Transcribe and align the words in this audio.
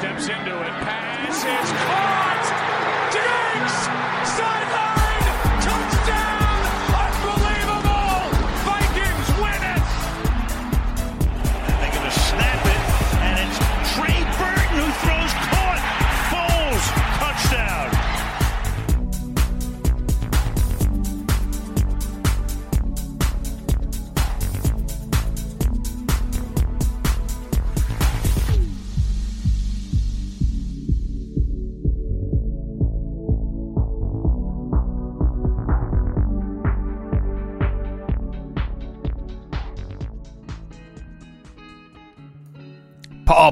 steps 0.00 0.28
into 0.28 0.62
it. 0.62 0.72
Pass 0.80 1.44
is 1.44 1.70
caught. 1.84 2.46
Diggs 3.12 4.59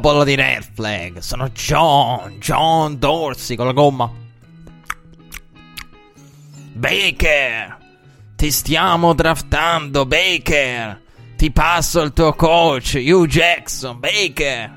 Popolo 0.00 0.22
di 0.22 0.36
Red 0.36 0.62
Flag, 0.74 1.18
sono 1.18 1.48
John, 1.48 2.36
John 2.38 3.00
Dorsey 3.00 3.56
con 3.56 3.66
la 3.66 3.72
gomma. 3.72 4.08
Baker, 6.72 7.76
ti 8.36 8.52
stiamo 8.52 9.12
draftando, 9.12 10.06
Baker. 10.06 11.02
Ti 11.36 11.50
passo 11.50 12.00
il 12.02 12.12
tuo 12.12 12.32
coach, 12.34 13.02
Hugh 13.04 13.26
Jackson, 13.26 13.98
Baker. 13.98 14.70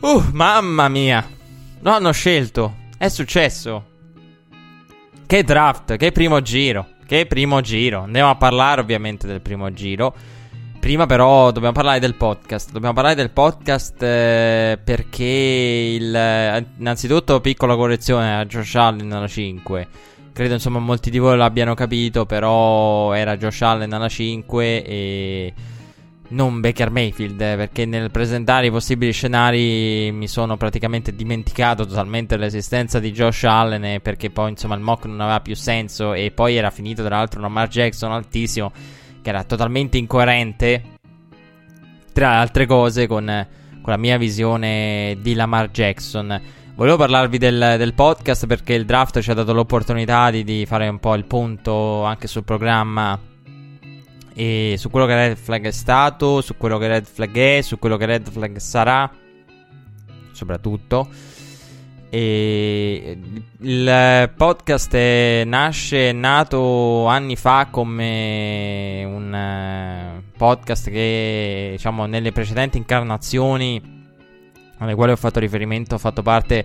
Uh, 0.00 0.22
mamma 0.32 0.88
mia. 0.88 1.26
Lo 1.80 1.90
hanno 1.90 2.12
scelto. 2.12 2.74
È 2.98 3.08
successo. 3.08 3.86
Che 5.26 5.44
draft, 5.44 5.96
che 5.96 6.12
primo 6.12 6.42
giro. 6.42 6.88
Che 7.06 7.24
primo 7.24 7.62
giro. 7.62 8.02
Andiamo 8.02 8.28
a 8.28 8.36
parlare 8.36 8.82
ovviamente 8.82 9.26
del 9.26 9.40
primo 9.40 9.72
giro. 9.72 10.14
Prima 10.80 11.06
però 11.06 11.50
dobbiamo 11.50 11.74
parlare 11.74 11.98
del 11.98 12.14
podcast. 12.14 12.70
Dobbiamo 12.70 12.94
parlare 12.94 13.14
del 13.14 13.30
podcast 13.30 14.02
eh, 14.02 14.78
perché 14.82 15.24
il, 15.24 16.14
eh, 16.14 16.64
innanzitutto 16.78 17.40
piccola 17.40 17.74
correzione 17.74 18.36
a 18.36 18.44
Josh 18.46 18.74
Allen 18.76 19.12
alla 19.12 19.26
5. 19.26 19.88
Credo 20.32 20.54
insomma 20.54 20.78
molti 20.78 21.10
di 21.10 21.18
voi 21.18 21.36
l'abbiano 21.36 21.74
capito, 21.74 22.26
però 22.26 23.12
era 23.12 23.36
Josh 23.36 23.60
Allen 23.62 23.92
alla 23.92 24.08
5 24.08 24.84
e 24.84 25.54
non 26.28 26.60
Baker 26.60 26.90
Mayfield, 26.90 27.40
eh, 27.40 27.56
perché 27.56 27.84
nel 27.84 28.10
presentare 28.10 28.66
i 28.66 28.70
possibili 28.70 29.12
scenari 29.12 30.10
mi 30.12 30.28
sono 30.28 30.56
praticamente 30.56 31.14
dimenticato 31.14 31.86
totalmente 31.86 32.36
dell'esistenza 32.36 32.98
di 32.98 33.10
Josh 33.12 33.44
Allen 33.44 33.84
eh, 33.84 34.00
perché 34.00 34.30
poi 34.30 34.50
insomma 34.50 34.74
il 34.74 34.80
mock 34.80 35.06
non 35.06 35.20
aveva 35.20 35.40
più 35.40 35.56
senso 35.56 36.12
e 36.12 36.30
poi 36.30 36.56
era 36.56 36.70
finito 36.70 37.02
tra 37.02 37.16
l'altro 37.16 37.40
Lamar 37.40 37.68
Jackson 37.68 38.12
altissimo 38.12 38.72
che 39.28 39.34
era 39.34 39.44
totalmente 39.44 39.98
incoerente 39.98 40.82
tra 42.12 42.30
le 42.30 42.36
altre 42.36 42.66
cose 42.66 43.06
con, 43.06 43.24
con 43.82 43.92
la 43.92 43.98
mia 43.98 44.16
visione 44.16 45.18
di 45.20 45.34
Lamar 45.34 45.70
Jackson. 45.70 46.40
Volevo 46.74 46.96
parlarvi 46.96 47.36
del, 47.36 47.74
del, 47.76 47.92
podcast 47.92 48.46
perché 48.46 48.72
il 48.72 48.86
draft 48.86 49.20
ci 49.20 49.30
ha 49.30 49.34
dato 49.34 49.52
l'opportunità 49.52 50.30
di, 50.30 50.44
di, 50.44 50.64
fare 50.64 50.88
un 50.88 50.98
po' 50.98 51.14
il 51.14 51.24
punto 51.24 52.04
anche 52.04 52.26
sul 52.26 52.44
programma 52.44 53.18
e 54.32 54.76
su 54.78 54.88
quello 54.88 55.06
che 55.06 55.14
Red 55.14 55.36
Flag 55.36 55.66
è 55.66 55.72
stato, 55.72 56.40
su 56.40 56.56
quello 56.56 56.78
che 56.78 56.86
Red 56.86 57.04
Flag 57.04 57.36
è, 57.36 57.60
su 57.60 57.78
quello 57.78 57.96
che 57.96 58.06
Red 58.06 58.30
Flag 58.30 58.56
sarà, 58.56 59.10
soprattutto. 60.32 61.08
E 62.10 63.18
il 63.60 64.32
podcast 64.34 64.94
è, 64.94 65.42
nasce, 65.44 66.08
è 66.08 66.12
nato 66.12 67.06
anni 67.06 67.36
fa 67.36 67.68
come 67.70 69.04
un 69.04 69.32
uh, 69.32 70.22
podcast 70.36 70.88
che, 70.88 71.68
diciamo, 71.72 72.06
nelle 72.06 72.32
precedenti 72.32 72.78
incarnazioni 72.78 73.96
alle 74.78 74.94
quali 74.94 75.12
ho 75.12 75.16
fatto 75.16 75.38
riferimento, 75.38 75.96
ho 75.96 75.98
fatto 75.98 76.22
parte 76.22 76.64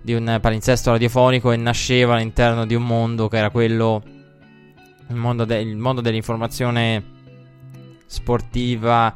di 0.00 0.14
un 0.14 0.38
palinsesto 0.40 0.92
radiofonico 0.92 1.52
e 1.52 1.56
nasceva 1.56 2.14
all'interno 2.14 2.64
di 2.64 2.74
un 2.74 2.84
mondo 2.84 3.28
che 3.28 3.36
era 3.36 3.50
quello, 3.50 4.02
il 5.08 5.16
mondo, 5.16 5.44
de- 5.44 5.60
il 5.60 5.76
mondo 5.76 6.00
dell'informazione 6.00 7.04
sportiva 8.06 9.14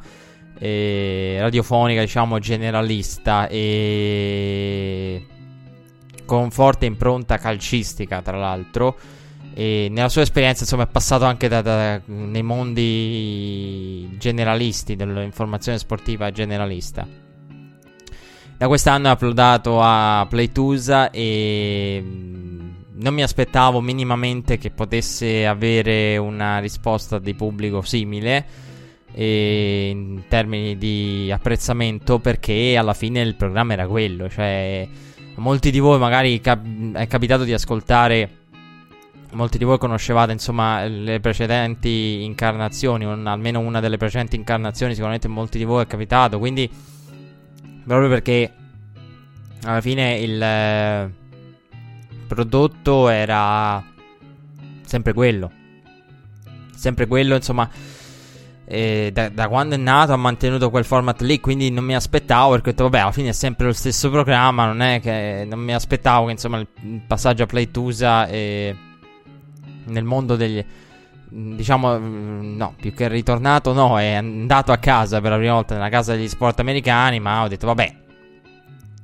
e 0.59 1.37
radiofonica, 1.39 2.01
diciamo, 2.01 2.37
generalista. 2.37 3.47
E 3.47 5.25
con 6.25 6.51
forte 6.51 6.85
impronta 6.85 7.37
calcistica, 7.37 8.21
tra 8.21 8.37
l'altro. 8.37 8.97
E 9.53 9.87
nella 9.89 10.09
sua 10.09 10.23
esperienza, 10.23 10.63
insomma, 10.63 10.83
è 10.83 10.87
passato 10.87 11.23
anche 11.23 11.47
da, 11.47 11.61
da, 11.61 12.01
nei 12.05 12.43
mondi 12.43 14.17
generalisti 14.17 14.95
dell'informazione 14.95 15.77
sportiva 15.77 16.29
generalista. 16.31 17.07
Da 18.57 18.67
quest'anno 18.67 19.09
è 19.09 19.11
uploadato 19.11 19.81
a 19.81 20.25
Playtusa 20.29 21.09
e 21.09 22.01
non 22.01 23.13
mi 23.13 23.21
aspettavo 23.21 23.81
minimamente 23.81 24.57
che 24.57 24.71
potesse 24.71 25.45
avere 25.45 26.15
una 26.17 26.59
risposta 26.59 27.19
di 27.19 27.33
pubblico 27.33 27.81
simile 27.81 28.45
in 29.15 30.23
termini 30.27 30.77
di 30.77 31.31
apprezzamento 31.31 32.19
perché 32.19 32.75
alla 32.77 32.93
fine 32.93 33.21
il 33.21 33.35
programma 33.35 33.73
era 33.73 33.87
quello, 33.87 34.29
cioè 34.29 34.87
molti 35.35 35.71
di 35.71 35.79
voi 35.79 35.99
magari 35.99 36.39
cap- 36.39 36.93
è 36.93 37.07
capitato 37.07 37.43
di 37.43 37.53
ascoltare 37.53 38.43
molti 39.35 39.57
di 39.57 39.65
voi 39.65 39.77
conoscevate 39.77 40.31
insomma 40.31 40.85
le 40.85 41.19
precedenti 41.19 42.23
incarnazioni, 42.23 43.05
un, 43.05 43.27
almeno 43.27 43.59
una 43.59 43.79
delle 43.79 43.97
precedenti 43.97 44.35
incarnazioni, 44.35 44.93
sicuramente 44.93 45.27
molti 45.27 45.57
di 45.57 45.65
voi 45.65 45.83
è 45.83 45.87
capitato, 45.87 46.39
quindi 46.39 46.69
proprio 47.85 48.09
perché 48.09 48.51
alla 49.63 49.81
fine 49.81 50.17
il 50.17 50.41
eh, 50.41 51.11
prodotto 52.27 53.09
era 53.09 53.83
sempre 54.85 55.13
quello. 55.13 55.51
Sempre 56.73 57.07
quello, 57.07 57.35
insomma, 57.35 57.69
da, 58.67 59.29
da, 59.29 59.47
quando 59.47 59.75
è 59.75 59.77
nato 59.77 60.13
ha 60.13 60.17
mantenuto 60.17 60.69
quel 60.69 60.85
format 60.85 61.21
lì, 61.21 61.39
quindi 61.39 61.69
non 61.69 61.83
mi 61.83 61.95
aspettavo 61.95 62.51
perché 62.51 62.69
ho 62.69 62.71
detto 62.71 62.83
vabbè, 62.85 62.99
alla 62.99 63.11
fine 63.11 63.29
è 63.29 63.33
sempre 63.33 63.67
lo 63.67 63.73
stesso 63.73 64.09
programma, 64.09 64.65
non 64.65 64.81
è 64.81 64.99
che 64.99 65.45
non 65.47 65.59
mi 65.59 65.73
aspettavo 65.73 66.25
che 66.25 66.31
insomma 66.31 66.57
il, 66.57 66.67
passaggio 67.05 67.43
a 67.43 67.45
Playtusa 67.45 68.27
e 68.27 68.75
nel 69.85 70.03
mondo 70.03 70.35
degli 70.35 70.65
diciamo, 71.27 71.97
no, 71.97 72.73
più 72.79 72.93
che 72.93 73.07
ritornato, 73.07 73.73
no, 73.73 73.99
è 73.99 74.13
andato 74.13 74.71
a 74.71 74.77
casa 74.77 75.21
per 75.21 75.31
la 75.31 75.37
prima 75.37 75.53
volta 75.53 75.75
nella 75.75 75.89
casa 75.89 76.15
degli 76.15 76.27
sport 76.27 76.59
americani, 76.59 77.19
ma 77.19 77.43
ho 77.43 77.47
detto, 77.47 77.67
vabbè, 77.67 77.95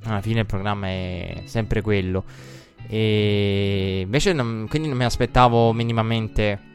alla 0.04 0.20
fine 0.20 0.40
il 0.40 0.46
programma 0.46 0.86
è 0.88 1.42
sempre 1.44 1.82
quello. 1.82 2.24
E 2.88 4.00
invece, 4.02 4.32
non, 4.32 4.66
quindi 4.68 4.88
non 4.88 4.96
mi 4.96 5.04
aspettavo 5.04 5.72
minimamente 5.72 6.70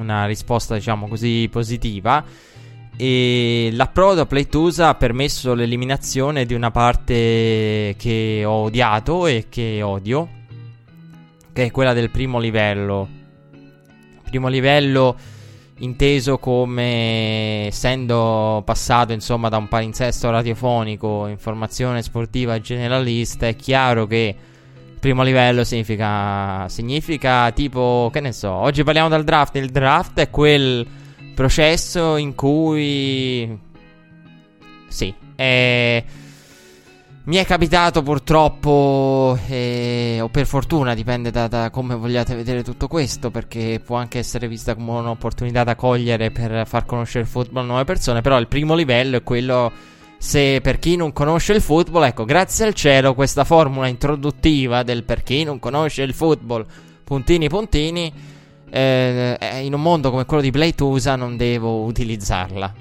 una 0.00 0.26
risposta, 0.26 0.74
diciamo 0.74 1.08
così, 1.08 1.48
positiva. 1.50 2.24
E 2.96 3.70
l'approdo 3.72 4.22
a 4.22 4.26
Playtusa 4.26 4.88
ha 4.88 4.94
permesso 4.94 5.54
l'eliminazione 5.54 6.44
di 6.46 6.54
una 6.54 6.70
parte 6.70 7.94
che 7.96 8.42
ho 8.44 8.62
odiato 8.64 9.26
e 9.26 9.46
che 9.48 9.82
odio, 9.82 10.28
che 11.52 11.66
è 11.66 11.70
quella 11.70 11.92
del 11.92 12.10
primo 12.10 12.38
livello 12.40 13.16
primo 14.28 14.48
livello 14.48 15.16
inteso 15.80 16.38
come 16.38 17.66
essendo 17.66 18.62
passato 18.64 19.12
insomma 19.12 19.48
da 19.48 19.56
un 19.56 19.68
palinsesto 19.68 20.28
radiofonico, 20.30 21.26
informazione 21.28 22.02
sportiva 22.02 22.60
generalista, 22.60 23.46
è 23.46 23.56
chiaro 23.56 24.06
che 24.06 24.34
primo 24.98 25.22
livello 25.22 25.64
significa 25.64 26.68
significa 26.68 27.50
tipo 27.52 28.10
che 28.12 28.20
ne 28.20 28.32
so, 28.32 28.50
oggi 28.50 28.82
parliamo 28.84 29.08
del 29.08 29.24
draft, 29.24 29.56
il 29.56 29.70
draft 29.70 30.18
è 30.20 30.30
quel 30.30 30.86
processo 31.34 32.16
in 32.16 32.34
cui 32.34 33.58
sì, 34.88 35.14
è 35.34 36.04
mi 37.28 37.36
è 37.36 37.44
capitato 37.44 38.02
purtroppo, 38.02 39.38
eh, 39.48 40.18
o 40.22 40.28
per 40.30 40.46
fortuna, 40.46 40.94
dipende 40.94 41.30
da, 41.30 41.46
da, 41.46 41.68
come 41.68 41.94
vogliate 41.94 42.34
vedere 42.34 42.62
tutto 42.62 42.88
questo, 42.88 43.30
perché 43.30 43.82
può 43.84 43.96
anche 43.96 44.18
essere 44.18 44.48
vista 44.48 44.74
come 44.74 44.92
un'opportunità 44.92 45.62
da 45.62 45.74
cogliere 45.74 46.30
per 46.30 46.66
far 46.66 46.86
conoscere 46.86 47.24
il 47.24 47.30
football 47.30 47.64
a 47.64 47.66
nuove 47.66 47.84
persone, 47.84 48.22
però 48.22 48.38
il 48.38 48.48
primo 48.48 48.74
livello 48.74 49.18
è 49.18 49.22
quello, 49.22 49.70
se 50.18 50.60
per 50.60 50.78
chi 50.78 50.96
non 50.96 51.12
conosce 51.12 51.52
il 51.52 51.60
football, 51.62 52.04
ecco, 52.04 52.24
grazie 52.24 52.66
al 52.66 52.74
cielo 52.74 53.14
questa 53.14 53.44
formula 53.44 53.86
introduttiva 53.86 54.82
del 54.82 55.04
per 55.04 55.22
chi 55.22 55.44
non 55.44 55.60
conosce 55.60 56.02
il 56.02 56.12
football, 56.12 56.66
puntini 57.04 57.48
puntini, 57.48 58.12
eh, 58.70 59.38
in 59.62 59.72
un 59.72 59.80
mondo 59.80 60.10
come 60.10 60.26
quello 60.26 60.42
di 60.42 60.50
Playtusa 60.50 61.16
non 61.16 61.36
devo 61.36 61.84
utilizzarla. 61.84 62.74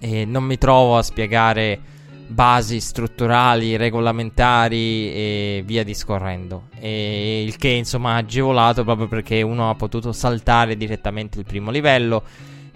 E 0.00 0.24
non 0.24 0.44
mi 0.44 0.58
trovo 0.58 0.96
a 0.96 1.02
spiegare 1.02 1.80
basi 2.28 2.78
strutturali, 2.78 3.76
regolamentari 3.76 5.10
e 5.12 5.62
via 5.64 5.82
discorrendo. 5.82 6.68
E 6.78 7.42
il 7.44 7.56
che 7.56 7.68
insomma 7.68 8.12
ha 8.12 8.16
agevolato 8.16 8.84
proprio 8.84 9.08
perché 9.08 9.42
uno 9.42 9.70
ha 9.70 9.74
potuto 9.74 10.12
saltare 10.12 10.76
direttamente 10.76 11.38
il 11.38 11.44
primo 11.44 11.70
livello, 11.70 12.22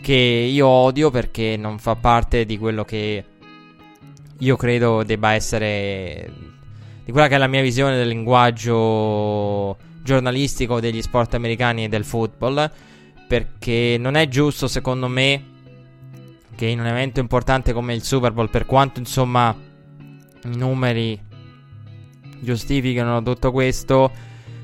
che 0.00 0.14
io 0.14 0.67
odio 0.67 1.11
perché 1.11 1.56
non 1.56 1.79
fa 1.79 1.94
parte 1.96 2.44
di 2.46 2.58
quello 2.58 2.84
che 2.84 3.25
io 4.38 4.56
credo 4.56 5.02
debba 5.02 5.32
essere 5.32 6.31
di 7.05 7.12
quella 7.12 7.29
che 7.29 7.34
è 7.34 7.38
la 7.38 7.46
mia 7.46 7.62
visione 7.62 7.96
del 7.96 8.08
linguaggio 8.08 9.76
giornalistico 10.02 10.81
degli 10.81 11.02
sport 11.02 11.34
americani 11.34 11.84
e 11.84 11.88
del 11.88 12.05
football 12.05 12.70
perché 13.26 13.96
non 13.99 14.14
è 14.14 14.29
giusto 14.29 14.69
secondo 14.69 15.08
me 15.08 15.50
che 16.55 16.67
in 16.67 16.81
un 16.81 16.87
evento 16.87 17.19
importante 17.19 17.73
come 17.73 17.94
il 17.94 18.02
Super 18.02 18.32
Bowl, 18.32 18.50
per 18.50 18.67
quanto 18.67 19.00
insomma 19.00 19.56
i 20.44 20.56
numeri 20.56 21.20
giustificano 22.40 23.23
tutto 23.23 23.50
questo, 23.50 24.11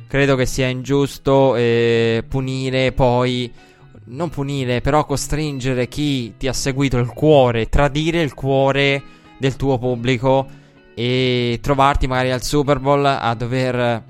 credo 0.06 0.36
che 0.36 0.46
sia 0.46 0.68
ingiusto 0.68 1.56
eh, 1.56 2.24
punire 2.28 2.92
poi, 2.92 3.52
non 4.04 4.28
punire, 4.28 4.80
però 4.80 5.04
costringere 5.04 5.88
chi 5.88 6.34
ti 6.36 6.46
ha 6.46 6.52
seguito 6.52 6.98
il 6.98 7.08
cuore, 7.08 7.68
tradire 7.68 8.22
il 8.22 8.34
cuore 8.34 9.02
del 9.38 9.56
tuo 9.56 9.78
pubblico 9.78 10.46
e 10.94 11.58
trovarti 11.62 12.06
magari 12.06 12.32
al 12.32 12.42
Super 12.42 12.80
Bowl 12.80 13.04
a 13.04 13.34
dover 13.34 14.04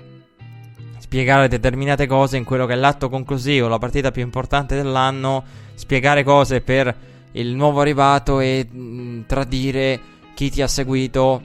spiegare 0.97 1.47
determinate 1.47 2.05
cose 2.07 2.37
in 2.37 2.43
quello 2.43 2.65
che 2.65 2.73
è 2.73 2.75
l'atto 2.75 3.09
conclusivo, 3.09 3.67
la 3.67 3.79
partita 3.79 4.11
più 4.11 4.21
importante 4.21 4.75
dell'anno, 4.75 5.43
spiegare 5.75 6.23
cose 6.23 6.61
per 6.61 6.95
il 7.31 7.55
nuovo 7.55 7.81
arrivato 7.81 8.39
e 8.39 8.67
mm, 8.71 9.21
tradire 9.25 9.99
chi 10.33 10.49
ti 10.49 10.61
ha 10.61 10.67
seguito 10.67 11.41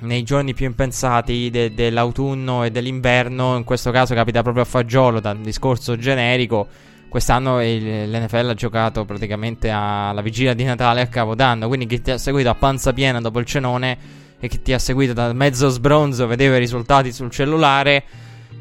nei 0.00 0.22
giorni 0.22 0.54
più 0.54 0.66
impensati 0.66 1.50
de- 1.50 1.74
dell'autunno 1.74 2.64
e 2.64 2.70
dell'inverno. 2.70 3.56
In 3.56 3.64
questo 3.64 3.90
caso 3.90 4.14
capita 4.14 4.42
proprio 4.42 4.62
a 4.62 4.66
fagiolo 4.66 5.20
da 5.20 5.32
un 5.32 5.42
discorso 5.42 5.96
generico. 5.96 6.66
Quest'anno 7.10 7.62
il- 7.62 8.10
l'NFL 8.10 8.48
ha 8.48 8.54
giocato 8.54 9.04
praticamente 9.04 9.68
alla 9.68 10.22
vigilia 10.22 10.54
di 10.54 10.64
Natale 10.64 11.02
a 11.02 11.06
Capodanno. 11.08 11.68
Quindi 11.68 11.84
chi 11.86 12.00
ti 12.00 12.10
ha 12.12 12.18
seguito 12.18 12.48
a 12.48 12.54
panza 12.54 12.94
piena 12.94 13.20
dopo 13.20 13.38
il 13.38 13.44
cenone 13.44 13.98
e 14.40 14.48
chi 14.48 14.62
ti 14.62 14.72
ha 14.72 14.78
seguito 14.78 15.12
da 15.12 15.30
mezzo 15.34 15.68
sbronzo 15.68 16.26
vedeva 16.26 16.56
i 16.56 16.60
risultati 16.60 17.12
sul 17.12 17.30
cellulare 17.30 18.04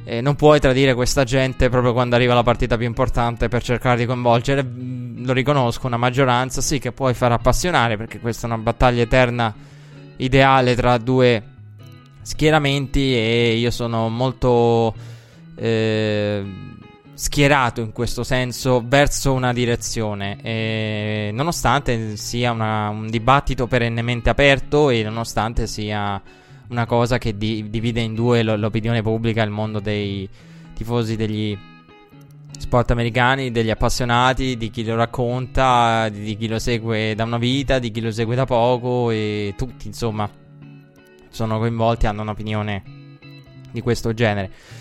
eh, 0.09 0.21
non 0.21 0.35
puoi 0.35 0.59
tradire 0.59 0.95
questa 0.95 1.23
gente 1.23 1.69
proprio 1.69 1.93
quando 1.93 2.15
arriva 2.15 2.33
la 2.33 2.41
partita 2.41 2.77
più 2.77 2.87
importante 2.87 3.47
per 3.47 3.61
cercare 3.61 3.97
di 3.97 4.05
coinvolgere. 4.07 4.63
Mm, 4.63 5.23
lo 5.23 5.33
riconosco, 5.33 5.85
una 5.85 5.97
maggioranza 5.97 6.61
sì 6.61 6.79
che 6.79 6.91
puoi 6.91 7.13
far 7.13 7.31
appassionare 7.31 7.95
perché 7.95 8.19
questa 8.19 8.47
è 8.47 8.51
una 8.51 8.59
battaglia 8.59 9.03
eterna 9.03 9.53
ideale 10.17 10.75
tra 10.75 10.97
due 10.97 11.43
schieramenti 12.23 13.13
e 13.13 13.55
io 13.57 13.69
sono 13.69 14.09
molto 14.09 14.95
eh, 15.55 16.43
schierato 17.19 17.81
in 17.81 17.91
questo 17.91 18.23
senso 18.23 18.81
verso 18.81 19.33
una 19.33 19.51
direzione 19.51 20.37
e 20.41 21.31
nonostante 21.33 22.15
sia 22.15 22.53
una, 22.53 22.87
un 22.87 23.09
dibattito 23.09 23.67
perennemente 23.67 24.29
aperto 24.29 24.89
e 24.89 25.03
nonostante 25.03 25.67
sia 25.67 26.21
una 26.69 26.85
cosa 26.85 27.17
che 27.17 27.35
di- 27.37 27.69
divide 27.69 27.99
in 27.99 28.15
due 28.15 28.41
l- 28.41 28.57
l'opinione 28.57 29.01
pubblica, 29.01 29.43
il 29.43 29.49
mondo 29.49 29.81
dei 29.81 30.29
tifosi 30.73 31.17
degli 31.17 31.57
sport 32.57 32.91
americani, 32.91 33.51
degli 33.51 33.69
appassionati, 33.69 34.55
di 34.55 34.69
chi 34.69 34.85
lo 34.85 34.95
racconta, 34.95 36.07
di, 36.07 36.37
chi 36.37 36.47
lo 36.47 36.57
segue 36.57 37.15
da 37.15 37.25
una 37.25 37.37
vita, 37.37 37.79
di 37.79 37.91
chi 37.91 37.99
lo 37.99 38.11
segue 38.11 38.33
da 38.33 38.45
poco 38.45 39.11
e 39.11 39.55
tutti 39.57 39.87
insomma 39.87 40.29
sono 41.27 41.57
coinvolti, 41.57 42.07
hanno 42.07 42.21
un'opinione 42.21 42.83
di 43.71 43.81
questo 43.81 44.13
genere. 44.13 44.78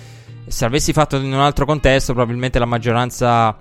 Se 0.49 0.65
avessi 0.65 0.93
fatto 0.93 1.17
in 1.17 1.33
un 1.33 1.41
altro 1.41 1.65
contesto, 1.67 2.12
probabilmente 2.12 2.59
la 2.59 2.65
maggioranza 2.65 3.56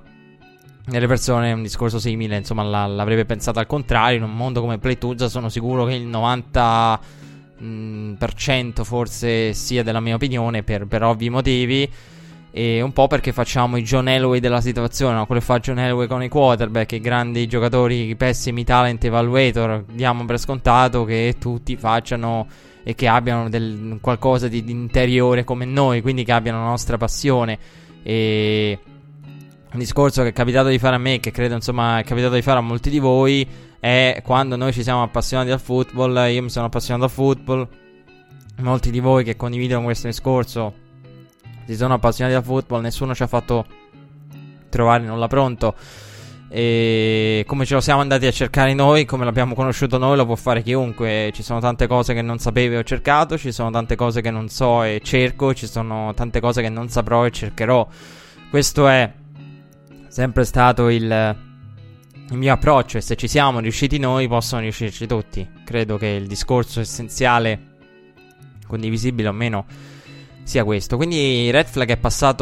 delle 0.85 1.07
persone 1.07 1.51
un 1.51 1.61
discorso 1.61 1.99
simile, 1.99 2.37
insomma, 2.37 2.63
la, 2.63 2.85
l'avrebbe 2.85 3.25
pensato 3.25 3.59
al 3.59 3.67
contrario. 3.67 4.17
In 4.17 4.23
un 4.23 4.35
mondo 4.35 4.61
come 4.61 4.77
Playtools 4.77 5.25
sono 5.25 5.49
sicuro 5.49 5.85
che 5.85 5.95
il 5.95 6.05
90 6.05 6.99
mh, 7.57 8.13
per 8.13 8.33
cento 8.33 8.83
forse 8.83 9.53
sia 9.53 9.83
della 9.83 9.99
mia 9.99 10.15
opinione 10.15 10.63
per, 10.63 10.87
per, 10.87 11.03
ovvi 11.03 11.29
motivi. 11.29 11.89
E 12.49 12.81
un 12.81 12.93
po' 12.93 13.07
perché 13.07 13.33
facciamo 13.33 13.77
i 13.77 13.83
John 13.83 14.07
Elway 14.07 14.39
della 14.39 14.61
situazione, 14.61 15.15
no? 15.15 15.25
quello 15.25 15.41
che 15.41 15.45
fa 15.45 15.59
John 15.59 15.77
Elway 15.77 16.07
con 16.07 16.23
i 16.23 16.29
quarterback, 16.29 16.93
i 16.93 16.99
grandi 17.01 17.45
giocatori, 17.47 18.07
i 18.07 18.15
pessimi 18.15 18.63
talent 18.63 19.03
evaluator. 19.03 19.83
Diamo 19.91 20.25
per 20.25 20.39
scontato 20.39 21.03
che 21.03 21.35
tutti 21.37 21.75
facciano 21.75 22.47
e 22.87 22.95
che 22.95 23.09
abbiano 23.09 23.49
del, 23.49 23.97
qualcosa 23.99 24.47
di, 24.47 24.63
di 24.63 24.71
interiore 24.71 25.43
come 25.43 25.65
noi, 25.65 26.01
quindi 26.01 26.23
che 26.23 26.31
abbiano 26.31 26.59
la 26.59 26.69
nostra 26.69 26.95
passione. 26.95 27.59
E 28.01 28.79
un 29.73 29.77
discorso 29.77 30.21
che 30.21 30.29
è 30.29 30.31
capitato 30.31 30.69
di 30.69 30.79
fare 30.79 30.95
a 30.95 30.97
me, 30.97 31.19
che 31.19 31.31
credo 31.31 31.55
insomma 31.55 31.99
è 31.99 32.05
capitato 32.05 32.35
di 32.35 32.41
fare 32.41 32.59
a 32.59 32.61
molti 32.61 32.89
di 32.89 32.99
voi, 32.99 33.45
è 33.77 34.21
quando 34.23 34.55
noi 34.55 34.71
ci 34.71 34.83
siamo 34.83 35.03
appassionati 35.03 35.51
al 35.51 35.59
football, 35.59 36.31
io 36.31 36.41
mi 36.41 36.49
sono 36.49 36.67
appassionato 36.67 37.03
al 37.03 37.11
football, 37.11 37.67
molti 38.59 38.89
di 38.89 39.01
voi 39.01 39.25
che 39.25 39.35
condividono 39.35 39.83
questo 39.83 40.07
discorso 40.07 40.73
si 41.65 41.75
sono 41.75 41.95
appassionati 41.95 42.37
al 42.37 42.43
football, 42.45 42.79
nessuno 42.79 43.13
ci 43.13 43.23
ha 43.23 43.27
fatto 43.27 43.65
trovare 44.69 45.03
nulla 45.03 45.27
pronto. 45.27 45.75
E 46.49 47.43
come 47.45 47.65
ce 47.65 47.73
lo 47.73 47.81
siamo 47.81 47.99
andati 47.99 48.25
a 48.25 48.31
cercare 48.31 48.73
noi, 48.73 49.03
come 49.05 49.25
l'abbiamo 49.25 49.53
conosciuto 49.53 49.97
noi, 49.97 50.15
lo 50.15 50.25
può 50.25 50.35
fare 50.35 50.61
chiunque. 50.61 51.31
Ci 51.33 51.43
sono 51.43 51.59
tante 51.59 51.87
cose 51.87 52.13
che 52.13 52.21
non 52.21 52.39
sapevo 52.39 52.75
e 52.75 52.77
ho 52.77 52.83
cercato, 52.83 53.37
ci 53.37 53.51
sono 53.51 53.69
tante 53.69 53.95
cose 53.95 54.21
che 54.21 54.31
non 54.31 54.47
so 54.47 54.83
e 54.83 55.01
cerco, 55.03 55.53
ci 55.53 55.67
sono 55.67 56.13
tante 56.13 56.39
cose 56.39 56.61
che 56.61 56.69
non 56.69 56.87
saprò 56.89 57.25
e 57.25 57.31
cercherò. 57.31 57.87
Questo 58.49 58.87
è 58.87 59.11
sempre 60.07 60.45
stato 60.45 60.87
il, 60.87 61.35
il 62.29 62.37
mio 62.37 62.53
approccio 62.53 62.97
e 62.97 63.01
se 63.01 63.15
ci 63.15 63.27
siamo 63.27 63.59
riusciti 63.59 63.99
noi 63.99 64.27
possono 64.27 64.61
riuscirci 64.61 65.05
tutti. 65.05 65.47
Credo 65.65 65.97
che 65.97 66.07
il 66.07 66.27
discorso 66.27 66.79
essenziale, 66.79 67.59
condivisibile 68.65 69.27
o 69.27 69.33
meno, 69.33 69.65
sia 70.47 70.63
questo. 70.63 70.95
Quindi 70.95 71.51
Red 71.51 71.65
Flag 71.67 71.89
è 71.89 71.97
passato 71.97 72.41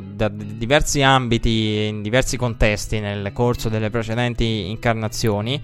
da 0.00 0.28
diversi 0.28 1.02
ambiti, 1.02 1.86
in 1.88 2.02
diversi 2.02 2.36
contesti 2.36 3.00
nel 3.00 3.32
corso 3.32 3.68
delle 3.68 3.90
precedenti 3.90 4.70
incarnazioni 4.70 5.60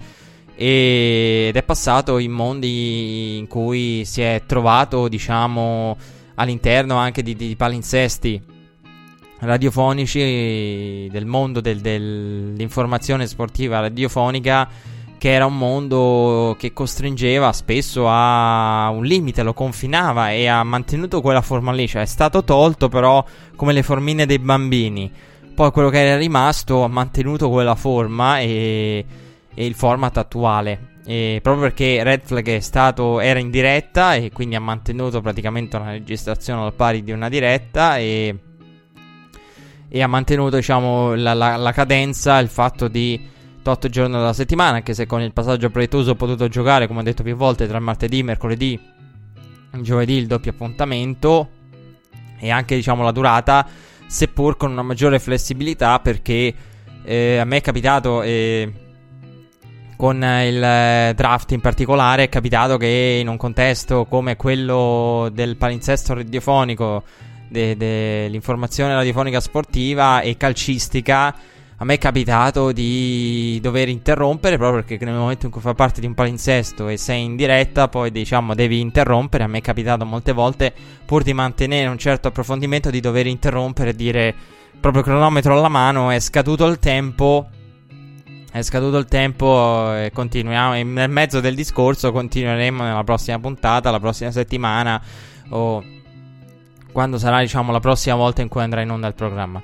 ed 0.55 1.55
è 1.55 1.63
passato 1.63 2.17
in 2.17 2.31
mondi 2.31 3.37
in 3.37 3.47
cui 3.47 4.03
si 4.03 4.21
è 4.21 4.43
trovato, 4.45 5.07
diciamo, 5.07 5.95
all'interno 6.35 6.97
anche 6.97 7.23
di, 7.23 7.33
di 7.35 7.55
palinsesti 7.55 8.41
radiofonici 9.39 11.07
del 11.09 11.25
mondo 11.25 11.61
del, 11.61 11.79
dell'informazione 11.79 13.25
sportiva 13.25 13.79
radiofonica 13.79 14.69
che 15.23 15.31
era 15.31 15.45
un 15.45 15.57
mondo 15.57 16.53
che 16.59 16.73
costringeva 16.73 17.53
spesso 17.53 18.09
a 18.09 18.89
un 18.89 19.05
limite, 19.05 19.41
lo 19.41 19.53
confinava 19.53 20.31
e 20.31 20.47
ha 20.47 20.61
mantenuto 20.65 21.21
quella 21.21 21.39
forma 21.39 21.71
lì, 21.71 21.87
cioè 21.87 22.01
è 22.01 22.05
stato 22.05 22.43
tolto 22.43 22.89
però 22.89 23.23
come 23.55 23.71
le 23.71 23.83
formine 23.83 24.25
dei 24.25 24.39
bambini. 24.39 25.09
Poi 25.55 25.71
quello 25.71 25.87
che 25.87 26.05
era 26.05 26.17
rimasto 26.17 26.83
ha 26.83 26.89
mantenuto 26.89 27.49
quella 27.49 27.75
forma 27.75 28.39
e, 28.39 29.05
e 29.55 29.65
il 29.65 29.75
format 29.75 30.17
attuale. 30.17 30.95
E 31.05 31.39
proprio 31.41 31.67
perché 31.67 32.03
Red 32.03 32.23
Flag 32.25 32.57
stato, 32.57 33.21
era 33.21 33.39
in 33.39 33.49
diretta 33.49 34.15
e 34.15 34.29
quindi 34.29 34.55
ha 34.55 34.59
mantenuto 34.59 35.21
praticamente 35.21 35.77
una 35.77 35.91
registrazione 35.91 36.65
al 36.65 36.73
pari 36.73 37.01
di 37.01 37.13
una 37.13 37.29
diretta 37.29 37.97
e 37.97 38.39
e 39.87 40.01
ha 40.01 40.07
mantenuto 40.07 40.55
diciamo, 40.55 41.13
la, 41.13 41.33
la, 41.33 41.55
la, 41.55 41.71
cadenza, 41.71 42.39
il 42.39 42.47
fatto 42.49 42.87
di 42.87 43.29
8 43.71 43.89
giorni 43.89 44.15
alla 44.15 44.33
settimana, 44.33 44.77
anche 44.77 44.93
se 44.93 45.05
con 45.05 45.21
il 45.21 45.33
passaggio 45.33 45.69
proiettoso 45.69 46.11
ho 46.11 46.15
potuto 46.15 46.47
giocare, 46.47 46.87
come 46.87 46.99
ho 46.99 47.03
detto 47.03 47.23
più 47.23 47.35
volte, 47.35 47.67
tra 47.67 47.79
martedì, 47.79 48.23
mercoledì, 48.23 48.79
giovedì 49.81 50.13
il 50.13 50.27
doppio 50.27 50.51
appuntamento 50.51 51.49
e 52.39 52.49
anche 52.49 52.75
diciamo 52.75 53.03
la 53.03 53.11
durata, 53.11 53.67
seppur 54.05 54.57
con 54.57 54.71
una 54.71 54.83
maggiore 54.83 55.19
flessibilità 55.19 55.99
perché 55.99 56.53
eh, 57.03 57.37
a 57.37 57.45
me 57.45 57.57
è 57.57 57.61
capitato... 57.61 58.21
Eh, 58.21 58.71
con 59.95 60.17
il 60.17 61.13
draft 61.15 61.51
in 61.51 61.61
particolare 61.61 62.23
è 62.23 62.29
capitato 62.29 62.75
che 62.75 63.19
in 63.21 63.29
un 63.29 63.37
contesto 63.37 64.03
come 64.03 64.35
quello 64.35 65.29
del 65.31 65.55
palinsesto 65.55 66.15
radiofonico 66.15 67.03
dell'informazione 67.47 68.89
de, 68.89 68.95
radiofonica 68.95 69.39
sportiva 69.39 70.21
e 70.21 70.35
calcistica, 70.35 71.33
a 71.83 71.85
me 71.85 71.95
è 71.95 71.97
capitato 71.97 72.71
di 72.71 73.59
dover 73.61 73.89
interrompere 73.89 74.57
proprio 74.57 74.83
perché 74.83 75.03
nel 75.03 75.15
momento 75.15 75.47
in 75.47 75.51
cui 75.51 75.59
fa 75.59 75.73
parte 75.73 75.99
di 75.99 76.07
un 76.07 76.13
palinsesto 76.13 76.87
e 76.87 76.95
sei 76.95 77.25
in 77.25 77.35
diretta, 77.35 77.89
poi 77.89 78.09
diciamo 78.09 78.55
devi 78.55 78.79
interrompere. 78.79 79.43
A 79.43 79.47
me 79.47 79.57
è 79.57 79.61
capitato 79.61 80.05
molte 80.05 80.31
volte, 80.31 80.73
pur 81.05 81.23
di 81.23 81.33
mantenere 81.33 81.89
un 81.89 81.97
certo 81.97 82.29
approfondimento, 82.29 82.89
di 82.89 83.01
dover 83.01 83.27
interrompere 83.27 83.89
e 83.89 83.95
dire 83.95 84.33
proprio 84.79 85.03
cronometro 85.03 85.57
alla 85.57 85.67
mano, 85.67 86.09
è 86.09 86.21
scaduto 86.21 86.65
il 86.67 86.79
tempo 86.79 87.49
è 88.49 88.61
scaduto 88.61 88.97
il 88.97 89.05
tempo 89.05 89.93
e 89.93 90.11
continuiamo. 90.13 90.75
E 90.75 90.83
nel 90.83 91.09
mezzo 91.09 91.41
del 91.41 91.55
discorso 91.55 92.13
continueremo 92.13 92.81
nella 92.83 93.03
prossima 93.03 93.39
puntata, 93.39 93.91
la 93.91 93.99
prossima 93.99 94.31
settimana 94.31 95.01
o 95.49 95.83
quando 96.93 97.17
sarà, 97.17 97.41
diciamo, 97.41 97.73
la 97.73 97.81
prossima 97.81 98.15
volta 98.15 98.41
in 98.41 98.47
cui 98.47 98.61
andrà 98.61 98.79
in 98.79 98.91
onda 98.91 99.07
il 99.07 99.15
programma. 99.15 99.61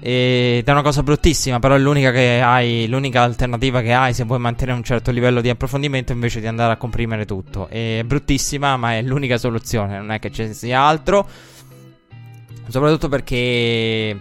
Ed 0.00 0.66
è 0.66 0.70
una 0.70 0.82
cosa 0.82 1.02
bruttissima, 1.02 1.58
però 1.58 1.74
è 1.74 1.78
l'unica 1.78 2.12
che 2.12 2.40
hai, 2.40 2.86
l'unica 2.88 3.22
alternativa 3.22 3.80
che 3.80 3.92
hai 3.92 4.14
se 4.14 4.24
vuoi 4.24 4.38
mantenere 4.38 4.76
un 4.76 4.84
certo 4.84 5.10
livello 5.10 5.40
di 5.40 5.48
approfondimento 5.48 6.12
invece 6.12 6.40
di 6.40 6.46
andare 6.46 6.72
a 6.72 6.76
comprimere 6.76 7.24
tutto. 7.24 7.68
È 7.68 8.02
bruttissima, 8.04 8.76
ma 8.76 8.94
è 8.94 9.02
l'unica 9.02 9.38
soluzione, 9.38 9.98
non 9.98 10.12
è 10.12 10.18
che 10.18 10.30
ci 10.30 10.54
sia 10.54 10.80
altro. 10.80 11.28
Soprattutto 12.68 13.08
perché 13.08 14.16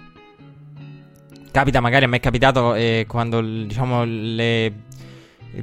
capita, 1.52 1.80
magari 1.80 2.06
a 2.06 2.08
me 2.08 2.18
è 2.18 2.20
capitato 2.22 2.76
eh, 2.76 3.06
quando 3.08 3.42
diciamo 3.42 4.04
le, 4.06 4.72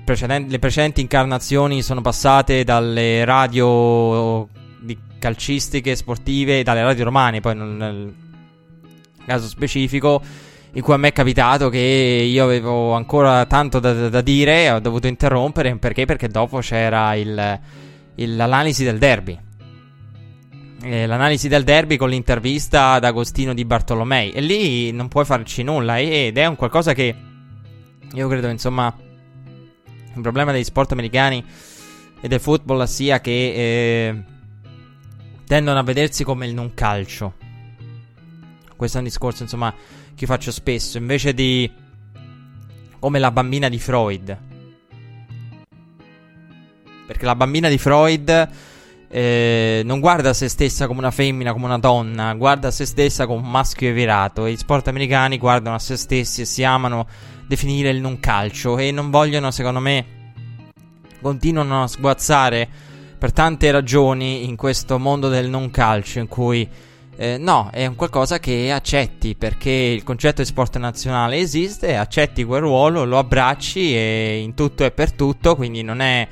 precedenti, 0.04 0.50
le 0.50 0.58
precedenti 0.58 1.00
incarnazioni 1.00 1.82
sono 1.82 2.00
passate 2.00 2.64
dalle 2.64 3.24
radio 3.24 4.48
di 4.80 4.98
calcistiche 5.18 5.96
sportive, 5.96 6.62
dalle 6.62 6.82
radio 6.82 7.04
romane, 7.04 7.40
poi 7.40 7.56
nel 7.56 8.14
caso 9.26 9.48
specifico 9.48 10.22
in 10.72 10.82
cui 10.82 10.92
a 10.92 10.96
me 10.96 11.08
è 11.08 11.12
capitato 11.12 11.68
che 11.68 11.78
io 11.78 12.44
avevo 12.44 12.92
ancora 12.92 13.46
tanto 13.46 13.78
da, 13.78 14.08
da 14.08 14.20
dire 14.20 14.64
e 14.64 14.70
ho 14.72 14.80
dovuto 14.80 15.06
interrompere 15.06 15.76
perché? 15.76 16.04
Perché 16.04 16.28
dopo 16.28 16.58
c'era 16.58 17.14
il, 17.14 17.60
il, 18.16 18.36
l'analisi 18.36 18.82
del 18.82 18.98
derby 18.98 19.38
eh, 20.84 21.06
l'analisi 21.06 21.48
del 21.48 21.64
derby 21.64 21.96
con 21.96 22.10
l'intervista 22.10 22.92
ad 22.92 23.04
Agostino 23.04 23.54
di 23.54 23.64
Bartolomei. 23.64 24.32
E 24.32 24.40
lì 24.40 24.92
non 24.92 25.08
puoi 25.08 25.24
farci 25.24 25.62
nulla. 25.62 25.98
Ed 25.98 26.36
è 26.36 26.46
un 26.46 26.56
qualcosa 26.56 26.92
che 26.92 27.14
io 28.12 28.28
credo, 28.28 28.48
insomma, 28.48 28.94
il 30.14 30.20
problema 30.20 30.52
degli 30.52 30.64
sport 30.64 30.92
americani 30.92 31.44
e 32.20 32.28
del 32.28 32.40
football 32.40 32.84
sia 32.84 33.20
che 33.20 33.30
eh, 33.30 34.22
tendono 35.46 35.78
a 35.78 35.82
vedersi 35.82 36.22
come 36.22 36.46
il 36.46 36.54
non 36.54 36.74
calcio. 36.74 37.43
Questo 38.76 38.96
è 38.96 39.00
un 39.00 39.06
discorso, 39.06 39.42
insomma, 39.42 39.72
che 40.14 40.26
faccio 40.26 40.50
spesso. 40.50 40.98
Invece 40.98 41.34
di 41.34 41.70
come 42.98 43.18
la 43.18 43.30
bambina 43.30 43.68
di 43.68 43.78
Freud. 43.78 44.38
Perché 47.06 47.24
la 47.26 47.36
bambina 47.36 47.68
di 47.68 47.76
Freud 47.76 48.48
eh, 49.08 49.82
non 49.84 50.00
guarda 50.00 50.32
se 50.32 50.48
stessa 50.48 50.86
come 50.86 51.00
una 51.00 51.10
femmina, 51.10 51.52
come 51.52 51.66
una 51.66 51.78
donna, 51.78 52.32
guarda 52.34 52.70
se 52.70 52.86
stessa 52.86 53.26
come 53.26 53.42
un 53.42 53.50
maschio 53.50 53.92
virato. 53.92 54.46
E 54.46 54.52
gli 54.52 54.56
sport 54.56 54.88
americani 54.88 55.38
guardano 55.38 55.76
a 55.76 55.78
se 55.78 55.96
stessi 55.96 56.40
e 56.40 56.44
si 56.46 56.64
amano 56.64 57.06
definire 57.46 57.90
il 57.90 58.00
non 58.00 58.18
calcio 58.20 58.78
e 58.78 58.90
non 58.90 59.10
vogliono, 59.10 59.50
secondo 59.50 59.80
me, 59.80 60.06
continuano 61.20 61.82
a 61.82 61.86
sguazzare 61.86 62.68
per 63.18 63.32
tante 63.32 63.70
ragioni 63.70 64.48
in 64.48 64.56
questo 64.56 64.98
mondo 64.98 65.28
del 65.28 65.48
non 65.48 65.70
calcio 65.70 66.18
in 66.18 66.26
cui 66.26 66.68
eh, 67.16 67.38
no, 67.38 67.70
è 67.72 67.86
un 67.86 67.94
qualcosa 67.94 68.38
che 68.38 68.70
accetti 68.72 69.34
perché 69.34 69.70
il 69.70 70.02
concetto 70.02 70.42
di 70.42 70.48
sport 70.48 70.78
nazionale 70.78 71.36
esiste, 71.38 71.96
accetti 71.96 72.44
quel 72.44 72.60
ruolo, 72.60 73.04
lo 73.04 73.18
abbracci 73.18 73.94
e 73.94 74.40
in 74.42 74.54
tutto 74.54 74.84
e 74.84 74.90
per 74.90 75.12
tutto, 75.12 75.56
quindi 75.56 75.82
non 75.82 76.00
è 76.00 76.28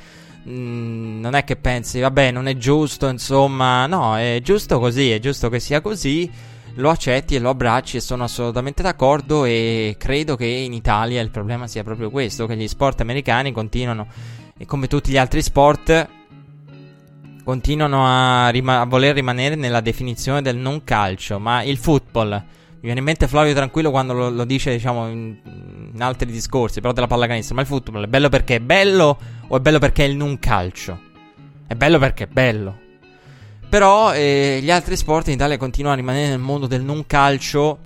Mm, 0.49 1.21
non 1.21 1.35
è 1.35 1.45
che 1.45 1.55
pensi, 1.57 2.01
vabbè, 2.01 2.33
non 2.33 2.49
è 2.49 2.57
giusto, 2.57 3.07
insomma, 3.09 3.87
no, 3.87 4.17
è 4.17 4.41
giusto 4.43 4.81
così, 4.81 5.11
è 5.13 5.19
giusto 5.21 5.49
che 5.49 5.61
sia 5.61 5.81
così. 5.81 6.31
Lo 6.77 6.89
accetti 6.91 7.35
e 7.35 7.39
lo 7.39 7.51
abbracci 7.51 7.99
e 7.99 8.01
sono 8.01 8.25
assolutamente 8.25 8.83
d'accordo 8.83 9.45
e 9.45 9.95
credo 9.99 10.37
che 10.37 10.47
in 10.47 10.73
Italia 10.73 11.21
il 11.21 11.31
problema 11.31 11.67
sia 11.67 11.85
proprio 11.85 12.11
questo, 12.11 12.47
che 12.47 12.57
gli 12.57 12.67
sport 12.67 13.03
americani 13.03 13.53
continuano, 13.53 14.07
come 14.67 14.87
tutti 14.89 15.11
gli 15.11 15.19
altri 15.19 15.43
sport, 15.43 16.09
continuano 17.45 18.07
a, 18.07 18.49
rima- 18.51 18.81
a 18.81 18.87
voler 18.87 19.15
rimanere 19.15 19.55
nella 19.55 19.81
definizione 19.81 20.43
del 20.43 20.57
non 20.57 20.85
calcio, 20.85 21.39
ma 21.39 21.63
il 21.63 21.77
football 21.77 22.31
mi 22.31 22.89
viene 22.89 22.99
in 22.99 23.05
mente 23.07 23.29
Flavio 23.29 23.55
Tranquillo 23.55 23.93
quando 23.93 24.13
lo, 24.13 24.29
lo 24.29 24.45
dice, 24.45 24.73
diciamo, 24.73 25.09
in, 25.09 25.37
in, 25.95 26.03
altri 26.03 26.33
discorsi, 26.33 26.81
però 26.81 26.93
della 26.93 27.07
pallacanestro. 27.07 27.55
Ma 27.55 27.61
il 27.61 27.69
football 27.69 28.05
è 28.05 28.09
bello 28.09 28.29
perché 28.29 28.57
è 28.57 28.61
bello 28.61 29.19
o 29.47 29.57
è 29.57 29.61
bello 29.61 29.79
perché 29.79 30.05
è 30.05 30.09
il 30.09 30.17
non 30.17 30.39
calcio? 30.41 31.01
È 31.65 31.75
bello 31.75 31.99
perché 32.01 32.25
è 32.25 32.27
bello. 32.27 32.77
Però 33.69 34.13
eh, 34.13 34.59
gli 34.61 34.71
altri 34.71 34.97
sport 34.97 35.29
in 35.29 35.35
Italia 35.35 35.57
continuano 35.59 35.95
a 35.95 36.01
rimanere 36.01 36.29
nel 36.31 36.41
mondo 36.41 36.67
del 36.67 36.83
non 36.83 37.07
calcio 37.07 37.79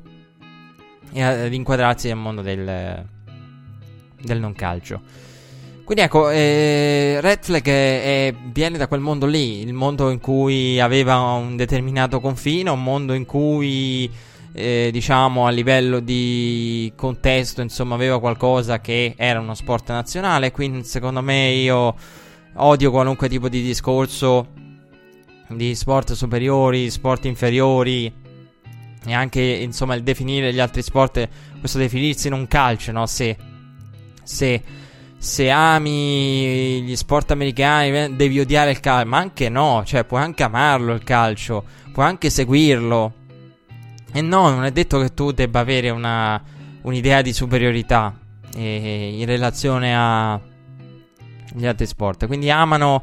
e 1.12 1.22
ad 1.22 1.52
inquadrarsi 1.52 2.08
nel 2.08 2.16
mondo 2.16 2.40
del, 2.40 3.04
del 4.18 4.40
non 4.40 4.54
calcio. 4.54 5.00
Quindi 5.86 6.02
ecco, 6.02 6.30
eh, 6.30 7.20
Red 7.20 7.44
Flag 7.44 7.64
è, 7.64 8.02
è, 8.02 8.34
viene 8.50 8.76
da 8.76 8.88
quel 8.88 8.98
mondo 8.98 9.24
lì, 9.24 9.60
il 9.60 9.72
mondo 9.72 10.10
in 10.10 10.18
cui 10.18 10.80
aveva 10.80 11.20
un 11.20 11.54
determinato 11.54 12.18
confine, 12.18 12.70
un 12.70 12.82
mondo 12.82 13.12
in 13.12 13.24
cui 13.24 14.10
eh, 14.52 14.88
diciamo 14.90 15.46
a 15.46 15.50
livello 15.50 16.00
di 16.00 16.92
contesto, 16.96 17.60
insomma, 17.60 17.94
aveva 17.94 18.18
qualcosa 18.18 18.80
che 18.80 19.14
era 19.16 19.38
uno 19.38 19.54
sport 19.54 19.90
nazionale. 19.90 20.50
Quindi, 20.50 20.82
secondo 20.82 21.22
me, 21.22 21.50
io 21.50 21.94
odio 22.54 22.90
qualunque 22.90 23.28
tipo 23.28 23.48
di 23.48 23.62
discorso 23.62 24.48
di 25.46 25.72
sport 25.76 26.14
superiori, 26.14 26.90
sport 26.90 27.26
inferiori. 27.26 28.12
E 29.04 29.14
anche, 29.14 29.40
insomma, 29.40 29.94
il 29.94 30.02
definire 30.02 30.52
gli 30.52 30.58
altri 30.58 30.82
sport, 30.82 31.28
questo 31.60 31.78
definirsi 31.78 32.26
in 32.26 32.32
un 32.32 32.48
calcio, 32.48 32.90
no? 32.90 33.06
Se, 33.06 33.36
se, 34.24 34.62
se 35.26 35.50
ami 35.50 36.82
gli 36.82 36.94
sport 36.94 37.32
americani, 37.32 38.14
devi 38.14 38.38
odiare 38.38 38.70
il 38.70 38.78
calcio, 38.78 39.08
ma 39.08 39.18
anche 39.18 39.48
no, 39.48 39.82
cioè, 39.84 40.04
puoi 40.04 40.22
anche 40.22 40.44
amarlo 40.44 40.94
il 40.94 41.02
calcio, 41.02 41.64
puoi 41.92 42.06
anche 42.06 42.30
seguirlo. 42.30 43.12
E 44.12 44.20
no, 44.20 44.50
non 44.50 44.64
è 44.64 44.70
detto 44.70 45.00
che 45.00 45.12
tu 45.12 45.32
debba 45.32 45.58
avere 45.58 45.90
una, 45.90 46.40
un'idea 46.82 47.22
di 47.22 47.32
superiorità 47.32 48.16
eh, 48.54 49.16
in 49.18 49.26
relazione 49.26 49.94
agli 49.96 51.66
altri 51.66 51.86
sport. 51.86 52.26
Quindi 52.26 52.48
amano 52.48 53.02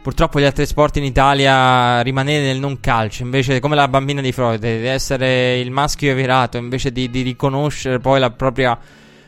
purtroppo 0.00 0.38
gli 0.38 0.44
altri 0.44 0.66
sport 0.66 0.98
in 0.98 1.04
Italia 1.04 2.00
rimanere 2.00 2.44
nel 2.44 2.60
non 2.60 2.78
calcio, 2.78 3.24
invece 3.24 3.58
come 3.58 3.74
la 3.74 3.88
bambina 3.88 4.20
di 4.20 4.30
Freud, 4.30 4.60
di 4.60 4.86
essere 4.86 5.58
il 5.58 5.72
maschio 5.72 6.14
virato, 6.14 6.58
invece 6.58 6.92
di, 6.92 7.10
di 7.10 7.22
riconoscere 7.22 7.98
poi 7.98 8.20
la 8.20 8.30
propria 8.30 8.78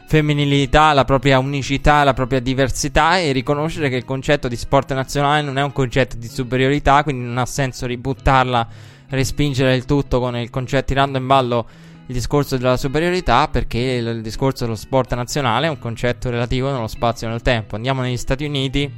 femminilità, 0.08 0.94
la 0.94 1.04
propria 1.04 1.38
unicità, 1.38 2.02
la 2.02 2.14
propria 2.14 2.40
diversità 2.40 3.18
e 3.18 3.30
riconoscere 3.32 3.90
che 3.90 3.96
il 3.96 4.06
concetto 4.06 4.48
di 4.48 4.56
sport 4.56 4.94
nazionale 4.94 5.42
non 5.42 5.58
è 5.58 5.62
un 5.62 5.70
concetto 5.70 6.16
di 6.16 6.28
superiorità, 6.28 7.02
quindi 7.02 7.26
non 7.26 7.36
ha 7.36 7.44
senso 7.44 7.84
ributtarla 7.84 8.66
respingere 9.10 9.76
il 9.76 9.84
tutto 9.84 10.18
con 10.18 10.34
il 10.38 10.48
concetto 10.48 10.86
tirando 10.86 11.18
in 11.18 11.26
ballo 11.26 11.66
il 12.06 12.14
discorso 12.14 12.56
della 12.56 12.78
superiorità 12.78 13.48
perché 13.48 13.78
il, 13.78 14.22
discorso 14.22 14.64
dello 14.64 14.76
sport 14.76 15.14
nazionale 15.14 15.66
è 15.66 15.70
un 15.70 15.78
concetto 15.78 16.30
relativo 16.30 16.72
nello 16.72 16.86
spazio 16.86 17.26
e 17.26 17.30
nel 17.30 17.42
tempo. 17.42 17.76
Andiamo 17.76 18.00
negli 18.00 18.16
Stati 18.16 18.46
Uniti, 18.46 18.90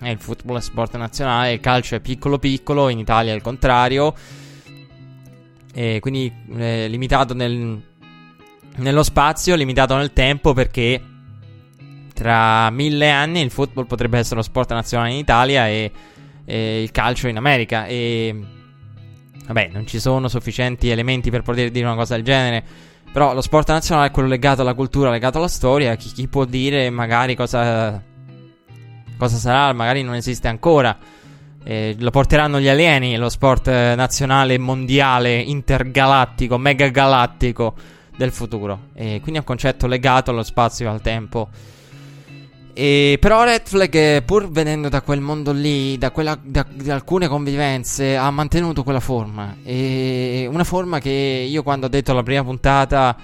il 0.00 0.18
football 0.18 0.56
è 0.56 0.62
sport 0.62 0.96
nazionale, 0.96 1.52
il 1.52 1.60
calcio 1.60 1.96
è 1.96 2.00
piccolo 2.00 2.38
piccolo, 2.38 2.88
in 2.88 2.98
Italia 2.98 3.32
è 3.32 3.36
il 3.36 3.42
contrario, 3.42 4.14
e 5.74 5.98
quindi 6.00 6.32
eh, 6.56 6.88
limitato 6.88 7.34
nel, 7.34 7.78
nello 8.76 9.02
spazio, 9.02 9.54
limitato 9.54 9.96
nel 9.96 10.12
tempo 10.12 10.52
perché 10.52 11.00
tra 12.12 12.70
mille 12.70 13.10
anni 13.10 13.40
il 13.40 13.50
football 13.50 13.86
potrebbe 13.86 14.18
essere 14.18 14.36
lo 14.36 14.42
sport 14.42 14.72
nazionale 14.72 15.10
in 15.10 15.16
Italia 15.16 15.68
e, 15.68 15.90
e 16.44 16.82
il 16.82 16.90
calcio 16.90 17.28
in 17.28 17.36
America 17.36 17.86
e 17.86 18.46
Vabbè, 19.46 19.70
non 19.72 19.86
ci 19.86 20.00
sono 20.00 20.28
sufficienti 20.28 20.88
elementi 20.88 21.30
per 21.30 21.42
poter 21.42 21.70
dire 21.70 21.84
una 21.84 21.96
cosa 21.96 22.14
del 22.14 22.24
genere. 22.24 22.64
Però 23.12 23.34
lo 23.34 23.42
sport 23.42 23.68
nazionale 23.68 24.08
è 24.08 24.10
quello 24.10 24.28
legato 24.28 24.62
alla 24.62 24.74
cultura, 24.74 25.10
legato 25.10 25.38
alla 25.38 25.48
storia. 25.48 25.94
Chi, 25.96 26.10
chi 26.12 26.26
può 26.28 26.44
dire 26.44 26.88
magari 26.90 27.36
cosa, 27.36 28.02
cosa 29.18 29.36
sarà? 29.36 29.72
Magari 29.72 30.02
non 30.02 30.14
esiste 30.14 30.48
ancora. 30.48 30.96
Eh, 31.62 31.94
lo 31.98 32.10
porteranno 32.10 32.58
gli 32.58 32.68
alieni, 32.68 33.16
lo 33.16 33.28
sport 33.28 33.68
nazionale, 33.68 34.58
mondiale, 34.58 35.38
intergalattico, 35.38 36.58
megagalattico 36.58 37.74
del 38.16 38.30
futuro. 38.30 38.88
E 38.94 39.20
quindi 39.20 39.34
è 39.34 39.38
un 39.38 39.44
concetto 39.44 39.86
legato 39.86 40.30
allo 40.30 40.42
spazio 40.42 40.86
e 40.86 40.88
al 40.88 41.00
tempo. 41.00 41.48
E 42.76 43.18
però 43.20 43.44
Red 43.44 43.68
Flag, 43.68 44.24
pur 44.24 44.50
venendo 44.50 44.88
da 44.88 45.00
quel 45.00 45.20
mondo 45.20 45.52
lì, 45.52 45.96
da, 45.96 46.10
quella, 46.10 46.36
da, 46.42 46.66
da, 46.68 46.94
alcune 46.94 47.28
convivenze, 47.28 48.16
ha 48.16 48.28
mantenuto 48.30 48.82
quella 48.82 49.00
forma. 49.00 49.56
E 49.62 50.48
una 50.50 50.64
forma 50.64 50.98
che 50.98 51.46
io 51.48 51.62
quando 51.62 51.86
ho 51.86 51.88
detto 51.88 52.12
la 52.12 52.24
prima 52.24 52.42
puntata, 52.42 53.16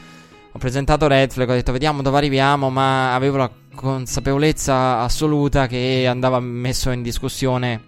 ho 0.52 0.58
presentato 0.58 1.08
Red 1.08 1.32
Flag, 1.32 1.48
ho 1.48 1.54
detto 1.54 1.72
vediamo 1.72 2.00
dove 2.00 2.16
arriviamo, 2.16 2.70
ma 2.70 3.12
avevo 3.12 3.38
la 3.38 3.50
consapevolezza 3.74 5.00
assoluta 5.00 5.66
che 5.66 6.06
andava 6.06 6.38
messo 6.38 6.90
in 6.90 7.02
discussione 7.02 7.82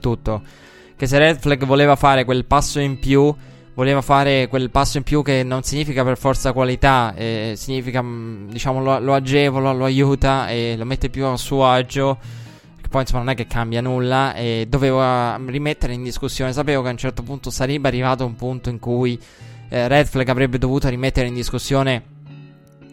tutto. 0.00 0.42
Che 0.96 1.06
se 1.06 1.18
Red 1.18 1.38
Flag 1.38 1.66
voleva 1.66 1.96
fare 1.96 2.24
quel 2.24 2.46
passo 2.46 2.80
in 2.80 2.98
più, 2.98 3.34
voleva 3.74 4.02
fare 4.02 4.48
quel 4.48 4.70
passo 4.70 4.98
in 4.98 5.02
più 5.02 5.22
che 5.22 5.42
non 5.42 5.62
significa 5.62 6.04
per 6.04 6.18
forza 6.18 6.52
qualità, 6.52 7.14
eh, 7.14 7.54
significa, 7.56 8.02
mm, 8.02 8.50
diciamo, 8.50 8.82
lo, 8.82 8.98
lo, 8.98 9.14
agevola, 9.14 9.72
lo 9.72 9.84
aiuta 9.84 10.48
e 10.48 10.74
lo 10.76 10.84
mette 10.84 11.08
più 11.08 11.24
a 11.24 11.36
suo 11.36 11.66
agio. 11.66 12.18
Che 12.80 12.88
poi, 12.88 13.02
insomma, 13.02 13.22
non 13.22 13.32
è 13.32 13.34
che 13.34 13.46
cambia 13.46 13.80
nulla. 13.80 14.34
E 14.34 14.66
doveva 14.68 15.40
rimettere 15.46 15.94
in 15.94 16.02
discussione. 16.02 16.52
Sapevo 16.52 16.82
che 16.82 16.88
a 16.88 16.92
un 16.92 16.98
certo 16.98 17.22
punto 17.22 17.50
sarebbe 17.50 17.88
arrivato 17.88 18.26
un 18.26 18.34
punto 18.34 18.68
in 18.68 18.78
cui 18.78 19.18
eh, 19.68 19.88
Red 19.88 20.06
Flag 20.06 20.28
avrebbe 20.28 20.58
dovuto 20.58 20.88
rimettere 20.88 21.26
in 21.28 21.34
discussione 21.34 22.10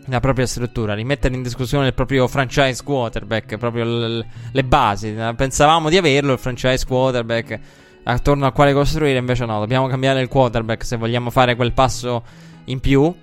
la 0.06 0.20
propria 0.20 0.48
struttura, 0.48 0.96
rimettere 0.96 1.36
in 1.36 1.44
discussione 1.44 1.88
il 1.88 1.94
proprio 1.94 2.28
franchise 2.28 2.84
quarterback, 2.84 3.58
proprio 3.58 3.84
l- 3.84 4.26
le 4.52 4.64
basi. 4.64 5.16
Pensavamo 5.36 5.90
di 5.90 5.98
averlo 5.98 6.34
il 6.34 6.40
franchise 6.40 6.86
quarterback 6.86 7.60
attorno 8.04 8.46
al 8.46 8.54
quale 8.54 8.74
costruire, 8.74 9.18
invece 9.18 9.46
no, 9.46 9.60
dobbiamo 9.60 9.88
cambiare 9.88 10.22
il 10.22 10.28
quarterback 10.28 10.84
se 10.84 10.98
vogliamo 10.98 11.30
fare 11.30 11.56
quel 11.56 11.74
passo 11.74 12.24
in 12.66 12.80
più. 12.80 13.14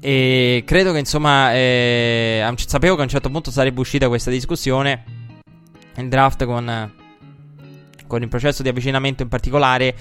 E 0.00 0.62
credo 0.66 0.92
che 0.92 0.98
insomma, 0.98 1.54
eh, 1.54 2.54
sapevo 2.66 2.94
che 2.94 3.00
a 3.00 3.04
un 3.04 3.10
certo 3.10 3.30
punto 3.30 3.50
sarebbe 3.50 3.80
uscita 3.80 4.08
questa 4.08 4.30
discussione. 4.30 5.04
Il 5.96 6.08
draft 6.08 6.44
con, 6.44 6.92
con 8.06 8.22
il 8.22 8.28
processo 8.28 8.62
di 8.62 8.68
avvicinamento 8.68 9.22
in 9.22 9.28
particolare. 9.28 9.94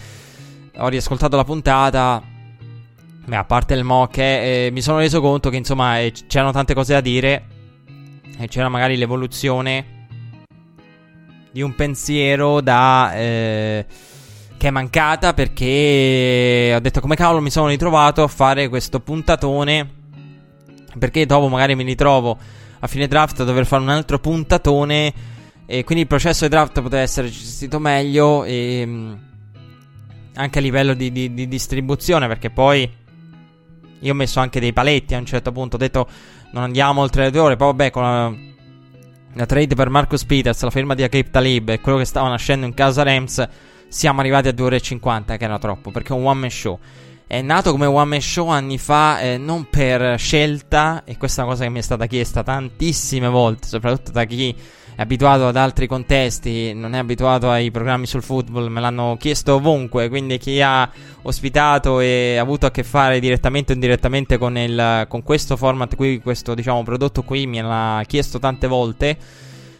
Ho 0.77 0.88
riascoltato 0.89 1.36
la 1.36 1.43
puntata. 1.43 2.22
Beh, 3.25 3.36
a 3.36 3.45
parte 3.45 3.74
il 3.74 3.84
mock, 3.84 4.17
eh, 4.17 4.69
mi 4.72 4.81
sono 4.81 5.00
reso 5.00 5.22
conto 5.22 5.50
che 5.50 5.55
insomma 5.55 6.00
eh, 6.00 6.13
c'erano 6.27 6.51
tante 6.51 6.74
cose 6.74 6.93
da 6.93 7.01
dire. 7.01 7.45
E 8.38 8.48
c'era 8.48 8.69
magari 8.69 8.98
l'evoluzione 8.98 9.95
di 11.56 11.62
un 11.62 11.74
pensiero 11.74 12.60
da... 12.60 13.14
Eh, 13.16 13.86
che 14.58 14.68
è 14.68 14.72
mancata 14.72 15.34
perché 15.34 16.74
ho 16.76 16.80
detto 16.80 17.00
come 17.00 17.16
cavolo 17.16 17.40
mi 17.40 17.50
sono 17.50 17.68
ritrovato 17.68 18.24
a 18.24 18.28
fare 18.28 18.68
questo 18.68 19.00
puntatone? 19.00 19.90
Perché 21.00 21.26
dopo 21.26 21.48
magari 21.48 21.76
mi 21.76 21.84
ritrovo 21.84 22.38
a 22.80 22.88
fine 22.88 23.08
draft 23.08 23.40
a 23.40 23.44
dover 23.46 23.66
fare 23.66 23.84
un 23.84 23.90
altro 23.90 24.20
puntatone 24.20 25.14
e 25.66 25.84
quindi 25.86 26.04
il 26.04 26.10
processo 26.10 26.44
di 26.44 26.50
draft 26.50 26.82
poteva 26.82 27.02
essere 27.02 27.30
gestito 27.30 27.80
meglio 27.80 28.44
e 28.44 28.84
mm, 28.86 29.14
anche 30.36 30.60
a 30.60 30.62
livello 30.62 30.94
di, 30.94 31.10
di, 31.12 31.34
di 31.34 31.48
distribuzione 31.48 32.28
perché 32.28 32.50
poi 32.50 32.90
io 34.00 34.12
ho 34.12 34.16
messo 34.16 34.42
anche 34.42 34.60
dei 34.60 34.74
paletti 34.74 35.16
a 35.16 35.20
un 35.20 35.26
certo 35.26 35.54
punto 35.54 35.78
ho 35.78 35.80
detto 35.80 36.08
non 36.52 36.64
andiamo 36.64 37.02
oltre 37.02 37.24
le 37.24 37.32
due 37.32 37.40
ore 37.40 37.56
poi 37.56 37.68
vabbè 37.68 37.92
con 37.92 38.04
la 38.04 38.54
la 39.36 39.46
trade 39.46 39.75
per 39.75 39.89
Marcus 39.89 40.24
Peters, 40.24 40.62
la 40.63 40.70
firma 40.70 40.96
di 40.96 41.04
Akib 41.04 41.30
Talib 41.30 41.70
e 41.70 41.82
quello 41.82 41.98
che 41.98 42.06
stava 42.06 42.30
nascendo 42.30 42.65
in 42.65 42.74
casa 42.74 43.04
Rams, 43.04 43.46
siamo 43.88 44.22
arrivati 44.22 44.48
a 44.48 44.54
2 44.54 44.65
ore 44.65 44.75
e 44.77 44.82
50, 44.82 45.38
che 45.38 45.44
era 45.44 45.60
troppo, 45.60 45.92
perché 45.92 46.13
è 46.13 46.18
un 46.18 46.25
one 46.25 46.39
man 46.39 46.50
show. 46.50 46.80
È 47.27 47.42
nato 47.42 47.72
come 47.72 47.86
one 47.86 48.06
man 48.06 48.22
show 48.22 48.48
anni 48.48 48.77
fa, 48.77 49.20
eh, 49.20 49.38
non 49.38 49.68
per 49.70 50.18
scelta, 50.18 51.04
e 51.04 51.18
questa 51.18 51.42
è 51.42 51.44
una 51.44 51.54
cosa 51.54 51.65
che 51.65 51.70
mi 51.70 51.80
è 51.80 51.82
stata 51.82 52.06
chiesta 52.06 52.44
tantissime 52.44 53.27
volte, 53.27 53.68
soprattutto 53.68 54.12
da 54.12 54.24
chi 54.24 54.56
è 54.96 55.02
abituato 55.02 55.48
ad 55.48 55.58
altri 55.58 55.88
contesti, 55.88 56.74
non 56.74 56.96
è 56.96 56.98
abituato 56.98 57.50
ai 57.50 57.70
programmi 57.70 58.06
sul 58.06 58.24
football, 58.24 58.68
me 58.68 58.80
l'hanno 58.80 59.18
chiesto 59.20 59.56
ovunque, 59.56 60.08
quindi 60.08 60.38
chi 60.38 60.62
ha 60.62 60.90
ospitato 61.24 62.00
e 62.00 62.38
avuto 62.38 62.66
a 62.66 62.72
che 62.72 62.84
fare 62.84 63.20
direttamente 63.20 63.74
o 63.74 63.75
indirettamente 63.75 64.38
con, 64.38 64.58
il, 64.58 65.06
con 65.10 65.22
questo 65.22 65.58
format 65.58 65.96
qui, 65.96 66.20
questo 66.22 66.54
diciamo 66.54 66.82
prodotto 66.84 67.24
qui, 67.24 67.46
me 67.46 67.62
l'ha 67.62 68.04
chiesto 68.08 68.40
tante 68.40 68.68
volte. 68.68 69.18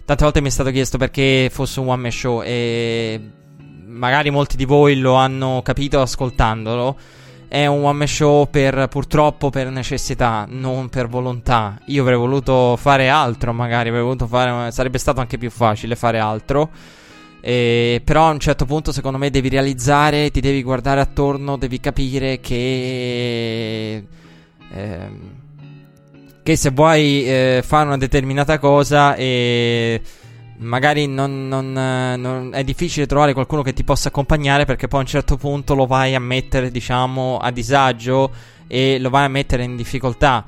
Tante 0.03 0.24
volte 0.24 0.41
mi 0.41 0.48
è 0.48 0.51
stato 0.51 0.69
chiesto 0.69 0.98
perché 0.98 1.50
fosse 1.51 1.79
un 1.79 1.88
one 1.88 2.01
man 2.01 2.12
show 2.12 2.41
e 2.43 3.19
magari 3.86 4.29
molti 4.29 4.57
di 4.57 4.65
voi 4.65 4.98
lo 4.98 5.13
hanno 5.13 5.62
capito 5.63 6.01
ascoltandolo 6.01 6.98
è 7.47 7.65
un 7.65 7.83
one 7.83 7.97
man 7.97 8.07
show 8.07 8.49
per 8.49 8.87
purtroppo 8.87 9.49
per 9.49 9.69
necessità, 9.69 10.45
non 10.49 10.89
per 10.89 11.07
volontà. 11.07 11.79
Io 11.85 12.01
avrei 12.01 12.17
voluto 12.17 12.75
fare 12.77 13.09
altro, 13.09 13.53
magari 13.53 13.89
avrei 13.89 14.03
voluto 14.03 14.27
fare 14.27 14.71
sarebbe 14.71 14.97
stato 14.97 15.19
anche 15.19 15.37
più 15.37 15.49
facile 15.49 15.95
fare 15.95 16.19
altro. 16.19 16.69
Eh, 17.41 18.01
però 18.03 18.27
a 18.27 18.31
un 18.31 18.39
certo 18.39 18.65
punto, 18.65 18.91
secondo 18.91 19.20
me, 19.20 19.29
devi 19.29 19.50
realizzare, 19.50 20.31
ti 20.31 20.41
devi 20.41 20.63
guardare 20.63 21.00
attorno, 21.01 21.57
devi 21.57 21.79
capire 21.79 22.39
che. 22.39 24.03
Eh, 24.72 25.09
che 26.41 26.55
se 26.55 26.70
vuoi 26.70 27.27
eh, 27.27 27.63
fare 27.65 27.87
una 27.87 27.98
determinata 27.98 28.59
cosa 28.59 29.15
e 29.15 30.00
magari 30.57 31.07
non, 31.07 31.48
non, 31.48 31.77
eh, 31.77 32.15
non, 32.15 32.51
è 32.53 32.63
difficile 32.63 33.05
trovare 33.05 33.33
qualcuno 33.33 33.61
che 33.61 33.74
ti 33.74 33.83
possa 33.83 34.07
accompagnare 34.07 34.65
perché 34.65 34.87
poi 34.87 35.00
a 35.00 35.03
un 35.03 35.09
certo 35.09 35.37
punto 35.37 35.75
lo 35.75 35.85
vai 35.85 36.15
a 36.15 36.20
mettere, 36.20 36.72
diciamo, 36.72 37.37
a 37.37 37.51
disagio 37.51 38.31
e 38.68 39.00
lo 39.00 39.09
vai 39.09 39.25
a 39.25 39.29
mettere 39.29 39.63
in 39.63 39.75
difficoltà. 39.75 40.46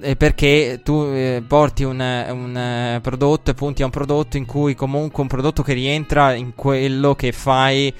Eh, 0.00 0.16
perché 0.16 0.80
tu 0.82 1.02
eh, 1.12 1.42
porti 1.46 1.84
un, 1.84 2.00
un 2.00 2.98
prodotto 3.02 3.50
e 3.50 3.54
punti 3.54 3.82
a 3.82 3.84
un 3.84 3.90
prodotto 3.90 4.38
in 4.38 4.46
cui 4.46 4.74
comunque 4.74 5.22
un 5.22 5.28
prodotto 5.28 5.62
che 5.62 5.74
rientra 5.74 6.32
in 6.32 6.54
quello 6.54 7.14
che 7.14 7.32
fai 7.32 7.92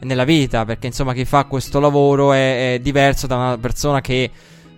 nella 0.00 0.24
vita. 0.24 0.64
Perché 0.64 0.88
insomma 0.88 1.14
chi 1.14 1.24
fa 1.24 1.44
questo 1.44 1.78
lavoro 1.78 2.32
è, 2.32 2.74
è 2.74 2.78
diverso 2.80 3.26
da 3.26 3.36
una 3.36 3.58
persona 3.58 4.00
che 4.00 4.30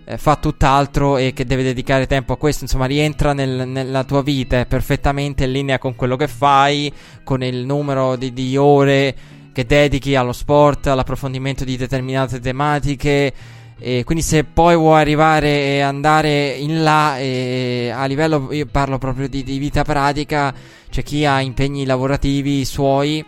eh, 0.08 0.16
fa 0.18 0.36
tutt'altro 0.36 1.16
e 1.16 1.32
che 1.32 1.44
deve 1.44 1.64
dedicare 1.64 2.06
tempo 2.06 2.32
a 2.32 2.36
questo, 2.36 2.62
insomma 2.62 2.86
rientra 2.86 3.32
nel, 3.32 3.66
nella 3.66 4.04
tua 4.04 4.22
vita, 4.22 4.60
è 4.60 4.66
perfettamente 4.66 5.44
in 5.44 5.52
linea 5.52 5.78
con 5.78 5.96
quello 5.96 6.14
che 6.14 6.28
fai, 6.28 6.92
con 7.24 7.42
il 7.42 7.64
numero 7.66 8.14
di, 8.14 8.32
di 8.32 8.56
ore 8.56 9.14
che 9.52 9.66
dedichi 9.66 10.14
allo 10.14 10.32
sport, 10.32 10.86
all'approfondimento 10.86 11.64
di 11.64 11.76
determinate 11.76 12.38
tematiche. 12.40 13.32
E 13.78 14.04
quindi 14.04 14.22
se 14.22 14.44
poi 14.44 14.74
vuoi 14.74 15.00
arrivare 15.00 15.48
e 15.48 15.80
andare 15.80 16.50
in 16.50 16.82
là 16.82 17.18
e 17.18 17.92
a 17.94 18.06
livello, 18.06 18.48
io 18.50 18.66
parlo 18.66 18.96
proprio 18.96 19.28
di, 19.28 19.42
di 19.42 19.58
vita 19.58 19.82
pratica, 19.84 20.54
c'è 20.88 21.02
chi 21.02 21.26
ha 21.26 21.40
impegni 21.40 21.84
lavorativi 21.84 22.64
suoi 22.64 23.22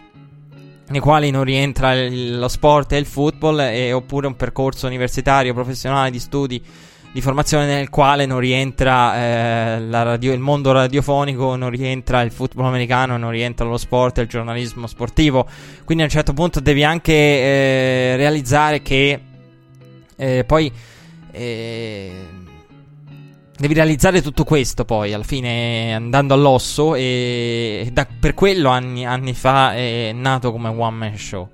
nei 0.89 1.01
quali 1.01 1.31
non 1.31 1.45
rientra 1.45 1.93
il, 1.93 2.39
lo 2.39 2.49
sport 2.49 2.93
e 2.93 2.99
il 2.99 3.07
football, 3.07 3.61
e, 3.61 3.93
oppure 3.93 4.27
un 4.27 4.37
percorso 4.37 4.87
universitario, 4.87 5.53
professionale 5.55 6.11
di 6.11 6.19
studi, 6.19 6.63
di 7.11 7.21
formazione 7.21 7.67
nel 7.67 7.89
quale 7.89 8.27
non 8.27 8.39
rientra 8.39 9.17
eh, 9.17 9.91
radio, 9.91 10.33
il 10.33 10.41
mondo 10.41 10.73
radiofonico, 10.73 11.57
non 11.57 11.71
rientra 11.71 12.23
il 12.23 12.31
football 12.31 12.67
americano, 12.67 13.17
non 13.17 13.31
rientra 13.31 13.67
lo 13.67 13.79
sport 13.79 14.19
e 14.19 14.23
il 14.23 14.29
giornalismo 14.29 14.87
sportivo. 14.87 15.47
Quindi 15.85 16.03
a 16.05 16.07
un 16.07 16.13
certo 16.13 16.33
punto 16.33 16.61
devi 16.61 16.85
anche 16.85 17.13
eh, 17.13 18.17
realizzare 18.17 18.83
che 18.83 19.21
eh, 20.17 20.45
poi 20.45 20.71
eh, 21.33 22.11
Devi 23.59 23.75
realizzare 23.75 24.23
tutto 24.23 24.45
questo 24.45 24.85
poi, 24.85 25.13
alla 25.13 25.25
fine 25.25 25.93
andando 25.93 26.33
all'osso 26.33 26.95
e 26.95 27.89
da, 27.93 28.07
per 28.07 28.33
quello 28.33 28.69
anni, 28.69 29.05
anni, 29.05 29.35
fa 29.35 29.75
è 29.75 30.13
nato 30.13 30.53
come 30.53 30.69
one 30.69 30.97
man 30.97 31.19
show. 31.19 31.49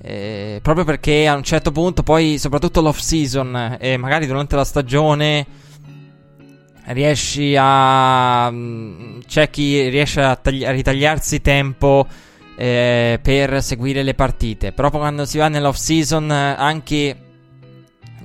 Eh, 0.00 0.60
proprio 0.62 0.86
perché 0.86 1.26
a 1.26 1.34
un 1.34 1.42
certo 1.42 1.70
punto 1.70 2.02
poi, 2.02 2.38
soprattutto 2.38 2.80
l'off 2.80 3.00
season 3.00 3.76
e 3.78 3.98
magari 3.98 4.26
durante 4.26 4.56
la 4.56 4.64
stagione, 4.64 5.46
riesci 6.86 7.54
a... 7.58 8.50
Mm, 8.50 9.18
c'è 9.26 9.50
chi 9.50 9.86
riesce 9.90 10.22
a, 10.22 10.34
tagli- 10.34 10.64
a 10.64 10.70
ritagliarsi 10.70 11.42
tempo 11.42 12.06
eh, 12.56 13.18
per 13.20 13.62
seguire 13.62 14.02
le 14.02 14.14
partite. 14.14 14.72
Proprio 14.72 15.00
quando 15.00 15.26
si 15.26 15.36
va 15.36 15.48
nell'off 15.48 15.76
season 15.76 16.30
anche 16.30 17.27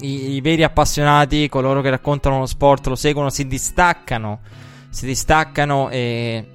i, 0.04 0.34
i, 0.34 0.42
veri 0.42 0.64
appassionati, 0.64 1.50
coloro 1.50 1.82
che 1.82 1.90
raccontano 1.90 2.40
lo 2.40 2.46
sport, 2.46 2.88
lo 2.88 2.96
seguono, 2.96 3.30
si 3.30 3.48
distaccano, 3.48 4.42
si 4.90 5.06
distaccano 5.06 5.90
eh, 5.90 6.46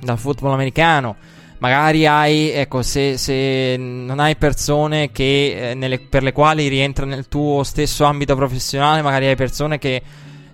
dal 0.00 0.18
football 0.18 0.52
americano. 0.52 1.16
Magari 1.58 2.06
hai, 2.06 2.50
ecco, 2.50 2.82
se, 2.82 3.16
se 3.16 3.76
non 3.78 4.20
hai 4.20 4.36
persone 4.36 5.10
che, 5.12 5.70
eh, 5.70 5.74
nelle, 5.74 5.98
per 5.98 6.22
le 6.22 6.32
quali 6.32 6.68
rientra 6.68 7.06
nel 7.06 7.26
tuo 7.28 7.62
stesso 7.62 8.04
ambito 8.04 8.36
professionale, 8.36 9.02
magari 9.02 9.26
hai 9.26 9.36
persone 9.36 9.78
che 9.78 10.02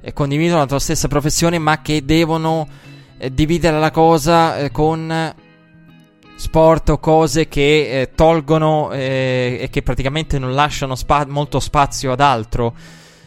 eh, 0.01 0.13
condividono 0.13 0.61
la 0.61 0.67
tua 0.67 0.79
stessa 0.79 1.09
professione, 1.09 1.59
ma 1.59 1.83
che 1.83 2.05
devono 2.05 2.67
eh, 3.19 3.33
dividere 3.35 3.79
la 3.79 3.91
cosa 3.91 4.57
eh, 4.57 4.71
con 4.71 5.35
sport 6.41 6.89
o 6.89 6.99
cose 6.99 7.49
che 7.49 8.01
eh, 8.01 8.11
tolgono 8.15 8.93
eh, 8.93 9.59
e 9.61 9.69
che 9.69 9.83
praticamente 9.83 10.39
non 10.39 10.55
lasciano 10.55 10.95
spa- 10.95 11.27
molto 11.29 11.61
spazio 11.61 12.13
ad 12.13 12.21
altro. 12.21 12.75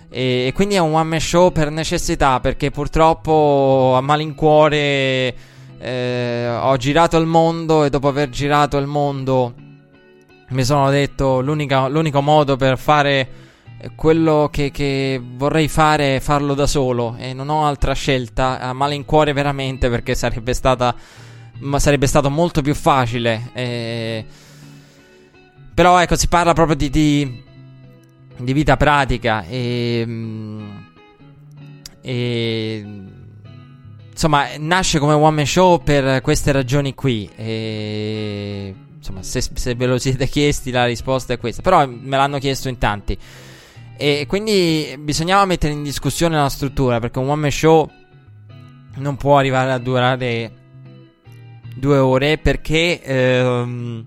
E, 0.09 0.47
e, 0.47 0.51
quindi 0.51 0.73
è 0.73 0.79
un 0.79 0.95
one 0.95 1.03
man 1.03 1.19
show 1.19 1.51
per 1.51 1.69
necessità, 1.69 2.39
perché 2.39 2.71
purtroppo 2.71 3.93
a 3.95 4.01
malincuore 4.01 5.35
eh, 5.77 6.57
ho 6.59 6.75
girato 6.77 7.17
il 7.17 7.27
mondo 7.27 7.83
e 7.83 7.91
dopo 7.91 8.07
aver 8.07 8.29
girato 8.29 8.77
il 8.77 8.87
mondo 8.87 9.53
mi 10.49 10.63
sono 10.63 10.89
detto 10.89 11.39
l'unico 11.41 12.21
modo 12.21 12.55
per 12.55 12.77
fare 12.77 13.29
quello 13.95 14.49
che, 14.51 14.71
che, 14.71 15.21
vorrei 15.23 15.67
fare 15.67 16.15
è 16.15 16.19
farlo 16.19 16.53
da 16.53 16.67
solo 16.67 17.15
e 17.17 17.33
non 17.33 17.49
ho 17.49 17.65
altra 17.65 17.93
scelta 17.93 18.59
a 18.59 18.71
malincuore 18.73 19.33
veramente 19.33 19.89
perché 19.89 20.15
sarebbe 20.15 20.53
stata 20.53 20.95
ma 21.59 21.79
sarebbe 21.79 22.07
stato 22.07 22.29
molto 22.29 22.61
più 22.61 22.73
facile. 22.73 23.49
Eh, 23.53 24.25
Però 25.73 25.99
ecco, 25.99 26.15
si 26.15 26.27
parla 26.27 26.53
proprio 26.53 26.75
di, 26.75 26.89
di, 26.89 27.43
di 28.37 28.53
vita 28.53 28.77
pratica 28.77 29.43
e, 29.43 30.03
mm, 30.05 30.69
e 32.01 32.85
insomma, 34.11 34.49
nasce 34.59 34.99
come 34.99 35.13
one 35.13 35.35
man 35.35 35.45
show 35.47 35.81
per 35.81 36.21
queste 36.21 36.51
ragioni 36.51 36.93
qui. 36.93 37.27
E, 37.35 38.75
insomma, 38.97 39.23
se, 39.23 39.41
se, 39.41 39.73
ve 39.73 39.87
lo 39.87 39.97
siete 39.97 40.27
chiesti, 40.27 40.69
la 40.69 40.85
risposta 40.85 41.33
è 41.33 41.39
questa. 41.39 41.63
Però 41.63 41.87
me 41.87 42.17
l'hanno 42.17 42.37
chiesto 42.37 42.69
in 42.69 42.77
tanti. 42.77 43.17
E 43.97 44.25
quindi 44.27 44.95
bisognava 44.99 45.45
mettere 45.45 45.73
in 45.73 45.81
discussione 45.81 46.35
la 46.37 46.49
struttura. 46.49 46.99
Perché 46.99 47.17
un 47.17 47.29
one 47.29 47.41
man 47.41 47.51
show 47.51 47.89
non 48.97 49.15
può 49.15 49.39
arrivare 49.39 49.71
a 49.71 49.79
durare 49.79 50.51
due 51.75 51.97
ore. 51.97 52.37
Perché 52.37 53.01
ehm, 53.01 54.05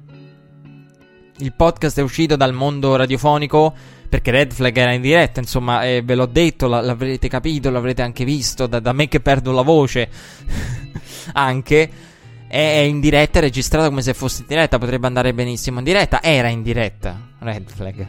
il 1.39 1.53
podcast 1.53 1.99
è 1.99 2.03
uscito 2.03 2.37
dal 2.37 2.53
mondo 2.53 2.97
radiofonico 2.97 3.75
perché 4.09 4.31
Red 4.31 4.53
Flag 4.53 4.77
era 4.77 4.93
in 4.93 5.01
diretta, 5.01 5.41
insomma, 5.41 5.85
eh, 5.85 6.03
ve 6.03 6.15
l'ho 6.15 6.27
detto, 6.27 6.69
l- 6.69 6.85
l'avrete 6.85 7.29
capito, 7.29 7.71
l'avrete 7.71 8.03
anche 8.03 8.25
visto, 8.25 8.67
da, 8.67 8.81
da 8.81 8.93
me 8.93 9.09
che 9.09 9.21
perdo 9.21 9.53
la 9.53 9.63
voce, 9.63 10.09
anche, 11.35 11.91
è, 12.47 12.59
in 12.59 13.01
diretta, 13.01 13.39
è 13.39 13.43
registrato 13.43 13.89
come 13.89 14.03
se 14.03 14.15
fosse 14.15 14.43
in 14.43 14.47
diretta, 14.49 14.79
potrebbe 14.79 15.07
andare 15.07 15.35
benissimo 15.35 15.79
in 15.79 15.85
diretta, 15.85 16.23
era 16.23 16.49
in 16.49 16.63
diretta, 16.63 17.21
Red 17.41 17.69
Flag, 17.69 18.07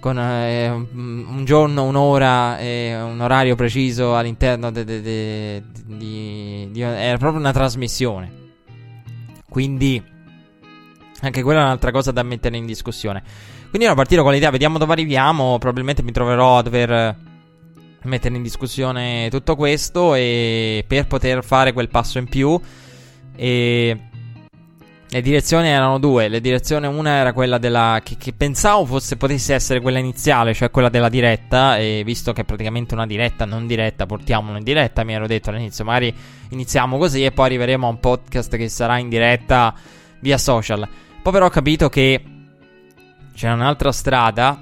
con 0.00 0.18
eh, 0.18 0.68
un 0.68 1.42
giorno, 1.44 1.84
un'ora, 1.84 2.58
eh, 2.58 3.00
un 3.00 3.20
orario 3.20 3.54
preciso 3.54 4.16
all'interno 4.16 4.70
de, 4.70 4.84
de, 4.84 5.00
de, 5.00 5.62
di, 5.86 6.68
di... 6.70 6.80
era 6.80 7.16
proprio 7.18 7.40
una 7.40 7.52
trasmissione. 7.52 8.44
Quindi, 9.56 10.04
anche 11.22 11.42
quella 11.42 11.60
è 11.60 11.62
un'altra 11.62 11.90
cosa 11.90 12.10
da 12.10 12.22
mettere 12.22 12.58
in 12.58 12.66
discussione. 12.66 13.22
Quindi 13.70 13.86
ero 13.86 13.94
partito 13.94 14.22
con 14.22 14.32
l'idea, 14.32 14.50
vediamo 14.50 14.76
dove 14.76 14.92
arriviamo. 14.92 15.56
Probabilmente 15.56 16.02
mi 16.02 16.12
troverò 16.12 16.58
a 16.58 16.62
dover 16.62 17.16
mettere 18.02 18.36
in 18.36 18.42
discussione 18.42 19.28
tutto 19.30 19.56
questo 19.56 20.14
e 20.14 20.84
per 20.86 21.06
poter 21.06 21.42
fare 21.42 21.72
quel 21.72 21.88
passo 21.88 22.18
in 22.18 22.28
più. 22.28 22.60
E 23.34 23.98
le 25.08 25.22
direzioni 25.22 25.68
erano 25.68 25.98
due. 25.98 26.28
La 26.28 26.38
direzione 26.38 26.86
una 26.86 27.10
era 27.10 27.32
quella 27.32 27.58
della. 27.58 28.00
Che, 28.02 28.16
che, 28.18 28.32
pensavo 28.32 28.84
fosse, 28.84 29.16
potesse 29.16 29.54
essere 29.54 29.80
quella 29.80 29.98
iniziale, 29.98 30.52
cioè 30.52 30.70
quella 30.70 30.88
della 30.88 31.08
diretta. 31.08 31.78
E 31.78 32.02
visto 32.04 32.32
che 32.32 32.42
è 32.42 32.44
praticamente 32.44 32.94
una 32.94 33.06
diretta, 33.06 33.44
non 33.44 33.66
diretta, 33.66 34.06
portiamolo 34.06 34.58
in 34.58 34.64
diretta. 34.64 35.04
Mi 35.04 35.14
ero 35.14 35.26
detto 35.26 35.50
all'inizio, 35.50 35.84
magari 35.84 36.12
iniziamo 36.50 36.98
così 36.98 37.24
e 37.24 37.30
poi 37.30 37.46
arriveremo 37.46 37.86
a 37.86 37.90
un 37.90 38.00
podcast 38.00 38.56
che 38.56 38.68
sarà 38.68 38.98
in 38.98 39.08
diretta 39.08 39.74
via 40.20 40.38
social. 40.38 40.86
Poi 41.22 41.32
però 41.32 41.46
ho 41.46 41.50
capito 41.50 41.88
che 41.88 42.22
c'era 43.34 43.54
un'altra 43.54 43.92
strada 43.92 44.60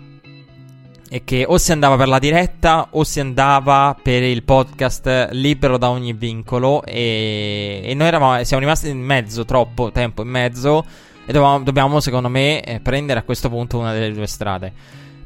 e 1.09 1.23
che 1.25 1.45
o 1.47 1.59
si 1.59 1.73
andava 1.73 1.97
per 1.97 2.09
la 2.09 2.19
diretta 2.19 2.88
o 2.90 3.05
si 3.05 3.21
andava 3.21 3.97
per 4.01 4.23
il 4.23 4.43
podcast 4.43 5.29
libero 5.33 5.77
da 5.79 5.90
ogni 5.90 6.12
vincolo 6.12 6.83
e, 6.85 7.83
e 7.85 7.95
noi 7.95 8.07
eravamo, 8.07 8.43
siamo 8.45 8.62
rimasti 8.62 8.88
in 8.88 9.01
mezzo, 9.01 9.45
troppo 9.45 9.93
tempo 9.93 10.23
in 10.23 10.29
mezzo 10.29 10.85
e 11.27 11.33
dovevamo, 11.33 11.62
dobbiamo 11.62 12.01
secondo 12.01 12.29
me 12.29 12.62
eh, 12.62 12.81
prendere 12.81 13.21
a 13.21 13.23
questo 13.23 13.49
punto 13.49 13.79
una 13.79 13.93
delle 13.93 14.12
due 14.12 14.27
strade. 14.27 14.73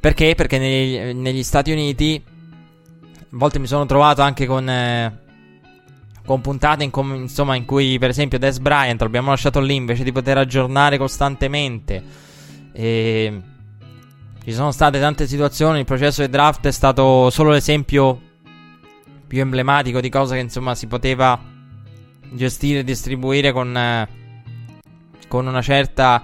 Perché? 0.01 0.35
Perché 0.35 0.59
negli, 0.59 1.14
negli 1.14 1.43
Stati 1.43 1.73
Uniti 1.73 2.23
a 2.25 3.25
volte 3.31 3.59
mi 3.59 3.67
sono 3.67 3.87
trovato 3.87 4.23
anche 4.23 4.47
con... 4.47 4.69
Eh, 4.69 5.27
con 6.25 6.43
puntate 6.43 6.85
in, 6.85 6.91
com- 6.91 7.14
insomma, 7.14 7.55
in 7.55 7.64
cui 7.64 7.99
per 7.99 8.11
esempio 8.11 8.38
Des 8.38 8.59
Bryant 8.59 9.01
l'abbiamo 9.01 9.31
lasciato 9.31 9.61
lì 9.61 9.75
invece 9.75 10.05
di 10.05 10.12
poter 10.12 10.37
aggiornare 10.37 10.99
costantemente 10.99 12.03
e 12.71 13.41
ci 14.48 14.54
sono 14.54 14.72
state 14.72 14.98
tante 14.98 15.26
situazioni. 15.26 15.80
Il 15.80 15.84
processo 15.84 16.22
di 16.22 16.30
draft 16.30 16.66
è 16.66 16.70
stato 16.70 17.28
solo 17.28 17.50
l'esempio 17.50 18.18
più 19.26 19.40
emblematico 19.40 20.00
di 20.00 20.08
cosa 20.08 20.37
che 20.37 20.40
insomma 20.40 20.74
si 20.74 20.87
poteva 20.87 21.38
gestire 22.30 22.78
e 22.78 22.84
distribuire 22.84 23.52
con, 23.52 23.76
eh, 23.76 24.08
con 25.28 25.46
una 25.46 25.61
certa. 25.61 26.22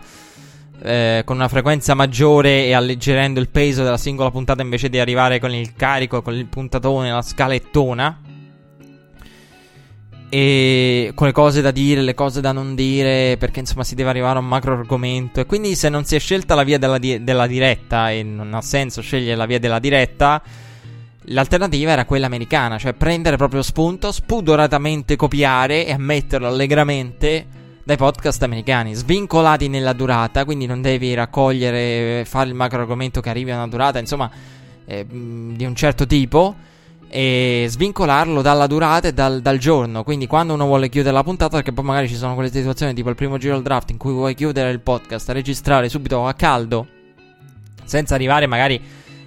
Eh, 0.83 1.23
con 1.25 1.37
una 1.37 1.49
frequenza 1.49 1.95
maggiore 1.95 2.67
e 2.67 2.73
alleggerendo 2.73 3.41
il 3.41 3.49
peso 3.49 3.85
della 3.85 3.97
singola 3.97 4.31
puntata 4.31 4.61
invece 4.61 4.91
di 4.91 4.99
arrivare 4.99 5.39
con 5.39 5.53
il 5.53 5.75
carico, 5.75 6.21
con 6.21 6.35
il 6.35 6.47
puntatone, 6.47 7.11
la 7.11 7.23
scalettona 7.23 8.21
e 10.37 11.13
con 11.15 11.29
le 11.29 11.33
cose 11.33 11.61
da 11.61 11.71
dire, 11.71 12.03
le 12.03 12.15
cose 12.15 12.41
da 12.41 12.51
non 12.51 12.75
dire, 12.75 13.37
perché 13.39 13.61
insomma 13.61 13.85
si 13.85 13.95
deve 13.95 14.11
arrivare 14.11 14.39
a 14.39 14.41
un 14.41 14.49
macro 14.49 14.73
argomento. 14.73 15.39
E 15.39 15.47
quindi 15.47 15.77
se 15.77 15.89
non 15.89 16.05
si 16.05 16.17
è 16.17 16.19
scelta 16.19 16.57
la 16.57 16.65
via 16.65 16.77
della, 16.77 16.99
di- 16.99 17.23
della 17.23 17.47
diretta, 17.47 18.11
e 18.11 18.25
non 18.25 18.53
ha 18.53 18.61
senso 18.61 19.01
scegliere 19.01 19.37
la 19.37 19.47
via 19.47 19.61
della 19.61 19.79
diretta, 19.79 20.43
l'alternativa 21.27 21.93
era 21.93 22.05
quella 22.05 22.27
americana, 22.27 22.79
cioè 22.79 22.95
prendere 22.95 23.37
proprio 23.37 23.63
spunto, 23.63 24.11
spudoratamente 24.11 25.15
copiare 25.15 25.87
e 25.87 25.93
ammetterlo 25.93 26.49
allegramente 26.49 27.47
dai 27.85 27.97
podcast 27.97 28.43
americani, 28.43 28.93
svincolati 28.93 29.69
nella 29.69 29.93
durata, 29.93 30.45
quindi 30.45 30.67
non 30.67 30.83
devi 30.83 31.15
raccogliere, 31.15 32.25
fare 32.25 32.49
il 32.49 32.57
macro 32.57 32.81
argomento 32.81 33.21
che 33.21 33.29
arrivi 33.29 33.53
a 33.53 33.55
una 33.55 33.69
durata, 33.69 34.01
insomma, 34.01 34.29
eh, 34.85 35.07
di 35.09 35.65
un 35.65 35.77
certo 35.77 36.09
tipo 36.09 36.73
e 37.09 37.67
svincolarlo 37.69 38.43
dalla 38.43 38.67
durata 38.67 39.09
e 39.09 39.13
dal, 39.13 39.41
dal, 39.41 39.59
giorno. 39.59 40.03
Quindi, 40.03 40.27
quando 40.27 40.55
uno 40.55 40.67
vuole 40.67 40.89
chiudere 40.89 41.15
la 41.15 41.23
puntata, 41.23 41.57
perché 41.57 41.73
poi 41.73 41.85
magari 41.85 42.09
ci 42.09 42.17
sono 42.17 42.35
quelle 42.35 42.51
situazioni 42.51 42.95
tipo 42.95 43.09
il 43.09 43.15
primo 43.15 43.39
giro 43.39 43.55
del 43.55 43.63
draft 43.63 43.91
in 43.91 43.97
cui 43.97 44.13
vuoi 44.13 44.35
chiudere 44.35 44.71
il 44.71 44.81
podcast, 44.81 45.29
registrare 45.31 45.89
subito 45.89 46.27
a 46.27 46.35
caldo, 46.35 46.87
senza 47.85 48.15
arrivare 48.15 48.47
magari 48.47 48.81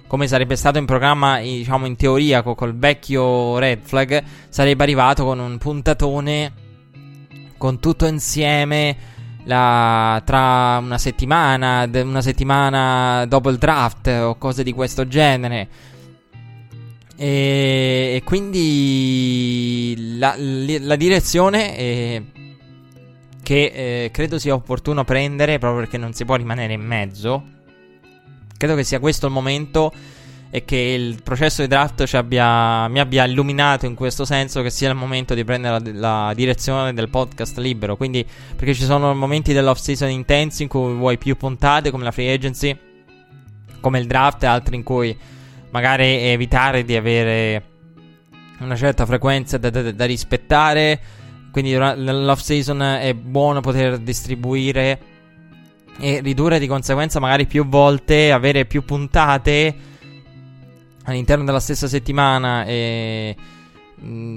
come 0.06 0.26
sarebbe 0.26 0.56
stato 0.56 0.78
in 0.78 0.86
programma, 0.86 1.38
diciamo 1.38 1.86
in 1.86 1.94
teoria, 1.94 2.42
co- 2.42 2.54
col 2.54 2.74
vecchio 2.74 3.58
Red 3.58 3.80
Flag, 3.82 4.22
sarebbe 4.48 4.82
arrivato 4.82 5.24
con 5.24 5.38
un 5.38 5.58
puntatone 5.58 6.52
con 7.56 7.78
tutto 7.78 8.06
insieme. 8.06 9.16
La, 9.44 10.20
tra 10.26 10.78
una 10.78 10.98
settimana, 10.98 11.88
una 11.90 12.20
settimana 12.20 13.24
dopo 13.26 13.48
il 13.48 13.56
draft 13.56 14.08
o 14.08 14.36
cose 14.36 14.62
di 14.62 14.74
questo 14.74 15.08
genere 15.08 15.68
e, 17.20 18.22
quindi 18.24 20.16
la, 20.18 20.36
la 20.38 20.94
direzione 20.94 21.74
è, 21.74 22.22
che 23.42 24.04
eh, 24.04 24.10
credo 24.12 24.38
sia 24.38 24.54
opportuno 24.54 25.02
prendere 25.02 25.58
proprio 25.58 25.80
perché 25.80 25.98
non 25.98 26.12
si 26.12 26.24
può 26.24 26.36
rimanere 26.36 26.74
in 26.74 26.80
mezzo. 26.80 27.42
Credo 28.56 28.76
che 28.76 28.84
sia 28.84 29.00
questo 29.00 29.26
il 29.26 29.32
momento 29.32 29.92
e 30.50 30.64
che 30.64 30.76
il 30.76 31.20
processo 31.22 31.62
di 31.62 31.66
draft 31.66 32.08
abbia, 32.14 32.86
mi 32.86 33.00
abbia 33.00 33.24
illuminato 33.24 33.84
in 33.86 33.96
questo 33.96 34.24
senso 34.24 34.62
che 34.62 34.70
sia 34.70 34.88
il 34.88 34.94
momento 34.94 35.34
di 35.34 35.42
prendere 35.42 35.92
la, 35.92 36.26
la, 36.26 36.34
direzione 36.34 36.94
del 36.94 37.08
podcast 37.08 37.58
libero. 37.58 37.96
Quindi, 37.96 38.24
perché 38.54 38.74
ci 38.74 38.84
sono 38.84 39.12
momenti 39.12 39.52
dell'off 39.52 39.80
season 39.80 40.08
intensi 40.10 40.62
in 40.62 40.68
cui 40.68 40.94
vuoi 40.94 41.18
più 41.18 41.36
puntate, 41.36 41.90
come 41.90 42.04
la 42.04 42.12
free 42.12 42.32
agency, 42.32 42.78
come 43.80 43.98
il 43.98 44.06
draft, 44.06 44.44
e 44.44 44.46
altri 44.46 44.76
in 44.76 44.84
cui 44.84 45.16
magari 45.70 46.04
evitare 46.04 46.84
di 46.84 46.96
avere 46.96 47.62
una 48.60 48.76
certa 48.76 49.06
frequenza 49.06 49.58
da, 49.58 49.70
da, 49.70 49.92
da 49.92 50.04
rispettare. 50.04 51.00
Quindi 51.50 51.76
nell'off 51.76 52.40
season 52.40 52.82
è 52.82 53.14
buono 53.14 53.60
poter 53.60 53.98
distribuire 53.98 55.16
e 55.98 56.20
ridurre 56.20 56.58
di 56.58 56.66
conseguenza 56.66 57.18
magari 57.18 57.46
più 57.46 57.66
volte, 57.66 58.30
avere 58.30 58.66
più 58.66 58.84
puntate 58.84 59.74
all'interno 61.04 61.44
della 61.44 61.60
stessa 61.60 61.88
settimana 61.88 62.64
e 62.64 63.34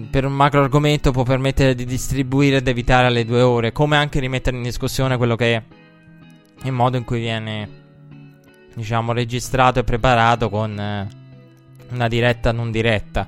per 0.09 0.25
un 0.25 0.33
macro 0.33 0.63
argomento 0.63 1.11
può 1.11 1.23
permettere 1.23 1.75
di 1.75 1.85
distribuire 1.85 2.57
ed 2.57 2.67
evitare 2.67 3.07
alle 3.07 3.25
due 3.25 3.41
ore, 3.41 3.71
come 3.71 3.97
anche 3.97 4.19
rimettere 4.19 4.57
in 4.57 4.63
discussione 4.63 5.17
quello 5.17 5.35
che 5.35 5.55
è 5.55 5.63
il 6.63 6.71
modo 6.71 6.97
in 6.97 7.03
cui 7.03 7.19
viene 7.19 7.79
diciamo 8.73 9.11
registrato 9.11 9.79
e 9.79 9.83
preparato 9.83 10.49
con 10.49 10.79
eh, 10.79 11.20
una 11.91 12.07
diretta 12.07 12.51
non 12.51 12.71
diretta. 12.71 13.27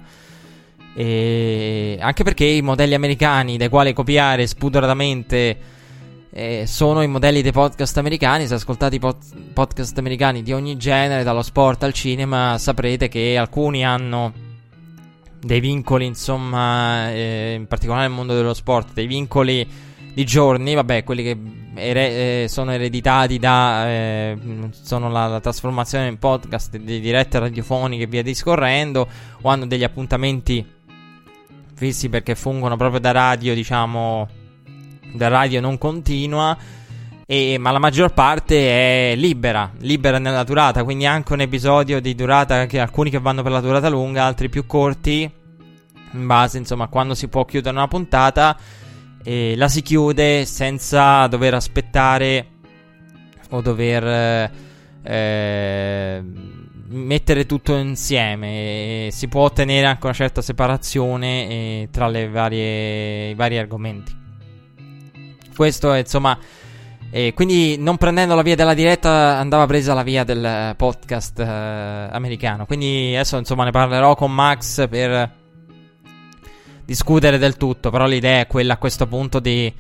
E 0.96 1.98
anche 2.00 2.24
perché 2.24 2.46
i 2.46 2.62
modelli 2.62 2.94
americani 2.94 3.58
dai 3.58 3.70
quali 3.70 3.94
copiare 3.94 4.46
spudoratamente 4.46 5.58
eh, 6.30 6.66
sono 6.68 7.02
i 7.02 7.08
modelli 7.08 7.42
dei 7.42 7.52
podcast 7.52 7.98
americani. 7.98 8.48
Se 8.48 8.56
ascoltate 8.56 8.96
i 8.96 9.00
pod- 9.00 9.52
podcast 9.54 9.98
americani 9.98 10.44
di 10.44 10.54
ogni 10.54 10.78
genere, 10.78 11.24
dallo 11.24 11.42
sport 11.42 11.84
al 11.84 11.94
cinema, 11.94 12.58
saprete 12.58 13.08
che 13.08 13.38
alcuni 13.38 13.86
hanno 13.86 14.34
dei 15.40 15.60
vincoli, 15.60 16.06
insomma, 16.06 17.12
eh, 17.12 17.54
in 17.56 17.68
particolare 17.68 18.08
nel 18.08 18.16
mondo 18.16 18.34
dello 18.34 18.54
sport, 18.54 18.94
dei 18.94 19.08
vincoli 19.08 19.68
di 20.14 20.26
giorni, 20.26 20.76
vabbè, 20.76 21.04
quelli 21.04 21.24
che 21.24 21.38
ere- 21.76 22.44
eh, 22.44 22.48
sono 22.48 22.72
ereditati 22.72 23.40
da 23.40 23.88
eh, 23.88 24.38
sono 24.72 25.10
la, 25.10 25.26
la, 25.26 25.40
trasformazione 25.40 26.08
in 26.08 26.20
podcast 26.20 26.78
di 26.78 27.00
dirette 27.00 27.40
radiofoniche 27.40 28.04
e 28.04 28.08
via 28.08 28.22
discorrendo, 28.22 29.08
o 29.42 29.50
hanno 29.50 29.66
degli 29.66 29.84
appuntamenti 29.84 30.66
fissi 31.74 32.10
perché 32.10 32.36
fungono 32.36 32.78
proprio 32.78 33.00
da 33.00 33.12
radio, 33.12 33.56
diciamo, 33.56 34.28
da 35.14 35.28
radio 35.28 35.62
non 35.62 35.78
continua. 35.78 36.56
E, 37.26 37.58
ma 37.58 37.72
la 37.72 37.80
maggior 37.80 38.14
parte 38.14 39.12
è 39.12 39.16
libera, 39.16 39.72
libera 39.80 40.20
nella 40.20 40.44
durata, 40.44 40.84
quindi 40.84 41.06
anche 41.06 41.34
un 41.34 41.42
episodio 41.42 42.00
di 42.00 42.14
durata, 42.14 42.66
che 42.66 42.80
alcuni 42.80 43.10
che 43.10 43.20
vanno 43.20 43.42
per 43.42 43.52
la 43.52 43.62
durata 43.62 43.90
lunga, 43.90 44.26
altri 44.26 44.50
più 44.50 44.66
corti, 44.68 45.32
in 46.12 46.28
base 46.28 46.58
insomma 46.58 46.84
a 46.84 46.88
quando 46.88 47.16
si 47.16 47.30
può 47.30 47.46
chiudere 47.46 47.76
una 47.76 47.88
puntata, 47.88 48.58
e 49.24 49.56
la 49.56 49.68
si 49.68 49.82
chiude 49.82 50.46
senza 50.46 51.28
dover 51.28 51.54
aspettare 51.54 52.48
o 53.50 53.62
dover 53.62 54.52
eh, 55.04 56.24
mettere 56.88 57.46
tutto 57.46 57.76
insieme. 57.76 59.10
si 59.12 59.28
può 59.28 59.44
ottenere 59.44 59.88
anche 59.88 60.06
una 60.06 60.14
certa 60.14 60.42
separazione 60.42 61.50
eh, 61.50 61.88
tra 61.92 62.10
varie, 62.28 63.30
i 63.30 63.36
vari 63.36 63.58
argomenti. 63.58 64.22
Questo 65.56 65.94
è 65.94 66.00
insomma 66.00 66.38
e 67.16 67.34
quindi 67.36 67.78
non 67.78 67.98
prendendo 67.98 68.34
la 68.34 68.42
via 68.42 68.56
della 68.56 68.74
diretta 68.74 69.38
andava 69.38 69.68
presa 69.68 69.94
la 69.94 70.02
via 70.02 70.24
del 70.24 70.74
podcast 70.76 71.40
eh, 71.40 71.46
americano. 71.46 72.66
Quindi 72.66 73.14
adesso 73.14 73.38
insomma 73.38 73.64
ne 73.66 73.72
parlerò 73.72 74.16
con 74.16 74.34
Max 74.34 74.88
per 74.88 75.42
discutere 76.86 77.38
del 77.38 77.58
tutto. 77.58 77.90
Però 77.90 78.06
l'idea 78.06 78.42
è 78.42 78.48
quella 78.48 78.74
a 78.74 78.78
questo 78.78 79.08
punto 79.08 79.40
di 79.40 79.72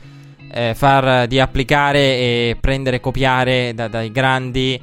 eh, 0.51 0.73
far 0.75 1.27
di 1.27 1.39
applicare 1.39 1.99
e 1.99 2.57
prendere 2.59 2.99
copiare 2.99 3.73
da, 3.73 3.87
dai 3.87 4.11
grandi 4.11 4.79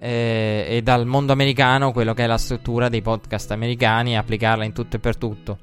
eh, 0.00 0.66
e 0.68 0.82
dal 0.82 1.06
mondo 1.06 1.32
americano 1.32 1.92
quello 1.92 2.14
che 2.14 2.24
è 2.24 2.26
la 2.26 2.38
struttura 2.38 2.88
dei 2.88 3.02
podcast 3.02 3.50
americani 3.50 4.12
e 4.12 4.16
applicarla 4.16 4.64
in 4.64 4.72
tutto 4.72 4.96
e 4.96 4.98
per 4.98 5.16
tutto. 5.16 5.58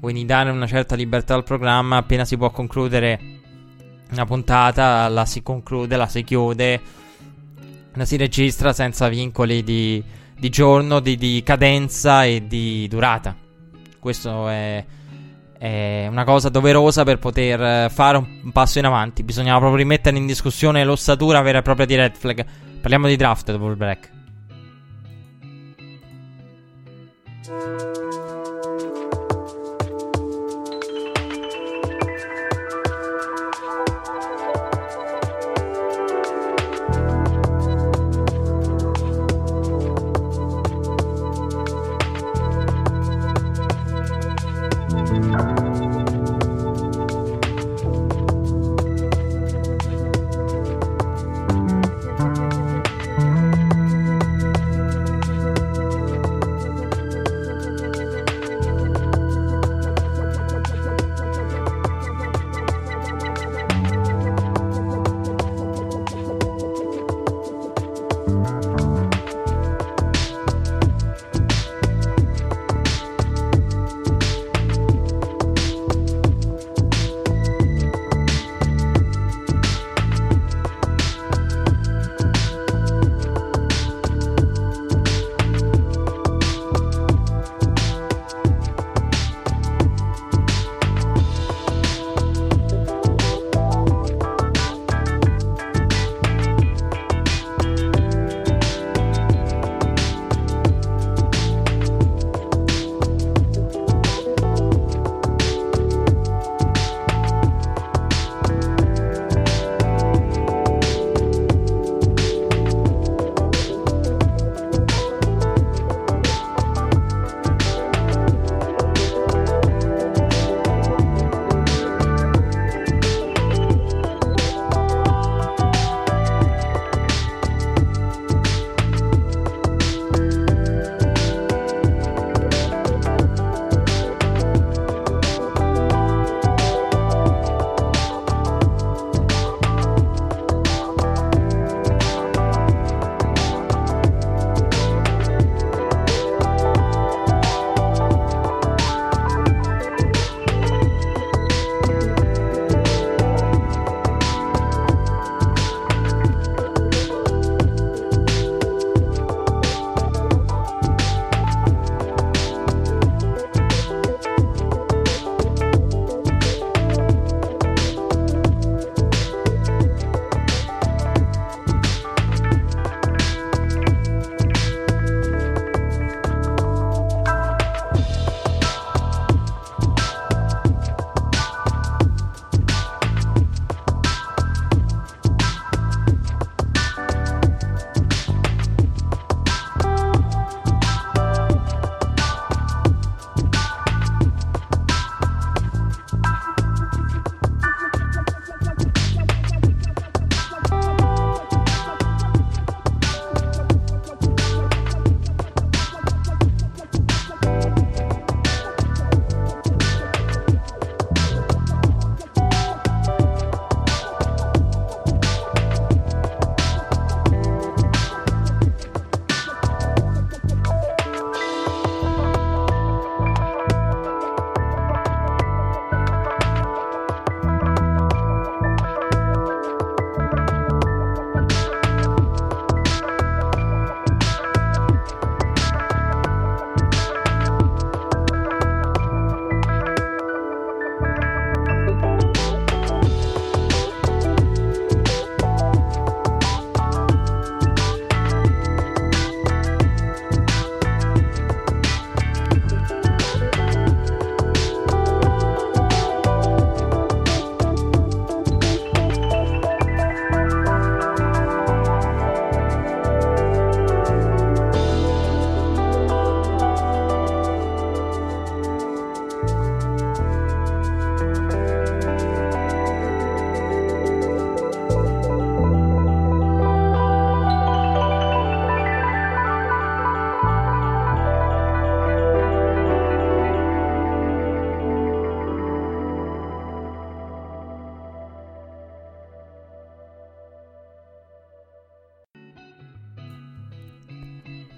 Quindi 0.00 0.24
dare 0.24 0.50
una 0.50 0.66
certa 0.66 0.94
libertà 0.94 1.34
al 1.34 1.44
programma 1.44 1.96
appena 1.96 2.24
si 2.24 2.36
può 2.36 2.50
concludere 2.50 3.36
una 4.10 4.24
puntata, 4.24 5.08
la 5.08 5.24
si 5.24 5.42
conclude, 5.42 5.96
la 5.96 6.06
si 6.06 6.22
chiude, 6.22 6.80
la 7.94 8.04
si 8.04 8.16
registra 8.16 8.72
senza 8.72 9.08
vincoli 9.08 9.64
di, 9.64 10.02
di 10.38 10.48
giorno, 10.48 11.00
di, 11.00 11.16
di, 11.16 11.42
cadenza 11.44 12.24
e 12.24 12.46
di 12.46 12.86
durata. 12.88 13.45
Questo 14.06 14.46
è, 14.46 14.84
è, 15.58 16.06
una 16.08 16.22
cosa 16.22 16.48
doverosa 16.48 17.02
per 17.02 17.18
poter 17.18 17.90
fare 17.90 18.18
un 18.18 18.52
passo 18.52 18.78
in 18.78 18.84
avanti. 18.84 19.24
Bisognava 19.24 19.58
proprio 19.58 19.78
rimettere 19.78 20.16
in 20.16 20.26
discussione 20.26 20.84
l'ossatura 20.84 21.42
vera 21.42 21.58
e 21.58 21.62
propria 21.62 21.86
di 21.86 21.96
Red 21.96 22.14
Flag. 22.14 22.46
Parliamo 22.80 23.08
di 23.08 23.16
draft 23.16 23.50
dopo 23.50 23.68
il 23.68 23.74
break. 23.74 24.10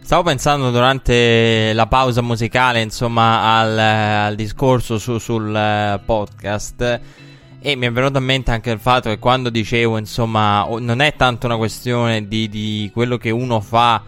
Stavo 0.09 0.23
pensando 0.23 0.71
durante 0.71 1.75
la 1.75 1.87
pausa 1.87 2.23
musicale, 2.23 2.81
insomma, 2.81 3.59
al, 3.59 3.79
al 3.79 4.37
discorso 4.37 4.97
su, 4.97 5.19
sul 5.19 5.51
uh, 5.51 6.03
podcast. 6.03 7.01
E 7.61 7.77
mi 7.77 7.85
è 7.85 7.93
venuto 7.93 8.17
in 8.17 8.25
mente 8.25 8.51
anche 8.51 8.71
il 8.71 8.79
fatto 8.79 9.11
che 9.11 9.19
quando 9.19 9.51
dicevo, 9.51 9.99
insomma, 9.99 10.67
non 10.79 11.03
è 11.03 11.15
tanto 11.15 11.45
una 11.45 11.59
questione 11.59 12.27
di, 12.27 12.49
di 12.49 12.91
quello 12.91 13.19
che 13.19 13.29
uno 13.29 13.61
fa 13.61 14.03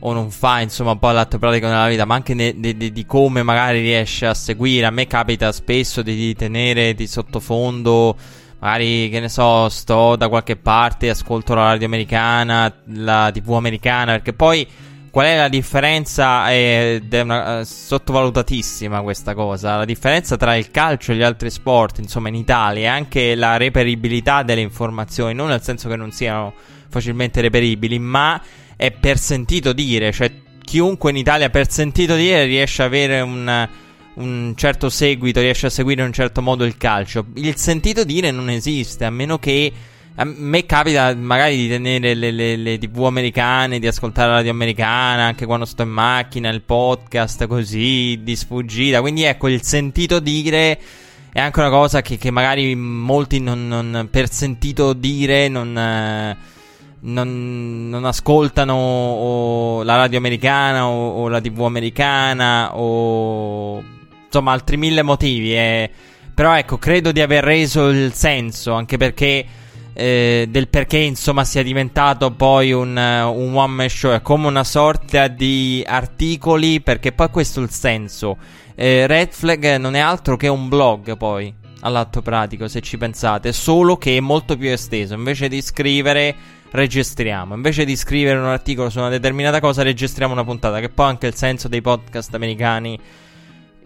o 0.00 0.12
non 0.12 0.30
fa, 0.30 0.60
insomma, 0.60 0.90
un 0.90 0.98
po' 0.98 1.12
l'atto 1.12 1.38
pratico 1.38 1.66
nella 1.66 1.88
vita, 1.88 2.04
ma 2.04 2.16
anche 2.16 2.34
ne, 2.34 2.52
di, 2.54 2.76
di, 2.76 2.92
di, 2.92 3.06
come 3.06 3.42
magari 3.42 3.80
riesce 3.80 4.26
a 4.26 4.34
seguire. 4.34 4.84
A 4.84 4.90
me 4.90 5.06
capita 5.06 5.50
spesso 5.50 6.02
di, 6.02 6.14
di 6.14 6.34
tenere 6.34 6.92
di 6.92 7.06
sottofondo 7.06 8.14
magari 8.58 9.08
che 9.08 9.20
ne 9.20 9.30
so, 9.30 9.70
sto 9.70 10.14
da 10.14 10.28
qualche 10.28 10.56
parte, 10.56 11.08
ascolto 11.08 11.54
la 11.54 11.68
radio 11.68 11.86
americana, 11.86 12.70
la 12.88 13.30
TV 13.32 13.52
americana, 13.52 14.12
perché 14.12 14.34
poi 14.34 14.68
qual 15.10 15.26
è 15.26 15.36
la 15.36 15.48
differenza? 15.48 16.52
Ed 16.52 17.12
è 17.12 17.20
una, 17.20 17.60
eh, 17.60 17.64
sottovalutatissima 17.64 19.02
questa 19.02 19.34
cosa. 19.34 19.76
La 19.76 19.84
differenza 19.84 20.36
tra 20.36 20.56
il 20.56 20.70
calcio 20.70 21.12
e 21.12 21.16
gli 21.16 21.22
altri 21.22 21.50
sport, 21.50 21.98
insomma, 21.98 22.28
in 22.28 22.34
Italia, 22.34 22.82
è 22.82 22.86
anche 22.86 23.34
la 23.34 23.56
reperibilità 23.56 24.42
delle 24.42 24.60
informazioni, 24.60 25.34
non 25.34 25.48
nel 25.48 25.62
senso 25.62 25.88
che 25.88 25.96
non 25.96 26.10
siano 26.10 26.54
facilmente 26.88 27.40
reperibili, 27.40 27.98
ma 27.98 28.40
è 28.76 28.90
per 28.90 29.18
sentito 29.18 29.72
dire, 29.72 30.12
cioè 30.12 30.30
chiunque 30.62 31.10
in 31.10 31.16
Italia 31.16 31.50
per 31.50 31.70
sentito 31.70 32.14
dire 32.14 32.44
riesce 32.44 32.82
ad 32.82 32.88
avere 32.88 33.20
un 33.20 33.68
un 34.18 34.54
certo 34.56 34.90
seguito, 34.90 35.40
riesce 35.40 35.66
a 35.66 35.70
seguire 35.70 36.00
in 36.00 36.08
un 36.08 36.12
certo 36.12 36.42
modo 36.42 36.64
il 36.64 36.76
calcio. 36.76 37.26
Il 37.34 37.56
sentito 37.56 38.04
dire 38.04 38.30
non 38.30 38.50
esiste, 38.50 39.04
a 39.04 39.10
meno 39.10 39.38
che. 39.38 39.72
A 40.20 40.24
me 40.24 40.66
capita 40.66 41.14
magari 41.14 41.56
di 41.56 41.68
tenere 41.68 42.12
le, 42.12 42.32
le, 42.32 42.56
le, 42.56 42.76
tv 42.78 43.04
americane, 43.04 43.78
di 43.78 43.86
ascoltare 43.86 44.28
la 44.28 44.34
radio 44.38 44.50
americana, 44.50 45.22
anche 45.22 45.46
quando 45.46 45.64
sto 45.64 45.82
in 45.82 45.90
macchina, 45.90 46.48
il 46.48 46.62
podcast 46.62 47.46
così, 47.46 48.18
di 48.24 48.34
sfuggita. 48.34 49.00
Quindi 49.00 49.22
ecco, 49.22 49.46
il 49.46 49.62
sentito 49.62 50.18
dire 50.18 50.76
è 51.30 51.38
anche 51.38 51.60
una 51.60 51.70
cosa 51.70 52.02
che, 52.02 52.16
che 52.16 52.32
magari 52.32 52.74
molti 52.74 53.38
non, 53.38 53.68
non, 53.68 54.08
per 54.10 54.28
sentito 54.28 54.92
dire 54.92 55.46
non, 55.46 55.72
non, 56.98 57.88
non 57.88 58.04
ascoltano 58.04 59.82
la 59.84 59.94
radio 59.94 60.18
americana 60.18 60.88
o, 60.88 61.10
o 61.10 61.28
la 61.28 61.40
tv 61.40 61.60
americana 61.60 62.76
o 62.76 63.80
insomma 64.24 64.50
altri 64.50 64.78
mille 64.78 65.02
motivi. 65.02 65.54
Eh. 65.54 65.88
Però 66.34 66.56
ecco, 66.56 66.76
credo 66.76 67.12
di 67.12 67.20
aver 67.20 67.44
reso 67.44 67.86
il 67.86 68.12
senso, 68.14 68.72
anche 68.72 68.96
perché 68.96 69.46
eh, 69.98 70.46
del 70.48 70.68
perché 70.68 70.98
insomma 70.98 71.42
sia 71.42 71.64
diventato 71.64 72.30
poi 72.30 72.70
un, 72.70 72.96
uh, 72.96 73.36
un 73.36 73.56
one 73.56 73.74
man 73.74 73.88
show, 73.88 74.12
è 74.12 74.22
come 74.22 74.46
una 74.46 74.62
sorta 74.62 75.26
di 75.26 75.82
articoli, 75.84 76.80
perché 76.80 77.10
poi 77.10 77.28
questo 77.30 77.58
è 77.58 77.64
il 77.64 77.70
senso. 77.70 78.36
Eh, 78.76 79.08
Red 79.08 79.32
Flag 79.32 79.74
non 79.74 79.96
è 79.96 79.98
altro 79.98 80.36
che 80.36 80.46
un 80.46 80.68
blog 80.68 81.16
poi, 81.16 81.52
all'atto 81.80 82.22
pratico, 82.22 82.68
se 82.68 82.80
ci 82.80 82.96
pensate, 82.96 83.52
solo 83.52 83.96
che 83.96 84.16
è 84.16 84.20
molto 84.20 84.56
più 84.56 84.68
esteso, 84.68 85.14
invece 85.14 85.48
di 85.48 85.60
scrivere 85.60 86.36
registriamo. 86.70 87.56
Invece 87.56 87.84
di 87.84 87.96
scrivere 87.96 88.38
un 88.38 88.44
articolo 88.44 88.90
su 88.90 89.00
una 89.00 89.08
determinata 89.08 89.58
cosa, 89.58 89.82
registriamo 89.82 90.32
una 90.32 90.44
puntata, 90.44 90.78
che 90.78 90.90
poi 90.90 91.08
anche 91.08 91.26
il 91.26 91.34
senso 91.34 91.66
dei 91.66 91.80
podcast 91.80 92.32
americani 92.34 92.96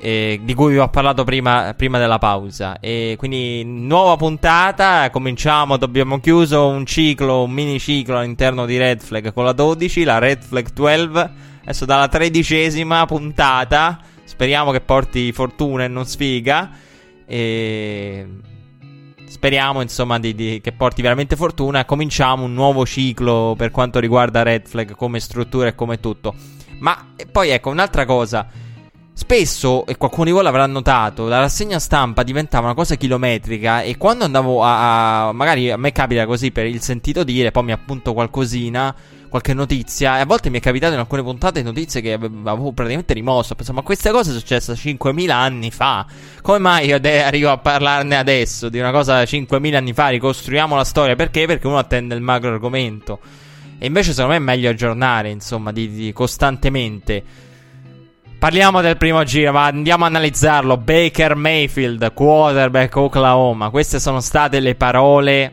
eh, 0.05 0.41
di 0.43 0.53
cui 0.55 0.73
vi 0.73 0.79
ho 0.79 0.89
parlato 0.89 1.23
prima, 1.23 1.75
prima, 1.77 2.01
della 2.01 2.19
pausa. 2.19 2.81
E 2.81 3.15
quindi 3.17 3.63
nuova 3.65 4.17
puntata, 4.17 5.09
cominciamo, 5.11 5.75
abbiamo 5.75 6.19
chiuso 6.19 6.67
un 6.67 6.85
ciclo, 6.85 7.45
un 7.45 7.53
mini 7.53 7.79
ciclo 7.79 8.19
all'interno 8.19 8.67
di 8.67 8.79
Red 8.79 9.01
Flag 9.01 9.33
con 9.33 9.45
la 9.45 9.53
12, 9.53 10.03
la 10.03 10.19
Red 10.19 10.43
Flag 10.43 10.73
12, 10.73 11.31
adesso 11.63 11.85
dalla 11.85 12.09
tredicesima 12.09 13.07
puntata, 13.07 14.01
speriamo 14.25 14.73
che 14.73 14.81
porti 14.81 15.31
fortuna 15.31 15.85
e 15.85 15.89
non 15.89 16.05
sfiga. 16.05 16.71
E... 17.25 18.27
Speriamo 19.25 19.83
insomma 19.83 20.19
di, 20.19 20.35
di, 20.35 20.61
che 20.61 20.73
porti 20.73 21.01
veramente 21.01 21.37
fortuna. 21.37 21.85
Cominciamo 21.85 22.45
un 22.45 22.53
nuovo 22.53 22.85
ciclo 22.85 23.55
per 23.57 23.71
quanto 23.71 24.01
riguarda 24.01 24.43
Red 24.43 24.67
Flag 24.67 24.97
come 24.97 25.21
struttura 25.21 25.69
e 25.69 25.77
come 25.77 26.01
tutto. 26.01 26.35
Ma 26.81 27.13
poi 27.31 27.51
ecco 27.51 27.71
un'altra 27.71 28.05
cosa. 28.05 28.62
Spesso, 29.15 29.85
e 29.87 29.97
qualcuno 29.99 30.25
di 30.25 30.31
voi 30.31 30.43
l'avrà 30.43 30.67
notato, 30.67 31.29
la 31.29 31.39
rassegna 31.39 31.79
stampa 31.79 32.23
diventava 32.23 32.67
una 32.67 32.75
cosa 32.75 32.95
chilometrica 32.95 33.83
e 33.83 33.99
quando 33.99 34.25
andavo 34.25 34.65
a, 34.65 35.29
a, 35.29 35.33
magari 35.33 35.71
a 35.71 35.77
me 35.77 35.93
capita 35.93 36.25
così 36.25 36.51
per 36.51 36.65
il 36.65 36.81
sentito 36.81 37.23
dire, 37.23 37.51
poi 37.51 37.65
mi 37.65 37.73
appunto 37.73 38.15
qualcosina, 38.15 38.95
qualche 39.33 39.55
notizia, 39.55 40.19
e 40.19 40.21
a 40.21 40.27
volte 40.27 40.51
mi 40.51 40.59
è 40.59 40.61
capitato 40.61 40.95
in 40.95 40.99
alcune 40.99 41.23
puntate 41.23 41.63
notizie 41.63 42.01
che 42.01 42.13
avevo 42.13 42.73
praticamente 42.73 43.15
rimosso. 43.15 43.55
Pensavo, 43.55 43.79
ma 43.79 43.85
questa 43.85 44.11
cosa 44.11 44.31
è 44.31 44.35
successa 44.35 44.75
5.000 44.75 45.31
anni 45.31 45.71
fa. 45.71 46.07
Come 46.43 46.59
mai 46.59 46.89
io 46.89 46.97
arrivo 47.03 47.51
a 47.51 47.57
parlarne 47.57 48.17
adesso 48.17 48.69
di 48.69 48.79
una 48.79 48.93
cosa 48.93 49.23
5.000 49.23 49.75
anni 49.75 49.95
fa? 49.95 50.09
Ricostruiamo 50.09 50.77
la 50.77 50.85
storia. 50.85 51.17
Perché? 51.17 51.47
Perché 51.47 51.67
uno 51.67 51.79
attende 51.79 52.15
il 52.15 52.21
macro 52.21 52.51
argomento. 52.51 53.21
E 53.79 53.87
invece 53.87 54.13
secondo 54.13 54.33
me 54.33 54.37
è 54.37 54.41
meglio 54.41 54.69
aggiornare, 54.69 55.31
insomma, 55.31 55.73
di, 55.73 55.91
di 55.91 56.13
costantemente. 56.13 57.25
Parliamo 58.43 58.81
del 58.81 58.97
primo 58.97 59.23
giro, 59.23 59.53
ma 59.53 59.67
andiamo 59.67 60.03
a 60.03 60.09
analizzarlo. 60.09 60.77
Baker 60.77 61.37
Mayfield, 61.37 62.13
quarterback 62.13 62.97
Oklahoma. 62.97 63.71
Queste 63.71 64.01
sono 64.01 64.19
state 64.19 64.59
le 64.59 64.75
parole 64.75 65.53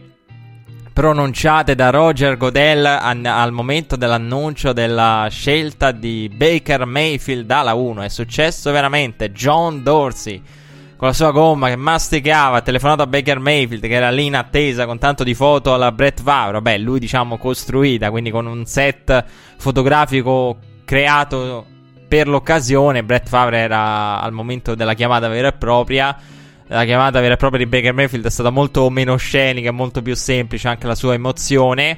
pronunciate 0.91 1.75
da 1.75 1.91
Roger 1.91 2.35
Godell 2.35 2.83
an- 2.83 3.27
al 3.27 3.51
momento 3.51 3.95
dell'annuncio 3.95 4.73
della 4.73 5.27
scelta 5.29 5.91
di 5.91 6.31
Baker 6.33 6.85
Mayfield 6.85 7.51
alla 7.51 7.75
1. 7.75 8.01
È 8.01 8.09
successo 8.09 8.71
veramente. 8.71 9.31
John 9.33 9.83
Dorsey 9.83 10.41
con 10.97 11.09
la 11.09 11.13
sua 11.13 11.29
gomma 11.29 11.67
che 11.67 11.75
masticava, 11.75 12.57
ha 12.57 12.61
telefonato 12.61 13.03
a 13.03 13.07
Baker 13.07 13.37
Mayfield 13.37 13.83
che 13.83 13.93
era 13.93 14.09
lì 14.09 14.25
in 14.25 14.35
attesa 14.35 14.87
con 14.87 14.97
tanto 14.97 15.23
di 15.23 15.35
foto 15.35 15.75
alla 15.75 15.91
Brett 15.91 16.23
Favre. 16.23 16.59
Beh, 16.59 16.79
lui 16.79 16.97
diciamo 16.97 17.37
costruita, 17.37 18.09
quindi 18.09 18.31
con 18.31 18.47
un 18.47 18.65
set 18.65 19.25
fotografico 19.59 20.57
creato 20.85 21.77
per 22.09 22.27
l'occasione 22.27 23.03
Brett 23.03 23.29
Favre 23.29 23.59
era 23.59 24.19
al 24.19 24.33
momento 24.33 24.73
della 24.73 24.95
chiamata 24.95 25.27
vera 25.29 25.49
e 25.49 25.53
propria. 25.53 26.17
La 26.67 26.83
chiamata 26.83 27.19
vera 27.19 27.35
e 27.35 27.37
propria 27.37 27.63
di 27.63 27.69
Baker 27.69 27.93
Mayfield 27.93 28.25
è 28.25 28.29
stata 28.29 28.49
molto 28.49 28.89
meno 28.89 29.15
scenica, 29.15 29.71
molto 29.71 30.01
più 30.01 30.15
semplice 30.15 30.67
anche 30.67 30.87
la 30.87 30.95
sua 30.95 31.13
emozione. 31.13 31.97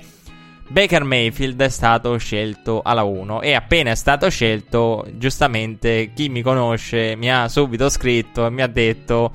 Baker 0.67 1.03
Mayfield 1.03 1.61
è 1.61 1.69
stato 1.69 2.17
scelto 2.17 2.81
alla 2.83 3.03
1 3.03 3.41
e 3.41 3.53
appena 3.53 3.91
è 3.91 3.95
stato 3.95 4.29
scelto, 4.29 5.05
giustamente 5.15 6.11
chi 6.13 6.29
mi 6.29 6.41
conosce 6.41 7.15
mi 7.15 7.31
ha 7.31 7.47
subito 7.49 7.89
scritto 7.89 8.45
e 8.45 8.49
mi 8.49 8.61
ha 8.61 8.67
detto 8.67 9.31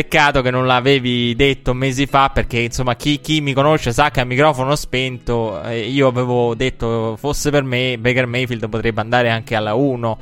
Peccato 0.00 0.40
che 0.40 0.50
non 0.50 0.66
l'avevi 0.66 1.34
detto 1.36 1.74
mesi 1.74 2.06
fa 2.06 2.30
perché 2.30 2.60
insomma 2.60 2.96
chi, 2.96 3.20
chi 3.20 3.42
mi 3.42 3.52
conosce 3.52 3.92
sa 3.92 4.10
che 4.10 4.20
a 4.20 4.24
microfono 4.24 4.74
spento 4.74 5.62
eh, 5.62 5.80
io 5.80 6.08
avevo 6.08 6.54
detto 6.54 7.18
fosse 7.18 7.50
per 7.50 7.64
me 7.64 7.98
Baker 7.98 8.24
Mayfield 8.24 8.66
potrebbe 8.70 9.02
andare 9.02 9.28
anche 9.28 9.54
alla 9.54 9.74
1 9.74 10.18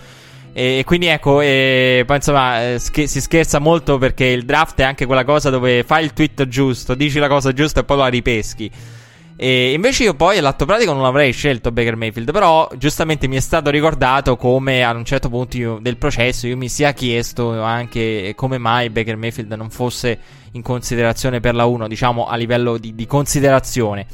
e 0.53 0.83
quindi 0.85 1.07
ecco, 1.07 1.41
e 1.41 2.03
poi 2.05 2.17
insomma 2.17 2.73
eh, 2.73 2.81
sch- 2.81 3.05
si 3.05 3.21
scherza 3.21 3.61
molto 3.61 3.99
perché 3.99 4.25
il 4.25 4.45
draft 4.45 4.81
è 4.81 4.83
anche 4.83 5.07
quella 5.07 5.23
cosa 5.23 5.49
dove 5.49 5.85
fai 5.85 6.03
il 6.03 6.13
tweet 6.13 6.49
giusto, 6.49 6.97
dici 6.97 7.21
la 7.21 7.29
cosa 7.29 7.53
giusta 7.53 7.79
e 7.79 7.85
poi 7.85 7.99
la 7.99 8.09
ripeschi. 8.09 8.69
E 9.41 9.73
invece 9.73 10.03
io 10.03 10.15
poi 10.15 10.37
all'atto 10.39 10.65
pratico 10.65 10.93
non 10.93 11.05
avrei 11.05 11.33
scelto 11.33 11.71
Baker 11.71 11.95
Mayfield, 11.95 12.33
però 12.33 12.69
giustamente 12.77 13.29
mi 13.29 13.37
è 13.37 13.41
stato 13.41 13.71
ricordato 13.71 14.35
come 14.35 14.83
ad 14.83 14.97
un 14.97 15.05
certo 15.05 15.29
punto 15.29 15.57
io, 15.57 15.79
del 15.81 15.97
processo 15.97 16.49
io 16.49 16.57
mi 16.57 16.69
sia 16.69 16.93
chiesto 16.93 17.63
anche 17.63 18.33
come 18.35 18.59
mai 18.59 18.91
Baker 18.91 19.17
Mayfield 19.17 19.53
non 19.53 19.71
fosse 19.71 20.19
in 20.51 20.63
considerazione 20.63 21.39
per 21.39 21.55
la 21.55 21.67
1, 21.67 21.87
diciamo 21.87 22.27
a 22.27 22.35
livello 22.35 22.79
di, 22.79 22.97
di 22.97 23.07
considerazione. 23.07 24.07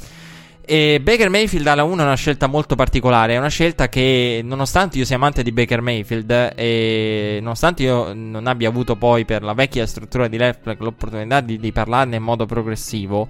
E 0.63 0.99
Baker 1.01 1.29
Mayfield 1.29 1.65
alla 1.65 1.83
1 1.85 2.01
è 2.03 2.05
una 2.05 2.15
scelta 2.15 2.45
molto 2.45 2.75
particolare, 2.75 3.33
è 3.33 3.37
una 3.37 3.49
scelta 3.49 3.89
che 3.89 4.41
nonostante 4.43 4.99
io 4.99 5.05
sia 5.05 5.15
amante 5.15 5.41
di 5.41 5.51
Baker 5.51 5.81
Mayfield 5.81 6.53
e 6.55 7.39
nonostante 7.41 7.81
io 7.81 8.13
non 8.13 8.45
abbia 8.45 8.69
avuto 8.69 8.95
poi 8.95 9.25
per 9.25 9.41
la 9.41 9.53
vecchia 9.53 9.87
struttura 9.87 10.27
di 10.27 10.37
Left 10.37 10.75
l'opportunità 10.77 11.41
di, 11.41 11.57
di 11.57 11.71
parlarne 11.71 12.17
in 12.17 12.23
modo 12.23 12.45
progressivo, 12.45 13.27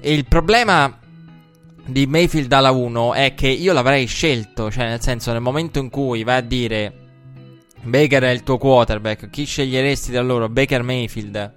il 0.00 0.26
problema 0.26 1.04
di 1.86 2.06
Mayfield 2.06 2.52
alla 2.52 2.72
1 2.72 3.14
è 3.14 3.34
che 3.34 3.48
io 3.48 3.72
l'avrei 3.72 4.06
scelto, 4.06 4.70
cioè 4.70 4.88
nel 4.88 5.00
senso 5.00 5.32
nel 5.32 5.40
momento 5.40 5.78
in 5.78 5.88
cui 5.88 6.24
vai 6.24 6.38
a 6.38 6.40
dire 6.40 6.92
Baker 7.82 8.24
è 8.24 8.30
il 8.30 8.42
tuo 8.42 8.58
quarterback, 8.58 9.30
chi 9.30 9.44
sceglieresti 9.44 10.10
da 10.10 10.20
loro? 10.20 10.48
Baker 10.48 10.82
Mayfield. 10.82 11.54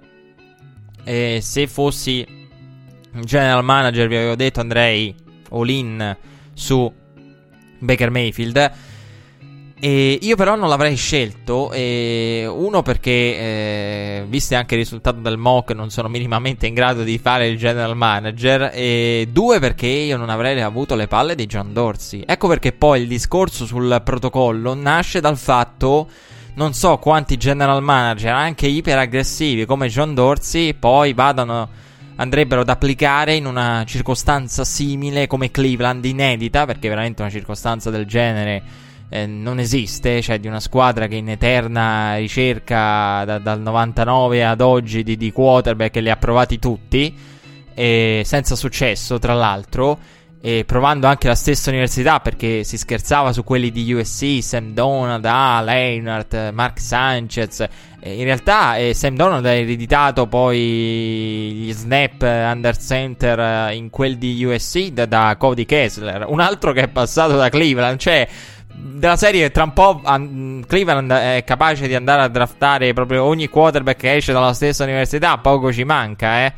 E 1.02 1.40
se 1.42 1.66
fossi 1.66 2.24
general 3.24 3.64
manager 3.64 4.06
vi 4.06 4.16
avevo 4.16 4.36
detto 4.36 4.60
andrei 4.60 5.14
all 5.50 5.68
in 5.68 6.16
su 6.54 6.92
Baker 7.80 8.10
Mayfield. 8.10 8.72
E 9.82 10.18
io 10.20 10.36
però 10.36 10.56
non 10.56 10.68
l'avrei 10.68 10.94
scelto, 10.94 11.72
e 11.72 12.46
uno 12.46 12.82
perché, 12.82 13.10
eh, 13.10 14.24
visto 14.28 14.54
anche 14.54 14.74
il 14.74 14.80
risultato 14.82 15.20
del 15.20 15.38
mock, 15.38 15.70
non 15.72 15.88
sono 15.88 16.08
minimamente 16.08 16.66
in 16.66 16.74
grado 16.74 17.02
di 17.02 17.16
fare 17.16 17.48
il 17.48 17.56
general 17.56 17.96
manager, 17.96 18.72
e 18.74 19.26
due 19.32 19.58
perché 19.58 19.86
io 19.86 20.18
non 20.18 20.28
avrei 20.28 20.60
avuto 20.60 20.94
le 20.96 21.06
palle 21.06 21.34
di 21.34 21.46
John 21.46 21.72
Dorsey. 21.72 22.24
Ecco 22.26 22.46
perché 22.46 22.72
poi 22.72 23.00
il 23.00 23.08
discorso 23.08 23.64
sul 23.64 24.02
protocollo 24.04 24.74
nasce 24.74 25.20
dal 25.20 25.38
fatto, 25.38 26.08
non 26.56 26.74
so 26.74 26.98
quanti 26.98 27.38
general 27.38 27.82
manager, 27.82 28.34
anche 28.34 28.66
iperaggressivi 28.66 29.64
come 29.64 29.88
John 29.88 30.12
Dorsey, 30.12 30.74
poi 30.74 31.14
vadano 31.14 31.68
andrebbero 32.16 32.60
ad 32.60 32.68
applicare 32.68 33.34
in 33.34 33.46
una 33.46 33.82
circostanza 33.86 34.62
simile 34.62 35.26
come 35.26 35.50
Cleveland, 35.50 36.04
inedita, 36.04 36.66
perché 36.66 36.90
veramente 36.90 37.22
una 37.22 37.30
circostanza 37.30 37.88
del 37.88 38.04
genere 38.04 38.88
eh, 39.10 39.26
non 39.26 39.58
esiste, 39.58 40.22
cioè 40.22 40.38
di 40.38 40.46
una 40.46 40.60
squadra 40.60 41.08
che 41.08 41.16
in 41.16 41.28
eterna 41.28 42.16
ricerca 42.16 43.24
da, 43.24 43.38
dal 43.38 43.60
99 43.60 44.44
ad 44.44 44.60
oggi 44.60 45.02
di, 45.02 45.16
di 45.16 45.32
quarterback 45.32 45.96
li 45.96 46.10
ha 46.10 46.16
provati 46.16 46.58
tutti, 46.58 47.14
e 47.74 48.22
senza 48.24 48.54
successo 48.54 49.18
tra 49.18 49.34
l'altro, 49.34 49.98
e 50.42 50.64
provando 50.64 51.06
anche 51.06 51.28
la 51.28 51.34
stessa 51.34 51.68
università 51.68 52.20
perché 52.20 52.64
si 52.64 52.78
scherzava 52.78 53.32
su 53.32 53.44
quelli 53.44 53.70
di 53.70 53.92
USC, 53.92 54.42
Sam 54.42 54.72
Donald, 54.72 55.24
Al 55.26 55.64
Leinart, 55.66 56.52
Mark 56.52 56.80
Sanchez. 56.80 57.66
in 58.04 58.24
realtà 58.24 58.76
eh, 58.76 58.94
Sam 58.94 59.16
Donald 59.16 59.44
ha 59.44 59.52
ereditato 59.52 60.28
poi 60.28 60.56
gli 60.56 61.72
snap 61.72 62.22
under 62.22 62.74
center 62.78 63.38
eh, 63.38 63.74
in 63.74 63.90
quel 63.90 64.16
di 64.16 64.42
USC 64.42 64.86
da, 64.92 65.04
da 65.04 65.36
Cody 65.36 65.66
Kessler, 65.66 66.24
un 66.26 66.40
altro 66.40 66.72
che 66.72 66.82
è 66.82 66.88
passato 66.88 67.36
da 67.36 67.50
Cleveland, 67.50 67.98
cioè 67.98 68.26
della 68.82 69.16
serie 69.16 69.50
tra 69.50 69.64
un 69.64 69.72
po' 69.72 70.00
um, 70.04 70.64
Cleveland 70.64 71.10
è 71.10 71.42
capace 71.44 71.86
di 71.86 71.94
andare 71.94 72.22
a 72.22 72.28
draftare 72.28 72.92
proprio 72.92 73.24
ogni 73.24 73.48
quarterback 73.48 73.98
che 73.98 74.16
esce 74.16 74.32
dalla 74.32 74.52
stessa 74.52 74.84
università, 74.84 75.38
poco 75.38 75.72
ci 75.72 75.84
manca, 75.84 76.44
eh. 76.44 76.52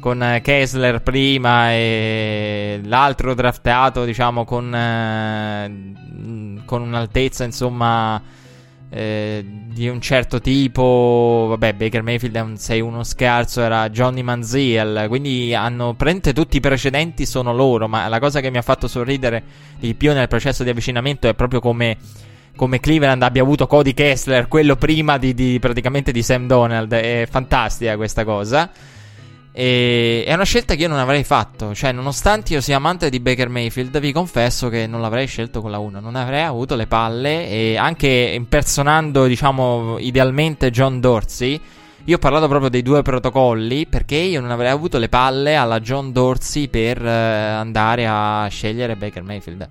Con 0.00 0.22
eh, 0.22 0.42
Kessler 0.42 1.00
prima 1.00 1.72
e 1.72 2.80
l'altro 2.84 3.32
draftato, 3.32 4.04
diciamo, 4.04 4.44
con, 4.44 4.74
eh, 4.74 6.62
con 6.66 6.82
un'altezza, 6.82 7.44
insomma, 7.44 8.20
eh, 8.96 9.44
di 9.44 9.88
un 9.88 10.00
certo 10.00 10.40
tipo. 10.40 11.46
Vabbè, 11.48 11.74
Baker 11.74 12.02
Mayfield 12.02 12.36
è 12.36 12.40
un 12.40 12.52
6-1 12.52 13.02
scarso, 13.02 13.60
era 13.60 13.90
Johnny 13.90 14.22
Manziel. 14.22 15.06
Quindi 15.08 15.52
hanno 15.52 15.94
prende 15.94 16.32
tutti 16.32 16.58
i 16.58 16.60
precedenti, 16.60 17.26
sono 17.26 17.52
loro. 17.52 17.88
Ma 17.88 18.06
la 18.06 18.20
cosa 18.20 18.38
che 18.38 18.50
mi 18.50 18.56
ha 18.56 18.62
fatto 18.62 18.86
sorridere 18.86 19.42
di 19.80 19.94
più 19.94 20.12
nel 20.12 20.28
processo 20.28 20.62
di 20.62 20.70
avvicinamento 20.70 21.28
è 21.28 21.34
proprio 21.34 21.58
come 21.58 21.96
come 22.54 22.78
Cleveland 22.78 23.20
abbia 23.20 23.42
avuto 23.42 23.66
Cody 23.66 23.94
Kessler, 23.94 24.46
quello 24.46 24.76
prima 24.76 25.18
di, 25.18 25.34
di, 25.34 25.58
praticamente 25.58 26.12
di 26.12 26.22
Sam 26.22 26.46
Donald. 26.46 26.92
È 26.92 27.26
fantastica 27.28 27.96
questa 27.96 28.24
cosa. 28.24 28.70
E 29.56 30.24
è 30.26 30.34
una 30.34 30.44
scelta 30.44 30.74
che 30.74 30.82
io 30.82 30.88
non 30.88 30.98
avrei 30.98 31.22
fatto. 31.22 31.72
Cioè, 31.74 31.92
nonostante 31.92 32.54
io 32.54 32.60
sia 32.60 32.74
amante 32.74 33.08
di 33.08 33.20
Baker 33.20 33.48
Mayfield, 33.48 34.00
vi 34.00 34.10
confesso 34.10 34.68
che 34.68 34.88
non 34.88 35.00
l'avrei 35.00 35.28
scelto 35.28 35.60
con 35.60 35.70
la 35.70 35.78
1. 35.78 36.00
Non 36.00 36.16
avrei 36.16 36.42
avuto 36.42 36.74
le 36.74 36.88
palle. 36.88 37.48
E 37.48 37.76
anche 37.76 38.08
impersonando, 38.08 39.26
diciamo, 39.26 39.98
idealmente 40.00 40.70
John 40.70 40.98
Dorsey. 40.98 41.60
Io 42.06 42.16
ho 42.16 42.18
parlato 42.18 42.48
proprio 42.48 42.68
dei 42.68 42.82
due 42.82 43.02
protocolli 43.02 43.86
perché 43.86 44.16
io 44.16 44.40
non 44.40 44.50
avrei 44.50 44.70
avuto 44.70 44.98
le 44.98 45.08
palle 45.08 45.54
alla 45.54 45.80
John 45.80 46.12
Dorsey 46.12 46.68
per 46.68 47.02
eh, 47.02 47.08
andare 47.08 48.06
a 48.06 48.46
scegliere 48.50 48.96
Baker 48.96 49.22
Mayfield. 49.22 49.68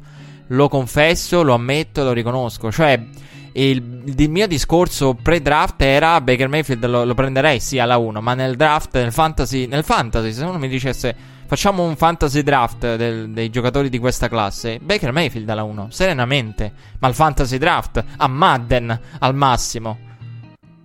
Lo 0.48 0.70
confesso, 0.70 1.44
lo 1.44 1.54
ammetto, 1.54 2.04
lo 2.04 2.14
riconosco. 2.14 2.72
Cioè, 2.72 3.06
il, 3.54 4.14
il, 4.18 4.30
mio 4.30 4.48
discorso 4.48 5.14
pre-draft 5.14 5.82
era 5.82 6.20
Baker 6.22 6.48
Mayfield 6.48 6.86
lo, 6.86 7.04
lo, 7.04 7.14
prenderei 7.14 7.60
sì 7.60 7.80
alla 7.80 7.98
1, 7.98 8.22
ma 8.22 8.34
nel 8.34 8.56
draft, 8.56 8.96
nel 8.96 9.12
fantasy, 9.12 9.68
nel 9.68 9.84
fantasy, 9.84 10.32
se 10.32 10.44
uno 10.44 10.58
mi 10.58 10.68
dicesse 10.68 11.16
facciamo 11.46 11.84
un 11.84 11.96
fantasy 11.96 12.42
draft 12.42 12.96
del, 12.96 13.30
dei 13.30 13.52
giocatori 13.52 13.90
di 13.90 14.00
questa 14.00 14.28
classe, 14.28 14.80
Baker 14.80 15.12
Mayfield 15.12 15.48
alla 15.50 15.64
1, 15.64 15.88
serenamente, 15.92 16.74
ma 17.00 17.08
il 17.08 17.14
fantasy 17.14 17.58
draft 17.58 18.04
a 18.18 18.28
Madden 18.28 19.00
al 19.20 19.36
massimo. 19.36 20.12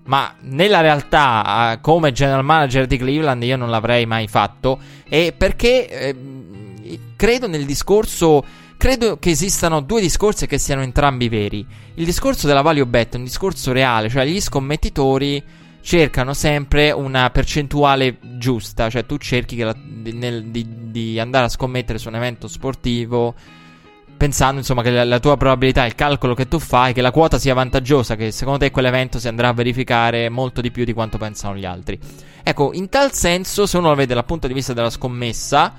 Ma 0.04 0.34
nella 0.40 0.80
realtà, 0.80 1.78
come 1.82 2.12
general 2.12 2.42
manager 2.42 2.86
di 2.86 2.96
Cleveland, 2.96 3.42
io 3.42 3.56
non 3.56 3.68
l'avrei 3.68 4.06
mai 4.06 4.26
fatto. 4.26 4.78
E 5.06 5.34
perché 5.36 5.86
eh, 5.86 6.16
credo 7.14 7.46
nel 7.46 7.66
discorso 7.66 8.42
Credo 8.78 9.18
che 9.18 9.30
esistano 9.30 9.80
due 9.80 10.00
discorsi 10.00 10.46
che 10.46 10.56
siano 10.56 10.82
entrambi 10.82 11.28
veri. 11.28 11.66
Il 11.94 12.04
discorso 12.04 12.46
della 12.46 12.62
value 12.62 12.86
bet 12.86 13.14
è 13.14 13.16
un 13.16 13.24
discorso 13.24 13.72
reale, 13.72 14.08
cioè 14.08 14.24
gli 14.24 14.40
scommettitori 14.40 15.42
cercano 15.80 16.32
sempre 16.32 16.92
una 16.92 17.28
percentuale 17.30 18.18
giusta, 18.38 18.88
cioè 18.88 19.04
tu 19.04 19.16
cerchi 19.16 19.58
la, 19.58 19.74
di, 19.76 20.12
nel, 20.12 20.44
di, 20.44 20.90
di, 20.92 21.18
andare 21.18 21.46
a 21.46 21.48
scommettere 21.48 21.98
su 21.98 22.06
un 22.06 22.14
evento 22.14 22.46
sportivo 22.46 23.34
pensando 24.16 24.58
insomma 24.58 24.82
che 24.82 24.90
la, 24.90 25.04
la, 25.04 25.18
tua 25.18 25.36
probabilità, 25.36 25.84
il 25.84 25.96
calcolo 25.96 26.34
che 26.34 26.46
tu 26.46 26.60
fai, 26.60 26.92
che 26.92 27.00
la 27.00 27.10
quota 27.10 27.36
sia 27.38 27.54
vantaggiosa, 27.54 28.14
che 28.14 28.30
secondo 28.30 28.60
te 28.60 28.70
quell'evento 28.70 29.18
si 29.18 29.26
andrà 29.26 29.48
a 29.48 29.52
verificare 29.54 30.28
molto 30.28 30.60
di 30.60 30.70
più 30.70 30.84
di 30.84 30.92
quanto 30.92 31.18
pensano 31.18 31.56
gli 31.56 31.64
altri. 31.64 31.98
Ecco, 32.44 32.72
in 32.74 32.88
tal 32.88 33.12
senso, 33.12 33.66
se 33.66 33.76
uno 33.76 33.88
lo 33.88 33.94
vede 33.96 34.14
dal 34.14 34.24
punto 34.24 34.46
di 34.46 34.54
vista 34.54 34.72
della 34.72 34.90
scommessa, 34.90 35.74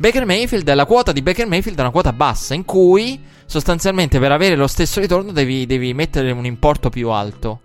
Baker 0.00 0.24
Mayfield, 0.24 0.72
la 0.74 0.86
quota 0.86 1.10
di 1.10 1.22
Baker 1.22 1.48
Mayfield 1.48 1.76
è 1.76 1.80
una 1.80 1.90
quota 1.90 2.12
bassa 2.12 2.54
in 2.54 2.64
cui 2.64 3.20
sostanzialmente 3.46 4.20
per 4.20 4.30
avere 4.30 4.54
lo 4.54 4.68
stesso 4.68 5.00
ritorno 5.00 5.32
devi, 5.32 5.66
devi 5.66 5.92
mettere 5.92 6.30
un 6.30 6.44
importo 6.44 6.88
più 6.88 7.10
alto. 7.10 7.62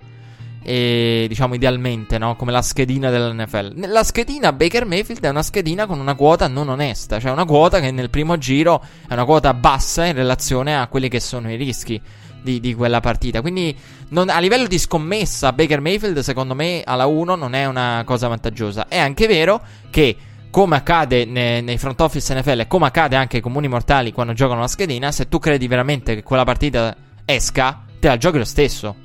E 0.63 1.25
diciamo 1.27 1.53
idealmente, 1.53 2.17
no? 2.17 2.36
Come 2.36 2.51
la 2.51 2.63
schedina 2.63 3.11
dell'NFL. 3.11 3.88
La 3.88 4.03
schedina 4.03 4.51
Baker 4.51 4.84
Mayfield 4.86 5.23
è 5.23 5.29
una 5.29 5.43
schedina 5.43 5.86
con 5.86 5.99
una 5.99 6.15
quota 6.15 6.47
non 6.47 6.69
onesta, 6.69 7.19
cioè 7.19 7.31
una 7.31 7.45
quota 7.45 7.79
che 7.79 7.91
nel 7.91 8.09
primo 8.09 8.36
giro 8.39 8.84
è 9.07 9.13
una 9.13 9.25
quota 9.25 9.53
bassa 9.53 10.05
in 10.05 10.15
relazione 10.15 10.75
a 10.75 10.88
quelli 10.88 11.09
che 11.09 11.19
sono 11.19 11.51
i 11.51 11.55
rischi. 11.55 12.01
Di, 12.43 12.59
di, 12.59 12.73
quella 12.75 12.99
partita. 12.99 13.39
Quindi 13.39 13.73
non, 14.09 14.27
a 14.27 14.38
livello 14.39 14.67
di 14.67 14.77
scommessa, 14.77 15.53
Baker 15.53 15.79
Mayfield, 15.79 16.19
secondo 16.19 16.53
me, 16.53 16.81
alla 16.84 17.05
1 17.05 17.36
non 17.36 17.55
è 17.55 17.63
una 17.63 18.03
cosa 18.05 18.27
vantaggiosa. 18.27 18.89
È 18.89 18.97
anche 18.97 19.27
vero 19.27 19.61
che 19.89 20.17
come 20.54 20.76
accade 20.76 21.26
nei, 21.26 21.64
nei 21.64 21.80
front 21.80 21.99
office 22.01 22.39
NFL 22.39 22.60
e 22.60 22.68
come 22.68 22.86
accade 22.86 23.16
anche 23.16 23.38
ai 23.38 23.41
comuni 23.41 23.68
mortali 23.68 24.12
quando 24.12 24.34
giocano 24.34 24.60
la 24.60 24.68
schedina, 24.68 25.12
se 25.12 25.28
tu 25.28 25.39
credi 25.39 25.66
veramente 25.66 26.14
che 26.14 26.22
quella 26.22 26.43
partita 26.43 26.95
esca, 27.26 27.84
te 27.99 28.08
la 28.08 28.18
giochi 28.18 28.38
lo 28.38 28.45
stesso. 28.45 28.95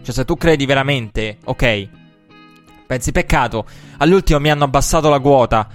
Cioè, 0.00 0.14
se 0.14 0.24
tu 0.24 0.38
credi 0.38 0.64
veramente, 0.64 1.36
ok, 1.44 1.88
pensi 2.86 3.12
peccato, 3.12 3.66
all'ultimo 3.98 4.40
mi 4.40 4.50
hanno 4.50 4.64
abbassato 4.64 5.10
la 5.10 5.20
quota 5.20 5.68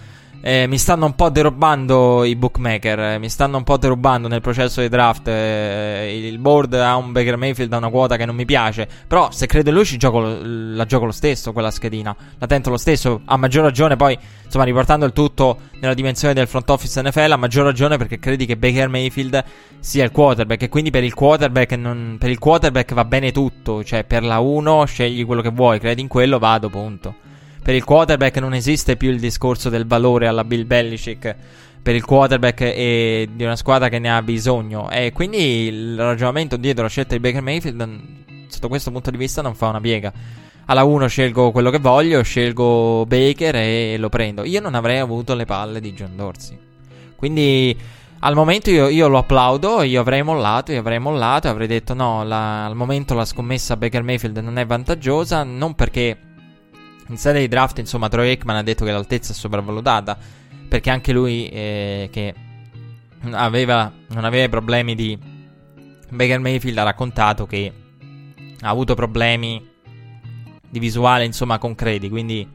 eh, 0.47 0.67
mi 0.67 0.77
stanno 0.77 1.07
un 1.07 1.15
po' 1.15 1.29
derubando 1.29 2.23
i 2.23 2.35
bookmaker, 2.35 2.99
eh, 2.99 3.17
mi 3.17 3.29
stanno 3.29 3.57
un 3.57 3.63
po' 3.63 3.77
derubando 3.77 4.27
nel 4.27 4.41
processo 4.41 4.79
di 4.79 4.89
draft. 4.89 5.27
Eh, 5.27 6.21
il 6.23 6.37
board 6.37 6.75
ha 6.75 6.95
un 6.97 7.11
Baker 7.11 7.35
Mayfield 7.35 7.71
da 7.71 7.77
una 7.77 7.89
quota 7.89 8.15
che 8.15 8.27
non 8.27 8.35
mi 8.35 8.45
piace. 8.45 8.87
Però 9.07 9.31
se 9.31 9.47
credo 9.47 9.69
in 9.69 9.75
lui 9.75 9.85
gioco, 9.97 10.19
la 10.19 10.85
gioco 10.85 11.05
lo 11.05 11.11
stesso 11.11 11.51
quella 11.51 11.71
schedina. 11.71 12.15
La 12.37 12.45
tento 12.45 12.69
lo 12.69 12.77
stesso. 12.77 13.21
A 13.25 13.37
maggior 13.37 13.63
ragione 13.63 13.95
poi, 13.95 14.15
insomma, 14.43 14.65
riportando 14.65 15.05
il 15.05 15.13
tutto 15.13 15.57
nella 15.79 15.95
dimensione 15.95 16.35
del 16.35 16.45
front 16.45 16.69
office 16.69 17.01
NFL, 17.01 17.31
a 17.31 17.37
maggior 17.37 17.65
ragione 17.65 17.97
perché 17.97 18.19
credi 18.19 18.45
che 18.45 18.55
Baker 18.55 18.87
Mayfield 18.87 19.43
sia 19.79 20.03
il 20.03 20.11
quarterback. 20.11 20.61
E 20.61 20.69
quindi 20.69 20.91
per 20.91 21.03
il 21.03 21.15
quarterback, 21.15 21.71
non, 21.71 22.17
per 22.19 22.29
il 22.29 22.37
quarterback 22.37 22.93
va 22.93 23.05
bene 23.05 23.31
tutto. 23.31 23.83
Cioè, 23.83 24.03
per 24.03 24.21
la 24.21 24.37
1 24.37 24.85
scegli 24.85 25.25
quello 25.25 25.41
che 25.41 25.49
vuoi, 25.49 25.79
credi 25.79 26.01
in 26.01 26.07
quello, 26.07 26.37
vado, 26.37 26.69
punto. 26.69 27.23
Per 27.65 27.73
il 27.73 27.83
quarterback 27.83 28.37
non 28.37 28.53
esiste 28.53 28.95
più 28.95 29.09
il 29.09 29.19
discorso 29.19 29.69
del 29.69 29.87
valore 29.87 30.27
alla 30.27 30.43
Bill 30.43 30.67
Belichick 30.67 31.35
per 31.81 31.95
il 31.95 32.05
quarterback 32.05 32.61
e 32.61 33.27
di 33.33 33.43
una 33.43 33.55
squadra 33.55 33.89
che 33.89 33.97
ne 33.97 34.15
ha 34.15 34.21
bisogno. 34.21 34.87
E 34.91 35.11
quindi 35.11 35.65
il 35.65 35.97
ragionamento 35.97 36.57
dietro 36.57 36.83
la 36.83 36.89
scelta 36.89 37.15
di 37.15 37.19
Baker 37.19 37.41
Mayfield, 37.41 37.99
sotto 38.49 38.67
questo 38.67 38.91
punto 38.91 39.09
di 39.09 39.17
vista, 39.17 39.41
non 39.41 39.55
fa 39.55 39.69
una 39.69 39.81
piega. 39.81 40.13
Alla 40.65 40.83
1 40.83 41.07
scelgo 41.07 41.49
quello 41.49 41.71
che 41.71 41.79
voglio, 41.79 42.21
scelgo 42.21 43.03
Baker 43.07 43.55
e 43.55 43.95
lo 43.97 44.09
prendo. 44.09 44.43
Io 44.43 44.61
non 44.61 44.75
avrei 44.75 44.99
avuto 44.99 45.33
le 45.33 45.45
palle 45.45 45.79
di 45.79 45.91
John 45.93 46.15
Dorsey. 46.15 46.55
Quindi 47.15 47.75
al 48.19 48.35
momento 48.35 48.69
io, 48.69 48.89
io, 48.89 49.07
lo 49.07 49.17
applaudo, 49.17 49.81
io 49.81 50.01
avrei 50.01 50.21
mollato, 50.21 50.71
io 50.71 50.81
avrei 50.81 50.99
mollato 50.99 51.47
avrei 51.47 51.65
detto 51.65 51.95
no, 51.95 52.23
la, 52.23 52.63
al 52.65 52.75
momento 52.75 53.15
la 53.15 53.25
scommessa 53.25 53.75
Baker 53.75 54.03
Mayfield 54.03 54.37
non 54.37 54.59
è 54.59 54.67
vantaggiosa, 54.67 55.41
non 55.41 55.73
perché 55.73 56.33
in 57.07 57.17
sede 57.17 57.39
di 57.39 57.47
draft, 57.47 57.77
insomma, 57.79 58.09
Troy 58.09 58.29
Aikman 58.29 58.55
ha 58.55 58.63
detto 58.63 58.85
che 58.85 58.91
l'altezza 58.91 59.31
è 59.31 59.35
sopravvalutata. 59.35 60.17
Perché 60.67 60.89
anche 60.89 61.11
lui, 61.11 61.47
eh, 61.49 62.09
che 62.11 62.33
aveva, 63.31 63.91
non 64.09 64.25
aveva 64.25 64.49
problemi 64.49 64.95
di. 64.95 65.33
Baker 66.09 66.39
Mayfield 66.39 66.77
ha 66.77 66.83
raccontato 66.83 67.45
che 67.45 67.71
ha 68.61 68.69
avuto 68.69 68.95
problemi 68.95 69.63
di 70.69 70.79
visuale, 70.79 71.25
insomma, 71.25 71.57
concreti. 71.57 72.09
Quindi 72.09 72.49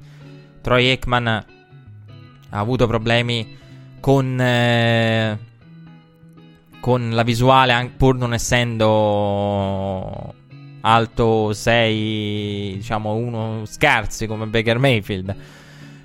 Troy 0.61 0.89
Aikman 0.89 1.27
ha 1.27 1.45
avuto 2.51 2.87
problemi 2.87 3.57
con. 4.01 4.41
Eh, 4.41 5.39
con 6.81 7.11
la 7.11 7.23
visuale, 7.23 7.93
pur 7.97 8.17
non 8.17 8.33
essendo 8.33 8.89
alto 10.83 11.53
6, 11.53 12.75
diciamo 12.77 13.15
uno 13.15 13.63
scarsi 13.67 14.27
come 14.27 14.47
Baker 14.47 14.79
Mayfield. 14.79 15.35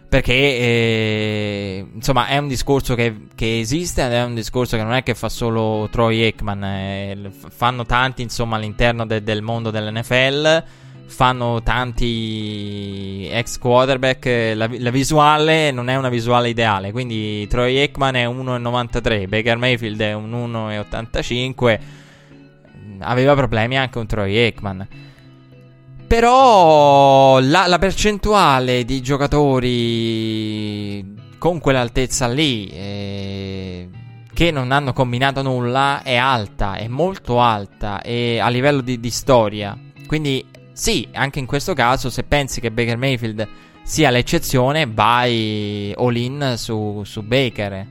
Perché 0.07 0.34
eh, 0.34 1.86
insomma 1.93 2.28
è 2.28 2.38
un 2.38 2.47
discorso 2.47 2.95
che, 2.95 3.28
che, 3.36 3.59
esiste 3.59 4.05
ed 4.05 4.13
è 4.13 4.23
un 4.23 4.36
discorso 4.36 4.78
che 4.78 4.84
non 4.84 4.93
è 4.93 5.03
che 5.03 5.13
fa 5.13 5.28
solo 5.28 5.89
Troy 5.91 6.21
Aikman, 6.21 6.63
eh, 6.63 7.32
fanno 7.49 7.86
tanti 7.86 8.21
insomma 8.21 8.55
all'interno 8.55 9.05
de, 9.05 9.23
del 9.23 9.41
mondo 9.41 9.71
dell'NFL 9.71 10.63
fanno 11.07 11.61
tanti 11.63 13.28
ex 13.32 13.57
quarterback. 13.57 14.53
La, 14.55 14.69
la, 14.71 14.89
visuale 14.89 15.71
non 15.71 15.89
è 15.89 15.95
una 15.95 16.09
visuale 16.09 16.49
ideale. 16.49 16.91
Quindi 16.91 17.47
Troy 17.47 17.78
Aikman 17.78 18.15
è 18.15 18.26
1,93, 18.26 19.28
Baker 19.28 19.57
Mayfield 19.57 20.01
è 20.01 20.13
un 20.13 20.32
1,85. 20.32 21.80
Aveva 23.00 23.36
problemi 23.36 23.78
anche 23.78 23.98
un 23.98 24.06
Troy 24.08 24.36
Aikman. 24.38 24.88
Però 26.08 27.39
la, 27.39 27.68
la 27.68 27.80
percentuale 27.80 28.86
di 28.86 29.02
giocatori 29.02 30.24
con 31.38 31.60
quell'altezza 31.60 32.28
lì. 32.28 32.68
Eh, 32.68 33.89
che 34.36 34.52
non 34.52 34.74
hanno 34.74 34.91
combinato 34.91 35.41
nulla 35.41 36.04
è 36.04 36.18
alta, 36.18 36.76
è 36.76 36.89
molto 36.89 37.39
alta 37.39 38.02
e 38.02 38.38
a 38.38 38.50
livello 38.50 38.82
di, 38.82 39.00
di 39.00 39.10
storia. 39.10 39.80
Quindi 40.06 40.46
sì, 40.74 41.08
anche 41.14 41.39
in 41.39 41.46
questo 41.46 41.74
caso, 41.74 42.10
se 42.10 42.24
pensi 42.24 42.60
che 42.60 42.70
Baker 42.70 42.98
Mayfield 42.98 43.48
sia 43.82 44.10
l'eccezione, 44.10 44.88
vai 44.88 45.93
all 45.96 46.16
in 46.18 46.56
su, 46.58 47.02
su 47.06 47.22
Baker. 47.22 47.88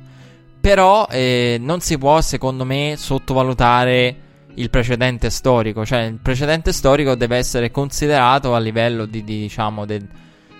Però 0.61 1.07
eh, 1.11 1.57
non 1.59 1.81
si 1.81 1.97
può, 1.97 2.21
secondo 2.21 2.67
me, 2.67 2.95
sottovalutare 2.99 4.17
il 4.55 4.71
precedente 4.71 5.31
storico. 5.31 5.85
Cioè, 5.85 6.01
il 6.01 6.19
precedente 6.21 6.73
storico 6.73 7.15
deve 7.15 7.37
essere 7.37 7.71
considerato 7.71 8.55
a 8.55 8.59
livello 8.59 9.07
di, 9.07 9.25
di 9.25 9.41
diciamo, 9.41 9.85
de, 9.85 10.03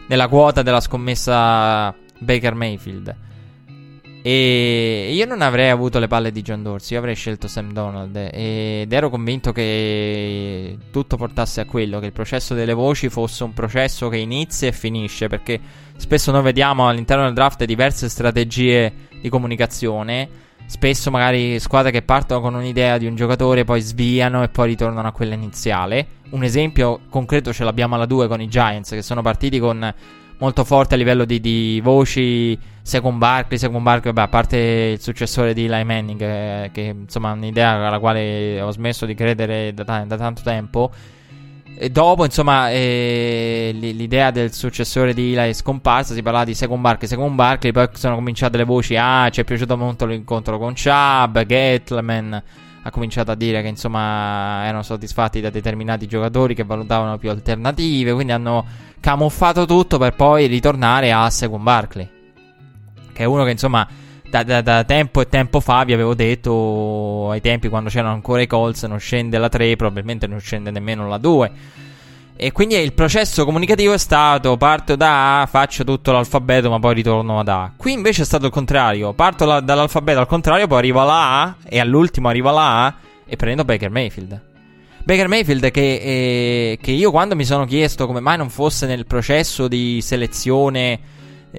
della 0.07 0.28
quota 0.28 0.62
della 0.62 0.80
scommessa 0.80 1.95
Baker 2.18 2.55
Mayfield. 2.55 3.16
E 4.26 5.11
io 5.12 5.26
non 5.26 5.42
avrei 5.42 5.68
avuto 5.68 5.99
le 5.99 6.07
palle 6.07 6.32
di 6.32 6.40
John 6.40 6.62
Dorsey, 6.62 6.92
io 6.92 6.99
avrei 6.99 7.14
scelto 7.14 7.47
Sam 7.47 7.74
Donald 7.74 8.16
ed 8.32 8.90
ero 8.90 9.11
convinto 9.11 9.53
che 9.53 10.78
tutto 10.90 11.18
portasse 11.18 11.61
a 11.61 11.66
quello, 11.66 12.01
che 12.01 12.07
il 12.07 12.12
processo 12.12 12.55
delle 12.55 12.72
voci 12.72 13.11
fosse 13.11 13.45
un 13.45 13.53
processo 13.53 14.09
che 14.09 14.16
inizia 14.16 14.66
e 14.66 14.72
finisce, 14.72 15.28
perché 15.28 15.61
spesso 15.99 16.32
noi 16.32 16.40
vediamo 16.40 16.88
all'interno 16.88 17.24
del 17.24 17.34
draft 17.34 17.62
diverse 17.64 18.09
strategie 18.09 19.09
di 19.20 19.28
comunicazione, 19.28 20.26
spesso 20.66 21.10
magari 21.10 21.58
squadre 21.60 21.90
che 21.90 22.02
partono 22.02 22.40
con 22.40 22.54
un'idea 22.54 22.98
di 22.98 23.06
un 23.06 23.14
giocatore 23.14 23.64
poi 23.64 23.80
sviano 23.80 24.42
e 24.42 24.48
poi 24.48 24.68
ritornano 24.68 25.08
a 25.08 25.12
quella 25.12 25.34
iniziale. 25.34 26.06
Un 26.30 26.42
esempio 26.42 27.00
concreto 27.08 27.52
ce 27.52 27.64
l'abbiamo 27.64 27.94
alla 27.94 28.06
2 28.06 28.28
con 28.28 28.40
i 28.40 28.48
Giants 28.48 28.90
che 28.90 29.02
sono 29.02 29.22
partiti 29.22 29.58
con 29.58 29.94
molto 30.38 30.64
forte 30.64 30.94
a 30.94 30.98
livello 30.98 31.24
di, 31.24 31.40
di 31.40 31.80
voci. 31.82 32.58
Second 32.82 33.16
Barkley, 33.16 33.58
Second 33.58 33.82
Barkley, 33.82 34.12
vabbè, 34.12 34.26
a 34.26 34.30
parte 34.30 34.56
il 34.58 35.00
successore 35.00 35.54
di 35.54 35.64
Eli 35.64 35.84
Manning, 35.84 36.20
eh, 36.20 36.70
che 36.70 36.82
insomma 36.82 37.30
è 37.30 37.34
un'idea 37.34 37.86
alla 37.86 37.98
quale 37.98 38.60
ho 38.60 38.70
smesso 38.70 39.06
di 39.06 39.14
credere 39.14 39.72
da, 39.72 39.84
t- 39.84 40.04
da 40.04 40.16
tanto 40.18 40.42
tempo. 40.42 40.90
E 41.76 41.90
dopo, 41.90 42.24
insomma, 42.24 42.70
eh, 42.70 43.70
l'idea 43.72 44.30
del 44.30 44.52
successore 44.52 45.12
di 45.12 45.32
Eli 45.32 45.50
è 45.50 45.52
scomparsa. 45.52 46.14
Si 46.14 46.22
parlava 46.22 46.44
di 46.44 46.54
Second 46.54 46.80
Barkley, 46.80 47.08
Second 47.08 47.34
Barkley. 47.34 47.72
Poi 47.72 47.88
sono 47.92 48.14
cominciate 48.14 48.56
le 48.56 48.64
voci. 48.64 48.96
Ah, 48.96 49.28
ci 49.30 49.40
è 49.40 49.44
piaciuto 49.44 49.76
molto 49.76 50.06
l'incontro 50.06 50.58
con 50.58 50.74
Chubb, 50.74 51.38
Gettleman 51.40 52.42
ha 52.86 52.90
cominciato 52.90 53.30
a 53.30 53.34
dire 53.34 53.62
che 53.62 53.68
insomma 53.68 54.66
erano 54.66 54.82
soddisfatti 54.82 55.40
da 55.40 55.48
determinati 55.48 56.06
giocatori 56.06 56.54
che 56.54 56.64
valutavano 56.64 57.16
più 57.16 57.30
alternative, 57.30 58.12
quindi 58.12 58.32
hanno 58.32 58.66
camuffato 59.00 59.64
tutto 59.64 59.96
per 59.96 60.14
poi 60.14 60.46
ritornare 60.46 61.10
a 61.10 61.30
Second 61.30 61.62
Barkley, 61.62 62.06
che 63.14 63.22
è 63.22 63.24
uno 63.24 63.42
che 63.44 63.52
insomma 63.52 63.88
da, 64.35 64.43
da, 64.43 64.61
da, 64.62 64.85
tempo 64.85 65.20
e 65.20 65.28
tempo 65.28 65.61
fa 65.61 65.85
vi 65.85 65.93
avevo 65.93 66.14
detto 66.14 67.30
ai 67.30 67.41
tempi 67.41 67.68
quando 67.68 67.89
c'erano 67.89 68.14
ancora 68.14 68.43
i 68.43 68.49
Colts 68.49 68.82
non 68.85 68.99
scende 68.99 69.39
la 69.39 69.49
3, 69.49 69.76
probabilmente 69.76 70.26
non 70.26 70.41
scende 70.41 70.72
nemmeno 70.72 71.07
la 71.07 71.18
2. 71.18 71.53
E 72.37 72.51
quindi 72.51 72.74
il 72.74 72.93
processo 72.95 73.45
comunicativo 73.45 73.93
è 73.93 73.99
stato 73.99 74.57
parto 74.57 74.97
da 74.97 75.43
A, 75.43 75.47
faccio 75.47 75.85
tutto 75.85 76.11
l'alfabeto, 76.11 76.68
ma 76.68 76.80
poi 76.80 76.95
ritorno 76.95 77.39
ad 77.39 77.49
A. 77.49 77.72
Qui 77.76 77.93
invece 77.93 78.22
è 78.22 78.24
stato 78.24 78.47
il 78.47 78.51
contrario. 78.51 79.12
Parto 79.12 79.45
la, 79.45 79.61
dall'alfabeto 79.61 80.18
al 80.18 80.26
contrario, 80.26 80.66
poi 80.66 80.78
arrivo 80.78 81.01
alla 81.01 81.30
A 81.43 81.55
e 81.62 81.78
all'ultimo 81.78 82.28
arrivo 82.28 82.49
alla 82.49 82.87
A 82.87 82.95
e 83.24 83.37
prendo 83.37 83.64
Baker 83.64 83.91
Mayfield. 83.91 84.41
Baker 85.05 85.28
Mayfield 85.28 85.70
che, 85.70 85.95
eh, 85.95 86.78
che 86.80 86.91
io 86.91 87.12
quando 87.12 87.37
mi 87.37 87.45
sono 87.45 87.66
chiesto 87.66 88.07
come 88.07 88.20
mai 88.20 88.37
non 88.37 88.51
fosse 88.51 88.87
nel 88.87 89.07
processo 89.07 89.68
di 89.68 90.01
selezione 90.03 90.99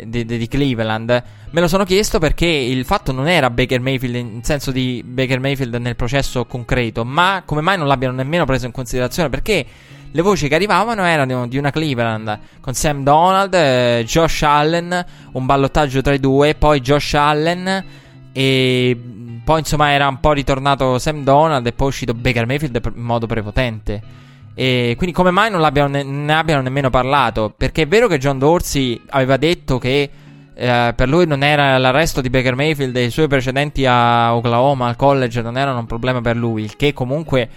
di, 0.06 0.26
di, 0.26 0.48
Cleveland, 0.48 1.24
me 1.50 1.62
lo 1.62 1.68
sono 1.68 1.86
chiesto 1.86 2.20
perché 2.20 2.46
il 2.46 2.86
fatto 2.86 3.12
non 3.12 3.28
era 3.28 3.50
Baker 3.50 3.80
Mayfield 3.80 4.16
in 4.16 4.43
senso 4.43 4.72
di 4.72 5.04
Baker 5.06 5.39
Mayfield 5.39 5.76
nel 5.76 5.96
processo 5.96 6.46
concreto, 6.46 7.06
ma 7.06 7.43
come 7.46 7.62
mai 7.62 7.78
non 7.78 7.88
l'abbiano 7.88 8.16
nemmeno 8.16 8.46
preso 8.46 8.66
in 8.66 8.72
considerazione 8.72 9.30
perché 9.30 9.66
le 10.12 10.22
voci 10.22 10.48
che 10.48 10.56
arrivavano 10.56 11.04
erano 11.04 11.48
di 11.48 11.58
una 11.58 11.72
Cleveland 11.72 12.39
con 12.62 12.74
Sam 12.74 13.04
Donald, 13.04 13.54
eh, 13.54 14.04
Josh 14.06 14.43
Allen, 14.43 15.06
un 15.34 15.46
ballottaggio 15.46 16.02
tra 16.02 16.14
i 16.14 16.20
due, 16.20 16.56
poi 16.56 16.80
Josh 16.80 17.14
Allen 17.16 17.86
e 18.32 18.98
poi 19.43 19.60
insomma 19.60 19.91
era 19.91 20.08
un 20.08 20.20
po' 20.20 20.34
ritornato 20.34 21.00
Sam 21.00 21.24
Donald 21.24 21.66
e 21.66 21.74
poi 21.74 21.88
è 21.88 21.89
uscito 21.89 22.14
Baker 22.14 22.46
Mayfield 22.46 22.82
in 22.96 23.02
modo 23.02 23.28
prepotente. 23.28 24.24
E 24.58 24.95
quindi 24.95 25.14
come 25.14 25.32
mai 25.32 25.51
non 25.51 25.62
ne, 25.91 26.03
ne, 26.03 26.34
abbiano 26.34 26.62
nemmeno 26.62 26.89
parlato? 26.89 27.53
Perché 27.56 27.84
è 27.84 27.88
vero 27.88 28.08
che 28.08 28.18
John 28.18 28.39
Dorsey 28.39 29.01
aveva 29.10 29.36
detto 29.36 29.78
che 29.78 30.10
eh, 30.56 30.93
per 30.95 31.10
lui 31.10 31.28
non 31.28 31.43
era 31.43 31.78
l'arresto 31.78 32.22
di 32.22 32.30
Baker 32.30 32.56
Mayfield 32.56 32.95
e 32.95 33.03
i 33.03 33.10
suoi 33.10 33.28
precedenti 33.28 33.86
a 33.86 34.34
Oklahoma, 34.34 34.88
al 34.88 34.95
college, 34.95 35.41
non 35.41 35.58
erano 35.58 35.80
un 35.80 35.86
problema 35.86 36.22
per 36.22 36.38
lui, 36.38 36.64
il 36.64 36.78
che 36.78 36.93
comunque 36.93 37.49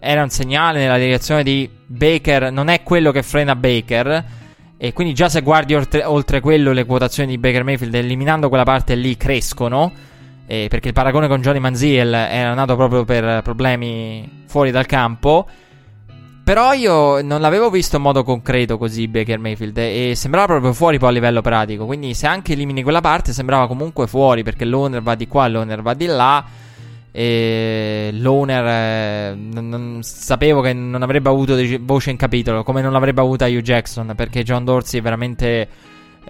era 0.00 0.22
un 0.22 0.30
segnale 0.30 0.80
nella 0.80 0.98
direzione 0.98 1.44
di 1.44 1.70
Baker, 1.86 2.50
non 2.50 2.68
è 2.68 2.82
quello 2.82 3.12
che 3.12 3.22
frena 3.22 3.54
Baker. 3.54 4.38
E 4.82 4.94
quindi 4.94 5.12
già 5.12 5.28
se 5.28 5.42
guardi 5.42 5.74
oltre, 5.74 6.04
oltre 6.04 6.40
quello 6.40 6.72
le 6.72 6.86
quotazioni 6.86 7.28
di 7.28 7.38
Baker 7.38 7.64
Mayfield, 7.64 7.94
eliminando 7.94 8.48
quella 8.48 8.64
parte 8.64 8.94
lì, 8.94 9.16
crescono. 9.16 9.92
Eh, 10.46 10.66
perché 10.68 10.88
il 10.88 10.94
paragone 10.94 11.28
con 11.28 11.42
Johnny 11.42 11.60
Manziel 11.60 12.12
era 12.12 12.54
nato 12.54 12.74
proprio 12.74 13.04
per 13.04 13.42
problemi 13.42 14.44
fuori 14.46 14.70
dal 14.70 14.86
campo. 14.86 15.46
Però 16.50 16.72
io 16.72 17.22
non 17.22 17.40
l'avevo 17.40 17.70
visto 17.70 17.94
in 17.94 18.02
modo 18.02 18.24
concreto 18.24 18.76
così 18.76 19.06
Baker 19.06 19.38
Mayfield 19.38 19.78
e 19.78 20.14
sembrava 20.16 20.46
proprio 20.46 20.72
fuori 20.72 20.98
poi 20.98 21.10
a 21.10 21.12
livello 21.12 21.42
pratico. 21.42 21.86
Quindi 21.86 22.12
se 22.12 22.26
anche 22.26 22.54
elimini 22.54 22.82
quella 22.82 23.00
parte 23.00 23.32
sembrava 23.32 23.68
comunque 23.68 24.08
fuori 24.08 24.42
perché 24.42 24.64
l'owner 24.64 25.00
va 25.00 25.14
di 25.14 25.28
qua, 25.28 25.46
l'owner 25.46 25.80
va 25.80 25.94
di 25.94 26.06
là. 26.06 26.44
E 27.12 28.10
l'owner 28.14 28.66
eh, 28.66 29.34
non, 29.36 29.68
non, 29.68 30.00
sapevo 30.02 30.60
che 30.60 30.72
non 30.72 31.02
avrebbe 31.02 31.28
avuto 31.28 31.54
voce 31.82 32.10
in 32.10 32.16
capitolo, 32.16 32.64
come 32.64 32.82
non 32.82 32.90
l'avrebbe 32.90 33.20
avuta 33.20 33.46
Hugh 33.46 33.62
Jackson, 33.62 34.12
perché 34.16 34.42
John 34.42 34.64
Dorsey 34.64 34.98
è 34.98 35.02
veramente 35.04 35.68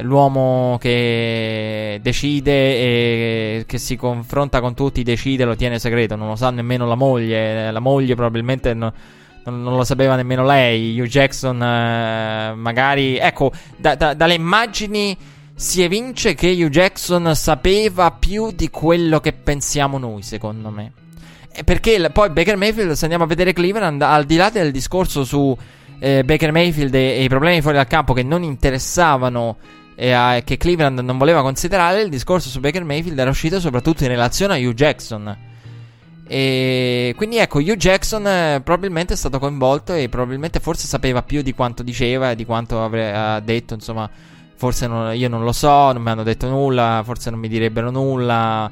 l'uomo 0.01 0.77
che 0.79 1.99
decide 2.03 2.53
e 2.53 3.65
che 3.67 3.79
si 3.79 3.97
confronta 3.97 4.61
con 4.61 4.75
tutti, 4.75 5.03
decide, 5.03 5.47
lo 5.47 5.57
tiene 5.57 5.79
segreto, 5.79 6.15
non 6.15 6.29
lo 6.29 6.37
sa 6.37 6.51
nemmeno 6.51 6.87
la 6.87 6.95
moglie, 6.95 7.71
la 7.71 7.81
moglie 7.81 8.15
probabilmente 8.15 8.75
non, 8.75 8.93
non, 9.45 9.63
non 9.63 9.77
lo 9.77 9.85
sapeva 9.85 10.17
nemmeno 10.17 10.45
lei, 10.45 10.99
Hugh 10.99 11.07
Jackson 11.07 11.63
eh, 11.63 12.55
magari, 12.55 13.17
ecco, 13.19 13.53
da, 13.77 13.95
da, 13.95 14.15
dalle 14.15 14.35
immagini 14.35 15.17
si 15.55 15.83
evince 15.83 16.35
che 16.35 16.49
Hugh 16.51 16.71
Jackson 16.71 17.35
sapeva 17.35 18.11
più 18.13 18.51
di 18.51 18.71
quello 18.71 19.21
che 19.21 19.33
pensiamo 19.33 19.99
noi, 19.99 20.23
secondo 20.23 20.71
me. 20.71 20.93
Perché 21.65 22.11
poi 22.11 22.31
Baker 22.31 22.57
Mayfield, 22.57 22.93
se 22.93 23.03
andiamo 23.05 23.25
a 23.25 23.27
vedere 23.27 23.53
Cleveland, 23.53 24.01
al 24.01 24.25
di 24.25 24.37
là 24.37 24.49
del 24.51 24.71
discorso 24.71 25.25
su 25.25 25.57
eh, 25.99 26.25
Baker 26.25 26.53
Mayfield 26.53 26.95
e, 26.95 27.19
e, 27.19 27.23
i 27.25 27.29
problemi 27.29 27.61
fuori 27.61 27.77
dal 27.77 27.87
campo 27.87 28.15
che 28.15 28.23
non 28.23 28.43
interessavano 28.43 29.59
e 29.95 30.43
che 30.47 30.57
Cleveland 30.57 31.01
non 31.01 31.19
voleva 31.19 31.43
considerare, 31.43 32.01
il 32.01 32.09
discorso 32.09 32.49
su 32.49 32.59
Baker 32.61 32.85
Mayfield 32.85 33.19
era 33.19 33.29
uscito 33.29 33.61
soprattutto 33.61 34.05
in 34.05 34.09
relazione 34.09 34.55
a 34.55 34.57
Hugh 34.57 34.73
Jackson. 34.73 35.37
E 36.33 37.13
quindi 37.17 37.39
ecco, 37.39 37.59
Hugh 37.59 37.75
Jackson 37.75 38.25
eh, 38.27 38.61
probabilmente 38.63 39.15
è 39.15 39.17
stato 39.17 39.41
coinvolto 39.41 39.95
e 39.95 40.09
probabilmente 40.09 40.61
forse 40.61 40.87
sapeva 40.87 41.23
più 41.23 41.43
di 41.43 41.53
quanto 41.55 41.83
diceva 41.83 42.31
e 42.31 42.37
di 42.37 42.45
quanto 42.45 42.85
avrebbe 42.85 43.43
detto, 43.45 43.75
insomma 43.75 44.09
Forse 44.61 44.87
non, 44.87 45.17
io 45.17 45.31
non 45.31 45.43
lo 45.43 45.53
so, 45.53 45.91
non 45.91 46.03
mi 46.03 46.11
hanno 46.11 46.23
detto 46.23 46.47
nulla, 46.47 47.01
forse 47.03 47.31
non 47.31 47.39
mi 47.39 47.49
direbbero 47.49 47.91
nulla. 47.91 48.71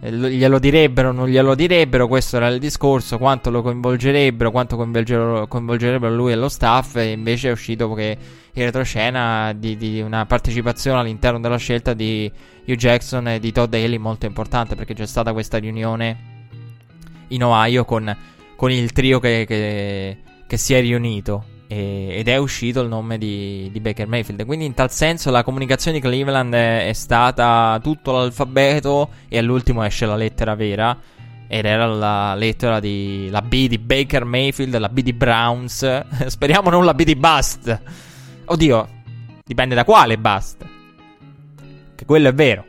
Eh, 0.00 0.10
glielo 0.10 0.58
direbbero, 0.58 1.12
non 1.12 1.28
glielo 1.28 1.54
direbbero. 1.54 2.08
Questo 2.08 2.36
era 2.36 2.48
il 2.48 2.58
discorso. 2.58 3.18
Quanto 3.18 3.50
lo 3.50 3.60
coinvolgerebbero, 3.60 4.50
quanto 4.50 4.76
coinvolgerebbero, 4.76 5.46
coinvolgerebbero 5.46 6.14
lui 6.14 6.32
e 6.32 6.36
lo 6.36 6.48
staff. 6.48 6.96
E 6.96 7.10
invece 7.10 7.50
è 7.50 7.52
uscito 7.52 7.92
che 7.92 8.16
in 8.50 8.64
retroscena 8.64 9.52
di, 9.52 9.76
di, 9.76 10.00
una 10.00 10.24
partecipazione 10.24 11.00
all'interno 11.00 11.38
della 11.38 11.58
scelta 11.58 11.92
di 11.92 12.32
Hugh 12.64 12.74
Jackson 12.74 13.28
e 13.28 13.38
di 13.38 13.52
Todd 13.52 13.74
Haley 13.74 13.98
molto 13.98 14.24
importante 14.24 14.74
perché 14.74 14.94
c'è 14.94 15.06
stata 15.06 15.34
questa 15.34 15.58
riunione 15.58 16.35
in 17.28 17.44
Ohio 17.44 17.84
con, 17.84 18.16
con 18.56 18.70
il 18.70 18.92
trio 18.92 19.20
che, 19.20 19.44
che, 19.46 20.18
che 20.46 20.56
si 20.56 20.74
è 20.74 20.80
riunito 20.80 21.54
e, 21.68 22.14
ed 22.18 22.28
è 22.28 22.36
uscito 22.36 22.80
il 22.80 22.88
nome 22.88 23.18
di, 23.18 23.68
di, 23.72 23.80
Baker 23.80 24.06
Mayfield. 24.06 24.44
Quindi, 24.44 24.64
in 24.64 24.74
tal 24.74 24.90
senso, 24.90 25.30
la 25.30 25.42
comunicazione 25.42 25.98
di 25.98 26.06
Cleveland 26.06 26.54
è, 26.54 26.88
è, 26.88 26.92
stata 26.92 27.78
tutto 27.82 28.12
l'alfabeto 28.12 29.10
e 29.28 29.38
all'ultimo 29.38 29.82
esce 29.84 30.06
la 30.06 30.16
lettera 30.16 30.54
vera. 30.54 30.96
Ed 31.48 31.64
era 31.64 31.86
la 31.86 32.34
lettera 32.34 32.80
di 32.80 33.28
la 33.30 33.40
B 33.40 33.68
di 33.68 33.78
Baker 33.78 34.24
Mayfield, 34.24 34.76
la 34.78 34.88
B 34.88 35.00
di 35.00 35.12
Browns. 35.12 36.04
Speriamo 36.26 36.70
non 36.70 36.84
la 36.84 36.94
B 36.94 37.04
di 37.04 37.14
Bust. 37.14 37.80
Oddio, 38.46 38.88
dipende 39.44 39.74
da 39.74 39.84
quale 39.84 40.18
Bust. 40.18 40.64
Che 41.94 42.04
quello 42.04 42.28
è 42.28 42.34
vero. 42.34 42.64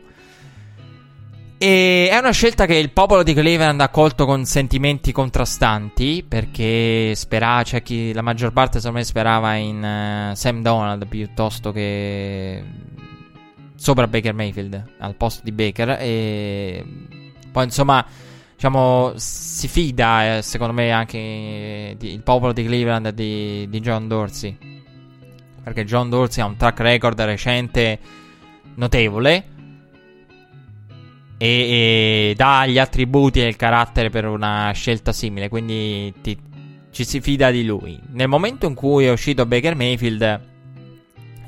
E 1.60 2.08
è 2.08 2.16
una 2.16 2.30
scelta 2.30 2.66
che 2.66 2.76
il 2.76 2.92
popolo 2.92 3.24
di 3.24 3.34
Cleveland 3.34 3.80
ha 3.80 3.88
colto 3.88 4.26
con 4.26 4.44
sentimenti 4.44 5.10
contrastanti. 5.10 6.24
Perché 6.26 7.16
spera, 7.16 7.62
c'è 7.64 7.82
chi 7.82 8.12
la 8.12 8.22
maggior 8.22 8.52
parte 8.52 8.78
secondo 8.78 8.98
me 8.98 9.04
sperava 9.04 9.54
in 9.56 10.30
uh, 10.30 10.34
Sam 10.36 10.62
Donald 10.62 11.08
piuttosto 11.08 11.72
che 11.72 12.62
sopra 13.74 14.06
Baker 14.06 14.34
Mayfield 14.34 14.84
al 14.98 15.16
posto 15.16 15.40
di 15.42 15.50
Baker. 15.50 15.96
E 15.98 16.84
poi 17.50 17.64
insomma, 17.64 18.06
diciamo, 18.54 19.14
si 19.16 19.66
fida 19.66 20.36
eh, 20.36 20.42
secondo 20.42 20.72
me 20.72 20.92
anche 20.92 21.96
di, 21.98 22.12
il 22.12 22.22
popolo 22.22 22.52
di 22.52 22.64
Cleveland 22.64 23.08
di, 23.08 23.68
di 23.68 23.80
John 23.80 24.06
Dorsey. 24.06 24.56
Perché 25.64 25.84
John 25.84 26.08
Dorsey 26.08 26.40
ha 26.40 26.46
un 26.46 26.56
track 26.56 26.78
record 26.78 27.20
recente 27.20 27.98
notevole 28.76 29.56
e, 31.38 31.46
e 31.46 32.34
dà 32.36 32.66
gli 32.66 32.78
attributi 32.78 33.40
e 33.40 33.46
il 33.46 33.56
carattere 33.56 34.10
per 34.10 34.26
una 34.26 34.70
scelta 34.72 35.12
simile, 35.12 35.48
quindi 35.48 36.12
ti, 36.20 36.36
ci 36.90 37.04
si 37.04 37.20
fida 37.20 37.50
di 37.50 37.64
lui. 37.64 37.98
Nel 38.12 38.28
momento 38.28 38.66
in 38.66 38.74
cui 38.74 39.06
è 39.06 39.10
uscito 39.10 39.46
Baker 39.46 39.76
Mayfield, 39.76 40.40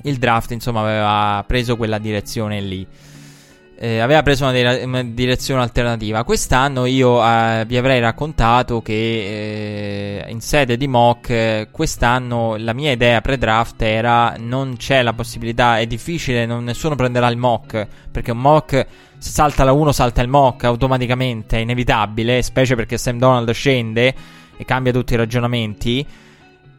il 0.03 0.17
draft 0.17 0.53
insomma 0.53 0.81
aveva 0.81 1.45
preso 1.47 1.77
quella 1.77 1.99
direzione 1.99 2.61
lì. 2.61 2.87
Eh, 3.83 3.99
aveva 3.99 4.23
preso 4.23 4.45
una, 4.45 4.53
dire- 4.53 4.85
una, 4.85 5.03
direzione 5.03 5.63
alternativa. 5.63 6.23
Quest'anno 6.23 6.85
io 6.85 7.25
eh, 7.25 7.65
vi 7.67 7.79
avrei 7.79 7.99
raccontato 7.99 8.83
che 8.83 8.93
eh, 8.93 10.31
in 10.31 10.43
sede 10.43 10.77
di 10.77 10.87
mock, 10.87 11.71
quest'anno 11.71 12.57
la 12.59 12.75
mia 12.75 12.93
idea 12.93 13.23
pre-draft 13.23 13.81
era 13.81 14.35
non 14.39 14.77
c'è 14.77 15.01
la 15.03 15.15
possibilità, 15.15 15.79
è 15.79 15.87
difficile, 15.87 16.45
non, 16.45 16.63
nessuno 16.63 16.95
prenderà 16.95 17.29
il 17.29 17.39
mock, 17.39 17.87
perché 18.13 18.33
un 18.33 18.41
mock 18.41 18.87
se 19.21 19.33
salta 19.33 19.65
la 19.65 19.73
1 19.73 19.93
salta 19.93 20.23
il 20.23 20.29
mock 20.29 20.65
automaticamente, 20.65 21.59
è 21.59 21.61
inevitabile, 21.61 22.41
specie 22.41 22.75
perché 22.75 22.97
Sam 22.97 23.19
Donald 23.19 23.51
scende 23.51 24.15
e 24.57 24.65
cambia 24.65 24.93
tutti 24.93 25.13
i 25.13 25.17
ragionamenti. 25.17 26.07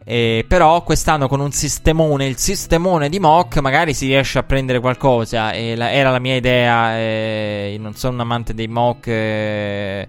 Eh, 0.04 0.44
però 0.48 0.82
quest'anno 0.82 1.28
con 1.28 1.38
un 1.38 1.52
sistemone, 1.52 2.26
il 2.26 2.36
sistemone 2.36 3.08
di 3.08 3.20
mock, 3.20 3.58
magari 3.58 3.94
si 3.94 4.06
riesce 4.06 4.40
a 4.40 4.42
prendere 4.42 4.80
qualcosa. 4.80 5.52
La, 5.52 5.92
era 5.92 6.10
la 6.10 6.18
mia 6.18 6.34
idea. 6.34 6.98
Eh, 6.98 7.76
non 7.78 7.94
sono 7.94 8.14
un 8.14 8.20
amante 8.20 8.54
dei 8.54 8.66
mock 8.66 9.06
eh, 9.06 10.08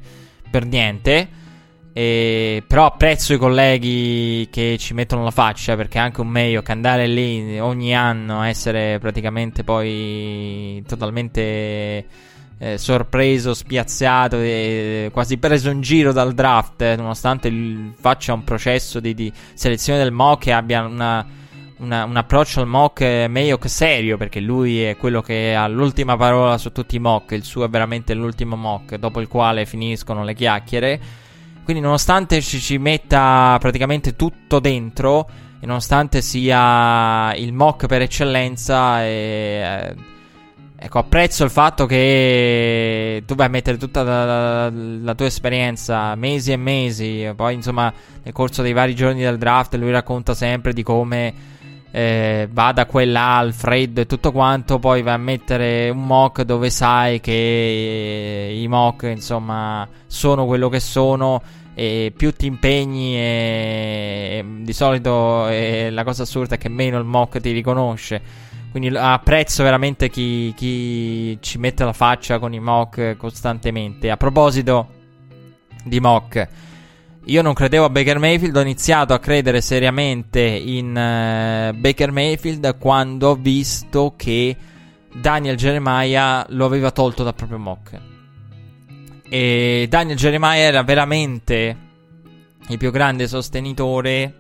per 0.49 0.65
niente. 0.65 1.41
Però 1.93 2.87
apprezzo 2.87 3.33
i 3.33 3.37
colleghi 3.37 4.47
che 4.51 4.77
ci 4.79 4.95
mettono 4.95 5.23
la 5.23 5.31
faccia 5.31 5.75
perché 5.75 5.99
anche 5.99 6.21
un 6.21 6.27
meglio 6.27 6.63
che 6.63 6.71
andare 6.71 7.05
lì 7.05 7.59
ogni 7.59 7.95
anno 7.95 8.39
a 8.39 8.47
essere 8.47 8.97
praticamente 8.99 9.63
poi 9.63 10.83
totalmente 10.87 12.05
eh, 12.63 12.77
sorpreso, 12.77 13.53
spiazzato 13.53 14.37
e 14.37 15.09
quasi 15.11 15.37
preso 15.37 15.69
in 15.69 15.81
giro 15.81 16.13
dal 16.13 16.33
draft, 16.33 16.81
eh, 16.81 16.95
nonostante 16.95 17.49
il, 17.49 17.93
faccia 17.99 18.33
un 18.33 18.45
processo 18.45 19.01
di, 19.01 19.13
di, 19.13 19.31
selezione 19.53 19.99
del 19.99 20.13
mock 20.13 20.47
e 20.47 20.51
abbia 20.51 20.85
una, 20.85 21.25
una, 21.77 22.05
un 22.05 22.15
approccio 22.15 22.61
al 22.61 22.67
mock 22.67 23.01
meglio 23.27 23.57
che 23.57 23.67
serio, 23.67 24.15
perché 24.15 24.39
lui 24.39 24.81
è 24.81 24.95
quello 24.95 25.21
che 25.21 25.53
ha 25.53 25.67
l'ultima 25.67 26.15
parola 26.15 26.57
su 26.57 26.71
tutti 26.71 26.95
i 26.95 26.99
mock, 26.99 27.31
il 27.31 27.43
suo 27.43 27.65
è 27.65 27.69
veramente 27.69 28.13
l'ultimo 28.13 28.55
mock, 28.55 28.95
dopo 28.95 29.19
il 29.19 29.27
quale 29.27 29.65
finiscono 29.65 30.23
le 30.23 30.33
chiacchiere. 30.33 31.21
Quindi 31.63 31.81
nonostante 31.81 32.41
ci, 32.41 32.59
ci 32.59 32.77
metta 32.77 33.57
praticamente 33.59 34.15
tutto 34.15 34.59
dentro, 34.59 35.27
e 35.59 35.65
nonostante 35.65 36.21
sia 36.21 37.33
il 37.35 37.53
mock 37.53 37.87
per 37.87 38.01
eccellenza, 38.01 39.03
e, 39.03 39.09
eh, 39.09 40.11
Ecco, 40.85 40.99
apprezzo 40.99 41.45
il 41.45 41.49
fatto 41.49 41.85
che 41.85 43.23
tu 43.25 43.35
vai 43.35 43.45
a 43.45 43.49
mettere 43.49 43.77
tutta 43.77 44.03
la, 44.03 44.25
la, 44.25 44.69
la, 44.69 45.15
tua 45.15 45.27
esperienza, 45.27 46.13
mesi 46.15 46.51
e 46.51 46.57
mesi, 46.57 47.31
poi 47.37 47.53
insomma 47.53 47.93
nel 48.21 48.33
corso 48.33 48.61
dei 48.61 48.73
vari 48.73 48.93
giorni 48.93 49.21
del 49.21 49.37
draft 49.37 49.75
lui 49.75 49.91
racconta 49.91 50.33
sempre 50.33 50.73
di 50.73 50.83
come 50.83 51.33
eh, 51.95 52.49
va 52.51 52.71
da 52.71 52.87
quella 52.87 53.35
al 53.35 53.53
freddo 53.53 54.01
e 54.01 54.07
tutto 54.07 54.31
quanto, 54.31 54.79
poi 54.79 55.03
vai 55.03 55.13
a 55.13 55.17
mettere 55.17 55.89
un 55.89 56.03
mock 56.03 56.41
dove 56.41 56.71
sai 56.71 57.19
che 57.19 58.51
i 58.51 58.67
mock 58.67 59.03
insomma 59.03 59.87
sono 60.07 60.47
quello 60.47 60.69
che 60.69 60.79
sono 60.79 61.39
e 61.75 62.11
più 62.15 62.33
ti 62.33 62.47
impegni 62.47 63.15
e, 63.15 64.39
e 64.39 64.45
di 64.63 64.73
solito 64.73 65.47
eh, 65.49 65.91
la 65.91 66.03
cosa 66.03 66.23
assurda 66.23 66.55
è 66.55 66.57
che 66.57 66.69
meno 66.69 66.97
il 66.97 67.05
mock 67.05 67.39
ti 67.39 67.51
riconosce. 67.51 68.21
Quindi 68.71 68.97
apprezzo 68.97 69.61
veramente 69.61 70.09
chi, 70.09 70.51
chi, 70.55 71.37
ci 71.41 71.59
mette 71.59 71.83
la 71.83 71.93
faccia 71.93 72.39
con 72.39 72.55
i 72.55 72.59
mock 72.59 73.17
costantemente. 73.17 74.09
A 74.09 74.17
proposito 74.17 74.87
di 75.83 75.99
mock, 75.99 76.47
io 77.25 77.41
non 77.41 77.53
credevo 77.53 77.85
a 77.85 77.89
Baker 77.89 78.19
Mayfield, 78.19 78.55
ho 78.55 78.61
iniziato 78.61 79.13
a 79.13 79.19
credere 79.19 79.61
seriamente 79.61 80.41
in 80.41 80.89
uh, 80.89 81.77
Baker 81.77 82.11
Mayfield 82.11 82.77
quando 82.77 83.29
ho 83.29 83.35
visto 83.35 84.13
che 84.17 84.55
Daniel 85.13 85.55
Jeremiah 85.55 86.45
lo 86.49 86.65
aveva 86.65 86.91
tolto 86.91 87.23
dal 87.23 87.33
proprio 87.33 87.59
mock. 87.59 87.99
E 89.29 89.85
Daniel 89.89 90.17
Jeremiah 90.17 90.63
era 90.63 90.83
veramente 90.83 91.77
il 92.67 92.77
più 92.77 92.91
grande 92.91 93.27
sostenitore 93.27 94.33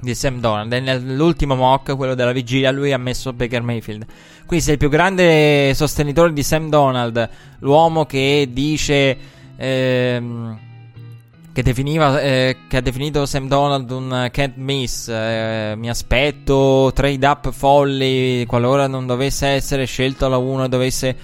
di 0.00 0.14
Sam 0.14 0.40
Donald. 0.40 0.72
E 0.72 0.80
nell'ultimo 0.80 1.54
mock, 1.54 1.94
quello 1.96 2.14
della 2.14 2.32
vigilia, 2.32 2.70
lui 2.70 2.92
ha 2.92 2.98
messo 2.98 3.34
Baker 3.34 3.62
Mayfield. 3.62 4.06
Quindi 4.46 4.64
sei 4.64 4.74
il 4.74 4.80
più 4.80 4.88
grande 4.88 5.74
sostenitore 5.74 6.32
di 6.32 6.42
Sam 6.42 6.70
Donald, 6.70 7.28
l'uomo 7.58 8.06
che 8.06 8.48
dice... 8.50 9.18
Ehm, 9.56 10.68
che, 11.60 11.62
definiva, 11.62 12.20
eh, 12.20 12.56
che 12.68 12.78
ha 12.78 12.80
definito 12.80 13.26
Sam 13.26 13.46
Donald 13.46 13.90
un 13.90 14.28
can't 14.32 14.56
miss. 14.56 15.08
Eh, 15.08 15.74
mi 15.76 15.90
aspetto 15.90 16.90
trade 16.94 17.26
up 17.26 17.50
folli 17.50 18.44
qualora 18.46 18.86
non 18.86 19.06
dovesse 19.06 19.48
essere 19.48 19.84
scelto 19.84 20.28
la 20.28 20.38
1 20.38 20.64
e 20.64 20.68
dovesse 20.68 21.16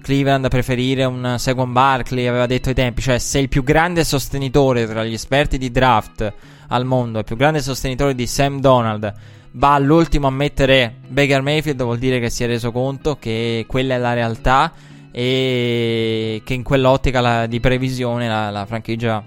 Cleveland 0.00 0.48
preferire 0.48 1.04
un 1.04 1.34
Second 1.38 1.72
Barkley. 1.72 2.26
Aveva 2.26 2.46
detto 2.46 2.70
ai 2.70 2.74
tempi, 2.74 3.02
cioè 3.02 3.18
sei 3.18 3.42
il 3.42 3.48
più 3.48 3.62
grande 3.62 4.02
sostenitore 4.02 4.86
tra 4.86 5.04
gli 5.04 5.12
esperti 5.12 5.58
di 5.58 5.70
draft 5.70 6.32
al 6.68 6.86
mondo, 6.86 7.18
il 7.18 7.24
più 7.24 7.36
grande 7.36 7.60
sostenitore 7.60 8.14
di 8.14 8.26
Sam 8.26 8.60
Donald, 8.60 9.12
va 9.52 9.74
all'ultimo 9.74 10.26
a 10.26 10.30
mettere 10.30 10.94
Baker 11.06 11.42
Mayfield, 11.42 11.82
vuol 11.82 11.98
dire 11.98 12.18
che 12.18 12.30
si 12.30 12.44
è 12.44 12.46
reso 12.46 12.72
conto 12.72 13.16
che 13.20 13.66
quella 13.68 13.96
è 13.96 13.98
la 13.98 14.14
realtà 14.14 14.72
e 15.10 16.40
che 16.42 16.54
in 16.54 16.62
quell'ottica 16.62 17.20
la, 17.20 17.46
di 17.46 17.60
previsione 17.60 18.26
la, 18.26 18.48
la 18.48 18.64
franchigia 18.64 19.22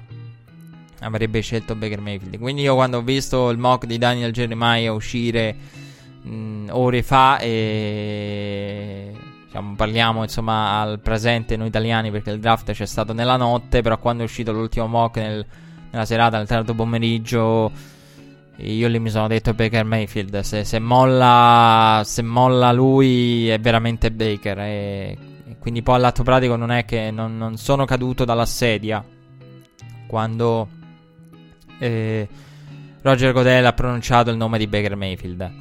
avrebbe 1.06 1.42
scelto 1.42 1.76
Baker 1.76 2.02
Mayfield. 2.02 2.40
Quindi 2.40 2.64
io 2.64 2.76
quando 2.76 2.98
ho 2.98 3.02
visto 3.02 3.50
il 3.50 3.58
mock 3.58 3.86
di 3.86 3.98
Daniel 3.98 4.32
Jeremiah 4.32 4.94
uscire 4.94 5.56
mh, 6.22 6.68
ore 6.72 7.04
fa 7.04 7.40
e 7.40 9.12
diciamo, 9.46 9.76
parliamo 9.76 10.24
insomma 10.24 10.82
al 10.82 11.00
presente 11.00 11.58
noi 11.58 11.68
italiani 11.68 12.12
perché 12.12 12.32
il 12.32 12.40
draft 12.40 12.72
c'è 12.72 12.86
stato 12.86 13.14
nella 13.14 13.38
notte, 13.38 13.82
però 13.82 13.98
quando 13.98 14.24
è 14.24 14.26
uscito 14.26 14.52
l'ultimo 14.52 14.88
mock 14.88 15.18
nel 15.18 15.46
nella 15.96 16.06
serata, 16.06 16.38
nel 16.38 16.48
tardo 16.48 16.74
pomeriggio. 16.74 17.72
Io 18.58 18.88
lì 18.88 19.00
mi 19.00 19.10
sono 19.10 19.28
detto 19.28 19.54
Baker 19.54 19.86
Mayfield. 19.86 20.40
Se, 20.42 20.66
se, 20.66 20.80
molla, 20.80 22.02
se 22.06 22.22
molla 22.22 22.72
lui 22.72 23.48
è 23.48 23.60
veramente 23.60 24.12
Baker. 24.12 24.60
E, 24.60 25.18
e, 25.48 25.58
quindi 25.60 25.82
poi 25.82 25.96
all'atto 25.96 26.24
pratico 26.24 26.58
non 26.58 26.72
è 26.72 26.86
che 26.86 27.12
non, 27.12 27.38
non 27.38 27.58
sono 27.58 27.86
caduto 27.86 28.26
dalla 28.26 28.46
sedia 28.46 29.04
quando 30.08 30.68
eh, 31.80 32.28
Roger 33.02 33.34
Godel 33.34 33.66
ha 33.66 33.74
pronunciato 33.74 34.30
il 34.30 34.38
nome 34.38 34.58
di 34.58 34.68
Baker 34.68 34.96
Mayfield. 34.96 35.52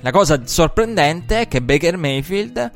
La 0.00 0.10
cosa 0.10 0.40
sorprendente 0.44 1.40
è 1.40 1.48
che 1.48 1.62
Baker 1.62 1.96
Mayfield 1.96 2.70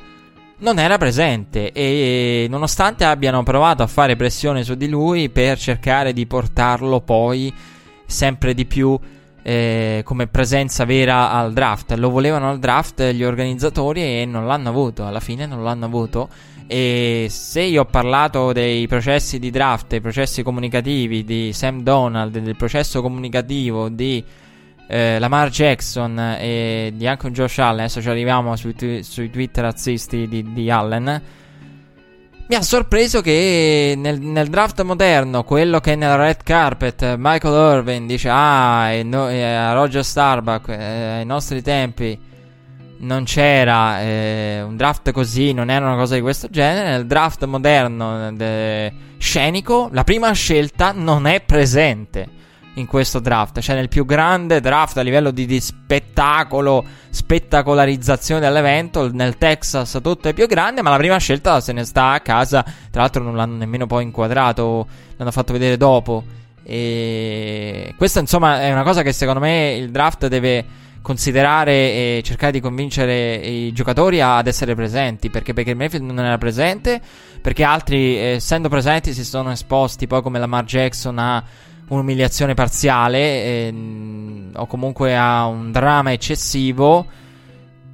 non 0.58 0.78
era 0.78 0.98
presente 0.98 1.72
e 1.72 2.46
nonostante 2.50 3.04
abbiano 3.04 3.42
provato 3.42 3.82
a 3.82 3.86
fare 3.86 4.16
pressione 4.16 4.64
su 4.64 4.74
di 4.74 4.88
lui 4.88 5.30
per 5.30 5.58
cercare 5.58 6.12
di 6.12 6.26
portarlo 6.26 7.00
poi 7.00 7.52
sempre 8.06 8.52
di 8.52 8.66
più 8.66 8.98
eh, 9.42 10.02
come 10.04 10.26
presenza 10.26 10.84
vera 10.84 11.30
al 11.30 11.52
draft. 11.52 11.92
Lo 11.92 12.10
volevano 12.10 12.50
al 12.50 12.58
draft 12.58 13.02
gli 13.12 13.24
organizzatori 13.24 14.02
e 14.02 14.24
non 14.26 14.46
l'hanno 14.46 14.68
avuto. 14.68 15.06
Alla 15.06 15.20
fine 15.20 15.46
non 15.46 15.62
l'hanno 15.62 15.86
avuto. 15.86 16.28
E 16.72 17.26
se 17.28 17.62
io 17.62 17.80
ho 17.80 17.84
parlato 17.84 18.52
dei 18.52 18.86
processi 18.86 19.40
di 19.40 19.50
draft, 19.50 19.88
dei 19.88 20.00
processi 20.00 20.44
comunicativi 20.44 21.24
di 21.24 21.52
Sam 21.52 21.82
Donald, 21.82 22.38
del 22.38 22.54
processo 22.54 23.02
comunicativo 23.02 23.88
di 23.88 24.24
eh, 24.86 25.18
Lamar 25.18 25.50
Jackson 25.50 26.36
e 26.38 26.92
di 26.94 27.08
anche 27.08 27.26
un 27.26 27.32
Josh 27.32 27.58
Allen, 27.58 27.80
adesso 27.80 28.00
ci 28.00 28.08
arriviamo 28.08 28.54
sui, 28.54 28.76
tu- 28.76 29.00
sui 29.02 29.30
tweet 29.30 29.58
razzisti 29.58 30.28
di, 30.28 30.52
di 30.52 30.70
Allen 30.70 31.22
mi 32.46 32.56
ha 32.56 32.62
sorpreso 32.62 33.20
che 33.20 33.94
nel, 33.96 34.20
nel, 34.20 34.48
draft 34.48 34.82
moderno, 34.82 35.42
quello 35.42 35.80
che 35.80 35.96
nel 35.96 36.16
red 36.16 36.42
carpet 36.44 37.14
Michael 37.16 37.78
Irvin 37.78 38.06
dice: 38.06 38.28
Ah, 38.28 38.90
e 38.90 39.04
no, 39.04 39.28
e 39.28 39.42
a 39.42 39.72
Roger 39.72 40.04
Starbuck 40.04 40.68
eh, 40.68 41.18
ai 41.18 41.26
nostri 41.26 41.62
tempi 41.62 42.18
non 43.00 43.24
c'era 43.24 44.00
eh, 44.00 44.62
un 44.62 44.76
draft 44.76 45.12
così, 45.12 45.52
non 45.52 45.70
era 45.70 45.86
una 45.86 45.96
cosa 45.96 46.14
di 46.14 46.20
questo 46.20 46.48
genere. 46.50 46.90
Nel 46.90 47.06
draft 47.06 47.44
moderno 47.44 48.32
de, 48.32 48.92
scenico, 49.18 49.88
la 49.92 50.04
prima 50.04 50.32
scelta 50.32 50.92
non 50.92 51.26
è 51.26 51.40
presente 51.40 52.38
in 52.74 52.86
questo 52.86 53.18
draft, 53.18 53.58
cioè 53.60 53.74
nel 53.74 53.88
più 53.88 54.06
grande 54.06 54.60
draft 54.60 54.96
a 54.96 55.02
livello 55.02 55.30
di, 55.30 55.44
di 55.44 55.60
spettacolo, 55.60 56.84
spettacolarizzazione 57.10 58.40
dell'evento, 58.40 59.10
nel 59.12 59.36
Texas 59.38 59.98
tutto 60.02 60.28
è 60.28 60.32
più 60.32 60.46
grande, 60.46 60.80
ma 60.80 60.90
la 60.90 60.96
prima 60.96 61.16
scelta 61.18 61.60
se 61.60 61.72
ne 61.72 61.84
sta 61.84 62.12
a 62.12 62.20
casa, 62.20 62.62
tra 62.62 63.02
l'altro 63.02 63.22
non 63.22 63.34
l'hanno 63.36 63.56
nemmeno 63.56 63.86
poi 63.86 64.04
inquadrato, 64.04 64.86
l'hanno 65.16 65.32
fatto 65.32 65.52
vedere 65.52 65.76
dopo. 65.76 66.24
E 66.62 67.94
questa 67.96 68.20
insomma 68.20 68.60
è 68.60 68.70
una 68.70 68.84
cosa 68.84 69.02
che 69.02 69.12
secondo 69.12 69.40
me 69.40 69.72
il 69.72 69.90
draft 69.90 70.28
deve 70.28 70.64
considerare 71.02 71.72
e 71.72 72.20
cercare 72.24 72.52
di 72.52 72.60
convincere 72.60 73.36
i 73.36 73.72
giocatori 73.72 74.20
ad 74.20 74.46
essere 74.46 74.74
presenti 74.74 75.30
perché 75.30 75.52
Baker 75.52 75.74
Mayfield 75.74 76.04
non 76.04 76.24
era 76.24 76.38
presente 76.38 77.00
perché 77.40 77.64
altri 77.64 78.16
essendo 78.16 78.68
presenti 78.68 79.12
si 79.12 79.24
sono 79.24 79.50
esposti 79.50 80.06
poi 80.06 80.22
come 80.22 80.38
Lamar 80.38 80.64
Jackson 80.64 81.18
a 81.18 81.42
un'umiliazione 81.88 82.54
parziale 82.54 83.18
eh, 83.18 83.74
o 84.54 84.66
comunque 84.66 85.16
a 85.16 85.46
un 85.46 85.72
dramma 85.72 86.12
eccessivo 86.12 87.06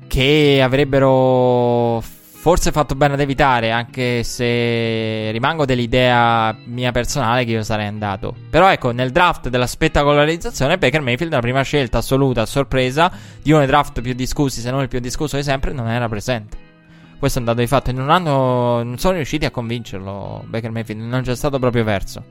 che 0.07 0.61
avrebbero 0.63 2.03
forse 2.47 2.71
fatto 2.71 2.95
bene 2.95 3.15
ad 3.15 3.21
evitare, 3.21 3.73
anche 3.73 4.23
se 4.23 5.33
rimango 5.33 5.65
dell'idea 5.65 6.57
mia 6.67 6.93
personale 6.93 7.45
che 7.45 7.51
io 7.51 7.65
sarei 7.65 7.89
andato. 7.89 8.37
Però 8.49 8.71
ecco, 8.71 8.93
nel 8.93 9.11
draft 9.11 9.49
della 9.49 9.67
spettacolarizzazione 9.67 10.79
Baker 10.79 11.01
Mayfield, 11.01 11.33
la 11.33 11.41
prima 11.41 11.63
scelta 11.63 11.99
assoluta, 11.99 12.43
a 12.43 12.47
sorpresa, 12.47 13.11
di 13.43 13.51
uno 13.51 13.59
dei 13.59 13.67
draft 13.67 14.01
più 14.01 14.13
discussi, 14.13 14.61
se 14.61 14.71
non 14.71 14.83
il 14.83 14.87
più 14.87 15.01
discusso 15.01 15.35
di 15.35 15.43
sempre, 15.43 15.73
non 15.73 15.89
era 15.89 16.09
presente. 16.09 16.57
Questo 17.19 17.39
è 17.39 17.41
un 17.41 17.49
dato 17.49 17.59
di 17.59 17.67
fatto 17.67 17.91
e 17.91 17.93
non, 17.93 18.11
hanno, 18.11 18.81
non 18.85 18.97
sono 18.97 19.17
riusciti 19.17 19.45
a 19.45 19.51
convincerlo 19.51 20.45
Baker 20.47 20.71
Mayfield, 20.71 21.01
non 21.01 21.23
c'è 21.23 21.35
stato 21.35 21.59
proprio 21.59 21.83
verso. 21.83 22.23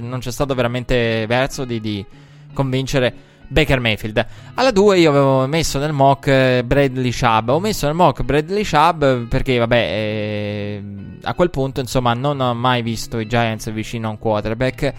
Non 0.00 0.18
c'è 0.18 0.30
stato 0.30 0.54
veramente 0.54 1.24
verso 1.26 1.64
di, 1.64 1.80
di 1.80 2.04
convincere 2.52 3.14
Baker 3.48 3.80
Mayfield. 3.80 4.26
Alla 4.54 4.70
2 4.70 4.98
io 4.98 5.10
avevo 5.10 5.46
messo 5.46 5.78
nel 5.78 5.92
mock 5.92 6.26
eh, 6.28 6.62
Bradley 6.64 7.10
Shab. 7.10 7.48
Ho 7.48 7.60
messo 7.60 7.86
nel 7.86 7.94
mock 7.94 8.22
Bradley 8.22 8.62
Shab 8.62 9.26
perché, 9.26 9.58
vabbè, 9.58 9.76
eh, 9.76 10.82
a 11.22 11.34
quel 11.34 11.50
punto, 11.50 11.80
insomma, 11.80 12.12
non 12.14 12.40
ho 12.40 12.54
mai 12.54 12.82
visto 12.82 13.18
i 13.18 13.26
Giants 13.26 13.72
vicino 13.72 14.08
a 14.08 14.10
un 14.10 14.18
quarterback. 14.18 14.92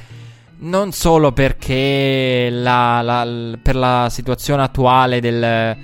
Non 0.61 0.91
solo 0.91 1.31
perché 1.31 2.49
la, 2.51 3.01
la, 3.01 3.57
per 3.61 3.75
la 3.75 4.07
situazione 4.09 4.63
attuale 4.63 5.21
del... 5.21 5.77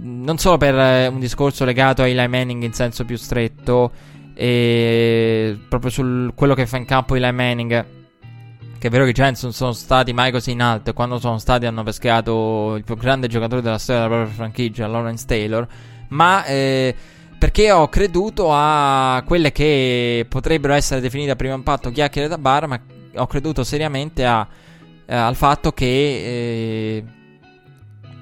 Non 0.00 0.38
solo 0.38 0.56
per 0.56 0.76
eh, 0.76 1.06
un 1.08 1.18
discorso 1.18 1.64
legato 1.64 2.02
a 2.02 2.06
Eli 2.06 2.28
Manning 2.28 2.62
in 2.62 2.72
senso 2.72 3.04
più 3.04 3.16
stretto, 3.16 3.90
e 4.34 5.58
proprio 5.68 5.90
su 5.90 6.30
quello 6.36 6.54
che 6.54 6.66
fa 6.66 6.76
in 6.76 6.84
campo 6.84 7.16
Eli 7.16 7.32
Manning 7.32 7.97
che 8.78 8.86
è 8.86 8.90
vero 8.90 9.04
che 9.04 9.10
i 9.10 9.14
Giants 9.14 9.42
non 9.42 9.52
sono 9.52 9.72
stati 9.72 10.12
mai 10.12 10.30
così 10.30 10.52
in 10.52 10.62
alto. 10.62 10.92
Quando 10.92 11.18
sono 11.18 11.38
stati 11.38 11.66
hanno 11.66 11.82
pescato 11.82 12.76
il 12.76 12.84
più 12.84 12.96
grande 12.96 13.26
giocatore 13.26 13.60
della 13.60 13.78
storia 13.78 14.02
della 14.02 14.14
propria 14.14 14.34
franchigia, 14.34 14.86
Lawrence 14.86 15.26
Taylor, 15.26 15.66
ma 16.08 16.44
eh, 16.44 16.94
perché 17.38 17.70
ho 17.72 17.88
creduto 17.88 18.48
a 18.50 19.22
quelle 19.26 19.52
che 19.52 20.26
potrebbero 20.28 20.74
essere 20.74 21.00
definite 21.00 21.32
a 21.32 21.36
primo 21.36 21.54
impatto 21.54 21.90
chiacchiere 21.90 22.28
da 22.28 22.38
bar, 22.38 22.66
ma 22.66 22.80
ho 23.16 23.26
creduto 23.26 23.64
seriamente 23.64 24.24
a, 24.24 24.46
eh, 25.06 25.14
al 25.14 25.34
fatto 25.34 25.72
che 25.72 25.84
eh, 25.86 27.04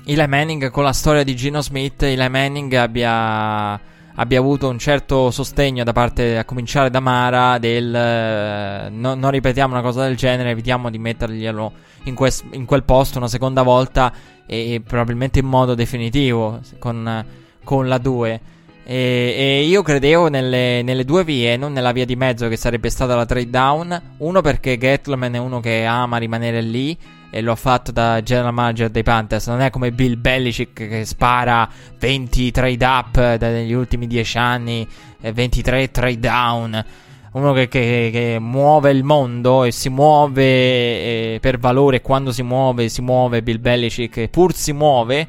Eli 0.06 0.26
Manning 0.26 0.70
con 0.70 0.84
la 0.84 0.92
storia 0.92 1.22
di 1.22 1.34
Gino 1.34 1.60
Smith, 1.60 2.02
Eli 2.02 2.28
Manning 2.28 2.72
abbia 2.74 3.80
abbia 4.16 4.38
avuto 4.38 4.68
un 4.68 4.78
certo 4.78 5.30
sostegno 5.30 5.84
da 5.84 5.92
parte, 5.92 6.38
a 6.38 6.44
cominciare 6.44 6.90
da 6.90 7.00
Mara, 7.00 7.58
del 7.58 7.94
eh, 7.94 8.88
no, 8.90 9.14
non 9.14 9.30
ripetiamo 9.30 9.72
una 9.72 9.82
cosa 9.82 10.04
del 10.04 10.16
genere, 10.16 10.50
evitiamo 10.50 10.90
di 10.90 10.98
metterglielo 10.98 11.72
in, 12.04 12.14
quest, 12.14 12.44
in 12.52 12.64
quel 12.64 12.84
posto 12.84 13.18
una 13.18 13.28
seconda 13.28 13.62
volta 13.62 14.12
e, 14.46 14.74
e 14.74 14.80
probabilmente 14.80 15.38
in 15.38 15.46
modo 15.46 15.74
definitivo 15.74 16.60
con, 16.78 17.24
con 17.64 17.88
la 17.88 17.98
2. 17.98 18.40
E, 18.88 19.34
e, 19.36 19.64
io 19.64 19.82
credevo 19.82 20.28
nelle, 20.28 20.80
nelle, 20.82 21.04
due 21.04 21.24
vie, 21.24 21.56
non 21.56 21.72
nella 21.72 21.90
via 21.90 22.04
di 22.04 22.14
mezzo 22.14 22.46
che 22.48 22.56
sarebbe 22.56 22.88
stata 22.88 23.16
la 23.16 23.26
trade 23.26 23.50
down. 23.50 24.02
Uno 24.18 24.40
perché 24.40 24.78
Gettleman 24.78 25.34
è 25.34 25.38
uno 25.38 25.60
che 25.60 25.84
ama 25.84 26.18
rimanere 26.18 26.60
lì 26.62 26.96
e 27.30 27.40
lo 27.40 27.52
ha 27.52 27.56
fatto 27.56 27.92
da 27.92 28.22
general 28.22 28.52
manager 28.52 28.88
dei 28.88 29.02
Panthers. 29.02 29.46
Non 29.48 29.60
è 29.60 29.70
come 29.70 29.92
Bill 29.92 30.20
Belichick 30.20 30.88
che 30.88 31.04
spara 31.04 31.68
20 31.98 32.50
trade 32.50 32.84
up 32.84 33.40
negli 33.40 33.72
ultimi 33.72 34.06
10 34.06 34.38
anni 34.38 34.86
e 35.20 35.32
23 35.32 35.90
trade 35.90 36.18
down. 36.18 36.84
Uno 37.32 37.52
che, 37.52 37.68
che, 37.68 38.08
che, 38.12 38.38
muove 38.40 38.90
il 38.92 39.04
mondo 39.04 39.64
e 39.64 39.70
si 39.70 39.90
muove 39.90 40.44
eh, 40.44 41.38
per 41.40 41.58
valore. 41.58 42.00
Quando 42.00 42.32
si 42.32 42.42
muove, 42.42 42.88
si 42.88 43.02
muove 43.02 43.42
Bill 43.42 43.60
Belichick, 43.60 44.28
pur 44.28 44.54
si 44.54 44.72
muove, 44.72 45.28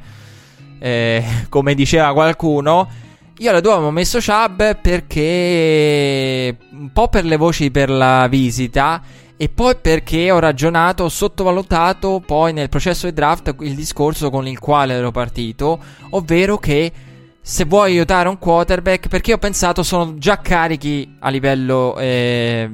eh, 0.79 1.23
come 1.49 1.75
diceva 1.75 2.13
qualcuno. 2.13 2.87
Io 3.39 3.49
alla 3.51 3.59
2 3.59 3.71
avevo 3.71 3.91
messo 3.91 4.19
Chubb 4.19 4.63
perché 4.81 6.57
un 6.71 6.91
po' 6.91 7.07
per 7.07 7.23
le 7.23 7.35
voci 7.35 7.69
per 7.69 7.89
la 7.89 8.27
visita 8.27 8.99
e 9.39 9.49
poi 9.49 9.75
perché 9.79 10.31
ho 10.31 10.39
ragionato, 10.39 11.03
ho 11.03 11.09
sottovalutato 11.09 12.21
poi 12.25 12.53
nel 12.53 12.69
processo 12.69 13.05
di 13.05 13.13
draft 13.13 13.55
il 13.59 13.75
discorso 13.75 14.31
con 14.31 14.47
il 14.47 14.57
quale 14.57 14.95
ero 14.95 15.11
partito, 15.11 15.79
ovvero 16.09 16.57
che 16.57 16.91
se 17.39 17.65
vuoi 17.65 17.91
aiutare 17.91 18.27
un 18.29 18.39
quarterback, 18.39 19.07
perché 19.07 19.33
ho 19.33 19.37
pensato 19.37 19.83
sono 19.83 20.15
già 20.17 20.39
carichi 20.39 21.17
a 21.19 21.29
livello 21.29 21.95
eh, 21.99 22.69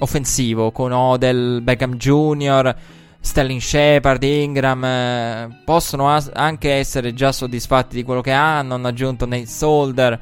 offensivo, 0.00 0.72
con 0.72 0.90
Odell, 0.90 1.62
Beckham 1.62 1.94
Jr., 1.94 2.74
Sterling 3.20 3.60
Shepard, 3.60 4.22
Ingram, 4.24 4.84
eh, 4.84 5.62
possono 5.64 6.10
as- 6.10 6.30
anche 6.34 6.72
essere 6.72 7.14
già 7.14 7.30
soddisfatti 7.30 7.94
di 7.94 8.02
quello 8.02 8.22
che 8.22 8.32
hanno, 8.32 8.74
hanno 8.74 8.88
aggiunto 8.88 9.24
Nate 9.24 9.46
Solder 9.46 10.20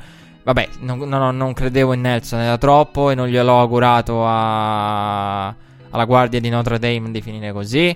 Vabbè, 0.48 0.66
non, 0.78 1.00
non, 1.00 1.36
non, 1.36 1.52
credevo 1.52 1.92
in 1.92 2.00
Nelson, 2.00 2.40
era 2.40 2.56
troppo 2.56 3.10
e 3.10 3.14
non 3.14 3.28
gliel'ho 3.28 3.60
augurato 3.60 4.24
a, 4.24 5.48
alla 5.48 6.04
guardia 6.06 6.40
di 6.40 6.48
Notre 6.48 6.78
Dame 6.78 7.10
di 7.10 7.20
finire 7.20 7.52
così. 7.52 7.94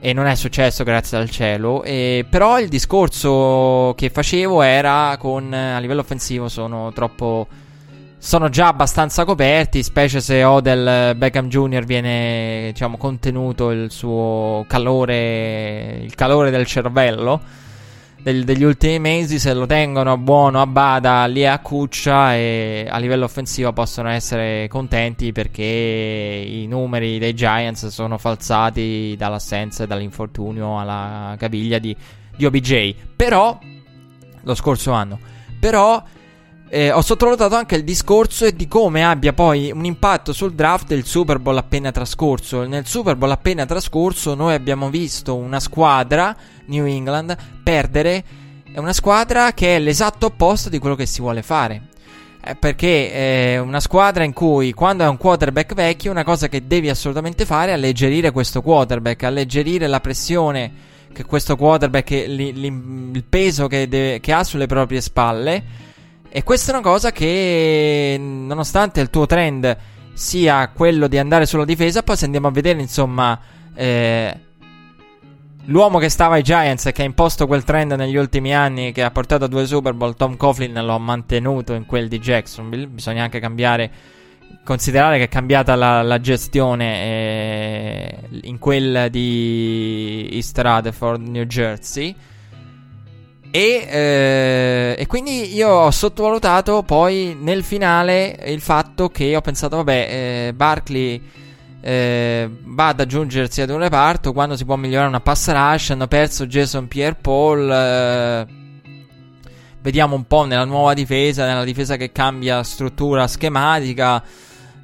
E 0.00 0.12
non 0.14 0.24
è 0.24 0.34
successo, 0.36 0.84
grazie 0.84 1.18
al 1.18 1.28
cielo. 1.28 1.82
E, 1.82 2.24
però 2.30 2.58
il 2.58 2.68
discorso 2.68 3.92
che 3.94 4.08
facevo 4.08 4.62
era 4.62 5.18
con 5.18 5.52
a 5.52 5.78
livello 5.78 6.00
offensivo 6.00 6.48
sono 6.48 6.92
troppo. 6.94 7.46
Sono 8.16 8.48
già 8.48 8.68
abbastanza 8.68 9.26
coperti, 9.26 9.82
specie 9.82 10.22
se 10.22 10.42
Odell 10.44 11.14
Beckham 11.14 11.48
Jr. 11.48 11.84
viene, 11.84 12.70
diciamo, 12.72 12.96
contenuto 12.96 13.70
il 13.70 13.90
suo 13.90 14.64
calore, 14.66 16.00
il 16.02 16.14
calore 16.14 16.50
del 16.50 16.64
cervello 16.64 17.64
del, 18.26 18.42
degli 18.42 18.64
ultimi 18.64 18.98
mesi, 18.98 19.38
se 19.38 19.54
lo 19.54 19.66
tengono 19.66 20.18
buono 20.18 20.60
a 20.60 20.66
bada 20.66 21.26
lì 21.26 21.46
a 21.46 21.60
cuccia 21.60 22.34
e 22.34 22.88
a 22.90 22.98
livello 22.98 23.24
offensivo 23.24 23.72
possono 23.72 24.08
essere 24.08 24.66
contenti 24.66 25.30
perché 25.30 25.62
i 25.62 26.66
numeri 26.66 27.20
dei 27.20 27.34
Giants 27.34 27.86
sono 27.86 28.18
falsati 28.18 29.14
dall'assenza 29.16 29.84
e 29.84 29.86
dall'infortunio 29.86 30.76
alla 30.76 31.36
caviglia 31.38 31.78
di, 31.78 31.96
di 32.36 32.44
OBJ. 32.44 32.94
Però, 33.14 33.56
lo 34.42 34.54
scorso 34.56 34.90
anno, 34.90 35.20
però 35.60 36.02
eh, 36.68 36.90
ho 36.90 37.00
sottovalutato 37.00 37.54
anche 37.54 37.76
il 37.76 37.84
discorso 37.84 38.50
di 38.50 38.66
come 38.66 39.04
abbia 39.04 39.32
poi 39.32 39.70
un 39.70 39.84
impatto 39.84 40.32
sul 40.32 40.52
draft 40.52 40.88
del 40.88 41.04
Super 41.04 41.38
Bowl 41.38 41.56
appena 41.56 41.92
trascorso. 41.92 42.66
Nel 42.66 42.86
Super 42.86 43.14
Bowl 43.14 43.30
appena 43.30 43.64
trascorso 43.66 44.34
noi 44.34 44.54
abbiamo 44.54 44.90
visto 44.90 45.36
una 45.36 45.60
squadra, 45.60 46.36
New 46.66 46.86
England, 46.86 47.36
perdere. 47.62 48.24
È 48.72 48.78
una 48.78 48.92
squadra 48.92 49.52
che 49.52 49.76
è 49.76 49.78
l'esatto 49.78 50.26
opposto 50.26 50.68
di 50.68 50.78
quello 50.78 50.94
che 50.94 51.06
si 51.06 51.20
vuole 51.20 51.42
fare. 51.42 51.88
Eh, 52.44 52.54
perché 52.54 53.10
è 53.54 53.58
una 53.58 53.80
squadra 53.80 54.22
in 54.22 54.32
cui 54.32 54.72
quando 54.72 55.04
è 55.04 55.08
un 55.08 55.16
quarterback 55.16 55.74
vecchio, 55.74 56.10
una 56.10 56.24
cosa 56.24 56.48
che 56.48 56.66
devi 56.66 56.88
assolutamente 56.88 57.44
fare 57.44 57.70
è 57.70 57.74
alleggerire 57.74 58.30
questo 58.30 58.62
quarterback, 58.62 59.24
alleggerire 59.24 59.86
la 59.86 60.00
pressione 60.00 60.94
che 61.12 61.24
questo 61.24 61.56
quarterback, 61.56 62.10
il 62.10 63.24
peso 63.28 63.66
che, 63.66 63.88
deve, 63.88 64.20
che 64.20 64.32
ha 64.32 64.44
sulle 64.44 64.66
proprie 64.66 65.00
spalle. 65.00 65.64
E 66.28 66.42
questa 66.42 66.72
è 66.72 66.74
una 66.74 66.82
cosa 66.82 67.10
che, 67.10 68.16
nonostante 68.20 69.00
il 69.00 69.08
tuo 69.08 69.24
trend 69.24 69.76
sia 70.12 70.68
quello 70.68 71.08
di 71.08 71.18
andare 71.18 71.46
sulla 71.46 71.64
difesa, 71.64 72.02
poi 72.02 72.16
se 72.16 72.26
andiamo 72.26 72.48
a 72.48 72.50
vedere, 72.50 72.80
insomma, 72.80 73.40
eh, 73.74 74.40
L'uomo 75.68 75.98
che 75.98 76.08
stava 76.08 76.36
ai 76.36 76.42
Giants 76.42 76.86
e 76.86 76.92
che 76.92 77.02
ha 77.02 77.04
imposto 77.04 77.48
quel 77.48 77.64
trend 77.64 77.92
negli 77.92 78.14
ultimi 78.14 78.54
anni, 78.54 78.92
che 78.92 79.02
ha 79.02 79.10
portato 79.10 79.44
a 79.44 79.48
due 79.48 79.66
Super 79.66 79.94
Bowl, 79.94 80.14
Tom 80.14 80.36
Coughlin 80.36 80.80
lo 80.84 80.94
ha 80.94 80.98
mantenuto 80.98 81.72
in 81.72 81.86
quel 81.86 82.06
di 82.06 82.20
Jacksonville. 82.20 82.86
Bisogna 82.86 83.24
anche 83.24 83.40
cambiare, 83.40 83.90
considerare 84.62 85.18
che 85.18 85.24
è 85.24 85.28
cambiata 85.28 85.74
la, 85.74 86.02
la 86.02 86.20
gestione 86.20 87.02
eh, 87.02 88.18
in 88.42 88.58
quella 88.58 89.08
di 89.08 90.28
East 90.30 90.56
Rutherford, 90.56 91.26
New 91.26 91.44
Jersey. 91.44 92.14
E, 93.50 93.88
eh, 93.90 94.94
e, 94.98 95.06
quindi 95.06 95.52
io 95.52 95.68
ho 95.68 95.90
sottovalutato 95.90 96.82
poi 96.84 97.36
nel 97.40 97.64
finale 97.64 98.38
il 98.46 98.60
fatto 98.60 99.08
che 99.08 99.34
ho 99.34 99.40
pensato, 99.40 99.76
vabbè, 99.76 100.08
eh, 100.48 100.52
Barkley 100.54 101.20
eh, 101.80 102.50
va 102.64 102.88
ad 102.88 103.00
aggiungersi 103.00 103.60
ad 103.60 103.70
un 103.70 103.78
reparto 103.78 104.32
quando 104.32 104.56
si 104.56 104.64
può 104.64 104.76
migliorare 104.76 105.08
una 105.08 105.20
pass 105.20 105.50
rush. 105.50 105.90
Hanno 105.90 106.06
perso 106.08 106.46
Jason 106.46 106.88
Pierre 106.88 107.16
Paul. 107.20 107.70
Eh, 107.70 108.46
vediamo 109.80 110.16
un 110.16 110.26
po' 110.26 110.44
nella 110.44 110.64
nuova 110.64 110.94
difesa, 110.94 111.46
nella 111.46 111.64
difesa 111.64 111.96
che 111.96 112.12
cambia 112.12 112.62
struttura 112.62 113.26
schematica. 113.26 114.22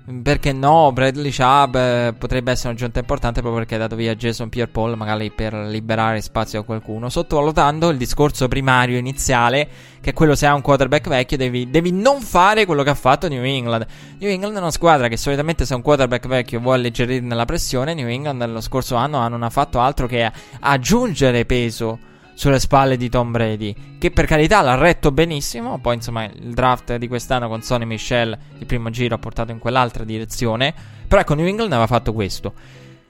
Perché 0.04 0.52
no? 0.52 0.90
Bradley 0.92 1.30
Chubb 1.30 1.76
eh, 1.76 2.12
potrebbe 2.18 2.50
essere 2.50 2.70
un'aggiunta 2.70 2.98
importante 2.98 3.40
proprio 3.40 3.60
perché 3.60 3.76
ha 3.76 3.78
dato 3.78 3.94
via 3.94 4.16
Jason 4.16 4.48
Pierre 4.48 4.68
Paul, 4.68 4.96
magari 4.96 5.30
per 5.30 5.54
liberare 5.54 6.20
spazio 6.20 6.60
a 6.60 6.64
qualcuno. 6.64 7.08
Sottovalutando 7.08 7.88
il 7.88 7.98
discorso 7.98 8.48
primario 8.48 8.98
iniziale, 8.98 9.68
che 10.00 10.10
è 10.10 10.12
quello 10.12 10.34
se 10.34 10.46
hai 10.46 10.54
un 10.54 10.60
quarterback 10.60 11.08
vecchio, 11.08 11.36
devi, 11.36 11.70
devi, 11.70 11.92
non 11.92 12.20
fare 12.20 12.66
quello 12.66 12.82
che 12.82 12.90
ha 12.90 12.96
fatto 12.96 13.28
New 13.28 13.44
England. 13.44 13.86
New 14.18 14.28
England 14.28 14.56
è 14.56 14.58
una 14.58 14.72
squadra 14.72 15.06
che 15.06 15.16
solitamente 15.16 15.64
se 15.64 15.74
un 15.74 15.82
quarterback 15.82 16.26
vecchio 16.26 16.58
vuole 16.58 16.78
alleggerire 16.78 17.24
la 17.24 17.44
pressione. 17.44 17.94
New 17.94 18.08
England 18.08 18.44
lo 18.50 18.60
scorso 18.60 18.96
anno 18.96 19.28
non 19.28 19.44
ha 19.44 19.50
fatto 19.50 19.78
altro 19.78 20.08
che 20.08 20.28
aggiungere 20.58 21.44
peso 21.44 22.10
sulle 22.34 22.58
spalle 22.58 22.96
di 22.96 23.08
Tom 23.08 23.30
Brady, 23.30 23.74
che 23.98 24.10
per 24.10 24.26
carità 24.26 24.60
l'ha 24.62 24.74
retto 24.74 25.12
benissimo. 25.12 25.78
Poi, 25.78 25.94
insomma, 25.94 26.24
il 26.24 26.54
draft 26.54 26.96
di 26.96 27.08
quest'anno 27.08 27.48
con 27.48 27.62
Sonny 27.62 27.84
Michel, 27.84 28.36
il 28.58 28.66
primo 28.66 28.90
giro, 28.90 29.14
ha 29.14 29.18
portato 29.18 29.52
in 29.52 29.58
quell'altra 29.58 30.04
direzione. 30.04 30.74
Però 31.06 31.20
ecco, 31.20 31.34
New 31.34 31.46
England 31.46 31.72
aveva 31.72 31.86
fatto 31.86 32.12
questo. 32.12 32.52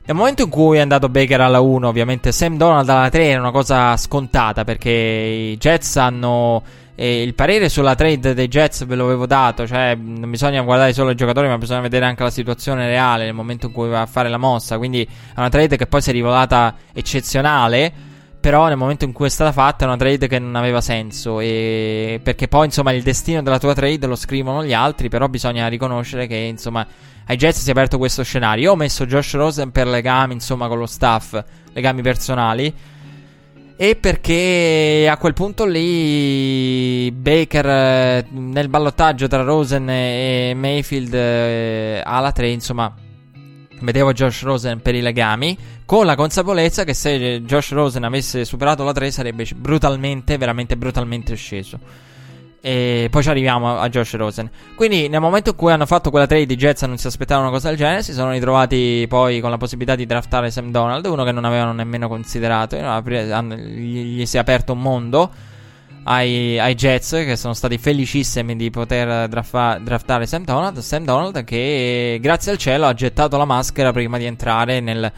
Nel 0.04 0.16
momento 0.16 0.42
in 0.42 0.48
cui 0.48 0.78
è 0.78 0.80
andato 0.80 1.08
Baker 1.08 1.40
alla 1.40 1.60
1, 1.60 1.86
ovviamente 1.86 2.32
Sam 2.32 2.56
Donald 2.56 2.88
alla 2.88 3.08
3 3.08 3.24
era 3.24 3.38
una 3.38 3.52
cosa 3.52 3.96
scontata 3.96 4.64
perché 4.64 4.90
i 4.90 5.56
Jets 5.56 5.96
hanno. 5.96 6.62
Eh, 6.96 7.22
il 7.22 7.34
parere 7.34 7.68
sulla 7.68 7.94
trade 7.94 8.34
dei 8.34 8.48
Jets 8.48 8.84
ve 8.84 8.96
l'avevo 8.96 9.26
dato, 9.26 9.64
cioè 9.66 9.94
non 9.94 10.28
bisogna 10.28 10.60
guardare 10.62 10.92
solo 10.92 11.10
i 11.10 11.14
giocatori, 11.14 11.46
ma 11.46 11.56
bisogna 11.56 11.80
vedere 11.80 12.04
anche 12.04 12.24
la 12.24 12.30
situazione 12.30 12.86
reale 12.88 13.24
nel 13.24 13.32
momento 13.32 13.66
in 13.66 13.72
cui 13.72 13.88
va 13.88 14.00
a 14.00 14.06
fare 14.06 14.28
la 14.28 14.38
mossa. 14.38 14.76
Quindi 14.76 15.02
è 15.04 15.38
una 15.38 15.48
trade 15.48 15.76
che 15.76 15.86
poi 15.86 16.02
si 16.02 16.10
è 16.10 16.12
rivelata 16.12 16.74
eccezionale. 16.92 18.10
Però 18.42 18.66
nel 18.66 18.76
momento 18.76 19.04
in 19.04 19.12
cui 19.12 19.26
è 19.26 19.28
stata 19.28 19.52
fatta 19.52 19.84
è 19.84 19.86
una 19.86 19.96
trade 19.96 20.26
che 20.26 20.40
non 20.40 20.56
aveva 20.56 20.80
senso. 20.80 21.38
E... 21.38 22.20
Perché 22.20 22.48
poi, 22.48 22.64
insomma, 22.66 22.90
il 22.90 23.04
destino 23.04 23.40
della 23.40 23.60
tua 23.60 23.72
trade 23.72 24.04
lo 24.08 24.16
scrivono 24.16 24.64
gli 24.64 24.72
altri. 24.72 25.08
Però 25.08 25.28
bisogna 25.28 25.68
riconoscere 25.68 26.26
che, 26.26 26.34
insomma, 26.34 26.84
ai 27.26 27.36
Jets 27.36 27.60
si 27.60 27.68
è 27.68 27.70
aperto 27.70 27.98
questo 27.98 28.24
scenario. 28.24 28.64
Io 28.64 28.72
ho 28.72 28.76
messo 28.76 29.06
Josh 29.06 29.34
Rosen 29.34 29.70
per 29.70 29.86
legami, 29.86 30.32
insomma, 30.32 30.66
con 30.66 30.78
lo 30.78 30.86
staff, 30.86 31.40
legami 31.72 32.02
personali. 32.02 32.74
E 33.76 33.94
perché 33.94 35.08
a 35.08 35.16
quel 35.16 35.34
punto 35.34 35.64
lì 35.64 37.12
Baker 37.12 37.66
eh, 37.66 38.26
nel 38.30 38.68
ballottaggio 38.68 39.28
tra 39.28 39.42
Rosen 39.42 39.88
e 39.88 40.52
Mayfield 40.56 41.14
eh, 41.14 42.02
alla 42.04 42.32
3, 42.32 42.48
insomma, 42.48 42.92
vedevo 43.82 44.12
Josh 44.12 44.42
Rosen 44.42 44.80
per 44.82 44.96
i 44.96 45.00
legami, 45.00 45.56
con 45.84 46.06
la 46.06 46.14
consapevolezza 46.14 46.84
che 46.84 46.94
se 46.94 47.42
Josh 47.42 47.72
Rosen 47.72 48.04
avesse 48.04 48.44
superato 48.44 48.84
la 48.84 48.92
3 48.92 49.10
sarebbe 49.10 49.46
brutalmente, 49.54 50.36
veramente 50.36 50.76
brutalmente 50.76 51.34
sceso. 51.34 51.78
E 52.64 53.08
poi 53.10 53.22
ci 53.24 53.28
arriviamo 53.28 53.76
a, 53.78 53.88
Josh 53.88 54.14
Rosen. 54.14 54.48
Quindi 54.76 55.08
nel 55.08 55.20
momento 55.20 55.50
in 55.50 55.56
cui 55.56 55.72
hanno 55.72 55.84
fatto 55.84 56.10
quella 56.10 56.26
trade 56.26 56.52
i 56.52 56.56
Jets 56.56 56.82
non 56.82 56.96
si 56.96 57.08
aspettavano 57.08 57.48
una 57.48 57.56
cosa 57.56 57.68
del 57.68 57.76
genere, 57.76 58.04
si 58.04 58.12
sono 58.12 58.30
ritrovati 58.30 59.04
poi 59.08 59.40
con 59.40 59.50
la 59.50 59.56
possibilità 59.56 59.96
di 59.96 60.06
draftare 60.06 60.50
Sam 60.50 60.70
Donald, 60.70 61.04
uno 61.06 61.24
che 61.24 61.32
non 61.32 61.44
avevano 61.44 61.72
nemmeno 61.72 62.06
considerato, 62.06 62.76
gli 62.76 64.24
si 64.24 64.36
è 64.36 64.40
aperto 64.40 64.74
un 64.74 64.80
mondo 64.80 65.30
ai, 66.04 66.58
ai, 66.58 66.74
Jets 66.74 67.10
che 67.10 67.36
sono 67.36 67.54
stati 67.54 67.78
felicissimi 67.78 68.56
di 68.56 68.70
poter 68.70 69.28
draffa, 69.28 69.78
draftare 69.78 70.26
Sam 70.26 70.44
Donald. 70.44 70.78
Sam 70.78 71.04
Donald 71.04 71.44
che 71.44 72.18
grazie 72.20 72.52
al 72.52 72.58
cielo 72.58 72.86
ha 72.86 72.94
gettato 72.94 73.36
la 73.36 73.44
maschera 73.44 73.92
prima 73.92 74.18
di 74.18 74.24
entrare 74.24 74.80
nel, 74.80 75.12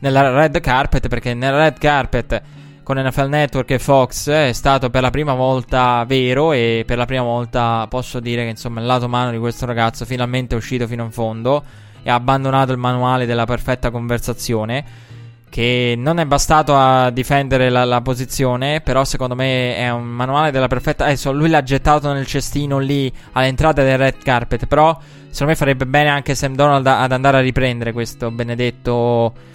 nella 0.00 0.30
red 0.30 0.60
carpet 0.60 1.08
perché 1.08 1.34
nella 1.34 1.58
red 1.58 1.78
carpet 1.78 2.42
con 2.82 2.98
NFL 2.98 3.28
Network 3.28 3.70
e 3.70 3.78
Fox 3.78 4.28
è 4.30 4.52
stato 4.52 4.90
per 4.90 5.02
la 5.02 5.10
prima 5.10 5.34
volta 5.34 6.04
vero 6.06 6.52
e 6.52 6.82
per 6.84 6.96
la 6.98 7.04
prima 7.04 7.22
volta 7.22 7.86
posso 7.88 8.18
dire 8.18 8.42
che 8.42 8.50
insomma 8.50 8.80
il 8.80 8.86
lato 8.86 9.08
mano 9.08 9.30
di 9.30 9.38
questo 9.38 9.64
ragazzo 9.64 10.04
finalmente 10.04 10.54
è 10.54 10.58
uscito 10.58 10.86
fino 10.86 11.04
in 11.04 11.12
fondo 11.12 11.62
e 12.02 12.10
ha 12.10 12.14
abbandonato 12.14 12.72
il 12.72 12.78
manuale 12.78 13.26
della 13.26 13.44
perfetta 13.44 13.90
conversazione 13.90 15.08
che 15.50 15.94
non 15.96 16.18
è 16.18 16.24
bastato 16.24 16.76
a 16.76 17.10
difendere 17.10 17.70
la, 17.70 17.84
la, 17.84 18.00
posizione, 18.00 18.80
però 18.80 19.04
secondo 19.04 19.34
me 19.34 19.76
è 19.76 19.90
un 19.90 20.04
manuale 20.04 20.52
della 20.52 20.68
perfetta... 20.68 21.06
Adesso 21.06 21.32
lui 21.32 21.48
l'ha 21.48 21.64
gettato 21.64 22.12
nel 22.12 22.24
cestino 22.24 22.78
lì 22.78 23.12
all'entrata 23.32 23.82
del 23.82 23.98
red 23.98 24.22
carpet, 24.22 24.66
però 24.66 24.96
secondo 25.28 25.52
me 25.52 25.56
farebbe 25.56 25.86
bene 25.86 26.08
anche 26.08 26.36
Sam 26.36 26.54
Donald 26.54 26.86
ad 26.86 27.10
andare 27.10 27.38
a 27.38 27.40
riprendere 27.40 27.92
questo 27.92 28.30
benedetto... 28.30 29.49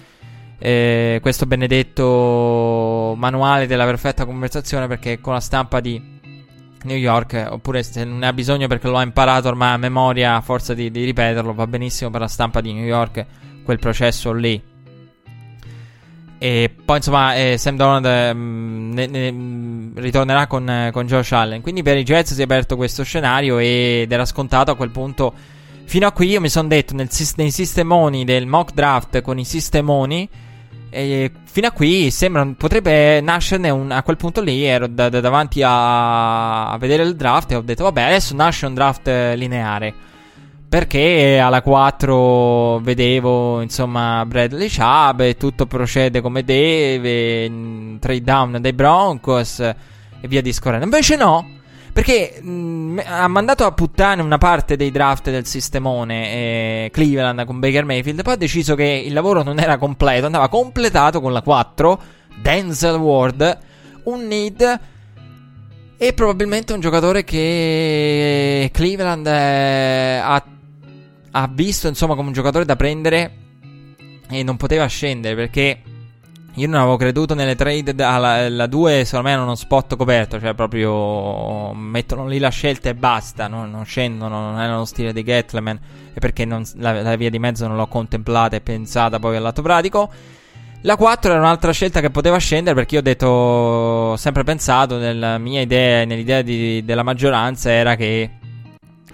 Eh, 0.58 1.18
questo 1.20 1.44
benedetto 1.46 3.14
manuale 3.16 3.66
della 3.66 3.84
perfetta 3.84 4.24
conversazione 4.24 4.86
perché 4.86 5.20
con 5.20 5.34
la 5.34 5.40
stampa 5.40 5.80
di 5.80 6.14
New 6.84 6.96
York, 6.96 7.46
oppure 7.50 7.82
se 7.82 8.04
non 8.04 8.18
ne 8.18 8.26
ha 8.26 8.32
bisogno 8.32 8.66
perché 8.66 8.88
lo 8.88 8.96
ha 8.96 9.02
imparato 9.02 9.48
ormai 9.48 9.74
a 9.74 9.76
memoria 9.76 10.36
a 10.36 10.40
forza 10.40 10.72
di, 10.72 10.90
di 10.90 11.04
ripeterlo, 11.04 11.52
va 11.52 11.66
benissimo 11.66 12.10
per 12.10 12.20
la 12.20 12.28
stampa 12.28 12.60
di 12.60 12.72
New 12.72 12.84
York 12.84 13.26
quel 13.64 13.78
processo 13.78 14.32
lì. 14.32 14.74
E 16.38 16.74
poi 16.84 16.96
insomma 16.98 17.34
eh, 17.34 17.56
Sam 17.56 17.76
Donald 17.76 18.04
eh, 18.04 18.32
ne, 18.34 19.06
ne, 19.06 19.32
mm, 19.32 19.96
ritornerà 19.96 20.46
con, 20.46 20.68
eh, 20.68 20.90
con, 20.92 21.06
Josh 21.06 21.32
Allen. 21.32 21.62
Quindi 21.62 21.82
per 21.82 21.96
i 21.96 22.04
Jets 22.04 22.34
si 22.34 22.40
è 22.40 22.44
aperto 22.44 22.76
questo 22.76 23.02
scenario 23.04 23.58
ed 23.58 24.10
era 24.12 24.24
scontato 24.24 24.70
a 24.70 24.76
quel 24.76 24.90
punto. 24.90 25.32
Fino 25.84 26.06
a 26.06 26.12
qui 26.12 26.28
io 26.28 26.40
mi 26.40 26.48
sono 26.48 26.68
detto 26.68 26.94
nel, 26.94 27.08
nei 27.36 27.50
sistemoni 27.50 28.24
del 28.24 28.46
mock 28.46 28.72
draft 28.72 29.20
con 29.22 29.38
i 29.38 29.44
sistemoni. 29.44 30.28
E 30.96 31.30
fino 31.44 31.66
a 31.66 31.72
qui 31.72 32.10
sembra 32.10 32.50
potrebbe 32.56 33.20
nascerne 33.20 33.68
un, 33.68 33.90
a 33.90 34.02
quel 34.02 34.16
punto 34.16 34.40
lì 34.40 34.64
ero 34.64 34.86
da, 34.86 35.10
da 35.10 35.20
davanti 35.20 35.62
a, 35.62 36.70
a 36.70 36.78
vedere 36.78 37.02
il 37.02 37.16
draft 37.16 37.52
e 37.52 37.56
ho 37.56 37.60
detto 37.60 37.82
vabbè 37.84 38.00
adesso 38.00 38.34
nasce 38.34 38.64
un 38.64 38.72
draft 38.72 39.06
lineare 39.06 39.92
perché 40.66 41.38
alla 41.38 41.60
4 41.60 42.80
vedevo 42.80 43.60
insomma 43.60 44.24
Bradley 44.24 44.70
Chubb 44.70 45.20
e 45.20 45.36
tutto 45.36 45.66
procede 45.66 46.22
come 46.22 46.44
deve, 46.44 47.98
trade 47.98 48.22
down 48.22 48.56
dai 48.58 48.72
Broncos 48.72 49.60
e 49.60 49.74
via 50.28 50.40
discorrendo. 50.40 50.84
Invece 50.86 51.16
no, 51.16 51.46
perché 51.96 52.42
mh, 52.42 53.00
ha 53.06 53.26
mandato 53.26 53.64
a 53.64 53.72
puttane 53.72 54.20
una 54.20 54.36
parte 54.36 54.76
dei 54.76 54.90
draft 54.90 55.30
del 55.30 55.46
sistemone 55.46 56.30
eh, 56.30 56.90
Cleveland 56.92 57.46
con 57.46 57.58
Baker 57.58 57.86
Mayfield, 57.86 58.20
poi 58.20 58.34
ha 58.34 58.36
deciso 58.36 58.74
che 58.74 59.02
il 59.06 59.14
lavoro 59.14 59.42
non 59.42 59.58
era 59.58 59.78
completo, 59.78 60.26
andava 60.26 60.50
completato 60.50 61.22
con 61.22 61.32
la 61.32 61.40
4, 61.40 62.00
Denzel 62.42 62.96
Ward, 62.96 63.58
un 64.02 64.26
need 64.26 64.80
e 65.96 66.12
probabilmente 66.12 66.74
un 66.74 66.80
giocatore 66.80 67.24
che 67.24 68.68
Cleveland 68.74 69.26
eh, 69.26 70.20
ha 70.22 70.44
ha 71.38 71.50
visto 71.50 71.88
insomma 71.88 72.14
come 72.14 72.28
un 72.28 72.34
giocatore 72.34 72.66
da 72.66 72.76
prendere 72.76 73.32
e 74.28 74.42
non 74.42 74.58
poteva 74.58 74.84
scendere 74.84 75.34
perché 75.34 75.80
io 76.56 76.68
non 76.68 76.80
avevo 76.80 76.96
creduto 76.96 77.34
nelle 77.34 77.54
trade 77.54 77.94
alla 78.02 78.66
2 78.66 79.04
secondo 79.04 79.26
me 79.26 79.32
erano 79.32 79.46
uno 79.46 79.54
spot 79.54 79.96
coperto 79.96 80.40
cioè 80.40 80.54
proprio 80.54 81.72
mettono 81.74 82.26
lì 82.26 82.38
la 82.38 82.48
scelta 82.48 82.88
e 82.88 82.94
basta 82.94 83.46
no? 83.46 83.66
non 83.66 83.84
scendono 83.84 84.50
non 84.50 84.60
è 84.60 84.68
lo 84.68 84.84
stile 84.86 85.12
di 85.12 85.22
Gatleman 85.22 85.78
e 86.14 86.18
perché 86.18 86.46
non, 86.46 86.64
la, 86.76 87.02
la, 87.02 87.16
via 87.16 87.28
di 87.28 87.38
mezzo 87.38 87.66
non 87.66 87.76
l'ho 87.76 87.86
contemplata 87.86 88.56
e 88.56 88.60
pensata 88.62 89.18
poi 89.18 89.36
al 89.36 89.42
lato 89.42 89.60
pratico 89.60 90.10
la 90.80 90.96
4 90.96 91.30
era 91.30 91.40
un'altra 91.40 91.72
scelta 91.72 92.00
che 92.00 92.10
poteva 92.10 92.38
scendere 92.38 92.74
perché 92.74 92.94
io 92.94 93.00
ho 93.00 93.04
detto 93.04 93.26
ho 93.26 94.16
sempre 94.16 94.42
pensato 94.42 94.96
nella 94.96 95.36
mia 95.36 95.60
idea 95.60 96.04
nell'idea 96.06 96.40
di, 96.40 96.82
della 96.84 97.02
maggioranza 97.02 97.70
era 97.70 97.96
che 97.96 98.30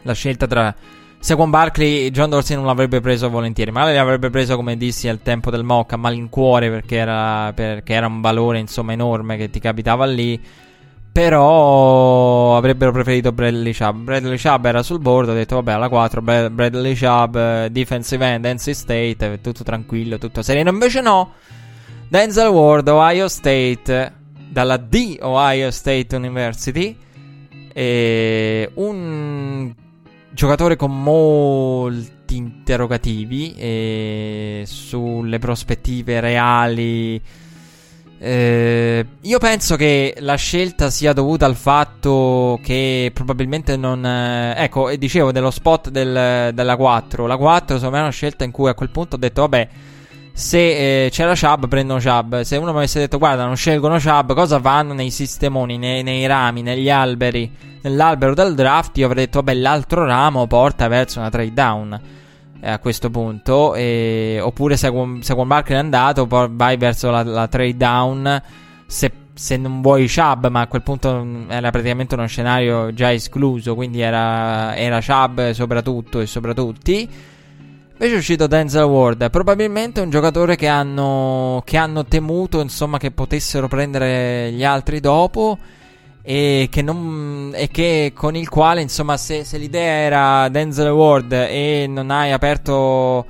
la 0.03 0.13
scelta 0.13 0.47
tra 0.47 0.75
Secondo 1.23 1.57
Barkley, 1.57 2.11
John 2.11 2.31
Dorsey 2.31 2.57
non 2.57 2.67
l'avrebbe 2.67 3.01
preso 3.01 3.31
volentieri. 3.31 3.71
Magari 3.71 3.95
l'avrebbe 3.95 4.29
preso, 4.29 4.57
come 4.57 4.77
dissi 4.77 5.07
al 5.07 5.23
tempo 5.23 5.53
del 5.53 5.63
mock, 5.63 5.93
a 5.93 5.97
malincuore 5.97 6.69
perché 6.69 6.97
era, 6.97 7.53
perché 7.53 7.93
era 7.93 8.09
un 8.09 8.21
valore 8.21 8.59
insomma 8.59 8.93
enorme 8.93 9.37
che 9.37 9.49
ti 9.49 9.61
capitava 9.61 10.05
lì. 10.05 10.39
Però 11.13 12.57
avrebbero 12.57 12.91
preferito 12.91 13.31
Bradley 13.31 13.73
Chubb. 13.73 14.03
Bradley 14.03 14.37
Chubb 14.37 14.65
era 14.65 14.83
sul 14.83 14.99
board. 14.99 15.29
Ho 15.29 15.35
detto, 15.35 15.55
vabbè, 15.55 15.71
alla 15.71 15.89
4, 15.89 16.23
Bradley 16.23 16.97
Chubb, 16.97 17.39
defensive 17.67 18.27
end, 18.27 18.45
NC 18.45 18.75
State, 18.75 19.39
tutto 19.41 19.63
tranquillo, 19.63 20.19
tutto 20.19 20.43
sereno. 20.43 20.71
Invece 20.71 21.01
no. 21.03 21.35
Denzel 22.09 22.49
Ward, 22.49 22.89
Ohio 22.89 23.29
State, 23.29 24.13
dalla 24.49 24.77
D 24.77 25.19
Ohio 25.21 25.71
State 25.71 26.17
University. 26.17 26.97
E 27.73 28.71
un 28.75 29.73
giocatore 30.33 30.77
con 30.77 31.03
molti 31.03 32.37
interrogativi 32.37 33.55
eh, 33.55 34.63
sulle 34.67 35.39
prospettive 35.39 36.21
reali. 36.21 37.21
Eh, 38.25 39.07
io 39.21 39.39
penso 39.39 39.75
che 39.75 40.15
la 40.21 40.37
scelta 40.37 40.91
sia 40.91 41.13
dovuta 41.13 41.45
al 41.45 41.57
fatto 41.57 42.59
che 42.63 43.11
probabilmente 43.13 43.77
non. 43.77 44.07
Eh, 44.07 44.55
ecco, 44.57 44.95
dicevo 44.97 45.33
dello 45.33 45.51
spot 45.51 45.91
del, 45.91 46.53
della 46.55 46.77
4. 46.77 47.27
La 47.27 47.37
4, 47.37 47.77
secondo 47.77 47.91
me, 47.91 47.99
è 47.99 48.03
una 48.03 48.13
scelta 48.13 48.45
in 48.45 48.53
cui 48.53 48.69
a 48.69 48.75
quel 48.75 48.91
punto 48.91 49.17
ho 49.17 49.19
detto, 49.19 49.41
vabbè. 49.43 49.69
Se 50.33 51.05
eh, 51.05 51.11
c'era 51.11 51.35
Chubb, 51.35 51.67
prendono 51.67 52.01
Chubb. 52.01 52.41
Se 52.41 52.57
uno 52.57 52.73
mi 52.73 52.79
avesse 52.79 52.99
detto, 52.99 53.19
guarda, 53.19 53.45
non 53.45 53.57
scelgono 53.57 53.99
Chubb, 53.99 54.33
cosa 54.33 54.61
fanno 54.61 54.95
nei 54.95 55.11
sistemoni, 55.11 55.79
nei, 55.79 56.03
nei 56.03 56.27
rami, 56.27 56.63
negli 56.63 56.91
alberi? 56.91 57.71
nell'albero 57.83 58.35
del 58.35 58.55
draft 58.55 58.97
io 58.99 59.07
avrei 59.07 59.25
detto 59.27 59.43
vabbè 59.43 59.59
l'altro 59.59 60.05
ramo 60.05 60.47
porta 60.47 60.89
verso 60.89 61.19
una 61.19 61.31
trade 61.31 61.53
down 61.53 62.01
eh, 62.61 62.71
a 62.71 62.79
questo 62.79 63.11
punto 63.11 63.75
e, 63.75 64.39
oppure 64.41 64.77
se 64.77 64.91
Saquon 65.21 65.47
Barkley 65.47 65.77
è 65.77 65.81
andato 65.81 66.27
vai 66.27 66.77
verso 66.77 67.11
la, 67.11 67.23
la 67.23 67.49
trade 67.49 67.77
down 67.77 68.43
se, 68.87 69.13
se, 69.35 69.57
non 69.57 69.83
vuoi 69.83 70.09
Chubb 70.09 70.47
ma 70.47 70.61
a 70.61 70.67
quel 70.69 70.83
punto 70.83 71.27
era 71.49 71.71
praticamente 71.71 72.15
uno 72.15 72.27
scenario 72.27 72.93
già 72.95 73.13
escluso 73.13 73.75
quindi 73.75 74.01
era, 74.01 74.77
era 74.77 75.01
Chubb 75.01 75.51
soprattutto 75.51 76.21
e 76.21 76.27
sopra 76.27 76.55
tutti 76.55 77.09
Invece 78.03 78.17
è 78.17 78.19
uscito 78.19 78.49
Denzel 78.49 78.83
Ward, 78.83 79.31
probabilmente 79.31 80.01
un 80.01 80.11
giocatore 80.11 80.57
che 80.57 80.67
hanno, 80.67 81.63
che 81.65 81.77
hanno 81.77 82.05
temuto 82.05 82.61
insomma, 82.61 82.99
che 82.99 83.13
potessero 83.13 83.69
prendere 83.69 84.51
gli 84.51 84.65
altri 84.65 84.99
dopo 84.99 85.57
e 86.21 86.67
che, 86.69 86.83
non, 86.83 87.53
e 87.55 87.69
che 87.69 88.11
con 88.13 88.35
il 88.35 88.49
quale, 88.49 88.81
insomma, 88.81 89.17
se, 89.17 89.45
se, 89.45 89.57
l'idea 89.57 89.93
era 89.93 90.49
Denzel 90.49 90.91
Ward 90.91 91.31
e 91.31 91.87
non 91.89 92.11
hai 92.11 92.33
aperto 92.33 93.25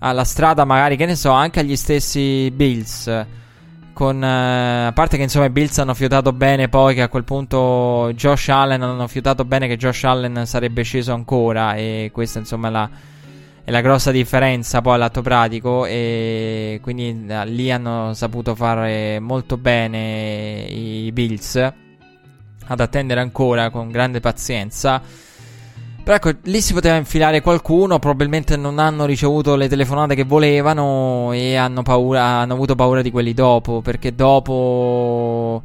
alla 0.00 0.24
strada, 0.24 0.64
magari, 0.64 0.96
che 0.96 1.06
ne 1.06 1.14
so, 1.14 1.30
anche 1.30 1.60
agli 1.60 1.76
stessi 1.76 2.50
Bills. 2.50 3.26
Con, 3.92 4.24
eh, 4.24 4.86
a 4.86 4.92
parte 4.92 5.18
che 5.18 5.22
insomma 5.22 5.44
i 5.44 5.50
Bills 5.50 5.78
hanno 5.78 5.94
fiutato 5.94 6.32
bene 6.32 6.68
poi 6.68 6.96
che 6.96 7.02
a 7.02 7.08
quel 7.08 7.22
punto 7.22 8.10
Josh 8.14 8.48
Allen 8.48 8.82
hanno 8.82 9.06
fiutato 9.06 9.44
bene 9.44 9.68
che 9.68 9.76
Josh 9.76 10.02
Allen 10.02 10.46
sarebbe 10.46 10.82
sceso 10.82 11.12
ancora 11.12 11.74
e 11.74 12.10
questa 12.12 12.38
insomma 12.38 12.70
la, 12.70 12.88
è 13.70 13.72
la 13.72 13.82
grossa 13.82 14.10
differenza 14.10 14.80
poi 14.80 14.94
all'atto 14.94 15.22
pratico 15.22 15.86
e 15.86 16.80
quindi 16.82 17.24
eh, 17.28 17.46
lì 17.46 17.70
hanno 17.70 18.12
saputo 18.14 18.56
fare 18.56 19.20
molto 19.20 19.56
bene 19.56 20.66
i 20.68 21.10
Bills 21.12 21.54
ad 22.66 22.80
attendere 22.80 23.20
ancora 23.20 23.70
con 23.70 23.92
grande 23.92 24.18
pazienza. 24.18 25.00
Però 26.02 26.16
ecco, 26.16 26.32
lì 26.44 26.60
si 26.60 26.72
poteva 26.72 26.96
infilare 26.96 27.40
qualcuno, 27.42 28.00
probabilmente 28.00 28.56
non 28.56 28.80
hanno 28.80 29.04
ricevuto 29.04 29.54
le 29.54 29.68
telefonate 29.68 30.16
che 30.16 30.24
volevano 30.24 31.30
e 31.32 31.54
hanno, 31.54 31.82
paura, 31.82 32.24
hanno 32.24 32.54
avuto 32.54 32.74
paura 32.74 33.02
di 33.02 33.12
quelli 33.12 33.34
dopo, 33.34 33.82
perché 33.82 34.14
dopo... 34.14 35.62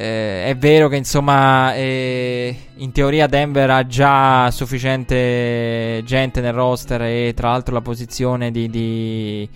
Eh, 0.00 0.44
è 0.44 0.56
vero 0.56 0.86
che 0.86 0.94
insomma 0.94 1.74
eh, 1.74 2.56
in 2.76 2.92
teoria 2.92 3.26
Denver 3.26 3.68
ha 3.68 3.84
già 3.84 4.48
sufficiente 4.52 6.02
gente 6.04 6.40
nel 6.40 6.52
roster 6.52 7.02
e 7.02 7.32
tra 7.34 7.50
l'altro 7.50 7.74
la 7.74 7.80
posizione 7.80 8.52
di, 8.52 8.70
di 8.70 9.48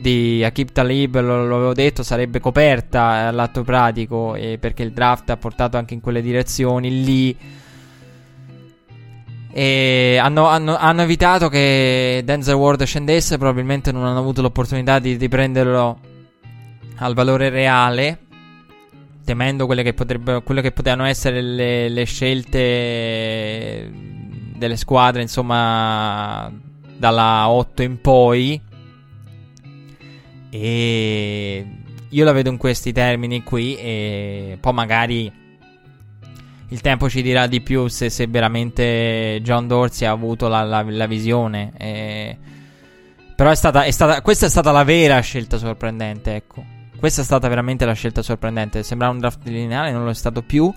di 0.00 0.42
Akib 0.42 0.72
Talib, 0.72 1.20
lo, 1.20 1.46
lo 1.46 1.56
avevo 1.56 1.74
detto, 1.74 2.02
sarebbe 2.02 2.40
coperta 2.40 3.28
all'atto 3.28 3.62
pratico 3.64 4.34
eh, 4.34 4.56
perché 4.58 4.82
il 4.82 4.92
draft 4.92 5.28
ha 5.28 5.36
portato 5.36 5.76
anche 5.76 5.92
in 5.92 6.00
quelle 6.00 6.22
direzioni 6.22 7.04
lì. 7.04 7.36
E 9.52 10.18
hanno, 10.20 10.46
hanno, 10.46 10.74
hanno, 10.74 11.02
evitato 11.02 11.50
che 11.50 12.22
Denzel 12.24 12.54
Ward 12.54 12.82
scendesse, 12.82 13.36
probabilmente 13.36 13.92
non 13.92 14.06
hanno 14.06 14.18
avuto 14.18 14.40
l'opportunità 14.40 14.98
di, 14.98 15.18
di 15.18 15.28
prenderlo 15.28 16.00
al 16.96 17.14
valore 17.14 17.50
reale, 17.50 18.18
temendo 19.24 19.66
quelle 19.66 19.82
che, 19.82 19.94
quelle 20.42 20.62
che 20.62 20.72
potevano 20.72 21.04
essere 21.04 21.40
le, 21.40 21.88
le 21.88 22.04
scelte 22.04 23.90
delle 24.56 24.76
squadre, 24.76 25.22
insomma, 25.22 26.52
dalla 26.96 27.48
8 27.48 27.82
in 27.82 28.00
poi. 28.00 28.60
E 30.50 31.66
io 32.08 32.24
la 32.24 32.32
vedo 32.32 32.50
in 32.50 32.58
questi 32.58 32.92
termini 32.92 33.42
qui 33.42 33.74
e 33.76 34.58
poi 34.60 34.72
magari 34.72 35.32
il 36.68 36.80
tempo 36.80 37.08
ci 37.08 37.22
dirà 37.22 37.46
di 37.46 37.60
più 37.60 37.86
se, 37.88 38.08
se 38.08 38.26
veramente 38.26 39.40
John 39.42 39.66
Dorsey 39.66 40.06
ha 40.06 40.10
avuto 40.10 40.48
la, 40.48 40.62
la, 40.62 40.82
la 40.86 41.06
visione. 41.06 41.72
E... 41.76 42.38
Però 43.34 43.50
è 43.50 43.54
stata, 43.54 43.84
è 43.84 43.90
stata, 43.90 44.22
questa 44.22 44.46
è 44.46 44.48
stata 44.48 44.72
la 44.72 44.84
vera 44.84 45.20
scelta 45.20 45.58
sorprendente, 45.58 46.34
ecco. 46.34 46.64
Questa 47.02 47.22
è 47.22 47.24
stata 47.24 47.48
veramente 47.48 47.84
la 47.84 47.94
scelta 47.94 48.22
sorprendente. 48.22 48.84
Sembrava 48.84 49.12
un 49.12 49.18
draft 49.18 49.40
lineare, 49.42 49.90
non 49.90 50.04
lo 50.04 50.10
è 50.10 50.14
stato 50.14 50.40
più. 50.42 50.72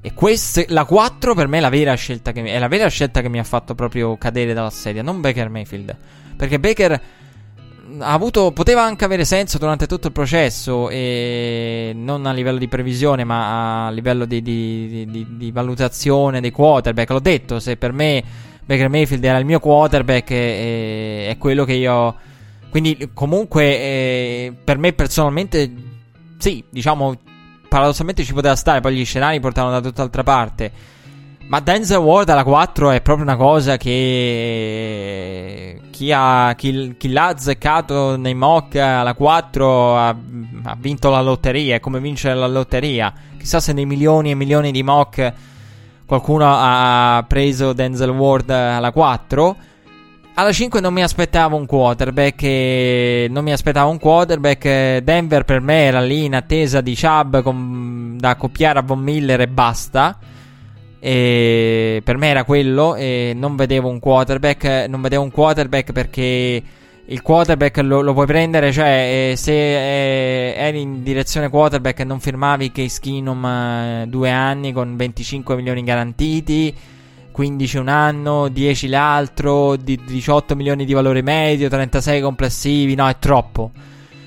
E 0.00 0.14
questa, 0.14 0.62
la 0.68 0.86
4 0.86 1.34
per 1.34 1.48
me 1.48 1.58
è 1.58 1.60
la 1.60 1.68
vera 1.68 1.92
scelta 1.92 2.32
che 2.32 2.40
mi, 2.40 2.48
è 2.48 2.58
la 2.58 2.68
vera 2.68 2.88
scelta 2.88 3.20
che 3.20 3.28
mi 3.28 3.38
ha 3.38 3.44
fatto 3.44 3.74
proprio 3.74 4.16
cadere 4.16 4.54
dalla 4.54 4.70
sedia, 4.70 5.02
non 5.02 5.20
Baker 5.20 5.50
Mayfield. 5.50 5.94
Perché 6.34 6.58
Baker 6.58 6.92
ha 7.98 8.10
avuto, 8.10 8.52
poteva 8.52 8.84
anche 8.84 9.04
avere 9.04 9.26
senso 9.26 9.58
durante 9.58 9.86
tutto 9.86 10.06
il 10.06 10.14
processo, 10.14 10.88
e 10.88 11.92
non 11.94 12.24
a 12.24 12.32
livello 12.32 12.56
di 12.56 12.68
previsione, 12.68 13.24
ma 13.24 13.88
a 13.88 13.90
livello 13.90 14.24
di, 14.24 14.40
di, 14.40 15.06
di, 15.10 15.26
di 15.36 15.50
valutazione 15.52 16.40
dei 16.40 16.52
quarterback. 16.52 17.10
L'ho 17.10 17.20
detto, 17.20 17.60
se 17.60 17.76
per 17.76 17.92
me 17.92 18.24
Baker 18.64 18.88
Mayfield 18.88 19.22
era 19.22 19.36
il 19.36 19.44
mio 19.44 19.60
quarterback, 19.60 20.30
è, 20.30 21.28
è 21.28 21.36
quello 21.36 21.64
che 21.66 21.74
io. 21.74 22.16
Quindi, 22.70 23.10
comunque, 23.14 23.64
eh, 23.64 24.52
per 24.62 24.78
me 24.78 24.92
personalmente, 24.92 25.72
sì, 26.38 26.62
diciamo, 26.68 27.14
paradossalmente 27.68 28.24
ci 28.24 28.32
poteva 28.32 28.56
stare. 28.56 28.80
Poi 28.80 28.96
gli 28.96 29.04
scenari 29.04 29.40
portavano 29.40 29.80
da 29.80 29.86
tutt'altra 29.86 30.22
parte. 30.22 30.94
Ma 31.48 31.60
Denzel 31.60 31.98
Ward 31.98 32.28
alla 32.28 32.42
4 32.42 32.90
è 32.90 33.00
proprio 33.00 33.24
una 33.24 33.36
cosa 33.36 33.76
che 33.76 35.80
chi, 35.90 36.10
ha, 36.10 36.54
chi, 36.56 36.96
chi 36.98 37.12
l'ha 37.12 37.28
azzeccato 37.28 38.16
nei 38.16 38.34
mock 38.34 38.74
alla 38.74 39.14
4 39.14 39.96
ha, 39.96 40.08
ha, 40.08 40.76
vinto 40.76 41.08
la 41.08 41.20
lotteria, 41.20 41.76
è 41.76 41.80
come 41.80 42.00
vincere 42.00 42.34
la 42.34 42.48
lotteria. 42.48 43.12
Chissà 43.38 43.60
se 43.60 43.72
nei 43.72 43.86
milioni 43.86 44.32
e 44.32 44.34
milioni 44.34 44.72
di 44.72 44.82
mock 44.82 45.32
qualcuno 46.04 46.46
ha 46.48 47.24
preso 47.28 47.72
Denzel 47.72 48.10
Ward 48.10 48.50
alla 48.50 48.90
4. 48.90 49.56
Alla 50.38 50.52
5 50.52 50.82
non 50.82 50.92
mi 50.92 51.02
aspettavo 51.02 51.56
un 51.56 51.64
quarterback. 51.64 52.42
non 53.30 53.42
mi 53.42 53.52
aspettavo 53.52 53.90
un 53.90 53.98
quarterback. 53.98 54.98
Denver 54.98 55.44
per 55.44 55.62
me 55.62 55.84
era 55.84 56.02
lì 56.02 56.26
in 56.26 56.34
attesa 56.34 56.82
di 56.82 56.94
Chubb 56.94 57.38
con, 57.40 58.18
da 58.18 58.30
accoppiare 58.30 58.78
a 58.78 58.82
Von 58.82 58.98
Miller 58.98 59.40
e 59.40 59.48
basta. 59.48 60.18
E 61.00 62.02
per 62.04 62.18
me 62.18 62.28
era 62.28 62.44
quello. 62.44 62.96
E 62.96 63.32
non 63.34 63.56
vedevo 63.56 63.88
un 63.88 63.98
quarterback. 63.98 64.84
Non 64.90 65.00
vedevo 65.00 65.22
un 65.22 65.30
quarterback 65.30 65.92
perché 65.92 66.62
il 67.06 67.22
quarterback 67.22 67.78
lo, 67.78 68.02
lo 68.02 68.12
puoi 68.12 68.26
prendere. 68.26 68.72
Cioè, 68.72 69.30
eh, 69.30 69.36
se 69.36 69.52
eh, 69.54 70.54
eri 70.54 70.82
in 70.82 71.02
direzione 71.02 71.48
quarterback 71.48 72.00
e 72.00 72.04
non 72.04 72.20
firmavi 72.20 72.72
Case 72.72 73.00
Keenum 73.00 73.42
eh, 73.42 74.04
due 74.06 74.30
anni 74.30 74.74
con 74.74 74.96
25 74.96 75.56
milioni 75.56 75.82
garantiti. 75.82 76.74
15 77.36 77.76
un 77.76 77.88
anno, 77.88 78.48
10 78.48 78.88
l'altro, 78.88 79.76
18 79.76 80.56
milioni 80.56 80.86
di 80.86 80.94
valore 80.94 81.20
medio, 81.20 81.68
36 81.68 82.22
complessivi. 82.22 82.94
No, 82.94 83.06
è 83.06 83.18
troppo. 83.18 83.72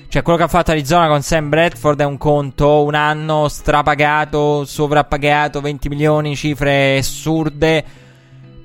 Cioè, 0.06 0.22
quello 0.22 0.38
che 0.38 0.44
ha 0.44 0.48
fatto 0.48 0.70
Arizona 0.70 1.08
con 1.08 1.20
Sam 1.20 1.48
Bradford 1.48 1.98
è 1.98 2.04
un 2.04 2.16
conto, 2.18 2.84
un 2.84 2.94
anno 2.94 3.48
strapagato, 3.48 4.64
sovrappagato, 4.64 5.60
20 5.60 5.88
milioni, 5.88 6.36
cifre 6.36 6.98
assurde. 6.98 7.84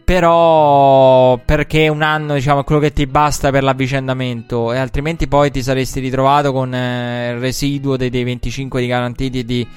Però 0.03 1.37
perché 1.43 1.87
un 1.87 2.03
anno, 2.03 2.35
diciamo, 2.35 2.59
è 2.59 2.63
quello 2.63 2.81
che 2.81 2.93
ti 2.93 3.07
basta 3.07 3.49
per 3.49 3.63
l'avvicendamento. 3.63 4.73
E 4.73 4.77
altrimenti 4.77 5.27
poi 5.27 5.49
ti 5.49 5.63
saresti 5.63 5.99
ritrovato 5.99 6.51
con 6.51 6.71
eh, 6.71 7.31
il 7.31 7.39
residuo 7.39 7.97
dei, 7.97 8.11
dei 8.11 8.23
25 8.23 8.79
di 8.79 8.85
garantiti 8.85 9.43
di, 9.43 9.67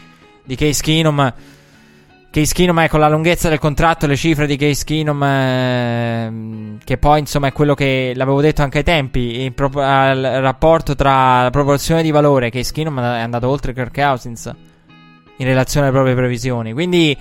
di 0.45 0.57
Case 0.57 0.83
Keenum 0.83 1.33
Case 2.39 2.55
Keenum 2.55 2.83
è 2.83 2.89
con 2.89 3.01
la 3.01 3.09
lunghezza 3.09 3.49
del 3.49 3.59
contratto, 3.59 4.07
le 4.07 4.15
cifre 4.15 4.47
di 4.47 4.57
Case 4.57 4.85
Keenum, 4.85 5.21
eh, 5.25 6.79
che 6.85 6.97
poi 6.97 7.19
insomma 7.19 7.49
è 7.49 7.53
quello 7.53 7.75
che 7.75 8.13
l'avevo 8.15 8.41
detto 8.41 8.63
anche 8.63 8.79
ai 8.79 8.85
tempi, 8.85 9.41
il, 9.41 9.53
pro- 9.53 9.67
il 9.73 10.41
rapporto 10.41 10.95
tra 10.95 11.43
la 11.43 11.51
proporzione 11.51 12.01
di 12.01 12.13
valore, 12.13 12.51
Case 12.51 12.73
Keenum 12.73 13.01
è 13.01 13.19
andato 13.19 13.49
oltre 13.49 13.73
Kirk 13.73 13.93
Cousins 13.93 14.55
in 15.39 15.47
relazione 15.47 15.87
alle 15.87 15.95
proprie 15.97 16.15
previsioni, 16.15 16.73
quindi 16.73 17.17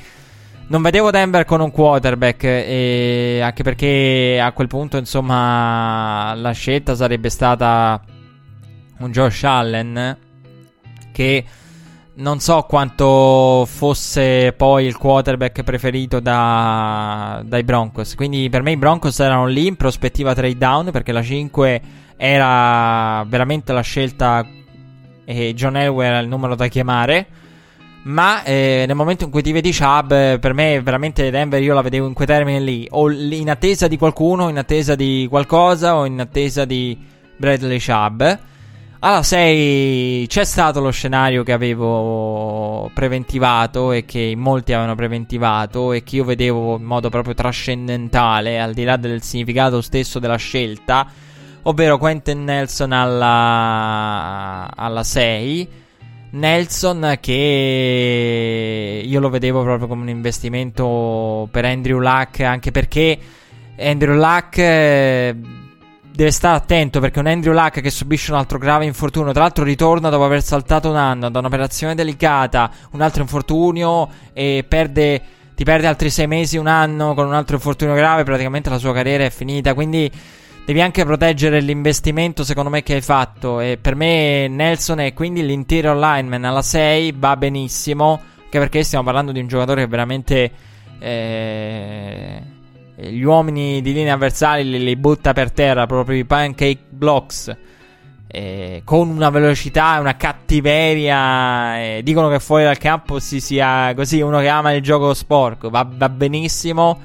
non 0.67 0.83
vedevo 0.83 1.09
Denver 1.09 1.45
con 1.45 1.61
un 1.61 1.71
quarterback, 1.71 2.43
e 2.43 3.39
anche 3.41 3.63
perché 3.63 4.39
a 4.39 4.51
quel 4.51 4.67
punto 4.67 4.97
insomma 4.97 6.35
la 6.35 6.51
scelta 6.51 6.93
sarebbe 6.93 7.31
stata 7.31 7.99
un 8.99 9.11
Josh 9.11 9.43
Allen 9.45 10.17
che 11.11 11.43
non 12.17 12.39
so 12.39 12.63
quanto 12.63 13.65
fosse 13.65 14.53
poi 14.53 14.85
il 14.85 14.97
quarterback 14.97 15.63
preferito 15.63 16.19
da, 16.19 17.41
dai 17.45 17.63
Broncos. 17.63 18.15
Quindi 18.15 18.49
per 18.49 18.61
me 18.63 18.71
i 18.71 18.77
Broncos 18.77 19.19
erano 19.19 19.45
lì 19.45 19.67
in 19.67 19.75
prospettiva 19.75 20.33
trade 20.33 20.57
down 20.57 20.89
perché 20.91 21.11
la 21.11 21.21
5 21.21 21.81
era 22.17 23.23
veramente 23.27 23.71
la 23.73 23.81
scelta 23.81 24.45
e 25.25 25.53
John 25.53 25.77
Elway 25.77 26.07
era 26.07 26.19
il 26.19 26.27
numero 26.27 26.55
da 26.55 26.67
chiamare. 26.67 27.27
Ma 28.03 28.43
eh, 28.43 28.85
nel 28.87 28.95
momento 28.95 29.25
in 29.25 29.29
cui 29.29 29.43
ti 29.43 29.51
vedi 29.51 29.75
Chubb, 29.75 30.07
per 30.07 30.53
me 30.53 30.81
veramente 30.81 31.29
Denver 31.29 31.61
io 31.61 31.73
la 31.73 31.81
vedevo 31.81 32.07
in 32.07 32.13
quei 32.13 32.25
termini 32.25 32.63
lì. 32.63 32.87
O 32.91 33.11
in 33.11 33.49
attesa 33.49 33.87
di 33.87 33.97
qualcuno, 33.97 34.49
in 34.49 34.57
attesa 34.57 34.95
di 34.95 35.27
qualcosa, 35.29 35.97
o 35.97 36.05
in 36.05 36.19
attesa 36.19 36.65
di 36.65 36.97
Bradley 37.35 37.79
Chubb. 37.79 38.23
Alla 38.99 39.21
6 39.21 40.25
c'è 40.25 40.43
stato 40.43 40.79
lo 40.79 40.89
scenario 40.89 41.43
che 41.43 41.51
avevo 41.51 42.89
preventivato 42.95 43.91
e 43.91 44.05
che 44.05 44.33
molti 44.35 44.73
avevano 44.73 44.95
preventivato 44.95 45.93
e 45.93 46.01
che 46.01 46.15
io 46.15 46.23
vedevo 46.23 46.77
in 46.77 46.83
modo 46.83 47.09
proprio 47.09 47.35
trascendentale, 47.35 48.59
al 48.59 48.73
di 48.73 48.83
là 48.83 48.97
del 48.97 49.21
significato 49.21 49.81
stesso 49.81 50.17
della 50.17 50.37
scelta, 50.37 51.05
ovvero 51.63 51.99
Quentin 51.99 52.43
Nelson 52.43 52.91
alla, 52.91 54.67
alla 54.75 55.03
6. 55.03 55.69
Nelson 56.31 57.17
che 57.21 59.03
io 59.05 59.19
lo 59.19 59.29
vedevo 59.29 59.61
proprio 59.61 59.87
come 59.87 60.01
un 60.01 60.09
investimento 60.09 61.47
per 61.51 61.65
Andrew 61.65 61.99
Luck, 61.99 62.39
anche 62.39 62.71
perché 62.71 63.19
Andrew 63.77 64.15
Luck 64.15 64.57
eh, 64.57 65.35
deve 66.17 66.31
stare 66.31 66.57
attento 66.57 66.99
perché 66.99 67.19
un 67.19 67.27
Andrew 67.27 67.53
Luck 67.53 67.79
che 67.79 67.91
subisce 67.91 68.31
un 68.31 68.39
altro 68.39 68.57
grave 68.57 68.85
infortunio, 68.85 69.31
tra 69.33 69.43
l'altro 69.43 69.63
ritorna 69.63 70.09
dopo 70.09 70.25
aver 70.25 70.41
saltato 70.41 70.89
un 70.89 70.95
anno 70.95 71.29
da 71.29 71.37
un'operazione 71.37 71.93
delicata, 71.93 72.71
un 72.93 73.01
altro 73.01 73.21
infortunio 73.21 74.09
e 74.33 74.65
perde, 74.67 75.21
ti 75.53 75.63
perde 75.63 75.85
altri 75.85 76.09
sei 76.09 76.25
mesi, 76.25 76.57
un 76.57 76.65
anno 76.65 77.13
con 77.13 77.27
un 77.27 77.35
altro 77.35 77.57
infortunio 77.57 77.93
grave, 77.93 78.23
praticamente 78.23 78.67
la 78.71 78.79
sua 78.79 78.93
carriera 78.93 79.25
è 79.25 79.29
finita, 79.29 79.75
quindi 79.75 80.11
devi 80.65 80.81
anche 80.81 81.05
proteggere 81.05 81.59
l'investimento 81.59 82.43
secondo 82.43 82.71
me 82.71 82.81
che 82.81 82.95
hai 82.95 83.01
fatto. 83.01 83.59
E 83.59 83.77
per 83.79 83.93
me 83.93 84.47
Nelson 84.47 85.01
e 85.01 85.13
quindi 85.13 85.45
l'intero 85.45 85.93
lineman 85.93 86.45
alla 86.45 86.63
6 86.63 87.13
va 87.15 87.37
benissimo, 87.37 88.19
anche 88.43 88.57
perché 88.57 88.81
stiamo 88.81 89.03
parlando 89.03 89.31
di 89.31 89.39
un 89.39 89.47
giocatore 89.47 89.81
che 89.81 89.87
veramente... 89.87 90.51
Eh, 90.97 92.55
gli 92.99 93.21
uomini 93.21 93.79
di 93.81 93.93
linea 93.93 94.15
avversari 94.15 94.67
li, 94.67 94.83
li 94.83 94.95
butta 94.95 95.31
per 95.31 95.51
terra, 95.51 95.85
proprio 95.85 96.17
i 96.17 96.25
pancake 96.25 96.79
blocks. 96.89 97.55
Eh, 98.29 98.81
con 98.83 99.09
una 99.09 99.29
velocità 99.29 99.97
e 99.97 99.99
una 99.99 100.15
cattiveria. 100.15 101.79
Eh, 101.79 102.01
dicono 102.03 102.27
che 102.29 102.39
fuori 102.39 102.63
dal 102.63 102.77
campo 102.77 103.19
si 103.19 103.39
sia 103.39 103.93
così 103.95 104.19
uno 104.19 104.39
che 104.39 104.47
ama 104.47 104.73
il 104.73 104.81
gioco 104.81 105.13
sporco. 105.13 105.69
Va, 105.69 105.87
va 105.89 106.09
benissimo. 106.09 106.99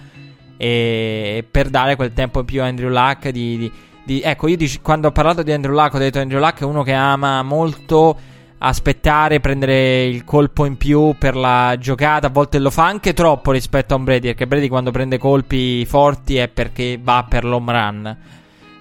E 0.56 1.44
per 1.48 1.68
dare 1.68 1.94
quel 1.96 2.12
tempo 2.12 2.40
in 2.40 2.46
più 2.46 2.62
a 2.62 2.66
Andrew 2.66 2.88
Luck. 2.88 3.28
Di, 3.28 3.58
di, 3.58 3.72
di, 4.04 4.20
ecco, 4.22 4.48
io 4.48 4.56
dic- 4.56 4.80
quando 4.80 5.08
ho 5.08 5.12
parlato 5.12 5.42
di 5.42 5.52
Andrew 5.52 5.74
Luck, 5.74 5.94
ho 5.94 5.98
detto 5.98 6.18
Andrew 6.18 6.40
Luck 6.40 6.60
è 6.60 6.64
uno 6.64 6.82
che 6.82 6.92
ama 6.92 7.42
molto 7.42 8.16
aspettare, 8.62 9.40
prendere 9.40 10.04
il 10.04 10.24
colpo 10.24 10.64
in 10.64 10.76
più 10.76 11.14
per 11.18 11.36
la 11.36 11.76
giocata. 11.78 12.28
A 12.28 12.30
volte 12.30 12.58
lo 12.58 12.70
fa 12.70 12.86
anche 12.86 13.12
troppo 13.12 13.50
rispetto 13.50 13.94
a 13.94 13.96
un 13.96 14.04
Brady. 14.04 14.28
Perché 14.28 14.46
Brady 14.46 14.68
quando 14.68 14.90
prende 14.90 15.18
colpi 15.18 15.84
forti 15.84 16.36
è 16.36 16.48
perché 16.48 16.98
va 17.02 17.26
per 17.28 17.44
l'home 17.44 17.72
run. 17.72 18.16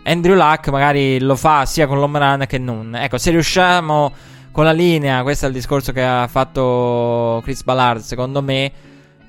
Andrew 0.04 0.36
Luck 0.36 0.70
magari 0.70 1.20
lo 1.20 1.36
fa 1.36 1.66
sia 1.66 1.88
con 1.88 2.00
l'home 2.00 2.20
run 2.20 2.46
che 2.48 2.58
non. 2.58 2.96
Ecco, 2.96 3.18
se 3.18 3.32
riusciamo 3.32 4.12
con 4.52 4.66
la 4.66 4.72
linea, 4.72 5.24
questo 5.24 5.46
è 5.46 5.48
il 5.48 5.54
discorso 5.54 5.92
che 5.92 6.04
ha 6.04 6.28
fatto 6.28 7.42
Chris 7.44 7.64
Ballard, 7.64 8.02
secondo 8.02 8.42
me. 8.42 8.72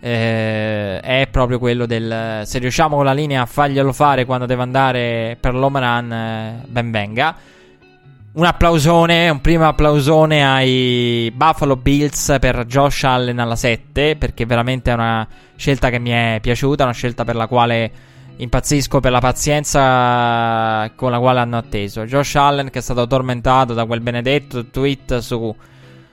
Eh, 0.04 0.98
è 0.98 1.28
proprio 1.30 1.60
quello 1.60 1.86
del 1.86 2.42
se 2.44 2.58
riusciamo 2.58 2.96
con 2.96 3.04
la 3.04 3.12
linea 3.12 3.42
a 3.42 3.46
farglielo 3.46 3.92
fare 3.92 4.24
quando 4.24 4.46
deve 4.46 4.62
andare 4.62 5.36
per 5.38 5.54
l'home 5.54 5.78
run, 5.78 6.12
eh, 6.12 6.62
ben 6.66 6.90
venga 6.90 7.36
un 8.34 8.44
applausone, 8.46 9.28
un 9.28 9.40
primo 9.42 9.68
applausone 9.68 10.46
ai 10.46 11.30
Buffalo 11.34 11.76
Bills 11.76 12.36
per 12.40 12.64
Josh 12.64 13.04
Allen 13.04 13.38
alla 13.38 13.56
7, 13.56 14.16
perché 14.16 14.46
veramente 14.46 14.90
è 14.90 14.94
una 14.94 15.26
scelta 15.56 15.90
che 15.90 15.98
mi 15.98 16.10
è 16.10 16.38
piaciuta, 16.40 16.84
una 16.84 16.94
scelta 16.94 17.24
per 17.24 17.36
la 17.36 17.46
quale 17.46 17.90
impazzisco 18.34 19.00
per 19.00 19.12
la 19.12 19.20
pazienza 19.20 20.90
con 20.96 21.10
la 21.10 21.18
quale 21.18 21.40
hanno 21.40 21.58
atteso. 21.58 22.06
Josh 22.06 22.34
Allen 22.36 22.70
che 22.70 22.78
è 22.78 22.82
stato 22.82 23.06
tormentato 23.06 23.74
da 23.74 23.84
quel 23.84 24.00
benedetto 24.00 24.64
tweet 24.66 25.18
su, 25.18 25.54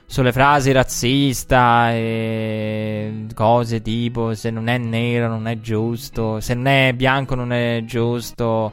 sulle 0.04 0.32
frasi 0.32 0.72
razzista 0.72 1.90
e 1.92 3.26
cose 3.34 3.80
tipo 3.80 4.34
se 4.34 4.50
non 4.50 4.68
è 4.68 4.76
nero 4.76 5.26
non 5.28 5.48
è 5.48 5.58
giusto, 5.58 6.38
se 6.40 6.52
non 6.52 6.66
è 6.66 6.92
bianco 6.92 7.34
non 7.34 7.50
è 7.50 7.82
giusto. 7.86 8.72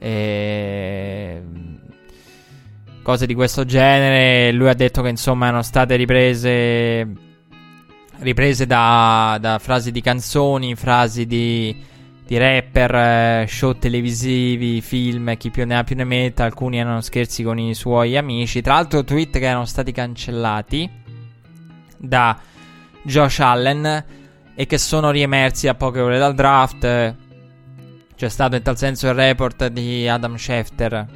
E 0.00 1.42
cose 3.08 3.24
di 3.24 3.32
questo 3.32 3.64
genere. 3.64 4.52
Lui 4.52 4.68
ha 4.68 4.74
detto 4.74 5.00
che 5.00 5.08
insomma 5.08 5.46
erano 5.46 5.62
state 5.62 5.96
riprese, 5.96 7.08
riprese 8.18 8.66
da, 8.66 9.38
da 9.40 9.58
frasi 9.58 9.90
di 9.90 10.02
canzoni, 10.02 10.74
frasi 10.74 11.24
di, 11.26 11.74
di 12.26 12.36
rapper, 12.36 12.94
eh, 12.94 13.46
show 13.48 13.72
televisivi, 13.78 14.82
film, 14.82 15.34
chi 15.38 15.48
più 15.48 15.64
ne 15.64 15.78
ha 15.78 15.84
più 15.84 15.96
ne 15.96 16.04
metta. 16.04 16.44
Alcuni 16.44 16.80
erano 16.80 17.00
scherzi 17.00 17.42
con 17.42 17.58
i 17.58 17.72
suoi 17.72 18.14
amici. 18.14 18.60
Tra 18.60 18.74
l'altro, 18.74 19.02
tweet 19.02 19.38
che 19.38 19.46
erano 19.46 19.64
stati 19.64 19.90
cancellati 19.90 20.90
da 21.96 22.38
Josh 23.04 23.38
Allen 23.38 24.04
e 24.54 24.66
che 24.66 24.76
sono 24.76 25.10
riemersi 25.10 25.66
a 25.66 25.74
poche 25.74 26.00
ore 26.00 26.18
dal 26.18 26.34
draft. 26.34 27.14
C'è 28.14 28.28
stato 28.28 28.54
in 28.54 28.62
tal 28.62 28.76
senso 28.76 29.08
il 29.08 29.14
report 29.14 29.68
di 29.68 30.06
Adam 30.06 30.36
Schefter. 30.36 31.06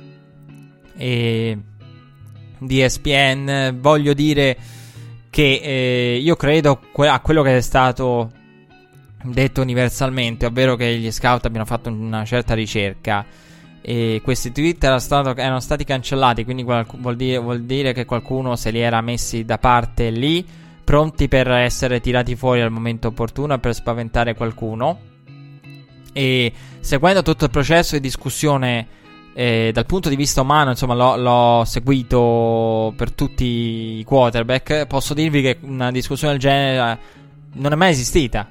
E 0.97 1.59
di 2.67 2.83
ESPN. 2.83 3.79
Voglio 3.81 4.15
dire 4.15 4.57
che 5.31 5.61
eh, 5.63 6.19
io 6.21 6.37
credo 6.37 6.81
a 6.97 7.21
quello 7.21 7.43
che 7.43 7.57
è 7.57 7.61
stato 7.61 8.31
detto 9.25 9.63
universalmente, 9.63 10.47
ovvero 10.47 10.77
che 10.77 10.97
gli 10.97 11.11
scout 11.11 11.47
abbiano 11.47 11.65
fatto 11.65 11.89
una 11.89 12.25
certa 12.25 12.55
ricerca. 12.55 13.25
E 13.81 14.21
questi 14.23 14.53
tweet 14.53 14.83
erano, 14.85 15.01
stato, 15.01 15.35
erano 15.37 15.61
stati 15.61 15.85
cancellati, 15.85 16.45
quindi 16.45 16.63
vuol 16.63 17.17
dire, 17.17 17.39
vuol 17.39 17.63
dire 17.63 17.93
che 17.93 18.05
qualcuno 18.05 18.55
se 18.55 18.71
li 18.71 18.79
era 18.79 19.01
messi 19.01 19.45
da 19.45 19.59
parte 19.59 20.11
lì, 20.11 20.47
pronti 20.85 21.27
per 21.29 21.51
essere 21.51 22.01
tirati 22.01 22.37
fuori 22.37 22.61
al 22.61 22.71
momento 22.71 23.09
opportuno 23.09 23.55
e 23.55 23.59
per 23.59 23.75
spaventare 23.75 24.35
qualcuno. 24.35 25.11
E 26.13 26.53
seguendo 26.81 27.23
tutto 27.23 27.47
il 27.47 27.51
processo 27.51 27.95
di 27.95 28.01
discussione 28.03 28.87
eh, 29.35 29.71
dal 29.73 29.87
punto 29.87 30.09
di 30.09 30.17
vista 30.17 30.43
umano, 30.43 30.71
insomma, 30.71 30.95
l'ho, 30.95 31.17
l'ho, 31.17 31.65
seguito 31.65 32.93
per 32.97 33.13
tutti 33.13 33.45
i 33.99 34.05
quarterback. 34.05 34.87
Posso 34.87 35.15
dirvi 35.15 35.43
che 35.43 35.59
una 35.63 35.91
discussione 35.91 36.33
del 36.33 36.43
genere 36.43 36.99
non 37.55 37.73
è 37.73 37.77
mai 37.77 37.91
esistita. 37.91 38.49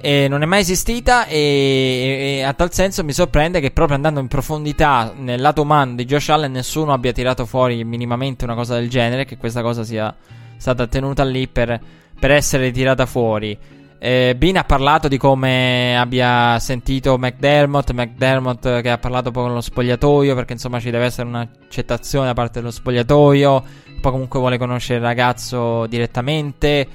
E 0.00 0.28
non 0.28 0.42
è 0.42 0.46
mai 0.46 0.60
esistita 0.60 1.26
e, 1.26 2.38
e, 2.38 2.42
a 2.42 2.52
tal 2.52 2.72
senso 2.72 3.02
mi 3.02 3.12
sorprende 3.12 3.58
che 3.58 3.72
proprio 3.72 3.96
andando 3.96 4.20
in 4.20 4.28
profondità 4.28 5.12
nel 5.16 5.40
lato 5.40 5.62
umano 5.62 5.96
di 5.96 6.04
Josh 6.04 6.28
Allen 6.28 6.52
nessuno 6.52 6.92
abbia 6.92 7.10
tirato 7.10 7.44
fuori 7.46 7.82
minimamente 7.82 8.44
una 8.44 8.54
cosa 8.54 8.74
del 8.74 8.88
genere, 8.88 9.24
che 9.24 9.36
questa 9.36 9.60
cosa 9.60 9.82
sia 9.82 10.14
stata 10.56 10.86
tenuta 10.86 11.24
lì 11.24 11.48
per, 11.48 11.80
per 12.16 12.30
essere 12.30 12.70
tirata 12.70 13.06
fuori. 13.06 13.58
Eh, 14.00 14.36
Bean 14.36 14.56
ha 14.56 14.62
parlato 14.62 15.08
di 15.08 15.18
come 15.18 15.98
abbia 15.98 16.56
sentito 16.60 17.18
McDermott, 17.18 17.90
McDermott 17.90 18.80
che 18.80 18.90
ha 18.90 18.98
parlato 18.98 19.32
poi 19.32 19.44
con 19.44 19.54
lo 19.54 19.60
spogliatoio 19.60 20.36
perché 20.36 20.52
insomma 20.52 20.78
ci 20.78 20.90
deve 20.90 21.06
essere 21.06 21.26
un'accettazione 21.26 22.26
da 22.26 22.32
parte 22.32 22.60
dello 22.60 22.70
spogliatoio, 22.70 23.64
poi 24.00 24.12
comunque 24.12 24.38
vuole 24.38 24.56
conoscere 24.56 25.00
il 25.00 25.04
ragazzo 25.04 25.86
direttamente 25.86 26.86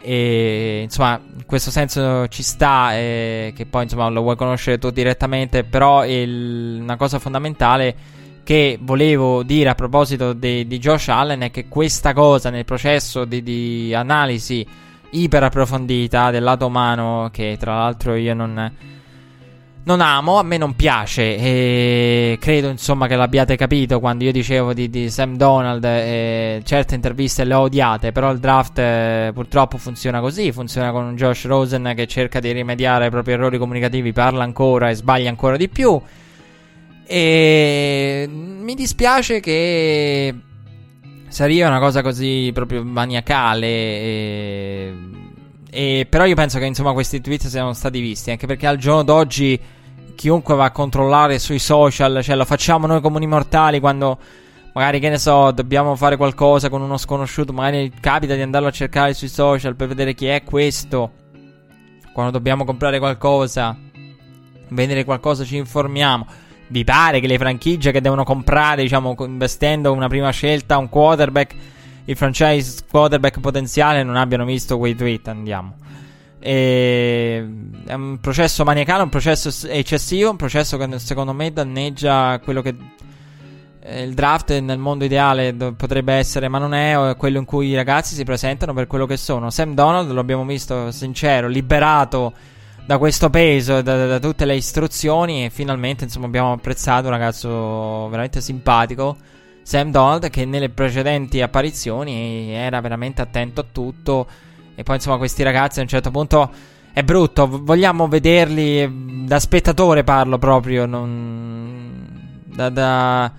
e 0.00 0.82
insomma 0.84 1.20
in 1.20 1.44
questo 1.44 1.72
senso 1.72 2.28
ci 2.28 2.44
sta 2.44 2.94
eh, 2.94 3.52
che 3.56 3.66
poi 3.66 3.82
insomma 3.82 4.08
lo 4.08 4.22
vuoi 4.22 4.36
conoscere 4.36 4.78
tu 4.78 4.90
direttamente, 4.90 5.64
però 5.64 6.06
il, 6.06 6.78
una 6.80 6.96
cosa 6.96 7.18
fondamentale 7.18 7.96
che 8.44 8.78
volevo 8.80 9.42
dire 9.42 9.70
a 9.70 9.74
proposito 9.74 10.34
di, 10.34 10.68
di 10.68 10.78
Josh 10.78 11.08
Allen 11.08 11.40
è 11.40 11.50
che 11.50 11.66
questa 11.66 12.12
cosa 12.12 12.48
nel 12.48 12.64
processo 12.64 13.24
di, 13.24 13.42
di 13.42 13.92
analisi 13.92 14.64
iper 15.10 15.42
approfondita 15.42 16.30
del 16.30 16.42
lato 16.42 16.66
umano 16.66 17.28
che 17.32 17.56
tra 17.58 17.76
l'altro 17.76 18.14
io 18.14 18.34
non, 18.34 18.72
non 19.84 20.00
amo, 20.02 20.38
a 20.38 20.42
me 20.42 20.58
non 20.58 20.76
piace 20.76 21.36
e 21.36 22.36
credo 22.38 22.68
insomma 22.68 23.06
che 23.06 23.16
l'abbiate 23.16 23.56
capito 23.56 24.00
quando 24.00 24.24
io 24.24 24.32
dicevo 24.32 24.74
di, 24.74 24.90
di 24.90 25.08
Sam 25.08 25.36
Donald 25.36 25.82
e 25.82 26.60
certe 26.64 26.94
interviste 26.94 27.44
le 27.44 27.54
ho 27.54 27.60
odiate, 27.60 28.12
però 28.12 28.30
il 28.30 28.38
draft 28.38 28.78
eh, 28.78 29.30
purtroppo 29.32 29.78
funziona 29.78 30.20
così, 30.20 30.52
funziona 30.52 30.90
con 30.90 31.04
un 31.04 31.16
Josh 31.16 31.46
Rosen 31.46 31.94
che 31.96 32.06
cerca 32.06 32.38
di 32.38 32.52
rimediare 32.52 33.04
ai 33.04 33.10
propri 33.10 33.32
errori 33.32 33.56
comunicativi, 33.56 34.12
parla 34.12 34.44
ancora 34.44 34.90
e 34.90 34.94
sbaglia 34.94 35.30
ancora 35.30 35.56
di 35.56 35.68
più. 35.70 35.98
E 37.10 38.28
mi 38.30 38.74
dispiace 38.74 39.40
che 39.40 40.34
sarebbe 41.28 41.64
una 41.64 41.78
cosa 41.78 42.02
così 42.02 42.50
proprio 42.52 42.84
maniacale. 42.84 43.66
E, 43.66 44.94
e, 45.70 46.06
però 46.08 46.24
io 46.24 46.34
penso 46.34 46.58
che 46.58 46.66
insomma 46.66 46.92
questi 46.92 47.20
tweet 47.20 47.46
siano 47.46 47.72
stati 47.72 48.00
visti. 48.00 48.30
Anche 48.30 48.46
perché 48.46 48.66
al 48.66 48.76
giorno 48.76 49.02
d'oggi 49.02 49.60
chiunque 50.14 50.54
va 50.54 50.66
a 50.66 50.70
controllare 50.70 51.38
sui 51.38 51.58
social, 51.58 52.22
cioè 52.22 52.36
lo 52.36 52.44
facciamo 52.44 52.86
noi 52.86 53.00
comuni 53.00 53.26
mortali 53.26 53.78
quando 53.78 54.18
magari 54.72 55.00
che 55.00 55.08
ne 55.08 55.18
so, 55.18 55.50
dobbiamo 55.50 55.94
fare 55.96 56.16
qualcosa 56.16 56.68
con 56.68 56.82
uno 56.82 56.96
sconosciuto, 56.96 57.52
magari 57.52 57.92
capita 58.00 58.34
di 58.34 58.42
andarlo 58.42 58.68
a 58.68 58.72
cercare 58.72 59.14
sui 59.14 59.28
social 59.28 59.76
per 59.76 59.88
vedere 59.88 60.14
chi 60.14 60.26
è 60.26 60.42
questo. 60.44 61.12
Quando 62.12 62.32
dobbiamo 62.32 62.64
comprare 62.64 62.98
qualcosa, 62.98 63.76
vendere 64.68 65.04
qualcosa, 65.04 65.44
ci 65.44 65.56
informiamo. 65.56 66.26
Vi 66.68 66.84
pare 66.84 67.20
che 67.20 67.26
le 67.26 67.38
franchigie 67.38 67.92
che 67.92 68.00
devono 68.00 68.24
comprare, 68.24 68.82
diciamo, 68.82 69.14
investendo 69.20 69.92
una 69.92 70.08
prima 70.08 70.30
scelta, 70.30 70.76
un 70.76 70.88
quarterback, 70.88 71.54
il 72.04 72.16
franchise 72.16 72.82
quarterback 72.90 73.40
potenziale, 73.40 74.02
non 74.02 74.16
abbiano 74.16 74.44
visto 74.44 74.78
quei 74.78 74.94
tweet? 74.94 75.28
Andiamo. 75.28 75.76
E... 76.38 77.46
È 77.86 77.92
un 77.94 78.18
processo 78.20 78.64
maniacale, 78.64 79.02
un 79.02 79.08
processo 79.08 79.66
eccessivo, 79.66 80.30
un 80.30 80.36
processo 80.36 80.76
che 80.76 80.98
secondo 80.98 81.32
me 81.32 81.52
danneggia 81.52 82.38
quello 82.40 82.62
che 82.62 82.74
eh, 83.80 84.02
il 84.02 84.12
draft 84.12 84.56
nel 84.58 84.78
mondo 84.78 85.04
ideale 85.04 85.54
potrebbe 85.54 86.12
essere, 86.12 86.48
ma 86.48 86.58
non 86.58 86.74
è 86.74 87.14
quello 87.16 87.38
in 87.38 87.46
cui 87.46 87.68
i 87.68 87.74
ragazzi 87.74 88.14
si 88.14 88.24
presentano 88.24 88.74
per 88.74 88.86
quello 88.86 89.06
che 89.06 89.16
sono. 89.16 89.48
Sam 89.48 89.74
Donald, 89.74 90.10
lo 90.10 90.20
abbiamo 90.20 90.44
visto 90.44 90.90
sincero, 90.90 91.48
liberato 91.48 92.34
da 92.88 92.96
questo 92.96 93.28
peso, 93.28 93.82
da, 93.82 94.06
da, 94.06 94.18
tutte 94.18 94.46
le 94.46 94.56
istruzioni 94.56 95.44
e 95.44 95.50
finalmente 95.50 96.04
insomma 96.04 96.24
abbiamo 96.24 96.52
apprezzato 96.52 97.08
un 97.08 97.12
ragazzo 97.12 98.08
veramente 98.08 98.40
simpatico, 98.40 99.14
Sam 99.62 99.90
Donald, 99.90 100.30
che 100.30 100.46
nelle 100.46 100.70
precedenti 100.70 101.42
apparizioni 101.42 102.50
era 102.50 102.80
veramente 102.80 103.20
attento 103.20 103.60
a 103.60 103.66
tutto. 103.70 104.26
E 104.74 104.84
poi 104.84 104.94
insomma 104.94 105.18
questi 105.18 105.42
ragazzi 105.42 105.80
a 105.80 105.82
un 105.82 105.88
certo 105.88 106.10
punto 106.10 106.50
è 106.90 107.02
brutto, 107.02 107.46
vogliamo 107.62 108.08
vederli 108.08 109.26
da 109.26 109.38
spettatore 109.38 110.02
parlo 110.02 110.38
proprio, 110.38 110.86
non, 110.86 112.40
da, 112.46 112.70
da 112.70 113.30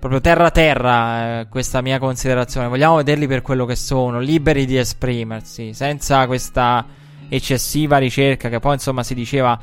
proprio 0.00 0.20
terra 0.20 0.46
a 0.46 0.50
terra 0.50 1.40
eh, 1.42 1.46
questa 1.48 1.80
mia 1.80 2.00
considerazione, 2.00 2.66
vogliamo 2.66 2.96
vederli 2.96 3.28
per 3.28 3.42
quello 3.42 3.66
che 3.66 3.76
sono, 3.76 4.18
liberi 4.18 4.66
di 4.66 4.76
esprimersi, 4.76 5.74
senza 5.74 6.26
questa 6.26 7.04
eccessiva 7.28 7.98
ricerca 7.98 8.48
che 8.48 8.60
poi 8.60 8.74
insomma 8.74 9.02
si 9.02 9.14
diceva 9.14 9.58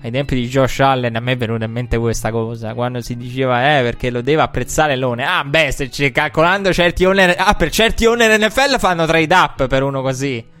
ai 0.00 0.10
tempi 0.10 0.36
di 0.36 0.46
Josh 0.46 0.80
Allen 0.80 1.16
a 1.16 1.20
me 1.20 1.32
è 1.32 1.36
venuta 1.36 1.64
in 1.64 1.72
mente 1.72 1.98
questa 1.98 2.30
cosa 2.30 2.72
quando 2.74 3.00
si 3.00 3.16
diceva 3.16 3.78
eh 3.78 3.82
perché 3.82 4.10
lo 4.10 4.20
deve 4.20 4.42
apprezzare 4.42 4.96
l'one. 4.96 5.24
Ah 5.24 5.44
beh 5.44 5.72
se 5.72 5.88
c- 5.88 6.12
calcolando 6.12 6.72
certi 6.72 7.04
owner 7.04 7.34
ah 7.36 7.54
per 7.54 7.70
certi 7.70 8.06
owner 8.06 8.38
NFL 8.38 8.78
fanno 8.78 9.06
trade 9.06 9.34
up 9.34 9.66
per 9.66 9.82
uno 9.82 10.02
così. 10.02 10.56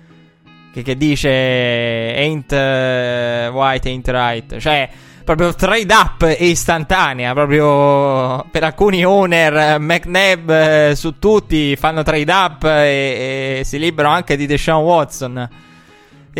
Che, 0.70 0.82
che 0.82 0.96
dice 0.96 1.28
ain't 1.28 2.52
uh, 2.52 3.50
white 3.54 3.88
ain't 3.88 4.08
right. 4.08 4.58
Cioè 4.58 4.88
proprio 5.24 5.54
trade 5.54 5.92
up 5.92 6.36
istantanea 6.38 7.32
proprio 7.34 8.44
per 8.50 8.64
alcuni 8.64 9.04
owner 9.04 9.78
McNabb 9.78 10.50
eh, 10.50 10.92
su 10.96 11.18
tutti 11.18 11.76
fanno 11.76 12.02
trade 12.02 12.32
up 12.32 12.64
e, 12.64 13.58
e 13.58 13.64
si 13.64 13.78
liberano 13.78 14.14
anche 14.14 14.36
di 14.36 14.46
Deshaun 14.46 14.84
Watson 14.84 15.48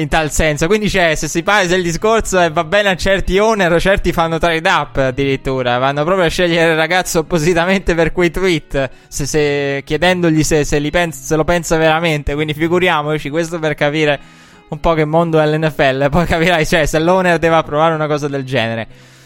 in 0.00 0.08
tal 0.08 0.30
senso. 0.30 0.66
Quindi 0.66 0.88
c'è, 0.88 1.14
se 1.14 1.28
si 1.28 1.42
parla 1.42 1.68
del 1.68 1.82
discorso 1.82 2.40
e 2.40 2.50
va 2.50 2.64
bene 2.64 2.90
a 2.90 2.96
certi 2.96 3.38
owner, 3.38 3.80
certi 3.80 4.12
fanno 4.12 4.38
trade 4.38 4.68
up 4.68 4.96
addirittura, 4.96 5.78
vanno 5.78 6.04
proprio 6.04 6.26
a 6.26 6.28
scegliere 6.28 6.70
il 6.72 6.76
ragazzo 6.76 7.20
appositamente 7.20 7.94
per 7.94 8.12
quei 8.12 8.30
tweet, 8.30 8.90
se, 9.08 9.26
se, 9.26 9.82
chiedendogli 9.84 10.42
se, 10.42 10.64
se, 10.64 10.80
pensa, 10.90 11.20
se, 11.22 11.36
lo 11.36 11.44
pensa 11.44 11.76
veramente. 11.76 12.34
Quindi 12.34 12.54
figuriamoci, 12.54 13.28
questo 13.30 13.58
per 13.58 13.74
capire 13.74 14.20
un 14.68 14.80
po' 14.80 14.94
che 14.94 15.04
mondo 15.04 15.40
è 15.40 15.46
l'NFL, 15.46 16.08
poi 16.10 16.26
capirai, 16.26 16.66
cioè, 16.66 16.86
se 16.86 16.98
l'owner 16.98 17.38
deve 17.38 17.56
approvare 17.56 17.94
una 17.94 18.06
cosa 18.06 18.28
del 18.28 18.44
genere. 18.44 19.16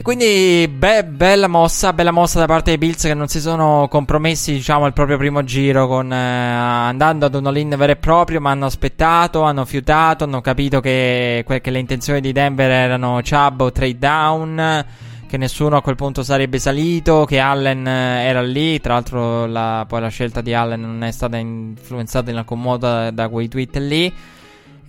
Quindi, 0.00 0.68
be- 0.68 1.04
bella 1.04 1.48
mossa, 1.48 1.92
bella 1.92 2.12
mossa 2.12 2.38
da 2.38 2.46
parte 2.46 2.70
dei 2.70 2.78
Bills 2.78 3.02
che 3.02 3.14
non 3.14 3.28
si 3.28 3.40
sono 3.40 3.88
compromessi, 3.90 4.52
diciamo, 4.52 4.84
al 4.84 4.92
proprio 4.92 5.18
primo 5.18 5.44
giro 5.44 5.86
con, 5.86 6.10
eh, 6.10 6.16
andando 6.16 7.26
ad 7.26 7.34
un 7.34 7.46
all-in 7.46 7.74
vero 7.76 7.92
e 7.92 7.96
proprio, 7.96 8.40
ma 8.40 8.50
hanno 8.50 8.66
aspettato, 8.66 9.42
hanno 9.42 9.64
fiutato, 9.64 10.24
hanno 10.24 10.40
capito 10.40 10.80
che, 10.80 11.42
que- 11.44 11.60
che 11.60 11.70
le 11.70 11.80
intenzioni 11.80 12.20
di 12.20 12.32
Denver 12.32 12.70
erano 12.70 13.20
Chubb 13.22 13.60
o 13.60 13.72
trade 13.72 13.98
down, 13.98 14.84
che 15.26 15.36
nessuno 15.36 15.76
a 15.76 15.82
quel 15.82 15.96
punto 15.96 16.22
sarebbe 16.22 16.58
salito, 16.58 17.24
che 17.26 17.38
Allen 17.38 17.86
eh, 17.86 18.24
era 18.24 18.40
lì, 18.40 18.80
tra 18.80 18.94
l'altro 18.94 19.44
la, 19.46 19.84
poi 19.86 20.00
la 20.00 20.08
scelta 20.08 20.40
di 20.40 20.54
Allen 20.54 20.80
non 20.80 21.02
è 21.02 21.10
stata 21.10 21.36
influenzata 21.36 22.30
in 22.30 22.36
alcun 22.38 22.60
modo 22.60 22.86
da, 22.86 23.10
da 23.10 23.28
quei 23.28 23.48
tweet 23.48 23.76
lì. 23.76 24.14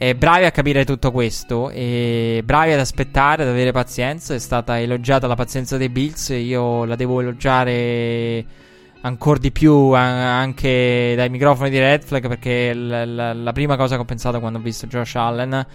E 0.02 0.16
bravi 0.16 0.46
a 0.46 0.52
capire 0.52 0.86
tutto 0.86 1.12
questo 1.12 1.70
e 1.72 2.42
bravi 2.46 2.72
ad 2.72 2.80
aspettare, 2.80 3.44
ad 3.44 3.50
avere 3.50 3.74
pazienza. 3.74 4.34
È 4.34 4.40
stata 4.40 4.80
elogiata 4.80 5.28
la 5.28 5.36
pazienza 5.36 5.76
dei 5.76 5.90
Bills. 5.90 6.30
Io 6.30 6.86
la 6.86 6.96
devo 6.96 7.20
elogiare 7.20 8.46
ancora 9.02 9.40
di 9.40 9.52
più 9.52 9.92
anche 9.92 11.16
dai 11.18 11.30
microfoni 11.30 11.70
di 11.70 11.80
Red 11.80 12.04
Flag 12.04 12.30
perché 12.30 12.74
la, 12.74 13.04
la, 13.04 13.34
la, 13.34 13.52
prima 13.52 13.76
cosa 13.76 13.96
che 13.96 14.02
ho 14.02 14.06
pensato 14.06 14.40
quando 14.40 14.60
ho 14.60 14.62
visto 14.62 14.88
Josh 14.88 15.16
Allen 15.16 15.66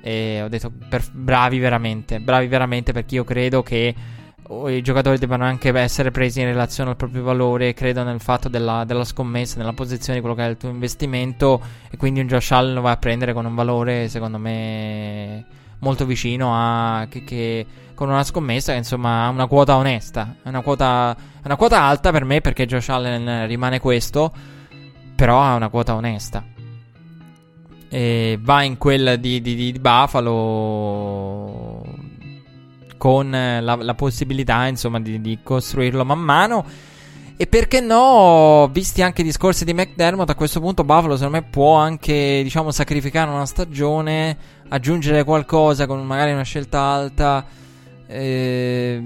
e 0.00 0.40
ho 0.40 0.48
detto 0.48 0.70
per, 0.88 1.02
bravi 1.10 1.58
veramente, 1.58 2.20
bravi 2.20 2.46
veramente 2.46 2.92
perché 2.92 3.16
io 3.16 3.24
credo 3.24 3.64
che 3.64 3.92
i 4.68 4.82
giocatori 4.82 5.16
debbano 5.16 5.44
anche 5.44 5.70
essere 5.78 6.10
presi 6.10 6.40
in 6.40 6.46
relazione 6.46 6.90
al 6.90 6.96
proprio 6.96 7.22
valore. 7.22 7.72
Credo 7.72 8.02
nel 8.02 8.20
fatto 8.20 8.50
della, 8.50 8.84
della, 8.84 9.04
scommessa, 9.04 9.56
nella 9.56 9.72
posizione 9.72 10.18
di 10.18 10.20
quello 10.20 10.36
che 10.36 10.44
è 10.44 10.50
il 10.50 10.58
tuo 10.58 10.68
investimento. 10.68 11.60
E 11.90 11.96
quindi 11.96 12.20
un 12.20 12.26
Josh 12.26 12.50
Allen 12.50 12.74
lo 12.74 12.82
vai 12.82 12.92
a 12.92 12.96
prendere 12.96 13.32
con 13.32 13.46
un 13.46 13.54
valore, 13.54 14.08
secondo 14.08 14.38
me, 14.38 15.44
molto 15.78 16.04
vicino 16.04 16.52
a. 16.54 17.06
Che, 17.08 17.24
che, 17.24 17.66
con 17.94 18.10
una 18.10 18.24
scommessa 18.24 18.72
che 18.72 18.78
insomma 18.78 19.24
ha 19.24 19.28
una 19.30 19.46
quota 19.46 19.76
onesta. 19.76 20.36
È 20.42 20.48
una 20.48 20.60
quota, 20.60 21.16
una 21.42 21.56
quota 21.56 21.80
alta 21.80 22.10
per 22.10 22.24
me 22.24 22.40
perché 22.40 22.66
Josh 22.66 22.90
Allen 22.90 23.46
rimane 23.46 23.80
questo. 23.80 24.30
Però 25.14 25.40
ha 25.40 25.54
una 25.54 25.68
quota 25.68 25.94
onesta. 25.94 26.44
E 27.88 28.38
va 28.42 28.62
in 28.62 28.76
quella 28.76 29.16
di, 29.16 29.40
di, 29.40 29.54
di 29.54 29.78
Buffalo 29.78 31.73
con 33.04 33.34
eh, 33.34 33.60
la, 33.60 33.74
la 33.74 33.92
possibilità 33.92 34.66
insomma 34.66 34.98
di, 34.98 35.20
di, 35.20 35.40
costruirlo 35.42 36.06
man 36.06 36.20
mano. 36.20 36.64
E 37.36 37.46
perché 37.46 37.80
no, 37.80 38.66
visti 38.72 39.02
anche 39.02 39.20
i 39.20 39.24
discorsi 39.24 39.66
di 39.66 39.74
McDermott, 39.74 40.30
a 40.30 40.34
questo 40.34 40.58
punto 40.58 40.84
Buffalo 40.84 41.14
secondo 41.16 41.36
me 41.36 41.42
può 41.42 41.74
anche, 41.74 42.40
diciamo, 42.42 42.70
sacrificare 42.70 43.30
una 43.30 43.44
stagione, 43.44 44.34
aggiungere 44.68 45.22
qualcosa 45.22 45.86
con 45.86 46.02
magari 46.06 46.32
una 46.32 46.44
scelta 46.44 46.80
alta, 46.80 47.44
eh, 48.06 48.98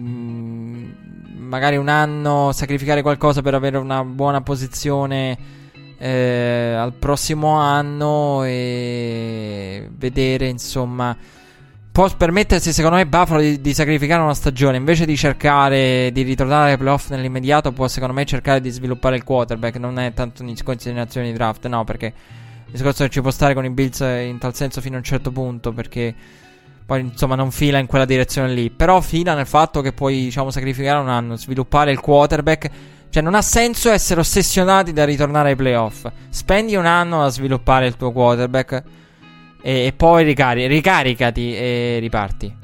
magari 1.36 1.76
un 1.76 1.88
anno, 1.88 2.52
sacrificare 2.52 3.02
qualcosa 3.02 3.42
per 3.42 3.54
avere 3.54 3.78
una 3.78 4.04
buona 4.04 4.42
posizione 4.42 5.36
eh, 5.98 6.72
al 6.78 6.92
prossimo 6.92 7.56
anno 7.56 8.44
e 8.44 9.88
vedere, 9.90 10.46
insomma 10.46 11.16
può 11.98 12.08
permettersi, 12.16 12.72
secondo 12.72 12.94
me, 12.94 13.06
Buffalo 13.06 13.40
di, 13.40 13.60
di, 13.60 13.74
sacrificare 13.74 14.22
una 14.22 14.32
stagione. 14.32 14.76
Invece 14.76 15.04
di 15.04 15.16
cercare 15.16 16.10
di 16.12 16.22
ritornare 16.22 16.70
ai 16.70 16.76
playoff 16.76 17.10
nell'immediato, 17.10 17.72
può, 17.72 17.88
secondo 17.88 18.14
me, 18.14 18.24
cercare 18.24 18.60
di 18.60 18.70
sviluppare 18.70 19.16
il 19.16 19.24
quarterback. 19.24 19.78
Non 19.78 19.98
è 19.98 20.14
tanto 20.14 20.44
in 20.44 20.54
considerazione 20.62 21.26
di 21.26 21.32
draft, 21.32 21.66
no, 21.66 21.82
perché 21.82 22.06
il 22.66 22.70
discorso 22.70 23.08
ci 23.08 23.20
può 23.20 23.32
stare 23.32 23.52
con 23.52 23.64
i 23.64 23.70
Bills 23.70 23.98
in 23.98 24.36
tal 24.38 24.54
senso 24.54 24.80
fino 24.80 24.94
a 24.94 24.98
un 24.98 25.04
certo 25.04 25.32
punto, 25.32 25.72
perché 25.72 26.14
poi, 26.86 27.00
insomma, 27.00 27.34
non 27.34 27.50
fila 27.50 27.78
in 27.78 27.86
quella 27.86 28.04
direzione 28.04 28.52
lì. 28.52 28.70
Però 28.70 29.00
fila 29.00 29.34
nel 29.34 29.46
fatto 29.46 29.80
che 29.80 29.92
puoi, 29.92 30.22
diciamo, 30.22 30.52
sacrificare 30.52 31.00
un 31.00 31.08
anno, 31.08 31.34
sviluppare 31.34 31.90
il 31.90 31.98
quarterback. 31.98 32.70
Cioè, 33.10 33.24
non 33.24 33.34
ha 33.34 33.42
senso 33.42 33.90
essere 33.90 34.20
ossessionati 34.20 34.92
da 34.92 35.04
ritornare 35.04 35.48
ai 35.48 35.56
playoff. 35.56 36.06
Spendi 36.28 36.76
un 36.76 36.86
anno 36.86 37.24
a 37.24 37.28
sviluppare 37.28 37.88
il 37.88 37.96
tuo 37.96 38.12
quarterback 38.12 38.84
e, 39.60 39.86
e 39.86 39.92
poi 39.92 40.24
ricari- 40.24 40.66
ricaricati 40.66 41.54
e 41.54 41.98
riparti. 42.00 42.56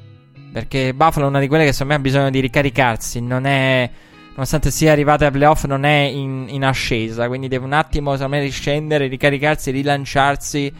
Perché 0.52 0.94
Buffalo 0.94 1.26
è 1.26 1.28
una 1.28 1.40
di 1.40 1.48
quelle 1.48 1.64
che 1.64 1.72
secondo 1.72 1.94
me 1.94 1.98
ha 1.98 2.02
bisogno 2.02 2.30
di 2.30 2.40
ricaricarsi. 2.40 3.20
Non 3.20 3.44
è. 3.44 3.90
Nonostante 4.30 4.70
sia 4.70 4.92
arrivata 4.92 5.26
ai 5.26 5.32
playoff, 5.32 5.64
non 5.64 5.84
è 5.84 6.00
in, 6.00 6.46
in 6.48 6.64
ascesa. 6.64 7.28
Quindi 7.28 7.48
deve 7.48 7.64
un 7.64 7.72
attimo, 7.72 8.12
secondo 8.12 8.36
me, 8.36 8.42
riscendere, 8.42 9.06
ricaricarsi, 9.06 9.70
rilanciarsi 9.70 10.72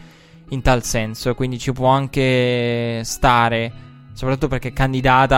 in 0.49 0.61
tal 0.61 0.83
senso, 0.83 1.33
quindi 1.33 1.57
ci 1.57 1.71
può 1.71 1.87
anche 1.87 3.01
stare, 3.03 3.71
soprattutto 4.13 4.47
perché 4.47 4.69
è 4.69 4.73
candidata 4.73 5.37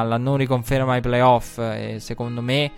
alla 0.00 0.18
non 0.18 0.36
riconferma 0.36 0.94
ai 0.94 1.00
playoff, 1.00 1.58
e 1.58 1.96
secondo 2.00 2.42
me... 2.42 2.70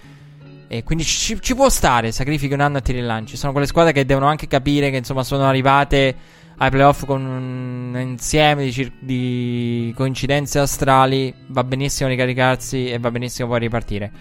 E 0.72 0.84
quindi 0.84 1.02
ci, 1.02 1.36
ci, 1.40 1.54
può 1.56 1.68
stare, 1.68 2.12
sacrifichi 2.12 2.54
un 2.54 2.60
anno 2.60 2.76
a 2.76 2.80
tiri 2.80 3.00
lanci. 3.00 3.36
Sono 3.36 3.50
quelle 3.50 3.66
squadre 3.66 3.90
che 3.90 4.04
devono 4.04 4.26
anche 4.26 4.46
capire 4.46 4.90
che 4.90 4.98
insomma 4.98 5.24
sono 5.24 5.44
arrivate 5.44 6.14
ai 6.62 6.70
playoff 6.70 7.06
con 7.06 7.24
un 7.24 7.98
insieme 7.98 8.64
di, 8.64 8.72
cir- 8.72 8.92
di 8.98 9.94
coincidenze 9.96 10.58
astrali. 10.58 11.32
Va 11.48 11.64
benissimo 11.64 12.08
ricaricarsi 12.08 12.90
e 12.90 12.98
va 12.98 13.10
benissimo 13.10 13.48
poi 13.48 13.60
ripartire. 13.60 14.12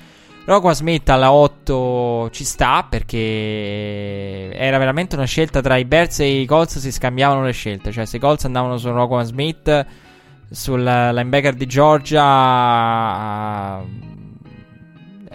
Rocco 0.45 0.73
Smith 0.73 1.09
alla 1.09 1.33
8 1.33 2.29
ci 2.31 2.45
sta 2.45 2.87
perché 2.89 4.51
era 4.53 4.77
veramente 4.77 5.15
una 5.15 5.25
scelta 5.25 5.61
tra 5.61 5.75
i 5.75 5.85
Bears 5.85 6.21
e 6.21 6.41
i 6.41 6.45
Colts 6.45 6.79
si 6.79 6.91
scambiavano 6.91 7.43
le 7.43 7.51
scelte, 7.51 7.91
cioè 7.91 8.05
se 8.05 8.17
i 8.17 8.19
Colts 8.19 8.45
andavano 8.45 8.77
su 8.77 8.89
Rocco 8.89 9.21
Smith 9.21 9.85
sul 10.49 10.81
linebacker 10.81 11.53
di 11.53 11.67
Georgia 11.67 12.23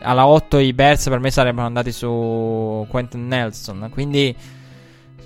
alla 0.05 0.26
8 0.26 0.59
i 0.59 0.72
Bears 0.72 1.09
per 1.09 1.20
me 1.20 1.31
sarebbero 1.31 1.66
andati 1.66 1.93
su 1.93 2.85
Quentin 2.89 3.28
Nelson, 3.28 3.89
quindi 3.93 4.35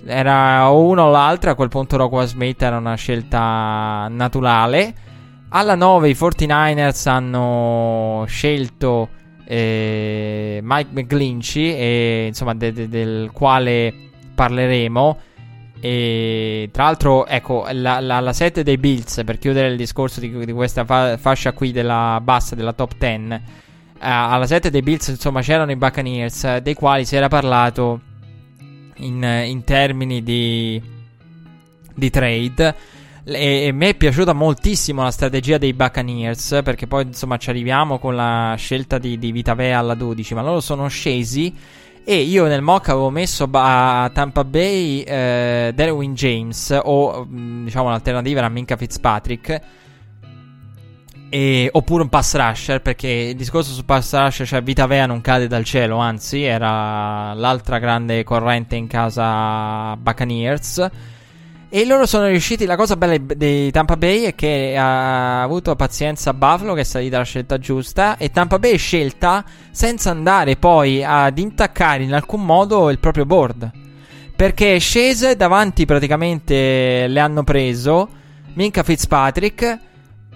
era 0.07 0.70
o 0.70 0.81
uno 0.81 1.05
o 1.05 1.11
l'altro, 1.11 1.51
a 1.51 1.55
quel 1.55 1.69
punto 1.69 1.97
Rocco 1.97 2.25
Smith 2.25 2.62
era 2.62 2.77
una 2.77 2.95
scelta 2.95 4.07
naturale. 4.11 4.95
Alla 5.51 5.75
9 5.75 6.09
i 6.11 6.12
49ers 6.12 7.09
hanno 7.09 8.25
scelto 8.27 9.09
eh, 9.47 10.61
Mike 10.62 10.91
McGlinchey, 10.93 11.75
e, 11.75 12.25
insomma, 12.29 12.55
de- 12.55 12.73
de- 12.73 12.89
del 12.89 13.31
quale 13.33 13.95
parleremo. 14.35 15.19
E 15.81 16.69
tra 16.73 16.85
l'altro, 16.85 17.27
ecco, 17.27 17.66
la, 17.73 18.01
la, 18.01 18.20
la 18.20 18.33
7 18.33 18.62
dei 18.62 18.77
Bills, 18.79 19.23
per 19.25 19.39
chiudere 19.39 19.69
il 19.69 19.77
discorso 19.77 20.20
di, 20.20 20.45
di 20.45 20.53
questa 20.53 20.85
fa- 20.85 21.16
fascia 21.16 21.53
qui 21.53 21.73
della 21.73 22.20
bassa 22.23 22.55
della 22.55 22.73
top 22.73 22.97
10, 22.99 23.33
eh, 23.33 23.41
alla 24.01 24.47
7 24.47 24.70
dei 24.70 24.83
Bills, 24.83 25.09
insomma, 25.09 25.41
c'erano 25.41 25.70
i 25.70 25.77
Buccaneers, 25.77 26.59
dei 26.59 26.75
quali 26.75 27.05
si 27.05 27.16
era 27.16 27.29
parlato 27.29 28.01
in, 28.99 29.23
in 29.47 29.65
termini 29.65 30.23
di, 30.23 30.81
di 31.95 32.11
trade. 32.11 32.75
E, 33.25 33.66
e 33.66 33.73
mi 33.73 33.87
è 33.87 33.95
piaciuta 33.95 34.33
moltissimo 34.33 35.03
la 35.03 35.11
strategia 35.11 35.59
dei 35.59 35.75
Buccaneers 35.75 36.61
perché 36.65 36.87
poi 36.87 37.05
insomma 37.05 37.37
ci 37.37 37.51
arriviamo 37.51 37.99
con 37.99 38.16
la 38.16 38.55
scelta 38.57 38.97
di, 38.97 39.19
di 39.19 39.33
Vitavea 39.33 39.79
alla 39.79 39.93
12 39.93 40.33
ma 40.33 40.41
loro 40.41 40.61
sono 40.61 40.89
scesi 40.89 41.55
e 42.05 42.23
io 42.23 42.47
nel 42.47 42.62
mock 42.62 42.89
avevo 42.89 43.11
messo 43.11 43.47
a 43.53 44.11
Tampa 44.15 44.45
Bay 44.45 45.01
eh, 45.03 45.73
Derwin 45.75 46.15
James 46.15 46.75
o 46.83 47.27
mm, 47.31 47.65
diciamo 47.65 47.91
l'alternativa 47.91 48.39
era 48.39 48.49
Minka 48.49 48.79
Fitzpatrick 48.79 49.61
e, 51.29 51.69
oppure 51.73 52.03
un 52.03 52.09
pass 52.09 52.35
rusher 52.37 52.81
perché 52.81 53.09
il 53.09 53.37
discorso 53.37 53.73
su 53.73 53.85
pass 53.85 54.15
rusher 54.15 54.47
cioè 54.47 54.63
Vitavea 54.63 55.07
non 55.07 55.21
cade 55.21 55.47
dal 55.47 55.65
cielo 55.65 55.99
anzi 55.99 56.43
era 56.43 57.35
l'altra 57.35 57.79
grande 57.79 58.25
corrente 58.25 58.77
in 58.77 58.87
casa 58.87 59.97
Buccaneers 59.97 60.91
e 61.71 61.85
loro 61.85 62.07
sono 62.07 62.29
riusciti. 62.29 62.65
La 62.65 62.77
cosa 62.77 62.97
bella 62.97 63.19
di 63.19 63.71
Tampa 63.71 63.97
Bay 63.99 64.23
è 64.23 64.35
che 64.35 64.75
ha 64.77 65.43
avuto 65.43 65.77
pazienza 65.77 66.33
Buffalo, 66.33 66.73
che 66.73 66.81
è 66.81 66.85
salita 66.85 67.19
la 67.19 67.25
scelta 67.25 67.59
giusta. 67.59 68.17
E 68.17 68.31
Tampa 68.31 68.59
Bay 68.59 68.73
è 68.73 68.79
scelta 68.79 69.45
senza 69.71 70.11
andare 70.11 70.57
poi 70.57 71.05
ad 71.05 71.37
intaccare 71.37 72.05
in 72.05 72.15
alcun 72.15 72.43
modo 72.43 72.89
il 72.89 72.99
proprio 72.99 73.27
board. 73.27 73.71
Perché 74.35 74.77
è 74.77 74.79
scesa 74.79 75.29
e 75.29 75.37
davanti 75.37 75.85
praticamente 75.85 77.07
le 77.07 77.21
hanno 77.21 77.45
preso 77.45 78.09
Minka 78.55 78.83
Fitzpatrick. 78.83 79.79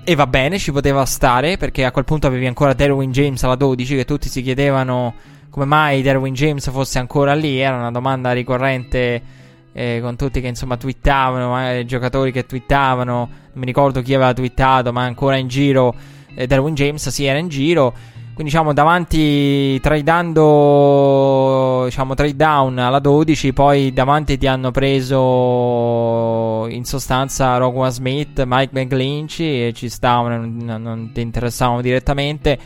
E 0.05 0.15
va 0.17 0.27
bene, 0.27 0.59
ci 0.59 0.73
poteva 0.73 1.05
stare. 1.05 1.57
Perché 1.57 1.85
a 1.85 1.91
quel 1.93 2.05
punto 2.05 2.27
avevi 2.27 2.47
ancora 2.47 2.73
Derwin 2.73 3.13
James 3.13 3.43
alla 3.45 3.55
12. 3.55 3.97
Che 3.97 4.05
tutti 4.05 4.29
si 4.29 4.43
chiedevano 4.43 5.15
come 5.51 5.65
mai 5.67 6.03
Derwin 6.03 6.35
James 6.35 6.71
fosse 6.71 6.99
ancora 6.99 7.35
lì. 7.35 7.59
Era 7.59 7.77
una 7.77 7.91
domanda 7.91 8.33
ricorrente 8.33 9.23
eh, 9.73 9.99
con 10.03 10.17
tutti 10.17 10.41
che 10.41 10.49
insomma 10.49 10.77
twittavano, 10.77 11.71
eh, 11.71 11.85
giocatori 11.85 12.33
che 12.33 12.47
twittavano, 12.47 13.15
non 13.15 13.31
mi 13.53 13.65
ricordo 13.65 14.03
chi 14.03 14.15
aveva 14.15 14.33
twittato, 14.35 14.93
ma 14.93 15.05
ancora 15.05 15.37
in 15.37 15.49
giro 15.49 15.95
eh, 16.35 16.47
Darwin 16.47 16.75
James 16.75 17.09
si 17.09 17.25
era 17.25 17.39
in 17.39 17.49
giro. 17.49 17.95
Quindi 18.35 18.51
diciamo 18.51 18.73
davanti 18.73 19.79
tradando 19.81 21.83
diciamo 21.85 22.15
trade 22.15 22.35
down 22.35 22.79
alla 22.79 22.99
12, 22.99 23.53
poi 23.53 23.93
davanti 23.93 24.39
ti 24.39 24.47
hanno 24.47 24.71
preso 24.71 26.67
in 26.69 26.85
sostanza 26.85 27.59
Rockwell 27.59 27.91
Smith, 27.91 28.43
Mike 28.47 28.71
McGlinchey 28.73 29.69
e 29.69 29.73
ci 29.75 29.91
stavano, 29.91 30.39
non, 30.39 30.81
non 30.81 31.11
ti 31.13 31.21
interessavano 31.21 31.83
direttamente. 31.83 32.59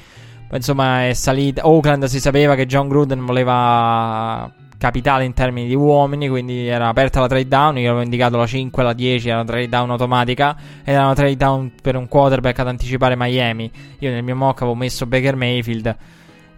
Poi 0.49 0.59
insomma 0.59 1.09
è 1.09 1.15
salita. 1.15 1.67
Oakland 1.67 2.05
si 2.05 2.21
sapeva 2.21 2.55
che 2.55 2.67
John 2.67 2.87
Gruden 2.87 3.25
voleva 3.25 4.49
capitale 4.79 5.25
in 5.25 5.33
termini 5.33 5.69
di 5.69 5.75
uomini, 5.75 6.29
quindi 6.29 6.67
era 6.67 6.89
aperta 6.89 7.21
la 7.21 7.27
trade 7.27 7.49
down, 7.49 7.79
io 7.79 7.89
avevo 7.89 8.05
indicato 8.05 8.37
la 8.37 8.47
5 8.47 8.83
la 8.83 8.93
10, 8.93 9.29
era 9.29 9.39
una 9.39 9.47
trade 9.47 9.69
down 9.69 9.91
automatica 9.91 10.57
ed 10.83 10.95
era 10.95 11.05
una 11.05 11.15
trade 11.15 11.37
down 11.37 11.73
per 11.81 11.97
un 11.97 12.09
quarterback 12.09 12.59
ad 12.59 12.69
anticipare 12.69 13.15
Miami. 13.17 13.71
Io 14.01 14.11
nel 14.11 14.23
mio 14.23 14.37
mock 14.37 14.63
avevo 14.63 14.77
messo 14.77 15.07
Baker 15.07 15.37
Mayfield. 15.37 15.97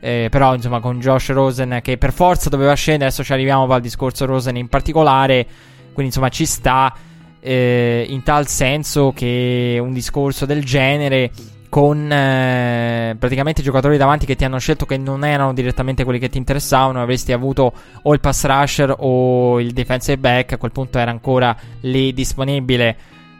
Eh, 0.00 0.28
però 0.30 0.54
insomma 0.54 0.78
con 0.78 1.00
Josh 1.00 1.30
Rosen 1.30 1.80
che 1.82 1.98
per 1.98 2.12
forza 2.12 2.48
doveva 2.48 2.72
scendere 2.74 3.06
adesso 3.06 3.24
ci 3.24 3.32
arriviamo 3.32 3.66
al 3.66 3.80
discorso 3.80 4.26
Rosen 4.26 4.56
in 4.56 4.68
particolare 4.68 5.44
quindi 5.86 6.04
insomma 6.04 6.28
ci 6.28 6.46
sta 6.46 6.94
eh, 7.40 8.06
in 8.08 8.22
tal 8.22 8.46
senso 8.46 9.12
che 9.12 9.76
un 9.80 9.92
discorso 9.92 10.46
del 10.46 10.64
genere 10.64 11.32
con 11.68 12.10
eh, 12.10 13.14
praticamente 13.18 13.62
giocatori 13.62 13.96
davanti 13.96 14.26
che 14.26 14.36
ti 14.36 14.44
hanno 14.44 14.58
scelto 14.58 14.86
che 14.86 14.96
non 14.96 15.24
erano 15.24 15.52
direttamente 15.52 16.04
quelli 16.04 16.18
che 16.18 16.28
ti 16.28 16.38
interessavano, 16.38 17.02
avresti 17.02 17.32
avuto 17.32 17.72
o 18.02 18.12
il 18.12 18.20
pass 18.20 18.46
rusher 18.46 18.94
o 18.98 19.60
il 19.60 19.72
defensive 19.72 20.18
back, 20.18 20.52
a 20.52 20.56
quel 20.56 20.72
punto 20.72 20.98
era 20.98 21.10
ancora 21.10 21.56
lì 21.80 22.12
disponibile 22.12 22.96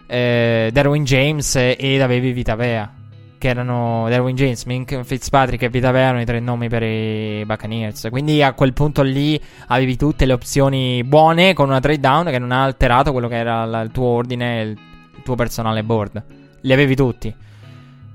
eh, 0.06 0.70
Darwin 0.72 1.04
James 1.04 1.54
ed 1.56 2.00
avevi 2.00 2.32
Vitavea, 2.32 2.92
che 3.38 3.48
erano 3.48 4.06
Darwin 4.08 4.36
James, 4.36 4.64
Mink 4.64 5.02
Fitzpatrick 5.02 5.62
e 5.62 5.68
Vitavea 5.70 6.08
erano 6.08 6.20
i 6.20 6.26
tre 6.26 6.40
nomi 6.40 6.68
per 6.68 6.82
i 6.82 7.44
Buccaneers, 7.46 8.08
quindi 8.10 8.42
a 8.42 8.52
quel 8.52 8.74
punto 8.74 9.02
lì 9.02 9.40
avevi 9.68 9.96
tutte 9.96 10.26
le 10.26 10.34
opzioni 10.34 11.02
buone 11.02 11.54
con 11.54 11.68
una 11.68 11.80
trade 11.80 12.00
down 12.00 12.26
che 12.26 12.38
non 12.38 12.52
ha 12.52 12.62
alterato 12.62 13.12
quello 13.12 13.28
che 13.28 13.36
era 13.36 13.62
il 13.80 13.90
tuo 13.90 14.06
ordine, 14.06 14.60
il 14.62 14.78
tuo 15.22 15.34
personale 15.34 15.82
board, 15.82 16.22
li 16.60 16.72
avevi 16.72 16.94
tutti 16.94 17.46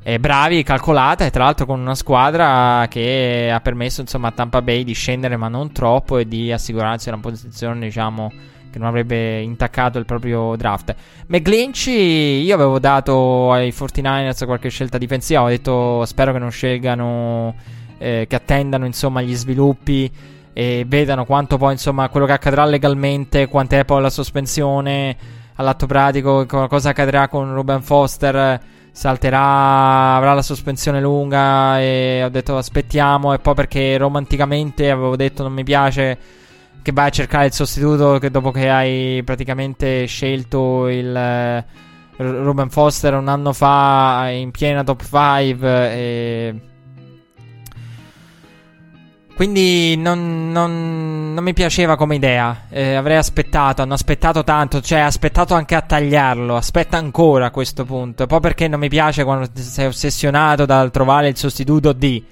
eh, 0.04 0.20
bravi, 0.20 0.64
calcolata 0.64 1.26
e 1.26 1.32
tra 1.32 1.46
l'altro 1.46 1.66
con 1.66 1.80
una 1.80 1.96
squadra 1.96 2.86
che 2.90 3.50
ha 3.52 3.62
permesso 3.62 4.02
insomma 4.02 4.28
a 4.28 4.32
Tampa 4.32 4.62
Bay 4.62 4.84
di 4.84 4.94
scendere 4.94 5.38
ma 5.38 5.48
non 5.48 5.72
troppo 5.72 6.18
e 6.18 6.28
di 6.28 6.52
assicurarsi 6.52 7.08
una 7.08 7.20
posizione 7.20 7.80
diciamo 7.80 8.32
che 8.70 8.80
non 8.80 8.88
avrebbe 8.88 9.40
intaccato 9.40 10.00
il 10.00 10.06
proprio 10.06 10.56
draft. 10.58 10.94
McGlinchey 11.28 12.44
io 12.44 12.56
avevo 12.56 12.80
dato 12.80 13.52
ai 13.52 13.70
49ers 13.70 14.46
qualche 14.46 14.70
scelta 14.70 14.98
difensiva, 14.98 15.44
ho 15.44 15.48
detto 15.48 16.04
spero 16.06 16.34
che 16.34 16.40
non 16.40 16.52
scelgano 16.52 17.56
eh, 17.98 18.26
che 18.28 18.36
attendano 18.36 18.86
insomma 18.86 19.22
gli 19.22 19.36
sviluppi 19.36 20.12
e 20.52 20.84
vedano 20.88 21.24
quanto 21.24 21.58
poi 21.58 21.74
insomma 21.74 22.10
quello 22.10 22.26
che 22.26 22.34
accadrà 22.34 22.66
legalmente, 22.66 23.48
quant'è 23.48 23.86
poi 23.86 24.02
la 24.02 24.10
sospensione 24.10 25.16
all'atto 25.56 25.86
pratico, 25.86 26.46
cosa 26.46 26.90
accadrà 26.90 27.28
con 27.28 27.54
Ruben 27.54 27.82
Foster 27.82 28.60
salterà, 28.94 30.16
avrà 30.16 30.34
la 30.36 30.44
sospensione 30.44 31.02
lunga 31.02 31.82
e 31.82 32.22
ho 32.24 32.30
detto 32.30 32.58
aspettiamo 32.58 33.34
e 33.34 33.40
poi 33.40 33.56
perché 33.56 33.98
romanticamente 33.98 34.92
avevo 34.92 35.16
detto 35.16 35.42
non 35.42 35.52
mi 35.52 35.64
piace 35.64 36.18
che 36.84 36.92
vai 36.92 37.08
a 37.08 37.10
cercare 37.10 37.48
il 37.48 37.54
sostituto 37.54 38.20
che 38.20 38.30
dopo 38.30 38.52
che 38.52 38.70
hai 38.70 39.24
praticamente 39.24 40.06
scelto 40.06 40.88
il 40.90 41.16
eh, 41.16 41.66
Ruben 42.18 42.70
Foster 42.70 43.16
un 43.16 43.28
anno 43.30 43.52
fa 43.52 44.30
in 44.30 44.52
piena 44.52 44.84
top 44.84 45.02
5 45.02 45.92
e 45.92 46.62
quindi 49.36 49.98
non, 49.98 50.52
non, 50.52 51.34
non, 51.34 51.44
mi 51.44 51.54
piaceva 51.54 51.96
come 51.96 52.16
idea. 52.16 52.66
Eh, 52.70 52.94
avrei 52.94 53.18
aspettato, 53.18 53.82
hanno 53.82 53.96
aspettato 53.96 54.44
tanto, 54.44 54.80
cioè 54.80 55.00
aspettato 55.00 55.56
anche 55.56 55.74
a 55.74 55.82
tagliarlo. 55.82 56.56
Aspetta 56.56 56.98
ancora 56.98 57.48
a 57.48 57.52
questo 57.52 57.84
punto. 57.84 58.28
Poi 58.28 58.40
perché 58.40 58.68
non 58.68 58.80
mi 58.80 58.90
piace 58.90 59.24
quando 59.24 59.50
sei 59.56 59.88
ossessionato 59.88 60.66
dal 60.66 60.92
trovare 60.92 61.30
il 61.30 61.36
sostituto 61.36 61.94
di. 61.94 62.24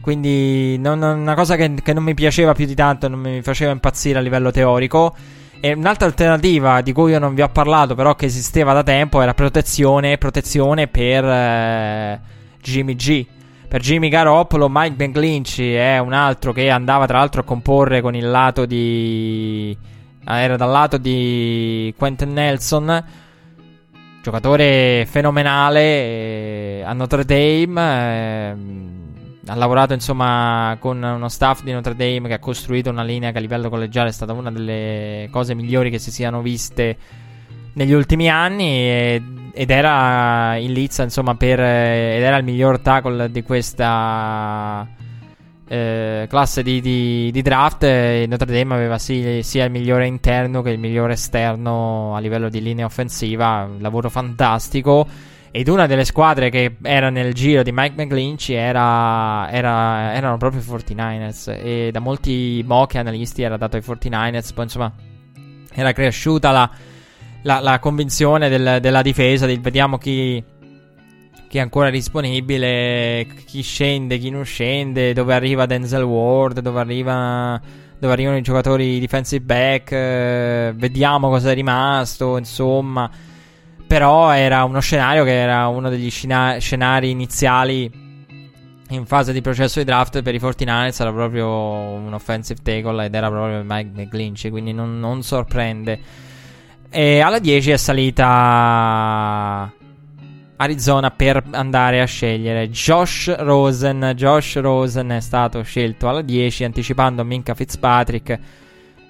Quindi 0.00 0.78
non, 0.78 1.02
una 1.02 1.34
cosa 1.34 1.56
che, 1.56 1.74
che, 1.82 1.92
non 1.92 2.04
mi 2.04 2.14
piaceva 2.14 2.54
più 2.54 2.66
di 2.66 2.74
tanto, 2.74 3.08
non 3.08 3.18
mi 3.18 3.42
faceva 3.42 3.72
impazzire 3.72 4.18
a 4.18 4.22
livello 4.22 4.52
teorico. 4.52 5.16
E 5.60 5.72
un'altra 5.72 6.06
alternativa 6.06 6.82
di 6.82 6.92
cui 6.92 7.10
io 7.10 7.18
non 7.18 7.34
vi 7.34 7.42
ho 7.42 7.48
parlato, 7.48 7.96
però 7.96 8.14
che 8.14 8.26
esisteva 8.26 8.72
da 8.72 8.84
tempo, 8.84 9.20
era 9.20 9.34
protezione, 9.34 10.16
protezione 10.18 10.86
per 10.86 11.24
eh, 11.24 12.20
Jimmy 12.62 12.94
G 12.94 13.26
per 13.68 13.82
Jimmy 13.82 14.08
Garoppolo, 14.08 14.68
Mike 14.70 14.94
McGlinchey 15.06 15.74
è 15.74 15.98
un 15.98 16.14
altro 16.14 16.52
che 16.52 16.70
andava 16.70 17.06
tra 17.06 17.18
l'altro 17.18 17.42
a 17.42 17.44
comporre 17.44 18.00
con 18.00 18.14
il 18.14 18.28
lato 18.28 18.64
di 18.64 19.76
era 20.24 20.56
dal 20.56 20.70
lato 20.70 20.98
di 20.98 21.94
Quentin 21.96 22.32
Nelson, 22.32 23.04
giocatore 24.22 25.06
fenomenale 25.08 25.80
eh, 25.80 26.82
a 26.84 26.92
Notre 26.92 27.24
Dame. 27.24 27.80
Eh, 27.80 28.56
ha 29.50 29.54
lavorato 29.54 29.94
insomma 29.94 30.76
con 30.78 31.02
uno 31.02 31.28
staff 31.28 31.62
di 31.62 31.72
Notre 31.72 31.94
Dame 31.94 32.28
che 32.28 32.34
ha 32.34 32.38
costruito 32.38 32.90
una 32.90 33.02
linea 33.02 33.32
che 33.32 33.38
a 33.38 33.40
livello 33.40 33.70
collegiale 33.70 34.10
è 34.10 34.12
stata 34.12 34.34
una 34.34 34.50
delle 34.50 35.28
cose 35.30 35.54
migliori 35.54 35.90
che 35.90 35.98
si 35.98 36.10
siano 36.10 36.42
viste 36.42 36.98
negli 37.72 37.92
ultimi 37.92 38.28
anni 38.28 38.66
e, 38.66 39.22
ed 39.52 39.70
era 39.70 40.56
in 40.56 40.72
lizza 40.72 41.02
insomma 41.02 41.34
per 41.34 41.58
ed 41.60 42.22
era 42.22 42.36
il 42.36 42.44
miglior 42.44 42.78
tackle 42.80 43.30
di 43.30 43.42
questa 43.42 44.86
eh, 45.66 46.26
classe 46.28 46.62
di, 46.62 46.80
di, 46.80 47.30
di 47.30 47.42
draft 47.42 47.82
Notre 47.82 48.52
Dame 48.52 48.74
aveva 48.74 48.98
sì, 48.98 49.40
sia 49.42 49.64
il 49.64 49.70
migliore 49.70 50.06
interno 50.06 50.62
che 50.62 50.70
il 50.70 50.78
migliore 50.78 51.14
esterno 51.14 52.14
a 52.14 52.18
livello 52.20 52.48
di 52.48 52.62
linea 52.62 52.86
offensiva 52.86 53.68
un 53.70 53.80
lavoro 53.80 54.08
fantastico 54.08 55.06
ed 55.50 55.68
una 55.68 55.86
delle 55.86 56.04
squadre 56.04 56.50
che 56.50 56.76
era 56.82 57.10
nel 57.10 57.32
giro 57.32 57.62
di 57.62 57.72
Mike 57.72 57.94
McGlinch 58.00 58.50
era, 58.50 59.50
era, 59.50 60.14
erano 60.14 60.36
proprio 60.36 60.60
i 60.60 60.64
49ers. 60.64 61.58
E 61.60 61.88
da 61.90 62.00
molti 62.00 62.62
mock 62.66 62.96
analisti 62.96 63.42
era 63.42 63.56
dato 63.56 63.76
ai 63.76 63.82
49ers. 63.82 64.52
Poi 64.52 64.64
insomma 64.64 64.92
era 65.72 65.92
cresciuta 65.92 66.50
la, 66.50 66.70
la, 67.48 67.60
la 67.60 67.78
convinzione 67.78 68.50
del, 68.50 68.78
della 68.80 69.00
difesa. 69.00 69.46
Di, 69.46 69.56
vediamo 69.56 69.96
chi, 69.96 70.42
chi 71.48 71.56
è 71.56 71.60
ancora 71.60 71.88
disponibile, 71.88 73.26
chi 73.46 73.62
scende, 73.62 74.18
chi 74.18 74.28
non 74.28 74.44
scende, 74.44 75.14
dove 75.14 75.32
arriva 75.32 75.64
Denzel 75.64 76.02
Ward, 76.02 76.60
dove, 76.60 76.78
arriva, 76.78 77.58
dove 77.98 78.12
arrivano 78.12 78.36
i 78.36 78.42
giocatori 78.42 79.00
defensive 79.00 79.42
back. 79.42 79.92
Eh, 79.92 80.72
vediamo 80.76 81.30
cosa 81.30 81.50
è 81.50 81.54
rimasto. 81.54 82.36
Insomma. 82.36 83.10
Però 83.86 84.30
era 84.32 84.64
uno 84.64 84.80
scenario 84.80 85.24
che 85.24 85.32
era 85.32 85.66
uno 85.68 85.88
degli 85.88 86.10
scena- 86.10 86.58
scenari 86.58 87.08
iniziali 87.08 88.06
in 88.90 89.06
fase 89.06 89.32
di 89.32 89.40
processo 89.40 89.78
di 89.78 89.86
draft 89.86 90.22
per 90.22 90.34
i 90.34 90.38
49ers 90.38 91.00
era 91.00 91.12
proprio 91.12 91.48
un 91.48 92.12
offensive 92.12 92.60
tackle 92.62 93.06
ed 93.06 93.14
era 93.14 93.28
proprio 93.30 93.62
Mike 93.62 93.90
McGlinch, 93.94 94.48
quindi 94.50 94.72
non, 94.74 94.98
non 95.00 95.22
sorprende. 95.22 96.26
E 96.90 97.20
alla 97.20 97.38
10 97.38 97.70
è 97.72 97.76
salita 97.76 99.70
Arizona 100.56 101.10
per 101.10 101.44
andare 101.50 102.00
a 102.00 102.06
scegliere 102.06 102.70
Josh 102.70 103.36
Rosen. 103.36 104.12
Josh 104.16 104.56
Rosen 104.56 105.10
è 105.10 105.20
stato 105.20 105.62
scelto 105.62 106.08
alla 106.08 106.22
10 106.22 106.64
anticipando 106.64 107.24
Minka 107.24 107.54
Fitzpatrick 107.54 108.38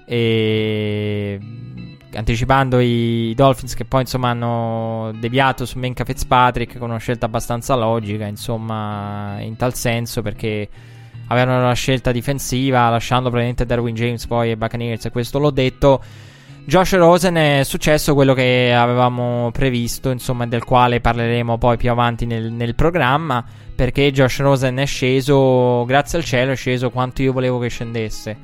e 0.05 1.39
anticipando 2.13 2.79
i 2.79 3.33
Dolphins 3.33 3.75
che 3.75 3.85
poi 3.85 4.01
insomma 4.01 4.29
hanno 4.29 5.11
deviato 5.17 5.65
su 5.65 5.79
Minka 5.79 6.03
Fitzpatrick 6.03 6.77
con 6.79 6.89
una 6.89 6.99
scelta 6.99 7.27
abbastanza 7.27 7.75
logica 7.75 8.25
insomma 8.25 9.39
in 9.41 9.55
tal 9.55 9.75
senso 9.75 10.23
perché 10.23 10.67
avevano 11.27 11.67
la 11.67 11.73
scelta 11.73 12.11
difensiva 12.11 12.89
lasciando 12.89 13.29
probabilmente 13.29 13.67
Darwin 13.67 13.93
James 13.93 14.25
poi 14.25 14.49
ai 14.49 14.55
Buccaneers 14.55 15.05
e 15.05 15.11
questo 15.11 15.37
l'ho 15.37 15.51
detto 15.51 16.01
Josh 16.69 16.93
Rosen 16.97 17.33
è 17.33 17.61
successo 17.63 18.13
quello 18.13 18.35
che 18.35 18.71
avevamo 18.71 19.49
previsto 19.51 20.11
insomma 20.11 20.45
del 20.45 20.63
quale 20.63 21.01
parleremo 21.01 21.57
poi 21.57 21.77
più 21.77 21.89
avanti 21.89 22.27
nel, 22.27 22.51
nel 22.51 22.75
programma 22.75 23.43
perché 23.73 24.11
Josh 24.11 24.37
Rosen 24.41 24.77
è 24.77 24.85
sceso 24.85 25.83
grazie 25.85 26.19
al 26.19 26.23
cielo 26.23 26.51
è 26.51 26.55
sceso 26.55 26.91
quanto 26.91 27.23
io 27.23 27.33
volevo 27.33 27.57
che 27.57 27.69
scendesse. 27.69 28.37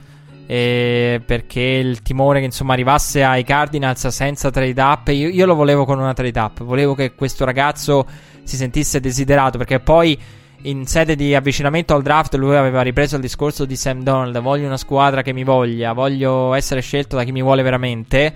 Eh, 0.48 1.22
perché 1.24 1.62
il 1.62 2.02
timore 2.02 2.40
che 2.40 2.46
insomma 2.46 2.74
arrivasse 2.74 3.24
ai 3.24 3.44
Cardinals 3.44 4.08
senza 4.08 4.50
trade 4.50 4.82
up 4.82 5.08
io, 5.10 5.28
io, 5.28 5.46
lo 5.46 5.54
volevo 5.54 5.86
con 5.86 6.00
una 6.00 6.14
trade 6.14 6.40
up. 6.40 6.64
Volevo 6.64 6.96
che 6.96 7.14
questo 7.14 7.46
ragazzo 7.46 8.08
si 8.42 8.56
sentisse 8.56 9.00
desiderato 9.00 9.60
perché 9.60 9.80
poi 9.80 10.20
in 10.66 10.86
sede 10.86 11.16
di 11.16 11.36
avvicinamento 11.36 11.94
al 11.94 12.02
draft 12.02 12.36
lui 12.36 12.56
aveva 12.56 12.82
ripreso 12.82 13.16
il 13.16 13.22
discorso 13.22 13.66
di 13.66 13.76
Sam 13.76 14.04
Donald 14.04 14.40
voglio 14.40 14.66
una 14.66 14.78
squadra 14.78 15.22
che 15.22 15.34
mi 15.34 15.44
voglia 15.44 15.94
voglio 15.94 16.54
essere 16.54 16.82
scelto 16.82 17.16
da 17.16 17.24
chi 17.24 17.32
mi 17.32 17.42
vuole 17.42 17.62
veramente 17.62 18.34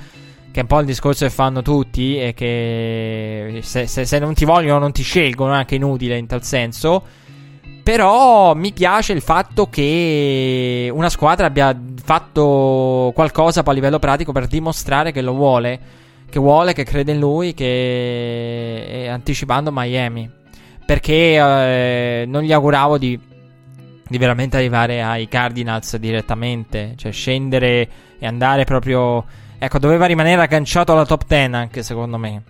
che 0.51 0.59
è 0.59 0.61
un 0.61 0.67
po' 0.67 0.79
il 0.79 0.85
discorso 0.85 1.25
che 1.25 1.31
fanno 1.31 1.61
tutti 1.61 2.19
e 2.19 2.33
che 2.33 3.59
se, 3.61 3.87
se, 3.87 4.05
se 4.05 4.19
non 4.19 4.33
ti 4.33 4.45
vogliono 4.45 4.79
non 4.79 4.91
ti 4.91 5.03
scelgono 5.03 5.53
è 5.53 5.57
anche 5.57 5.75
inutile 5.75 6.17
in 6.17 6.27
tal 6.27 6.43
senso 6.43 7.03
però 7.89 8.53
mi 8.53 8.71
piace 8.71 9.13
il 9.13 9.21
fatto 9.21 9.67
che 9.67 10.91
una 10.93 11.09
squadra 11.09 11.47
abbia 11.47 11.75
fatto 12.03 13.11
qualcosa 13.15 13.63
a 13.65 13.71
livello 13.71 13.97
pratico 13.97 14.31
per 14.31 14.45
dimostrare 14.45 15.11
che 15.11 15.21
lo 15.21 15.33
vuole. 15.33 15.79
Che 16.29 16.39
vuole, 16.39 16.73
che 16.73 16.83
crede 16.83 17.13
in 17.13 17.19
lui, 17.19 17.55
che 17.55 19.07
anticipando 19.11 19.71
Miami. 19.73 20.38
Perché 20.89 21.35
eh, 21.35 22.25
non 22.25 22.41
gli 22.41 22.51
auguravo 22.51 22.97
di, 22.97 23.19
di 24.07 24.17
veramente 24.17 24.57
arrivare 24.57 25.03
ai 25.03 25.27
Cardinals 25.27 25.97
direttamente. 25.97 26.93
Cioè 26.95 27.11
scendere 27.11 27.89
e 28.17 28.25
andare 28.25 28.63
proprio. 28.63 29.23
Ecco, 29.59 29.77
doveva 29.77 30.07
rimanere 30.07 30.41
agganciato 30.41 30.91
alla 30.91 31.05
top 31.05 31.27
10 31.27 31.53
anche 31.53 31.83
secondo 31.83 32.17
me. 32.17 32.41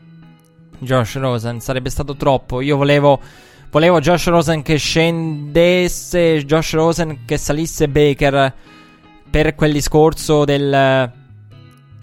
Josh 0.77 1.17
Rosen 1.17 1.59
sarebbe 1.59 1.89
stato 1.89 2.15
troppo. 2.15 2.61
Io 2.61 2.77
volevo 2.77 3.19
Volevo 3.71 3.99
Josh 3.99 4.27
Rosen 4.27 4.61
che 4.61 4.77
scendesse, 4.77 6.45
Josh 6.45 6.73
Rosen 6.75 7.25
che 7.25 7.37
salisse 7.37 7.89
Baker 7.89 8.53
per 9.29 9.53
quel 9.53 9.73
discorso 9.73 10.45
del, 10.45 11.11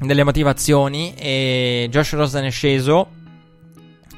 delle 0.00 0.22
motivazioni. 0.22 1.14
E 1.16 1.88
Josh 1.90 2.12
Rosen 2.12 2.44
è 2.44 2.50
sceso. 2.50 3.15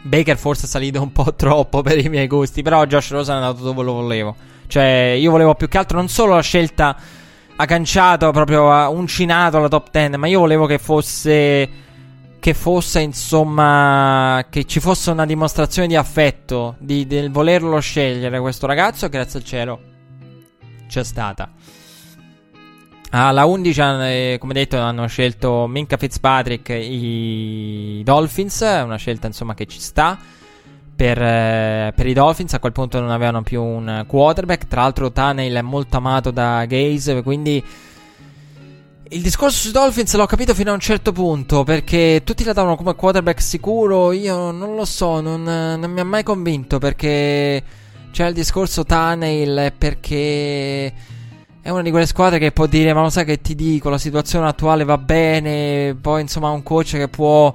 Baker 0.03 0.37
forse 0.37 0.67
è 0.67 0.69
salito 0.69 1.03
un 1.03 1.13
po' 1.13 1.35
troppo 1.37 1.83
per 1.83 1.99
i 2.05 2.09
miei 2.09 2.27
gusti. 2.27 2.63
Però 2.63 2.85
Josh 2.87 3.11
Rosen 3.11 3.35
è 3.35 3.39
andato 3.39 3.63
dove 3.63 3.83
lo 3.83 3.93
volevo. 3.95 4.35
Cioè, 4.67 5.17
io 5.19 5.31
volevo 5.31 5.55
più 5.55 5.69
che 5.69 5.79
altro 5.79 5.99
non 5.99 6.09
solo 6.09 6.35
la 6.35 6.43
scelta 6.43 6.97
agganciato, 7.57 8.31
proprio 8.31 8.91
uncinato 8.91 9.57
alla 9.57 9.69
top 9.69 9.91
10, 9.91 10.17
ma 10.17 10.27
io 10.27 10.41
volevo 10.41 10.67
che 10.67 10.79
fosse 10.79 11.87
che 12.41 12.55
fosse 12.55 13.01
insomma 13.01 14.47
che 14.49 14.65
ci 14.65 14.79
fosse 14.79 15.11
una 15.11 15.27
dimostrazione 15.27 15.89
di 15.89 15.97
affetto 15.97 16.77
di, 16.79 17.05
del 17.07 17.33
volerlo 17.33 17.81
scegliere 17.81 18.39
questo 18.39 18.67
ragazzo 18.67 19.09
grazie 19.09 19.41
al 19.41 19.45
cielo 19.45 19.81
c'è 20.87 21.03
stata 21.03 21.51
alla 23.11 23.45
11 23.47 23.81
eh, 23.81 24.37
come 24.39 24.53
detto 24.53 24.79
hanno 24.79 25.07
scelto 25.07 25.67
Minka 25.67 25.97
Fitzpatrick 25.97 26.69
i 26.69 28.03
Dolphins 28.05 28.61
una 28.61 28.97
scelta 28.97 29.27
insomma 29.27 29.55
che 29.55 29.67
ci 29.67 29.81
sta 29.81 30.19
per, 30.95 31.23
eh, 31.23 31.93
per, 31.95 32.07
i 32.07 32.13
Dolphins 32.13 32.55
a 32.55 32.59
quel 32.59 32.73
punto 32.73 33.01
non 33.01 33.11
avevano 33.11 33.43
più 33.43 33.63
un 33.63 34.05
quarterback 34.07 34.67
tra 34.67 34.83
l'altro 34.83 35.13
Tannehill 35.13 35.57
è 35.57 35.63
molto 35.63 35.97
amato 35.97 36.31
da 36.31 36.65
Gaze 36.67 37.23
quindi 37.23 37.65
il 39.11 39.23
discorso 39.23 39.57
sui 39.61 39.73
Dolphins 39.73 40.15
l'ho 40.15 40.27
capito 40.27 40.53
fino 40.53 40.71
a 40.71 40.75
un 40.75 40.81
certo 40.81 41.13
punto 41.13 41.65
perché 41.65 42.21
tutti 42.25 42.45
la 42.45 42.53
davano 42.53 42.77
come 42.77 42.95
quarterback 42.95 43.41
sicuro. 43.41 44.13
Io 44.13 44.51
non 44.51 44.75
lo 44.75 44.85
so, 44.85 45.21
non, 45.21 45.43
non 45.45 45.91
mi 45.91 46.01
ha 46.01 46.05
mai 46.05 46.23
convinto 46.23 46.79
perché 46.79 47.63
c'è 48.11 48.27
il 48.27 48.35
discorso 48.35 48.85
Tunnel 48.85 49.73
perché 49.79 50.93
è 51.69 51.71
una 51.71 51.83
di 51.83 51.91
quelle 51.91 52.07
squadre 52.07 52.39
che 52.39 52.51
può 52.51 52.65
dire 52.65 52.95
ma 52.95 53.03
lo 53.03 53.11
sai 53.11 53.27
che 53.27 53.43
ti 53.43 53.55
dico, 53.55 53.91
la 53.91 53.99
situazione 53.99 54.49
attuale 54.49 54.85
va 54.85 54.97
bene, 54.97 55.95
poi 56.01 56.23
insomma 56.23 56.49
un 56.49 56.63
coach 56.63 56.93
che 56.93 57.09
può 57.09 57.55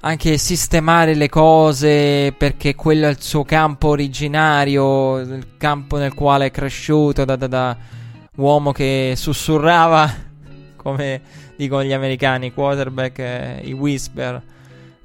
anche 0.00 0.36
sistemare 0.36 1.14
le 1.14 1.28
cose 1.28 2.34
perché 2.36 2.74
quello 2.74 3.06
è 3.06 3.10
il 3.10 3.20
suo 3.22 3.44
campo 3.44 3.86
originario, 3.86 5.18
il 5.18 5.46
campo 5.58 5.96
nel 5.96 6.12
quale 6.12 6.46
è 6.46 6.50
cresciuto 6.50 7.24
da, 7.24 7.36
da, 7.36 7.46
da 7.46 7.76
uomo 8.34 8.72
che 8.72 9.12
sussurrava 9.14 10.12
come 10.74 11.20
dicono 11.54 11.84
gli 11.84 11.92
americani, 11.92 12.52
quarterback, 12.52 13.18
eh, 13.20 13.60
i 13.62 13.72
whisper. 13.72 14.42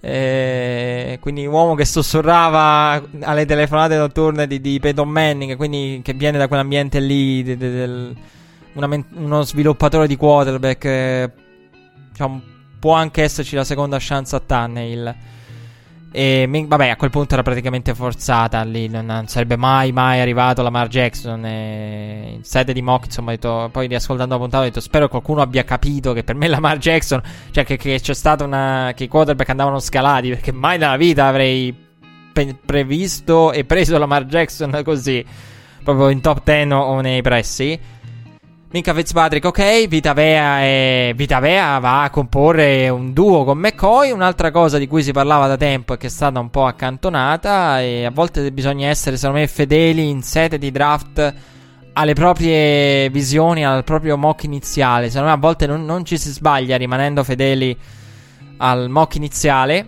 Eh, 0.03 1.19
quindi 1.21 1.45
uomo 1.45 1.75
che 1.75 1.85
sussurrava 1.85 3.01
alle 3.21 3.45
telefonate 3.45 3.95
notturne 3.97 4.47
di, 4.47 4.59
di 4.59 4.79
Peyton 4.79 5.07
Manning, 5.07 5.55
quindi 5.55 6.01
che 6.03 6.13
viene 6.13 6.39
da 6.39 6.47
quell'ambiente 6.47 6.99
lì, 6.99 7.43
de, 7.43 7.55
de, 7.55 7.71
del, 7.71 8.15
una, 8.73 9.05
uno 9.13 9.41
sviluppatore 9.43 10.07
di 10.07 10.17
quarterback. 10.17 10.85
Eh, 10.85 11.31
diciamo, 12.09 12.41
può 12.79 12.93
anche 12.93 13.21
esserci 13.21 13.55
la 13.55 13.63
seconda 13.63 13.97
chance 13.99 14.35
a 14.35 14.39
Tannehill. 14.39 15.15
E 16.13 16.45
vabbè, 16.67 16.89
a 16.89 16.97
quel 16.97 17.09
punto 17.09 17.35
era 17.35 17.43
praticamente 17.43 17.95
forzata 17.95 18.61
lì. 18.63 18.89
Non, 18.89 19.05
non 19.05 19.27
sarebbe 19.27 19.55
mai, 19.55 19.93
mai 19.93 20.19
arrivato 20.19 20.61
Lamar 20.61 20.87
Jackson. 20.89 21.45
E 21.45 22.33
in 22.35 22.43
sede 22.43 22.73
di 22.73 22.81
mock, 22.81 23.05
insomma, 23.05 23.31
detto, 23.31 23.69
poi 23.71 23.87
riascoltando 23.87 24.33
la 24.33 24.39
puntata, 24.39 24.63
ho 24.63 24.65
detto: 24.67 24.81
Spero 24.81 25.05
che 25.05 25.11
qualcuno 25.11 25.41
abbia 25.41 25.63
capito 25.63 26.11
che 26.11 26.23
per 26.23 26.35
me 26.35 26.47
Lamar 26.47 26.77
Jackson, 26.77 27.21
cioè 27.51 27.63
che, 27.63 27.77
che 27.77 27.99
c'è 28.01 28.13
stata 28.13 28.43
una. 28.43 28.91
che 28.93 29.05
i 29.05 29.07
quarterback 29.07 29.49
andavano 29.49 29.79
scalati. 29.79 30.29
Perché 30.29 30.51
mai 30.51 30.77
nella 30.77 30.97
vita 30.97 31.27
avrei 31.27 31.73
pe- 32.33 32.57
previsto 32.65 33.53
e 33.53 33.63
preso 33.63 33.97
Lamar 33.97 34.25
Jackson 34.25 34.81
così, 34.83 35.23
proprio 35.81 36.09
in 36.09 36.19
top 36.19 36.43
10 36.43 36.71
o 36.73 36.99
nei 36.99 37.21
pressi. 37.21 37.79
Minka 38.73 38.93
Fitzpatrick, 38.93 39.45
ok, 39.45 39.87
Vitavea, 39.87 40.61
è... 40.61 41.11
Vitavea 41.13 41.77
va 41.79 42.03
a 42.03 42.09
comporre 42.09 42.87
un 42.87 43.11
duo 43.11 43.43
con 43.43 43.57
McCoy. 43.57 44.11
Un'altra 44.11 44.49
cosa 44.49 44.77
di 44.77 44.87
cui 44.87 45.03
si 45.03 45.11
parlava 45.11 45.47
da 45.47 45.57
tempo 45.57 45.93
e 45.93 45.97
che 45.97 46.07
è 46.07 46.09
stata 46.09 46.39
un 46.39 46.49
po' 46.49 46.65
accantonata. 46.65 47.81
E 47.81 48.05
a 48.05 48.11
volte 48.11 48.49
bisogna 48.53 48.87
essere, 48.87 49.17
secondo 49.17 49.41
me, 49.41 49.47
fedeli 49.47 50.07
in 50.07 50.21
sede 50.21 50.57
di 50.57 50.71
draft 50.71 51.33
alle 51.91 52.13
proprie 52.13 53.09
visioni, 53.09 53.65
al 53.65 53.83
proprio 53.83 54.15
mock 54.15 54.43
iniziale. 54.43 55.09
Secondo 55.09 55.27
me 55.27 55.33
a 55.33 55.39
volte 55.39 55.67
non, 55.67 55.83
non 55.83 56.05
ci 56.05 56.17
si 56.17 56.29
sbaglia 56.29 56.77
rimanendo 56.77 57.25
fedeli 57.25 57.77
al 58.55 58.89
mock 58.89 59.15
iniziale. 59.15 59.85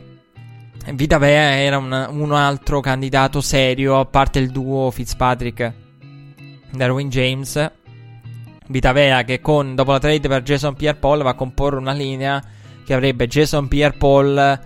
Vitavea 0.91 1.57
era 1.57 1.77
un, 1.77 2.07
un 2.09 2.33
altro 2.33 2.81
candidato 2.81 3.39
serio, 3.39 3.97
a 3.97 4.05
parte 4.05 4.39
il 4.39 4.51
duo 4.51 4.91
Fitzpatrick-Darwin 4.91 7.07
James 7.07 7.71
Vitavea 8.73 9.23
che 9.23 9.39
con, 9.39 9.75
dopo 9.75 9.91
la 9.91 9.99
trade 9.99 10.27
per 10.27 10.41
Jason 10.41 10.73
Pierre-Paul 10.73 11.21
va 11.21 11.29
a 11.29 11.35
comporre 11.35 11.77
una 11.77 11.91
linea 11.91 12.43
che 12.83 12.93
avrebbe 12.95 13.27
Jason 13.27 13.67
Pierre-Paul, 13.67 14.59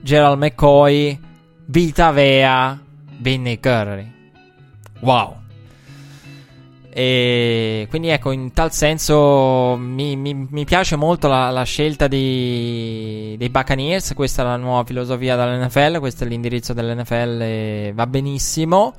Gerald 0.00 0.42
McCoy, 0.42 1.16
Vitavea, 1.66 2.76
Vinny 3.18 3.60
Curry. 3.60 4.12
Wow. 5.02 5.36
E 6.90 7.86
quindi 7.90 8.08
ecco, 8.08 8.32
in 8.32 8.52
tal 8.52 8.72
senso 8.72 9.76
mi, 9.78 10.16
mi, 10.16 10.34
mi 10.34 10.64
piace 10.64 10.96
molto 10.96 11.28
la, 11.28 11.50
la 11.50 11.62
scelta 11.62 12.08
di, 12.08 13.36
dei 13.38 13.50
Buccaneers. 13.50 14.14
Questa 14.14 14.42
è 14.42 14.44
la 14.44 14.56
nuova 14.56 14.82
filosofia 14.82 15.36
dell'NFL, 15.36 16.00
questo 16.00 16.24
è 16.24 16.26
l'indirizzo 16.26 16.72
dell'NFL 16.72 17.92
va 17.94 18.06
benissimo. 18.08 18.94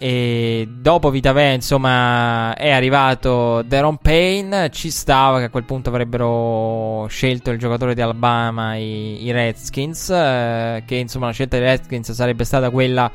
E 0.00 0.68
dopo 0.70 1.10
Vitavea, 1.10 1.52
insomma, 1.52 2.54
è 2.54 2.70
arrivato 2.70 3.62
Deron 3.62 3.98
Payne. 3.98 4.70
Ci 4.70 4.90
stava 4.90 5.38
che 5.38 5.44
a 5.44 5.50
quel 5.50 5.64
punto 5.64 5.88
avrebbero 5.88 7.06
scelto 7.08 7.50
il 7.50 7.58
giocatore 7.58 7.94
di 7.94 8.00
Alabama, 8.00 8.76
i, 8.76 9.24
i 9.24 9.32
Redskins. 9.32 10.08
Eh, 10.10 10.84
che 10.86 10.94
insomma, 10.94 11.26
la 11.26 11.32
scelta 11.32 11.58
dei 11.58 11.66
Redskins 11.66 12.12
sarebbe 12.12 12.44
stata 12.44 12.70
quella. 12.70 13.10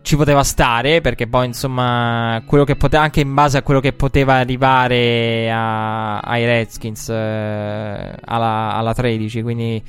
Ci 0.00 0.16
poteva 0.16 0.42
stare 0.42 1.02
perché 1.02 1.26
poi, 1.26 1.46
insomma, 1.46 2.42
poteva, 2.46 3.02
anche 3.02 3.20
in 3.20 3.34
base 3.34 3.58
a 3.58 3.62
quello 3.62 3.80
che 3.80 3.92
poteva 3.92 4.34
arrivare 4.34 5.50
a, 5.52 6.20
ai 6.20 6.44
Redskins 6.46 7.10
eh, 7.10 8.14
alla, 8.24 8.72
alla 8.74 8.94
13. 8.94 9.42
Quindi 9.42 9.82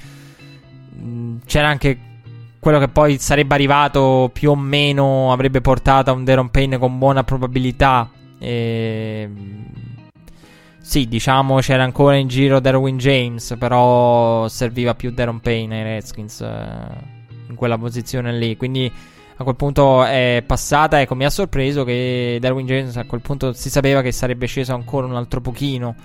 mh, 0.95 1.35
c'era 1.45 1.69
anche 1.69 1.97
quello 2.63 2.79
che 2.79 2.87
poi 2.87 3.17
sarebbe 3.19 3.55
arrivato 3.55 4.29
più 4.31 4.51
o 4.51 4.55
meno 4.55 5.33
avrebbe 5.33 5.59
portato 5.59 6.09
a 6.09 6.13
un 6.13 6.23
Deron 6.23 6.49
Payne 6.49 6.77
con 6.77 6.97
buona 6.97 7.25
probabilità. 7.25 8.09
E... 8.39 9.29
Sì, 10.79 11.09
diciamo 11.09 11.59
c'era 11.59 11.83
ancora 11.83 12.15
in 12.15 12.29
giro 12.29 12.61
Derwin 12.61 12.97
James, 12.97 13.57
però 13.59 14.47
serviva 14.47 14.95
più 14.95 15.11
Deron 15.11 15.41
Payne 15.41 15.75
ai 15.75 15.83
Redskins 15.83 16.39
eh, 16.39 16.47
in 17.49 17.55
quella 17.55 17.77
posizione 17.77 18.31
lì. 18.31 18.55
Quindi 18.55 18.89
a 19.35 19.43
quel 19.43 19.57
punto 19.57 20.05
è 20.05 20.41
passata. 20.47 21.01
Ecco, 21.01 21.15
mi 21.15 21.25
ha 21.25 21.29
sorpreso 21.29 21.83
che 21.83 22.37
Derwin 22.39 22.65
James 22.65 22.95
a 22.95 23.03
quel 23.03 23.19
punto 23.19 23.51
si 23.51 23.69
sapeva 23.69 24.01
che 24.01 24.13
sarebbe 24.13 24.45
sceso 24.45 24.73
ancora 24.73 25.05
un 25.05 25.17
altro 25.17 25.41
pochino. 25.41 25.95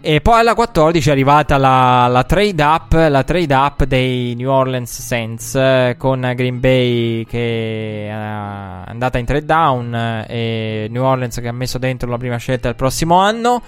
E 0.00 0.20
poi 0.20 0.38
alla 0.38 0.54
14 0.54 1.08
è 1.08 1.10
arrivata 1.10 1.56
la, 1.56 2.06
la, 2.06 2.22
trade 2.22 2.62
up, 2.62 2.92
la 2.92 3.24
trade 3.24 3.52
up 3.52 3.82
dei 3.82 4.36
New 4.36 4.48
Orleans 4.48 5.00
Saints 5.00 5.56
eh, 5.56 5.96
con 5.98 6.20
Green 6.36 6.60
Bay 6.60 7.24
che 7.24 8.06
è 8.06 8.10
andata 8.10 9.18
in 9.18 9.26
trade 9.26 9.44
down 9.44 9.92
eh, 9.92 10.26
e 10.28 10.88
New 10.88 11.02
Orleans 11.02 11.40
che 11.40 11.48
ha 11.48 11.52
messo 11.52 11.78
dentro 11.78 12.08
la 12.08 12.16
prima 12.16 12.36
scelta 12.36 12.68
del 12.68 12.76
prossimo 12.76 13.16
anno. 13.16 13.60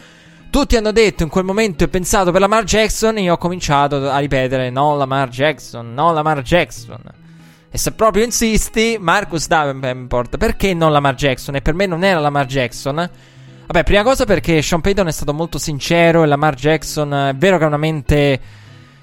Tutti 0.50 0.76
hanno 0.76 0.92
detto 0.92 1.24
in 1.24 1.30
quel 1.30 1.44
momento 1.44 1.82
e 1.82 1.88
pensato 1.88 2.30
per 2.30 2.40
Lamar 2.40 2.62
Jackson 2.62 3.18
e 3.18 3.22
io 3.22 3.32
ho 3.32 3.38
cominciato 3.38 4.08
a 4.08 4.18
ripetere 4.18 4.70
no 4.70 4.96
Lamar 4.96 5.30
Jackson, 5.30 5.92
no 5.92 6.12
Lamar 6.12 6.42
Jackson. 6.42 7.02
E 7.72 7.76
se 7.76 7.90
proprio 7.90 8.22
insisti, 8.22 8.98
Marcus 9.00 9.48
Davenport, 9.48 10.36
perché 10.36 10.74
non 10.74 10.92
Lamar 10.92 11.16
Jackson? 11.16 11.56
E 11.56 11.60
per 11.60 11.74
me 11.74 11.86
non 11.86 12.04
era 12.04 12.20
Lamar 12.20 12.46
Jackson. 12.46 13.10
Vabbè, 13.72 13.84
prima 13.84 14.02
cosa 14.02 14.24
perché 14.24 14.62
Sean 14.62 14.80
Payton 14.80 15.06
è 15.06 15.12
stato 15.12 15.32
molto 15.32 15.56
sincero 15.56 16.24
e 16.24 16.26
Lamar 16.26 16.56
Jackson 16.56 17.14
è 17.14 17.34
vero 17.36 17.56
che 17.56 17.62
ha 17.62 17.68
una 17.68 17.76
mente 17.76 18.40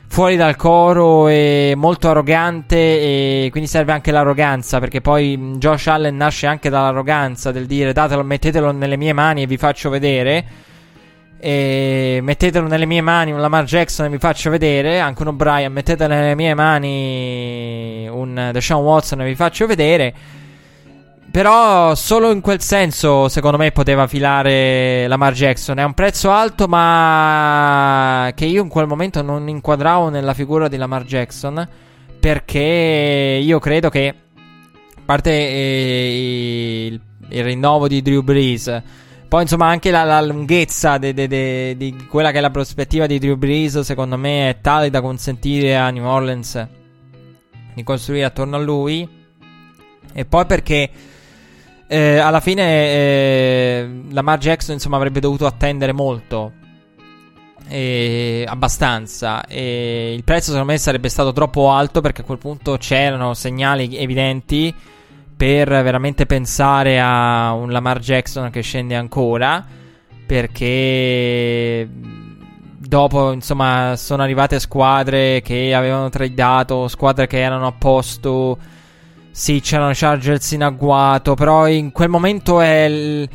fuori 0.07 0.35
dal 0.35 0.57
coro 0.57 1.29
e 1.29 1.71
molto 1.77 2.09
arrogante 2.09 2.75
e 2.75 3.47
quindi 3.49 3.69
serve 3.69 3.93
anche 3.93 4.11
l'arroganza 4.11 4.79
perché 4.79 4.99
poi 4.99 5.55
Josh 5.55 5.87
Allen 5.87 6.17
nasce 6.17 6.47
anche 6.47 6.67
dall'arroganza 6.69 7.53
del 7.53 7.65
dire 7.65 7.93
datelo, 7.93 8.25
mettetelo 8.25 8.73
nelle 8.73 8.97
mie 8.97 9.13
mani 9.13 9.43
e 9.43 9.47
vi 9.47 9.55
faccio 9.55 9.89
vedere. 9.89 10.45
E 11.39 12.19
mettetelo 12.21 12.67
nelle 12.67 12.85
mie 12.85 12.99
mani 12.99 13.31
un 13.31 13.39
Lamar 13.39 13.63
Jackson 13.63 14.07
e 14.07 14.09
vi 14.09 14.17
faccio 14.17 14.49
vedere 14.49 14.99
anche 14.99 15.21
un 15.21 15.29
O'Brien 15.29 15.71
mettetelo 15.71 16.13
nelle 16.13 16.35
mie 16.35 16.53
mani 16.55 18.05
un 18.11 18.49
Deshaun 18.51 18.83
Watson 18.83 19.21
e 19.21 19.25
vi 19.25 19.35
faccio 19.35 19.65
vedere 19.65 20.13
però 21.37 21.93
solo 21.93 22.31
in 22.31 22.41
quel 22.41 22.63
senso, 22.63 23.29
secondo 23.29 23.57
me, 23.57 23.71
poteva 23.71 24.07
filare 24.07 25.05
Lamar 25.07 25.33
Jackson. 25.33 25.77
È 25.77 25.83
un 25.83 25.93
prezzo 25.93 26.31
alto, 26.31 26.67
ma 26.67 28.31
che 28.33 28.45
io 28.45 28.63
in 28.63 28.69
quel 28.69 28.87
momento 28.87 29.21
non 29.21 29.47
inquadravo 29.47 30.09
nella 30.09 30.33
figura 30.33 30.67
di 30.67 30.77
Lamar 30.77 31.03
Jackson. 31.03 31.69
Perché 32.19 33.39
io 33.39 33.59
credo 33.59 33.89
che, 33.89 34.07
a 34.07 35.01
parte 35.05 35.29
eh, 35.29 36.87
il, 36.87 37.01
il, 37.29 37.43
rinnovo 37.43 37.87
di 37.87 38.01
Drew 38.01 38.23
Brees, 38.23 38.81
poi 39.27 39.43
insomma 39.43 39.67
anche 39.67 39.91
la, 39.91 40.05
la 40.05 40.21
lunghezza 40.21 40.97
di 40.97 42.05
quella 42.09 42.31
che 42.31 42.39
è 42.39 42.41
la 42.41 42.49
prospettiva 42.49 43.05
di 43.05 43.19
Drew 43.19 43.35
Brees, 43.35 43.81
secondo 43.81 44.17
me, 44.17 44.49
è 44.49 44.57
tale 44.59 44.89
da 44.89 45.01
consentire 45.01 45.77
a 45.77 45.91
New 45.91 46.03
Orleans 46.03 46.67
di 47.75 47.83
costruire 47.83 48.25
attorno 48.25 48.55
a 48.55 48.59
lui. 48.59 49.07
E 50.11 50.25
poi 50.25 50.45
perché 50.47 50.89
eh, 51.87 52.17
alla 52.17 52.39
fine 52.39 52.63
eh, 52.63 53.89
Lamar 54.09 54.37
Jackson 54.39 54.75
insomma 54.75 54.97
avrebbe 54.97 55.19
dovuto 55.19 55.45
attendere 55.45 55.93
molto 55.93 56.51
e 57.67 58.45
abbastanza. 58.47 59.45
E 59.45 60.13
il 60.15 60.23
prezzo 60.23 60.51
secondo 60.51 60.71
me 60.71 60.77
sarebbe 60.77 61.09
stato 61.09 61.33
troppo 61.33 61.71
alto 61.71 62.01
perché 62.01 62.21
a 62.21 62.25
quel 62.25 62.37
punto 62.37 62.77
c'erano 62.77 63.33
segnali 63.33 63.97
evidenti 63.97 64.73
per 65.35 65.67
veramente 65.67 66.25
pensare 66.25 66.99
a 66.99 67.53
un 67.53 67.71
Lamar 67.71 67.99
Jackson 67.99 68.49
che 68.49 68.61
scende 68.61 68.95
ancora 68.95 69.63
perché 70.25 71.87
dopo 71.89 73.31
insomma 73.31 73.93
sono 73.97 74.23
arrivate 74.23 74.59
squadre 74.59 75.41
che 75.41 75.75
avevano 75.75 76.09
tradato 76.09 76.87
squadre 76.87 77.27
che 77.27 77.39
erano 77.39 77.67
a 77.67 77.71
posto 77.71 78.57
sì, 79.37 79.61
c'erano 79.61 79.91
Chargers 79.93 80.53
in 80.53 80.63
agguato, 80.63 81.35
però 81.35 81.67
in 81.67 81.91
quel 81.91 82.09
momento 82.09 82.59
è 82.59 82.89
l... 82.89 83.29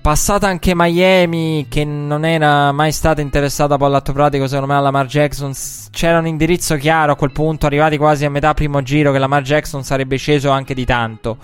passata 0.00 0.46
anche 0.46 0.72
Miami 0.74 1.66
che 1.68 1.84
non 1.84 2.24
era 2.24 2.72
mai 2.72 2.92
stata 2.92 3.20
interessata 3.20 3.76
poi 3.76 3.88
all'atto 3.88 4.14
pratico 4.14 4.46
secondo 4.46 4.68
me 4.68 4.72
alla 4.72 4.84
Lamar 4.84 5.04
Jackson. 5.04 5.52
C'era 5.90 6.18
un 6.18 6.26
indirizzo 6.26 6.76
chiaro 6.76 7.12
a 7.12 7.16
quel 7.16 7.32
punto, 7.32 7.66
arrivati 7.66 7.98
quasi 7.98 8.24
a 8.24 8.30
metà 8.30 8.54
primo 8.54 8.82
giro, 8.82 9.12
che 9.12 9.18
la 9.18 9.26
Lamar 9.26 9.42
Jackson 9.42 9.84
sarebbe 9.84 10.16
sceso 10.16 10.48
anche 10.48 10.72
di 10.72 10.86
tanto. 10.86 11.36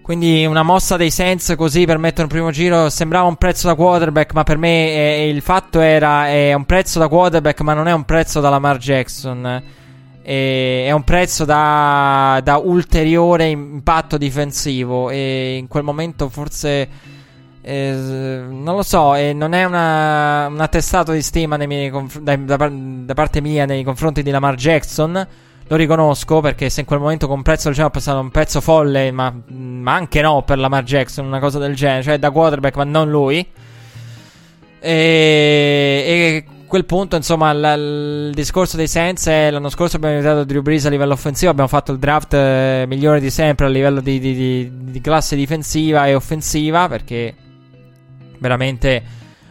Quindi 0.00 0.46
una 0.46 0.62
mossa 0.62 0.96
dei 0.96 1.10
Saints 1.10 1.52
così 1.58 1.84
per 1.84 1.98
mettere 1.98 2.22
un 2.22 2.28
primo 2.28 2.50
giro 2.50 2.88
sembrava 2.88 3.28
un 3.28 3.36
prezzo 3.36 3.66
da 3.66 3.74
quarterback, 3.74 4.32
ma 4.32 4.42
per 4.42 4.56
me 4.56 4.88
è, 4.88 5.20
il 5.24 5.42
fatto 5.42 5.80
era 5.80 6.28
è 6.28 6.54
un 6.54 6.64
prezzo 6.64 6.98
da 6.98 7.08
quarterback, 7.08 7.60
ma 7.60 7.74
non 7.74 7.88
è 7.88 7.92
un 7.92 8.04
prezzo 8.04 8.40
da 8.40 8.48
Lamar 8.48 8.78
Jackson. 8.78 9.82
È 10.26 10.90
un 10.90 11.04
prezzo 11.04 11.44
da, 11.44 12.40
da, 12.42 12.56
ulteriore 12.56 13.48
impatto 13.48 14.16
difensivo 14.16 15.10
e 15.10 15.56
in 15.58 15.68
quel 15.68 15.82
momento 15.82 16.30
forse 16.30 16.88
eh, 17.60 18.42
non 18.48 18.74
lo 18.74 18.82
so 18.82 19.14
e 19.14 19.34
non 19.34 19.52
è 19.52 19.64
una, 19.64 20.46
un 20.46 20.60
attestato 20.60 21.12
di 21.12 21.20
stima 21.20 21.58
conf- 21.90 22.20
da, 22.20 22.36
da, 22.36 22.70
da, 22.70 23.14
parte 23.14 23.42
mia 23.42 23.66
nei 23.66 23.84
confronti 23.84 24.22
di 24.22 24.30
Lamar 24.30 24.54
Jackson. 24.54 25.28
Lo 25.66 25.76
riconosco 25.76 26.40
perché 26.40 26.70
se 26.70 26.80
in 26.80 26.86
quel 26.86 27.00
momento 27.00 27.26
con 27.28 27.42
prezzo 27.42 27.70
genere 27.70 27.90
passato 27.90 28.18
un 28.20 28.30
prezzo 28.30 28.62
folle 28.62 29.10
ma, 29.10 29.30
ma 29.48 29.94
anche 29.94 30.22
no 30.22 30.42
per 30.42 30.58
Lamar 30.58 30.84
Jackson 30.84 31.26
una 31.26 31.38
cosa 31.38 31.58
del 31.58 31.74
genere 31.74 32.02
cioè 32.02 32.18
da 32.18 32.30
quarterback 32.30 32.76
ma 32.76 32.84
non 32.84 33.10
lui. 33.10 33.46
E, 34.80 34.90
e 34.90 36.44
quel 36.74 36.86
punto, 36.86 37.14
insomma, 37.14 37.52
l- 37.52 38.26
il 38.30 38.34
discorso 38.34 38.76
dei 38.76 38.88
Saints 38.88 39.28
è 39.28 39.48
l'anno 39.48 39.68
scorso 39.68 39.94
abbiamo 39.94 40.16
aiutato 40.16 40.42
Drew 40.42 40.60
Brees 40.60 40.84
a 40.86 40.88
livello 40.88 41.12
offensivo, 41.12 41.52
abbiamo 41.52 41.68
fatto 41.68 41.92
il 41.92 42.00
draft 42.00 42.34
eh, 42.34 42.84
migliore 42.88 43.20
di 43.20 43.30
sempre 43.30 43.66
a 43.66 43.68
livello 43.68 44.00
di, 44.00 44.18
di, 44.18 44.34
di, 44.34 44.70
di, 44.90 45.00
classe 45.00 45.36
difensiva 45.36 46.08
e 46.08 46.16
offensiva, 46.16 46.88
perché 46.88 47.32
veramente 48.38 49.02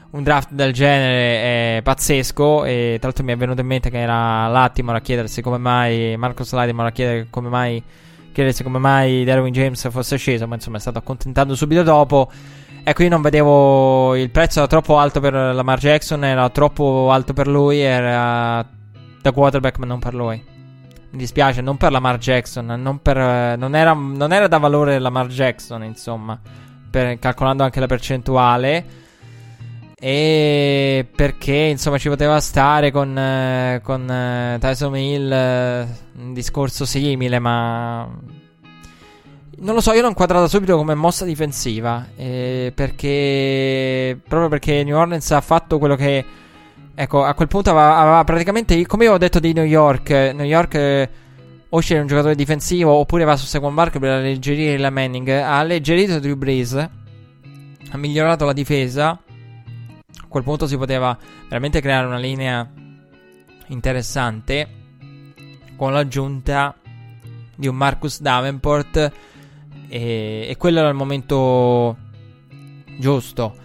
un 0.09 0.21
draft 0.21 0.51
del 0.51 0.73
genere 0.73 1.77
è 1.77 1.81
pazzesco 1.81 2.65
e 2.65 2.97
tra 2.99 3.07
l'altro 3.07 3.23
mi 3.23 3.31
è 3.31 3.37
venuto 3.37 3.61
in 3.61 3.67
mente 3.67 3.89
che 3.89 4.01
era 4.01 4.45
Lattimore 4.49 4.97
a 4.97 5.01
chiedersi 5.01 5.41
come 5.41 5.57
mai 5.57 6.17
Marcos 6.17 6.51
Lattimore 6.51 6.89
a 6.89 6.91
chiedere 6.91 7.27
come 7.29 7.47
mai 7.47 7.81
chiedersi 8.33 8.63
come 8.63 8.79
mai 8.79 9.23
Darwin 9.23 9.53
James 9.53 9.89
fosse 9.89 10.17
sceso, 10.17 10.45
ma 10.45 10.55
insomma 10.55 10.75
è 10.75 10.81
stato 10.81 10.97
accontentato 10.97 11.55
subito 11.55 11.83
dopo 11.83 12.29
Ecco, 12.85 13.03
io 13.03 13.10
non 13.10 13.22
vedevo. 13.22 14.14
Il 14.15 14.30
prezzo 14.30 14.60
era 14.60 14.68
troppo 14.68 14.97
alto 14.97 15.22
per 15.22 15.34
Lamar 15.34 15.80
Jackson, 15.80 16.26
era 16.26 16.49
troppo 16.49 17.11
alto 17.11 17.31
per 17.31 17.47
lui. 17.47 17.80
Era 17.80 18.65
da 19.22 19.31
quarterback, 19.31 19.77
ma 19.77 19.85
non 19.85 19.99
per 19.99 20.14
lui. 20.14 20.43
Mi 21.11 21.18
dispiace, 21.18 21.61
non 21.61 21.77
per 21.77 21.91
Lamar 21.91 22.18
Jackson. 22.18 22.65
Non, 22.65 23.01
per, 23.01 23.57
non, 23.57 23.76
era, 23.76 23.93
non 23.93 24.34
era 24.34 24.47
da 24.47 24.57
valore 24.57 24.99
Lamar 24.99 25.27
Jackson, 25.27 25.84
insomma. 25.84 26.38
Per, 26.89 27.19
calcolando 27.19 27.64
anche 27.64 27.80
la 27.80 27.88
percentuale. 27.88 29.01
E 29.97 31.07
perché 31.15 31.55
insomma 31.55 31.97
ci 31.97 32.10
poteva 32.10 32.41
stare 32.41 32.91
con, 32.91 33.18
eh, 33.18 33.80
con 33.81 34.10
eh, 34.11 34.57
Tyson 34.60 34.97
Hill 34.97 35.31
eh, 35.31 35.88
un 36.18 36.34
discorso 36.34 36.84
simile, 36.84 37.39
ma 37.39 38.10
non 39.57 39.75
lo 39.75 39.81
so, 39.81 39.93
io 39.93 40.01
l'ho 40.01 40.07
inquadrata 40.07 40.47
subito 40.47 40.75
come 40.77 40.95
mossa 40.95 41.25
difensiva. 41.25 42.07
Eh, 42.15 42.71
perché. 42.73 44.19
Proprio 44.27 44.49
perché 44.49 44.84
New 44.84 44.97
Orleans 44.97 45.31
ha 45.31 45.41
fatto 45.41 45.77
quello 45.77 45.95
che. 45.95 46.25
Ecco, 46.95 47.23
a 47.23 47.34
quel 47.34 47.47
punto 47.47 47.69
aveva, 47.69 47.97
aveva 47.97 48.23
praticamente. 48.23 48.85
Come 48.85 49.03
avevo 49.03 49.19
detto 49.19 49.39
di 49.39 49.53
New 49.53 49.63
York. 49.63 50.09
New 50.09 50.45
York. 50.45 50.73
Eh, 50.75 51.09
o 51.69 51.80
sceglie 51.80 52.01
un 52.01 52.07
giocatore 52.07 52.35
difensivo. 52.35 52.93
Oppure 52.93 53.23
va 53.23 53.35
su 53.35 53.45
Second 53.45 53.73
Bark 53.73 53.99
per 53.99 54.11
alleggerire 54.11 54.77
la 54.77 54.89
Manning. 54.89 55.30
Ha 55.30 55.59
alleggerito 55.59 56.19
Drew 56.19 56.35
Brees. 56.35 56.73
Ha 56.73 57.97
migliorato 57.97 58.45
la 58.45 58.53
difesa. 58.53 59.09
A 59.09 60.25
quel 60.27 60.43
punto 60.43 60.67
si 60.67 60.77
poteva 60.77 61.17
veramente 61.47 61.80
creare 61.80 62.07
una 62.07 62.17
linea 62.17 62.67
interessante. 63.67 64.67
Con 65.75 65.93
l'aggiunta 65.93 66.75
di 67.55 67.67
un 67.67 67.75
Marcus 67.75 68.19
Davenport 68.19 69.11
e, 69.93 70.47
e 70.49 70.57
quello 70.57 70.79
era 70.79 70.89
il 70.89 70.95
momento 70.95 71.95
giusto 72.97 73.55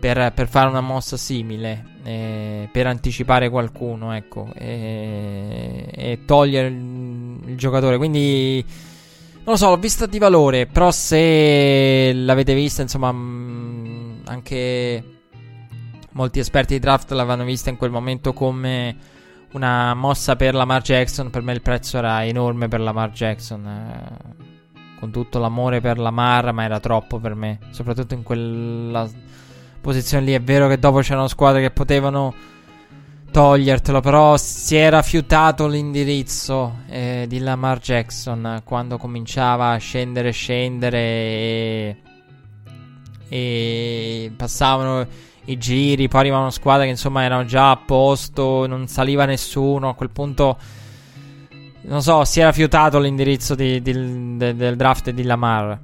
per, 0.00 0.32
per 0.34 0.48
fare 0.48 0.68
una 0.68 0.80
mossa 0.80 1.16
simile, 1.16 1.98
eh, 2.02 2.68
per 2.72 2.88
anticipare 2.88 3.48
qualcuno, 3.48 4.12
ecco, 4.12 4.48
e, 4.52 5.88
e 5.92 6.24
togliere 6.24 6.66
il, 6.66 7.40
il, 7.46 7.56
giocatore. 7.56 7.98
Quindi, 7.98 8.64
non 8.66 9.44
lo 9.44 9.56
so, 9.56 9.68
l'ho 9.68 9.76
vista 9.76 10.06
di 10.06 10.18
valore, 10.18 10.66
però 10.66 10.90
se 10.90 12.12
l'avete 12.12 12.52
vista, 12.54 12.82
insomma, 12.82 13.12
mh, 13.12 14.22
anche 14.24 15.04
molti 16.14 16.40
esperti 16.40 16.74
di 16.74 16.80
draft 16.80 17.12
l'avevano 17.12 17.44
vista 17.44 17.70
in 17.70 17.76
quel 17.76 17.92
momento 17.92 18.32
come 18.32 18.96
una 19.52 19.94
mossa 19.94 20.34
per 20.34 20.54
Lamar 20.54 20.82
Jackson, 20.82 21.30
per 21.30 21.42
me 21.42 21.52
il 21.52 21.62
prezzo 21.62 21.98
era 21.98 22.24
enorme 22.24 22.66
per 22.66 22.80
Lamar 22.80 23.10
Jackson. 23.12 23.66
Eh 23.66 24.54
con 24.98 25.10
tutto 25.10 25.38
l'amore 25.38 25.80
per 25.80 25.98
la 25.98 26.10
Mar, 26.10 26.52
ma 26.52 26.64
era 26.64 26.80
troppo 26.80 27.18
per 27.18 27.34
me. 27.34 27.58
Soprattutto 27.70 28.14
in 28.14 28.22
quella 28.22 29.08
posizione 29.80 30.24
lì. 30.24 30.32
È 30.32 30.42
vero 30.42 30.68
che 30.68 30.78
dopo 30.78 30.98
c'erano 31.00 31.28
squadre 31.28 31.60
che 31.60 31.70
potevano 31.70 32.34
togliertelo, 33.30 34.00
però 34.00 34.36
si 34.36 34.76
era 34.76 35.02
fiutato 35.02 35.66
l'indirizzo 35.66 36.78
eh, 36.88 37.26
di 37.28 37.38
Lamar 37.38 37.78
Jackson 37.78 38.62
quando 38.64 38.96
cominciava 38.96 39.70
a 39.70 39.76
scendere, 39.76 40.30
scendere 40.30 40.98
e, 40.98 41.96
e 43.28 44.32
passavano 44.34 45.06
i 45.44 45.58
giri, 45.58 46.08
poi 46.08 46.20
arrivavano 46.20 46.50
squadre 46.50 46.84
che 46.84 46.92
insomma 46.92 47.22
erano 47.22 47.44
già 47.44 47.70
a 47.70 47.76
posto, 47.76 48.66
non 48.66 48.88
saliva 48.88 49.26
nessuno, 49.26 49.90
a 49.90 49.94
quel 49.94 50.10
punto 50.10 50.56
non 51.86 52.02
so, 52.02 52.24
si 52.24 52.40
era 52.40 52.52
fiutato 52.52 52.98
l'indirizzo 52.98 53.54
di, 53.54 53.80
di, 53.80 54.36
de, 54.36 54.54
del 54.54 54.76
draft 54.76 55.10
di 55.10 55.22
Lamar. 55.22 55.78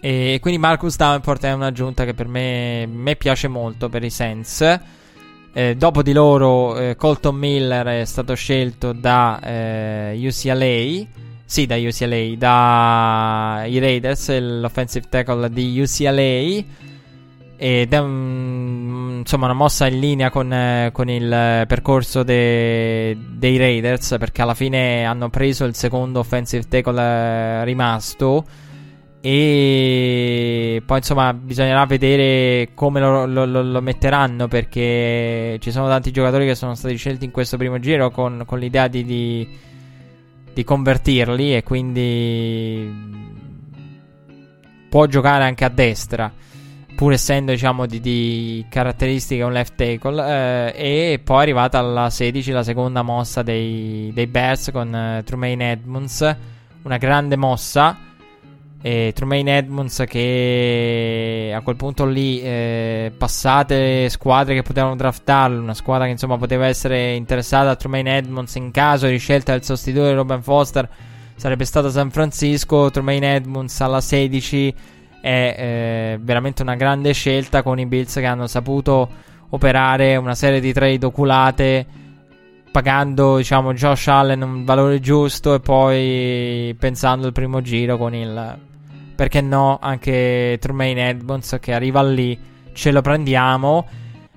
E 0.00 0.38
quindi 0.40 0.58
Marcus 0.58 0.96
Davenport 0.96 1.44
è 1.44 1.52
un'aggiunta 1.52 2.04
che 2.04 2.14
per 2.14 2.26
me, 2.26 2.86
me 2.86 3.16
piace 3.16 3.48
molto 3.48 3.88
per 3.88 4.02
i 4.02 4.10
Saints. 4.10 4.80
Eh, 5.52 5.74
dopo 5.76 6.02
di 6.02 6.12
loro, 6.12 6.78
eh, 6.78 6.96
Colton 6.96 7.34
Miller 7.34 7.86
è 7.86 8.04
stato 8.04 8.34
scelto 8.34 8.92
da 8.92 9.40
eh, 9.42 10.12
UCLA. 10.16 11.06
Sì, 11.44 11.66
da 11.66 11.76
UCLA, 11.76 12.36
dai 12.36 13.78
Raiders, 13.78 14.38
l'offensive 14.38 15.06
tackle 15.08 15.50
di 15.50 15.80
UCLA. 15.80 16.88
Ed 17.62 17.92
è 17.92 17.98
un, 17.98 19.16
insomma 19.18 19.44
una 19.44 19.52
mossa 19.52 19.86
in 19.86 20.00
linea 20.00 20.30
con, 20.30 20.50
eh, 20.50 20.88
con 20.94 21.10
il 21.10 21.28
percorso 21.68 22.22
de, 22.22 23.14
dei 23.32 23.58
Raiders 23.58 24.16
perché 24.18 24.40
alla 24.40 24.54
fine 24.54 25.04
hanno 25.04 25.28
preso 25.28 25.66
il 25.66 25.74
secondo 25.74 26.20
offensive 26.20 26.66
tackle 26.66 27.02
eh, 27.02 27.64
rimasto. 27.64 28.46
E 29.20 30.82
poi 30.86 30.96
insomma 30.96 31.34
bisognerà 31.34 31.84
vedere 31.84 32.70
come 32.72 32.98
lo, 32.98 33.26
lo, 33.26 33.44
lo, 33.44 33.62
lo, 33.62 33.82
metteranno 33.82 34.48
perché 34.48 35.58
ci 35.60 35.70
sono 35.70 35.86
tanti 35.86 36.12
giocatori 36.12 36.46
che 36.46 36.54
sono 36.54 36.74
stati 36.74 36.96
scelti 36.96 37.26
in 37.26 37.30
questo 37.30 37.58
primo 37.58 37.78
giro 37.78 38.10
con, 38.10 38.44
con 38.46 38.58
l'idea 38.58 38.88
di, 38.88 39.04
di, 39.04 39.46
di 40.54 40.64
convertirli 40.64 41.54
e 41.54 41.62
quindi 41.62 42.90
può 44.88 45.04
giocare 45.04 45.44
anche 45.44 45.66
a 45.66 45.68
destra 45.68 46.32
pur 47.00 47.14
essendo 47.14 47.52
diciamo 47.52 47.86
di, 47.86 47.98
di 47.98 48.66
caratteristiche 48.68 49.42
un 49.42 49.52
left 49.52 49.74
tackle 49.74 50.74
eh, 50.74 51.12
e 51.12 51.18
poi 51.18 51.38
è 51.38 51.40
arrivata 51.40 51.78
alla 51.78 52.10
16 52.10 52.50
la 52.50 52.62
seconda 52.62 53.00
mossa 53.00 53.40
dei, 53.40 54.10
dei 54.12 54.26
Bears 54.26 54.68
con 54.70 54.94
eh, 54.94 55.22
Trumaine 55.24 55.70
Edmonds 55.70 56.36
una 56.82 56.98
grande 56.98 57.36
mossa 57.36 57.96
e 58.82 59.12
Trumaine 59.14 59.56
Edmonds 59.56 60.04
che 60.06 61.54
a 61.56 61.62
quel 61.62 61.76
punto 61.76 62.04
lì 62.04 62.42
eh, 62.42 63.10
passate 63.16 64.10
squadre 64.10 64.52
che 64.52 64.62
potevano 64.62 64.94
draftarlo 64.94 65.58
una 65.58 65.72
squadra 65.72 66.04
che 66.04 66.12
insomma 66.12 66.36
poteva 66.36 66.66
essere 66.66 67.14
interessata 67.14 67.70
a 67.70 67.76
Trumaine 67.76 68.18
Edmonds 68.18 68.54
in 68.56 68.70
caso 68.72 69.06
di 69.06 69.16
scelta 69.16 69.52
del 69.52 69.64
sostituto 69.64 70.06
di 70.06 70.12
Robin 70.12 70.42
Foster 70.42 70.86
sarebbe 71.34 71.64
stata 71.64 71.88
San 71.88 72.10
Francisco 72.10 72.90
Trumaine 72.90 73.36
Edmonds 73.36 73.80
alla 73.80 74.02
16 74.02 74.98
è 75.20 75.54
eh, 75.58 76.18
veramente 76.20 76.62
una 76.62 76.76
grande 76.76 77.12
scelta 77.12 77.62
con 77.62 77.78
i 77.78 77.86
Bills 77.86 78.14
che 78.14 78.26
hanno 78.26 78.46
saputo 78.46 79.08
operare 79.50 80.16
una 80.16 80.34
serie 80.34 80.60
di 80.60 80.72
trade 80.72 81.04
oculate 81.04 81.86
pagando 82.70 83.38
diciamo 83.38 83.72
Josh 83.74 84.06
Allen 84.06 84.42
un 84.42 84.64
valore 84.64 85.00
giusto 85.00 85.54
e 85.54 85.60
poi 85.60 86.74
pensando 86.78 87.26
il 87.26 87.32
primo 87.32 87.60
giro 87.60 87.96
con 87.96 88.14
il 88.14 88.58
perché 89.20 89.40
no 89.42 89.78
anche 89.82 90.56
Trumaine 90.60 91.10
Edmonds 91.10 91.58
che 91.60 91.74
arriva 91.74 92.02
lì 92.02 92.38
ce 92.72 92.90
lo 92.90 93.02
prendiamo. 93.02 93.86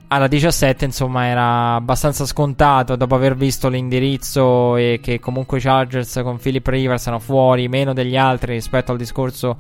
Alla 0.08 0.28
17 0.28 0.84
insomma 0.84 1.26
era 1.26 1.76
abbastanza 1.76 2.26
scontato 2.26 2.98
dopo 2.98 3.16
aver 3.16 3.36
visto 3.36 3.70
l'indirizzo 3.70 4.76
e 4.76 5.00
che 5.02 5.20
comunque 5.20 5.60
i 5.60 5.62
Chargers 5.62 6.20
con 6.22 6.38
Philip 6.38 6.68
Rivers 6.68 7.08
erano 7.08 7.22
fuori 7.22 7.70
meno 7.70 7.94
degli 7.94 8.18
altri 8.18 8.54
rispetto 8.54 8.92
al 8.92 8.98
discorso 8.98 9.58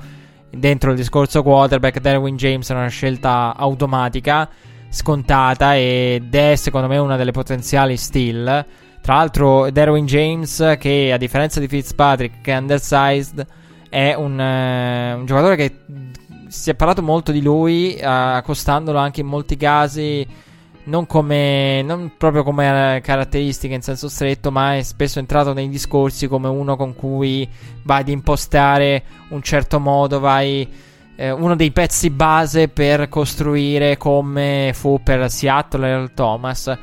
dentro 0.55 0.91
il 0.91 0.97
discorso 0.97 1.41
quarterback, 1.41 1.99
Derwin 1.99 2.35
James 2.35 2.69
è 2.69 2.73
una 2.73 2.87
scelta 2.87 3.53
automatica, 3.55 4.49
scontata 4.89 5.75
ed 5.75 6.33
è 6.33 6.55
secondo 6.55 6.87
me 6.87 6.97
una 6.97 7.17
delle 7.17 7.31
potenziali 7.31 7.97
steal. 7.97 8.65
Tra 9.01 9.15
l'altro, 9.15 9.69
Derwin 9.69 10.05
James, 10.05 10.75
che 10.79 11.11
a 11.11 11.17
differenza 11.17 11.59
di 11.59 11.67
Fitzpatrick, 11.67 12.41
che 12.41 12.53
è 12.53 12.57
undersized, 12.57 13.45
è 13.89 14.13
un, 14.13 14.39
uh, 14.39 15.19
un 15.19 15.25
giocatore 15.25 15.55
che 15.55 15.75
si 16.47 16.69
è 16.69 16.75
parlato 16.75 17.01
molto 17.01 17.31
di 17.31 17.41
lui, 17.41 17.97
uh, 17.99 18.05
accostandolo 18.05 18.97
anche 18.97 19.21
in 19.21 19.27
molti 19.27 19.57
casi 19.57 20.25
non 20.85 21.05
come 21.05 21.81
non 21.81 22.13
proprio 22.17 22.43
come 22.43 22.99
caratteristiche 23.03 23.73
in 23.73 23.81
senso 23.81 24.09
stretto, 24.09 24.51
ma 24.51 24.75
è 24.75 24.81
spesso 24.83 25.19
entrato 25.19 25.53
nei 25.53 25.69
discorsi 25.69 26.27
come 26.27 26.47
uno 26.47 26.75
con 26.75 26.95
cui 26.95 27.47
vai 27.83 28.01
ad 28.01 28.09
impostare 28.09 29.03
un 29.29 29.41
certo 29.41 29.79
modo, 29.79 30.19
vai 30.19 30.67
eh, 31.15 31.31
uno 31.31 31.55
dei 31.55 31.71
pezzi 31.71 32.09
base 32.09 32.67
per 32.67 33.07
costruire 33.07 33.97
come 33.97 34.71
fu 34.73 34.99
per 35.03 35.29
Seattle 35.29 35.87
Earl 35.87 36.13
Thomas. 36.13 36.77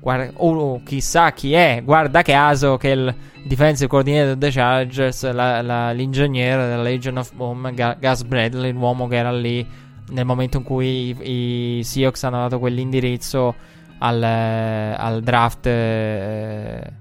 Guarda, 0.00 0.30
oh, 0.36 0.80
chissà 0.84 1.32
chi 1.32 1.52
è, 1.52 1.82
guarda 1.84 2.22
caso 2.22 2.76
che 2.76 2.88
il 2.88 3.14
defensive 3.44 3.88
coordinator 3.88 4.36
dei 4.36 4.52
Chargers, 4.52 5.30
la, 5.32 5.60
la, 5.60 5.90
l'ingegnere 5.90 6.68
della 6.68 6.82
Legion 6.82 7.18
of 7.18 7.32
Boom, 7.34 7.74
Gus 7.74 8.22
Bradley, 8.22 8.72
l'uomo 8.72 9.08
che 9.08 9.16
era 9.16 9.32
lì 9.32 9.66
nel 10.10 10.24
momento 10.24 10.58
in 10.58 10.62
cui 10.62 11.16
i, 11.22 11.78
i 11.78 11.84
Seahawks 11.84 12.24
hanno 12.24 12.38
dato 12.38 12.58
quell'indirizzo 12.58 13.54
al, 13.98 14.22
al 14.22 15.22
draft 15.22 15.66
eh, 15.66 16.92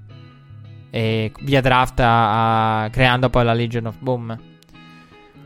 e 0.90 1.32
via 1.42 1.62
draft 1.62 2.00
a, 2.00 2.84
a, 2.84 2.90
creando 2.90 3.30
poi 3.30 3.44
la 3.44 3.54
Legion 3.54 3.86
of 3.86 3.98
Boom. 4.00 4.38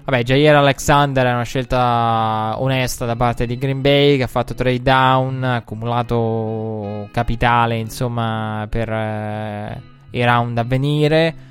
Vabbè, 0.04 0.24
Jair 0.24 0.56
Alexander 0.56 1.26
è 1.28 1.32
una 1.34 1.44
scelta 1.44 2.56
onesta 2.58 3.06
da 3.06 3.16
parte 3.16 3.46
di 3.46 3.58
Green 3.58 3.82
Bay 3.82 4.18
che 4.18 4.24
ha 4.24 4.28
fatto 4.28 4.56
trade 4.56 4.82
down, 4.82 5.44
ha 5.44 5.56
accumulato 5.56 7.08
capitale 7.12 7.78
insomma 7.78 8.66
per 8.70 8.90
eh, 8.92 9.82
i 10.12 10.24
round 10.24 10.58
a 10.58 10.64
venire 10.64 11.50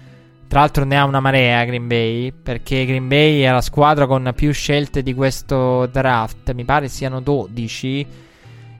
Tra 0.51 0.59
l'altro 0.59 0.82
ne 0.82 0.98
ha 0.98 1.05
una 1.05 1.20
marea 1.20 1.64
Green 1.64 1.86
Bay, 1.86 2.32
perché 2.32 2.85
Green 2.85 3.06
Bay 3.06 3.43
è 3.43 3.52
la 3.52 3.60
squadra 3.60 4.09
con 4.09 4.32
più 4.35 4.51
scelte 4.52 5.01
di 5.01 5.14
questo 5.14 5.86
draft, 5.86 6.52
mi 6.55 6.64
pare 6.64 6.89
siano 6.89 7.20
12 7.20 8.06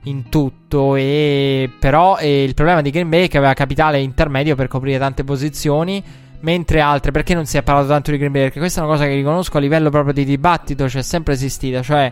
in 0.03 0.27
tutto, 0.27 0.97
e 0.97 1.69
però 1.79 2.17
eh, 2.17 2.43
il 2.43 2.55
problema 2.55 2.81
di 2.81 2.89
Green 2.89 3.07
Bay 3.07 3.23
è 3.23 3.27
che 3.29 3.37
aveva 3.37 3.53
capitale 3.53 4.01
intermedio 4.01 4.53
per 4.55 4.67
coprire 4.67 4.99
tante 4.99 5.23
posizioni, 5.23 6.03
mentre 6.41 6.81
altre, 6.81 7.11
perché 7.11 7.33
non 7.33 7.45
si 7.45 7.55
è 7.55 7.63
parlato 7.63 7.87
tanto 7.87 8.11
di 8.11 8.17
Green 8.17 8.33
Bay? 8.33 8.41
Perché 8.41 8.59
questa 8.59 8.81
è 8.81 8.83
una 8.83 8.91
cosa 8.91 9.05
che 9.05 9.15
riconosco 9.15 9.55
a 9.55 9.61
livello 9.61 9.89
proprio 9.89 10.11
di 10.11 10.25
dibattito, 10.25 10.87
c'è 10.87 11.01
sempre 11.01 11.35
esistita, 11.35 11.81
cioè 11.81 12.11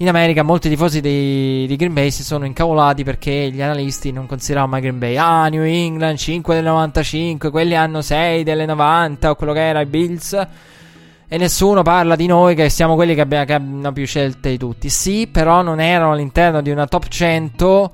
in 0.00 0.08
America 0.08 0.44
molti 0.44 0.68
tifosi 0.68 1.00
di, 1.00 1.66
di, 1.66 1.76
Green 1.76 1.92
Bay 1.92 2.10
si 2.10 2.22
sono 2.22 2.44
incavolati 2.44 3.02
perché 3.02 3.50
gli 3.50 3.60
analisti 3.60 4.12
non 4.12 4.26
consideravano 4.26 4.72
mai 4.72 4.80
Green 4.80 4.98
Bay. 4.98 5.16
Ah, 5.16 5.48
New 5.48 5.62
England 5.62 6.16
5 6.16 6.54
del 6.54 6.64
95, 6.64 7.50
quelli 7.50 7.74
hanno 7.74 8.00
6 8.00 8.44
delle 8.44 8.64
90 8.64 9.30
o 9.30 9.34
quello 9.34 9.52
che 9.52 9.66
era 9.66 9.80
i 9.80 9.86
Bills. 9.86 10.46
E 11.30 11.36
nessuno 11.36 11.82
parla 11.82 12.14
di 12.14 12.26
noi 12.26 12.54
che 12.54 12.68
siamo 12.68 12.94
quelli 12.94 13.14
che, 13.14 13.22
abbiamo, 13.22 13.44
che 13.44 13.54
hanno 13.54 13.92
più 13.92 14.06
scelte 14.06 14.50
di 14.50 14.56
tutti. 14.56 14.88
Sì, 14.88 15.26
però 15.26 15.62
non 15.62 15.80
erano 15.80 16.12
all'interno 16.12 16.62
di 16.62 16.70
una 16.70 16.86
top 16.86 17.08
100 17.08 17.92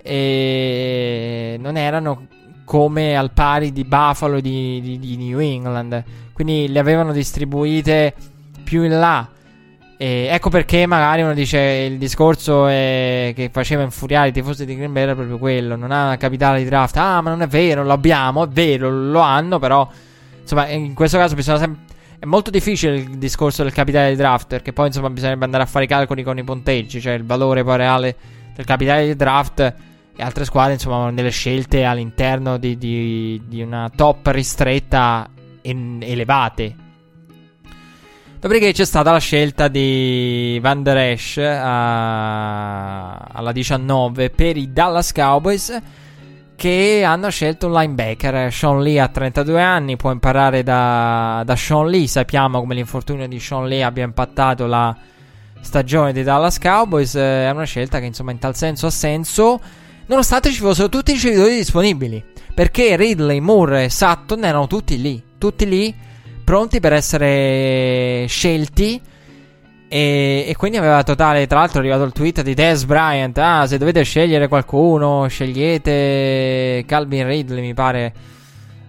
e 0.00 1.56
non 1.60 1.76
erano 1.76 2.26
come 2.64 3.16
al 3.16 3.32
pari 3.32 3.72
di 3.72 3.84
Buffalo 3.84 4.36
e 4.36 4.40
di, 4.40 4.80
di, 4.80 4.98
di 5.00 5.16
New 5.16 5.40
England. 5.40 6.04
Quindi 6.32 6.68
le 6.68 6.78
avevano 6.78 7.12
distribuite 7.12 8.14
più 8.62 8.84
in 8.84 9.00
là. 9.00 9.28
E 10.00 10.28
ecco 10.30 10.48
perché 10.48 10.86
magari 10.86 11.22
uno 11.22 11.34
dice 11.34 11.58
il 11.58 11.98
discorso 11.98 12.66
che 12.66 13.50
faceva 13.52 13.82
infuriare 13.82 14.28
i 14.28 14.32
tifosi 14.32 14.64
di 14.64 14.76
Green 14.76 14.92
Bay 14.92 15.02
era 15.02 15.16
proprio 15.16 15.38
quello. 15.38 15.74
Non 15.74 15.90
ha 15.90 16.16
capitale 16.16 16.62
di 16.62 16.64
draft. 16.66 16.96
Ah, 16.96 17.20
ma 17.20 17.30
non 17.30 17.42
è 17.42 17.48
vero, 17.48 17.82
lo 17.82 17.92
abbiamo. 17.92 18.44
È 18.44 18.48
vero, 18.48 18.88
lo 18.88 19.18
hanno, 19.18 19.58
però. 19.58 19.88
Insomma, 20.40 20.68
in 20.68 20.94
questo 20.94 21.18
caso 21.18 21.34
bisogna 21.34 21.58
sempre. 21.58 21.96
È 22.16 22.24
molto 22.26 22.50
difficile 22.50 22.94
il 22.94 23.18
discorso 23.18 23.64
del 23.64 23.72
capitale 23.72 24.10
di 24.10 24.16
draft. 24.16 24.46
Perché 24.46 24.72
poi, 24.72 24.86
insomma, 24.86 25.10
bisognerebbe 25.10 25.44
andare 25.44 25.64
a 25.64 25.66
fare 25.66 25.86
i 25.86 25.88
calcoli 25.88 26.22
con 26.22 26.38
i 26.38 26.44
punteggi. 26.44 27.00
Cioè 27.00 27.14
il 27.14 27.24
valore 27.24 27.64
poi 27.64 27.76
reale 27.76 28.16
del 28.54 28.64
capitale 28.64 29.04
di 29.04 29.16
draft. 29.16 29.60
E 30.14 30.22
altre 30.22 30.44
squadre, 30.44 30.74
insomma, 30.74 30.98
hanno 30.98 31.12
delle 31.12 31.30
scelte 31.30 31.82
all'interno 31.82 32.56
di, 32.56 32.78
di, 32.78 33.42
di 33.48 33.62
una 33.62 33.90
top 33.92 34.28
ristretta 34.28 35.28
elevate 35.60 36.86
Dopodiché 38.40 38.70
c'è 38.70 38.84
stata 38.84 39.10
la 39.10 39.18
scelta 39.18 39.66
di 39.66 40.60
Van 40.62 40.84
Der 40.84 40.96
Esch 40.96 41.38
a... 41.38 43.16
alla 43.16 43.50
19 43.50 44.30
per 44.30 44.56
i 44.56 44.72
Dallas 44.72 45.10
Cowboys 45.10 45.76
che 46.54 47.02
hanno 47.04 47.30
scelto 47.30 47.66
un 47.66 47.72
linebacker. 47.72 48.52
Sean 48.52 48.80
Lee 48.80 49.00
ha 49.00 49.08
32 49.08 49.60
anni, 49.60 49.96
può 49.96 50.12
imparare 50.12 50.62
da, 50.62 51.42
da 51.44 51.56
Sean 51.56 51.88
Lee. 51.88 52.06
Sappiamo 52.06 52.60
come 52.60 52.76
l'infortunio 52.76 53.26
di 53.26 53.40
Sean 53.40 53.66
Lee 53.66 53.82
abbia 53.82 54.04
impattato 54.04 54.66
la 54.66 54.96
stagione 55.60 56.12
dei 56.12 56.22
Dallas 56.22 56.60
Cowboys. 56.60 57.16
È 57.16 57.50
una 57.50 57.64
scelta 57.64 57.98
che 57.98 58.06
insomma 58.06 58.30
in 58.30 58.38
tal 58.38 58.54
senso 58.54 58.86
ha 58.86 58.90
senso. 58.90 59.60
Nonostante 60.06 60.52
ci 60.52 60.60
fossero 60.60 60.88
tutti 60.88 61.10
i 61.10 61.14
ricevitori 61.14 61.56
disponibili. 61.56 62.24
Perché 62.54 62.94
Ridley, 62.94 63.40
Moore 63.40 63.84
e 63.84 63.90
Sutton 63.90 64.44
erano 64.44 64.68
tutti 64.68 65.00
lì. 65.00 65.20
Tutti 65.38 65.68
lì 65.68 66.06
pronti 66.48 66.80
per 66.80 66.94
essere 66.94 68.24
scelti. 68.26 68.98
E, 69.86 70.44
e, 70.48 70.56
quindi 70.56 70.78
aveva 70.78 71.02
totale. 71.02 71.46
Tra 71.46 71.58
l'altro, 71.58 71.76
è 71.76 71.80
arrivato 71.80 72.04
il 72.04 72.12
tweet 72.12 72.40
di 72.40 72.54
Des 72.54 72.86
Bryant. 72.86 73.36
Ah, 73.36 73.66
se 73.66 73.76
dovete 73.76 74.02
scegliere 74.02 74.48
qualcuno, 74.48 75.26
scegliete 75.28 76.84
Calvin 76.86 77.26
Ridley. 77.26 77.60
Mi 77.60 77.74
pare 77.74 78.12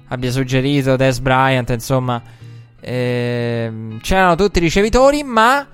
abbia 0.07 0.31
suggerito 0.31 0.95
Des 0.95 1.19
Bryant. 1.19 1.69
Insomma, 1.71 2.21
eh, 2.79 3.71
c'erano 4.01 4.35
tutti 4.35 4.59
i 4.59 4.61
ricevitori, 4.61 5.23
ma. 5.23 5.67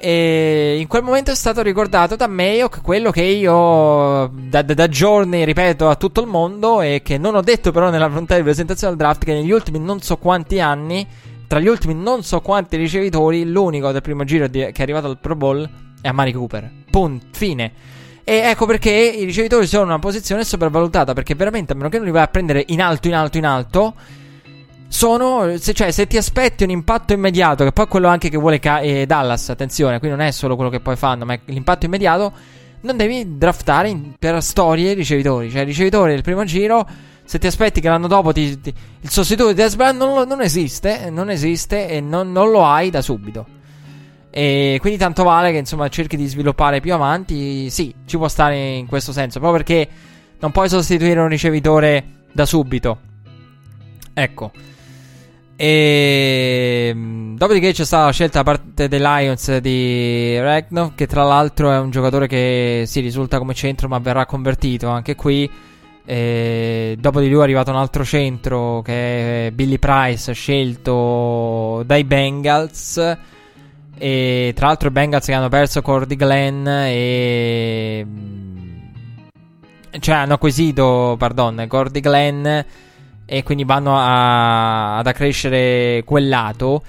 E 0.00 0.78
in 0.80 0.88
quel 0.88 1.04
momento 1.04 1.30
è 1.30 1.36
stato 1.36 1.62
ricordato 1.62 2.14
da 2.16 2.28
Mayock 2.28 2.82
quello 2.82 3.10
che 3.10 3.22
io 3.22 4.30
da, 4.32 4.62
da, 4.62 4.74
da, 4.74 4.88
giorni 4.88 5.44
ripeto 5.44 5.88
a 5.88 5.96
tutto 5.96 6.20
il 6.20 6.28
mondo 6.28 6.80
e 6.80 7.00
che 7.02 7.18
non 7.18 7.34
ho 7.34 7.40
detto 7.40 7.72
però 7.72 7.90
nella 7.90 8.08
puntata 8.08 8.36
di 8.36 8.44
presentazione 8.44 8.94
del 8.94 9.04
draft 9.04 9.24
che 9.24 9.32
negli 9.32 9.50
ultimi 9.50 9.80
non 9.80 10.00
so 10.00 10.16
quanti 10.16 10.60
anni 10.60 11.04
tra 11.48 11.58
gli 11.58 11.66
ultimi 11.66 11.94
non 11.94 12.22
so 12.22 12.40
quanti 12.40 12.76
ricevitori, 12.76 13.44
l'unico 13.44 13.90
del 13.90 14.02
primo 14.02 14.22
giro 14.24 14.46
di, 14.46 14.58
che 14.58 14.72
è 14.72 14.82
arrivato 14.82 15.06
al 15.06 15.18
Pro 15.18 15.34
Bowl 15.34 15.68
è 16.00 16.08
Amari 16.08 16.32
Cooper. 16.32 16.70
Punto, 16.90 17.26
fine. 17.32 17.72
E 18.22 18.34
ecco 18.44 18.66
perché 18.66 18.90
i 18.90 19.24
ricevitori 19.24 19.66
sono 19.66 19.84
in 19.84 19.88
una 19.88 19.98
posizione 19.98 20.44
sopravvalutata. 20.44 21.14
Perché 21.14 21.34
veramente, 21.34 21.72
a 21.72 21.76
meno 21.76 21.88
che 21.88 21.96
non 21.96 22.04
li 22.04 22.12
vai 22.12 22.22
a 22.22 22.26
prendere 22.26 22.62
in 22.68 22.82
alto, 22.82 23.08
in 23.08 23.14
alto, 23.14 23.38
in 23.38 23.46
alto, 23.46 23.94
sono. 24.88 25.56
Se, 25.56 25.72
cioè, 25.72 25.90
se 25.90 26.06
ti 26.06 26.18
aspetti 26.18 26.64
un 26.64 26.70
impatto 26.70 27.14
immediato, 27.14 27.64
che 27.64 27.72
poi 27.72 27.86
è 27.86 27.88
quello 27.88 28.08
anche 28.08 28.28
che 28.28 28.36
vuole 28.36 28.58
ca- 28.58 28.80
eh, 28.80 29.06
Dallas, 29.06 29.48
attenzione, 29.48 29.98
qui 29.98 30.10
non 30.10 30.20
è 30.20 30.30
solo 30.30 30.54
quello 30.54 30.68
che 30.70 30.80
poi 30.80 30.96
fanno, 30.96 31.24
ma 31.24 31.32
è 31.32 31.40
l'impatto 31.46 31.86
immediato. 31.86 32.32
Non 32.80 32.98
devi 32.98 33.38
draftare 33.38 33.88
in, 33.88 34.12
per 34.18 34.42
storie 34.42 34.90
i 34.90 34.94
ricevitori. 34.94 35.50
Cioè, 35.50 35.62
i 35.62 35.64
ricevitori 35.64 36.12
del 36.12 36.22
primo 36.22 36.44
giro 36.44 36.86
se 37.28 37.38
ti 37.38 37.46
aspetti 37.46 37.82
che 37.82 37.90
l'anno 37.90 38.06
dopo 38.06 38.32
ti, 38.32 38.58
ti, 38.58 38.72
il 39.00 39.10
sostituto 39.10 39.50
di 39.50 39.54
Des 39.54 39.76
Bryant 39.76 39.98
non, 39.98 40.26
non, 40.26 40.40
esiste, 40.40 41.10
non 41.10 41.28
esiste 41.28 41.86
e 41.86 42.00
non, 42.00 42.32
non, 42.32 42.50
lo 42.50 42.64
hai 42.64 42.88
da 42.88 43.02
subito. 43.02 43.44
E 44.30 44.78
quindi 44.80 44.98
tanto 44.98 45.24
vale 45.24 45.52
che 45.52 45.58
insomma 45.58 45.88
cerchi 45.88 46.16
di 46.16 46.26
sviluppare 46.26 46.80
più 46.80 46.94
avanti. 46.94 47.68
Sì, 47.68 47.94
ci 48.06 48.16
può 48.16 48.28
stare 48.28 48.76
in 48.76 48.86
questo 48.86 49.12
senso, 49.12 49.40
proprio 49.40 49.62
perché 49.62 49.88
non 50.38 50.52
puoi 50.52 50.70
sostituire 50.70 51.20
un 51.20 51.28
ricevitore 51.28 52.24
da 52.32 52.46
subito. 52.46 52.98
Ecco. 54.14 54.50
E 55.54 56.94
dopodiché 57.36 57.72
c'è 57.72 57.84
stata 57.84 58.06
la 58.06 58.12
scelta 58.12 58.42
da 58.42 58.52
parte 58.52 58.88
dei 58.88 59.00
Lions 59.00 59.54
di 59.58 60.40
Ragnov, 60.40 60.94
che 60.94 61.06
tra 61.06 61.24
l'altro 61.24 61.70
è 61.72 61.78
un 61.78 61.90
giocatore 61.90 62.26
che 62.26 62.84
si 62.86 63.00
risulta 63.00 63.36
come 63.36 63.52
centro, 63.52 63.86
ma 63.86 63.98
verrà 63.98 64.24
convertito 64.24 64.88
anche 64.88 65.14
qui. 65.14 65.67
E 66.10 66.96
dopo 66.98 67.20
di 67.20 67.28
lui 67.28 67.40
è 67.40 67.42
arrivato 67.42 67.70
un 67.70 67.76
altro 67.76 68.02
centro 68.02 68.80
che 68.80 69.48
è 69.48 69.50
Billy 69.50 69.78
Price, 69.78 70.32
scelto 70.32 71.82
dai 71.84 72.02
Bengals. 72.04 73.18
E 73.98 74.52
tra 74.56 74.68
l'altro 74.68 74.88
i 74.88 74.90
Bengals 74.90 75.26
che 75.26 75.34
hanno 75.34 75.50
perso 75.50 75.82
Cordy 75.82 76.16
Glenn 76.16 76.66
e... 76.66 78.06
Cioè 80.00 80.14
hanno 80.14 80.32
acquisito, 80.32 81.16
pardon, 81.18 81.66
Cordy 81.68 82.00
Glenn 82.00 82.46
e 83.26 83.42
quindi 83.42 83.64
vanno 83.64 83.94
a, 83.98 84.96
ad 84.96 85.06
accrescere 85.06 86.04
quel 86.06 86.26
lato. 86.26 86.82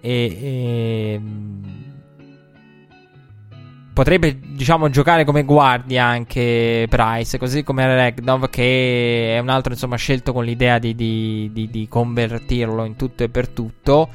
E, 0.00 0.38
e 0.42 1.20
potrebbe, 3.94 4.38
diciamo, 4.38 4.90
giocare 4.90 5.24
come 5.24 5.44
guardia 5.44 6.04
anche 6.04 6.86
Price, 6.90 7.38
così 7.38 7.62
come 7.62 7.86
Regnov, 7.86 8.50
che 8.50 9.36
è 9.36 9.38
un 9.38 9.48
altro, 9.48 9.72
insomma, 9.72 9.96
scelto 9.96 10.32
con 10.34 10.44
l'idea 10.44 10.78
di, 10.78 10.94
di, 10.94 11.48
di, 11.52 11.70
di 11.70 11.86
convertirlo 11.88 12.84
in 12.84 12.96
tutto 12.96 13.22
e 13.22 13.28
per 13.30 13.48
tutto. 13.48 14.08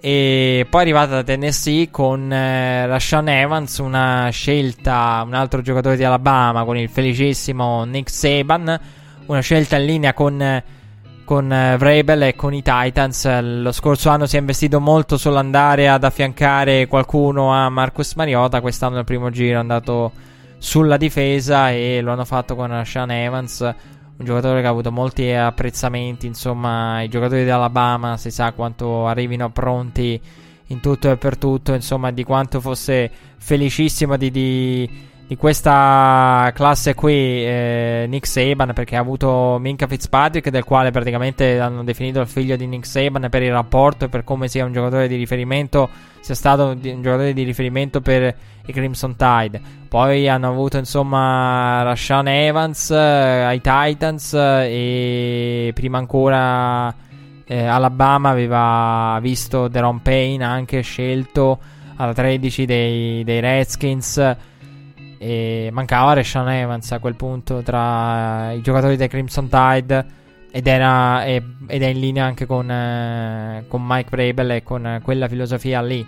E 0.00 0.66
poi 0.70 0.80
è 0.80 0.82
arrivata 0.84 1.14
da 1.16 1.22
Tennessee 1.24 1.90
con 1.90 2.32
eh, 2.32 2.86
Rashawn 2.86 3.28
Evans, 3.28 3.78
una 3.78 4.28
scelta, 4.30 5.22
un 5.26 5.34
altro 5.34 5.62
giocatore 5.62 5.96
di 5.96 6.04
Alabama 6.04 6.64
con 6.64 6.78
il 6.78 6.88
felicissimo 6.88 7.82
Nick 7.84 8.08
Saban, 8.08 8.80
una 9.26 9.40
scelta 9.40 9.76
in 9.76 9.84
linea 9.84 10.14
con... 10.14 10.62
Eh, 11.26 11.32
con 11.34 11.52
eh, 11.52 11.76
Vrabel 11.76 12.22
e 12.22 12.34
con 12.36 12.54
i 12.54 12.62
Titans. 12.62 13.40
Lo 13.40 13.72
scorso 13.72 14.08
anno 14.08 14.26
si 14.26 14.36
è 14.36 14.38
investito 14.38 14.80
molto 14.80 15.16
sull'andare 15.16 15.88
ad 15.88 16.04
affiancare 16.04 16.86
qualcuno 16.86 17.52
a 17.52 17.68
Marcus 17.68 18.14
Mariota. 18.14 18.60
Quest'anno 18.60 18.94
nel 18.94 19.04
primo 19.04 19.30
giro 19.30 19.56
è 19.56 19.60
andato 19.60 20.12
sulla 20.58 20.96
difesa 20.96 21.70
e 21.70 22.00
lo 22.00 22.12
hanno 22.12 22.24
fatto 22.24 22.54
con 22.54 22.82
Sean 22.84 23.10
Evans, 23.10 23.60
un 23.60 24.24
giocatore 24.24 24.60
che 24.60 24.66
ha 24.66 24.70
avuto 24.70 24.92
molti 24.92 25.30
apprezzamenti. 25.32 26.26
Insomma, 26.26 27.02
i 27.02 27.08
giocatori 27.08 27.44
di 27.44 27.50
Alabama 27.50 28.16
si 28.16 28.30
sa 28.30 28.52
quanto 28.52 29.06
arrivino 29.06 29.50
pronti 29.50 30.20
in 30.68 30.80
tutto 30.80 31.10
e 31.10 31.16
per 31.16 31.36
tutto. 31.36 31.74
Insomma, 31.74 32.12
di 32.12 32.24
quanto 32.24 32.60
fosse 32.60 33.10
felicissimo 33.36 34.16
di, 34.16 34.30
di 34.30 34.90
di 35.26 35.36
questa 35.36 36.52
classe 36.54 36.94
qui 36.94 37.12
eh, 37.12 38.06
Nick 38.08 38.28
Saban 38.28 38.72
perché 38.72 38.94
ha 38.94 39.00
avuto 39.00 39.58
Minka 39.60 39.88
Fitzpatrick 39.88 40.50
del 40.50 40.62
quale 40.62 40.92
praticamente 40.92 41.58
hanno 41.58 41.82
definito 41.82 42.20
il 42.20 42.28
figlio 42.28 42.54
di 42.54 42.66
Nick 42.66 42.86
Saban 42.86 43.26
per 43.28 43.42
il 43.42 43.50
rapporto 43.50 44.04
e 44.04 44.08
per 44.08 44.22
come 44.22 44.46
sia 44.46 44.64
un 44.64 44.72
giocatore 44.72 45.08
di 45.08 45.16
riferimento 45.16 45.88
sia 46.20 46.36
stato 46.36 46.66
un 46.66 46.80
giocatore 46.80 47.32
di 47.32 47.42
riferimento 47.42 48.00
per 48.00 48.34
i 48.66 48.72
Crimson 48.72 49.16
Tide. 49.16 49.60
Poi 49.88 50.28
hanno 50.28 50.48
avuto 50.48 50.76
insomma 50.78 51.82
Rashawn 51.82 52.28
Evans 52.28 52.90
eh, 52.90 52.96
ai 52.96 53.60
Titans 53.60 54.32
eh, 54.32 55.68
e 55.68 55.72
prima 55.72 55.98
ancora 55.98 56.94
eh, 57.44 57.64
Alabama 57.64 58.30
aveva 58.30 59.18
visto 59.20 59.66
Deron 59.66 60.02
Payne 60.02 60.44
anche 60.44 60.82
scelto 60.82 61.58
alla 61.96 62.12
13 62.12 62.64
dei, 62.64 63.24
dei 63.24 63.40
Redskins 63.40 64.36
e 65.18 65.68
mancava 65.72 66.14
Reshan 66.14 66.48
Evans 66.48 66.92
a 66.92 66.98
quel 66.98 67.16
punto 67.16 67.62
tra 67.62 68.52
i 68.52 68.60
giocatori 68.60 68.96
dei 68.96 69.08
Crimson 69.08 69.48
Tide. 69.48 70.06
ed, 70.50 70.66
era, 70.66 71.24
ed 71.24 71.42
è 71.66 71.86
in 71.86 72.00
linea 72.00 72.24
anche 72.24 72.46
con, 72.46 72.70
eh, 72.70 73.64
con 73.68 73.84
Mike 73.84 74.08
Vrabel 74.10 74.50
e 74.52 74.62
con 74.62 75.00
quella 75.02 75.28
filosofia 75.28 75.82
lì. 75.82 76.06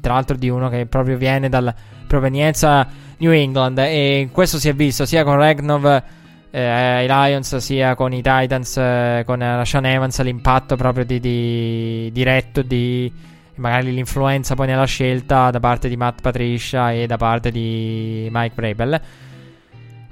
Tra 0.00 0.14
l'altro 0.14 0.36
di 0.36 0.48
uno 0.48 0.68
che 0.68 0.86
proprio 0.86 1.16
viene 1.16 1.48
dalla 1.48 1.74
provenienza 2.06 2.86
New 3.18 3.32
England 3.32 3.78
e 3.78 4.28
questo 4.32 4.58
si 4.58 4.68
è 4.68 4.74
visto 4.74 5.04
sia 5.04 5.24
con 5.24 5.36
Regnov 5.36 6.02
eh, 6.50 7.04
i 7.04 7.06
Lions 7.06 7.56
sia 7.56 7.94
con 7.94 8.12
i 8.12 8.22
Titans 8.22 8.76
eh, 8.76 9.22
con 9.26 9.40
Rashan 9.40 9.86
Evans 9.86 10.22
l'impatto 10.22 10.76
proprio 10.76 11.04
di, 11.04 11.18
di 11.18 12.10
diretto 12.12 12.62
di 12.62 13.12
magari 13.56 13.92
l'influenza 13.92 14.54
poi 14.54 14.66
nella 14.66 14.84
scelta 14.84 15.50
da 15.50 15.60
parte 15.60 15.88
di 15.88 15.96
Matt 15.96 16.20
Patricia 16.20 16.92
e 16.92 17.06
da 17.06 17.16
parte 17.16 17.50
di 17.50 18.28
Mike 18.30 18.54
Vrabel. 18.54 19.00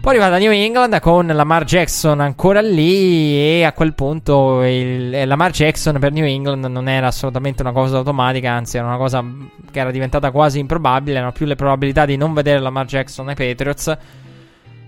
Poi 0.03 0.11
arriva 0.11 0.31
da 0.31 0.39
New 0.39 0.51
England 0.51 0.99
con 0.99 1.29
Lamar 1.29 1.63
Jackson 1.63 2.19
ancora 2.19 2.61
lì 2.61 3.37
e 3.37 3.63
a 3.63 3.73
quel 3.73 3.95
punto 3.95 4.65
il, 4.65 5.29
Lamar 5.29 5.53
Jackson 5.53 6.01
per 6.01 6.11
New 6.11 6.25
England 6.25 6.65
non 6.65 6.89
era 6.89 7.07
assolutamente 7.07 7.63
una 7.63 7.71
cosa 7.71 7.99
automatica, 7.99 8.51
anzi 8.51 8.79
era 8.79 8.87
una 8.89 8.97
cosa 8.97 9.25
che 9.71 9.79
era 9.79 9.93
diventata 9.93 10.33
quasi 10.33 10.59
improbabile, 10.59 11.19
erano 11.19 11.31
più 11.31 11.47
le 11.47 11.55
probabilità 11.55 12.05
di 12.05 12.17
non 12.17 12.35
vedere 12.35 12.59
Lamar 12.59 12.87
Jackson 12.87 13.29
ai 13.29 13.37
Patriots. 13.37 13.97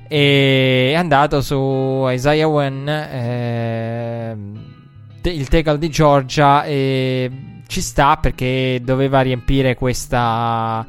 E 0.08 0.90
è 0.90 0.94
andato 0.94 1.40
su 1.42 2.06
Isaiah 2.08 2.48
Wen, 2.48 2.88
eh, 2.88 4.36
il 5.22 5.48
tackle 5.48 5.78
di 5.78 5.90
Georgia 5.90 6.64
e 6.64 7.30
ci 7.66 7.80
sta 7.80 8.16
perché 8.16 8.80
doveva 8.82 9.20
riempire 9.20 9.74
questa 9.74 10.86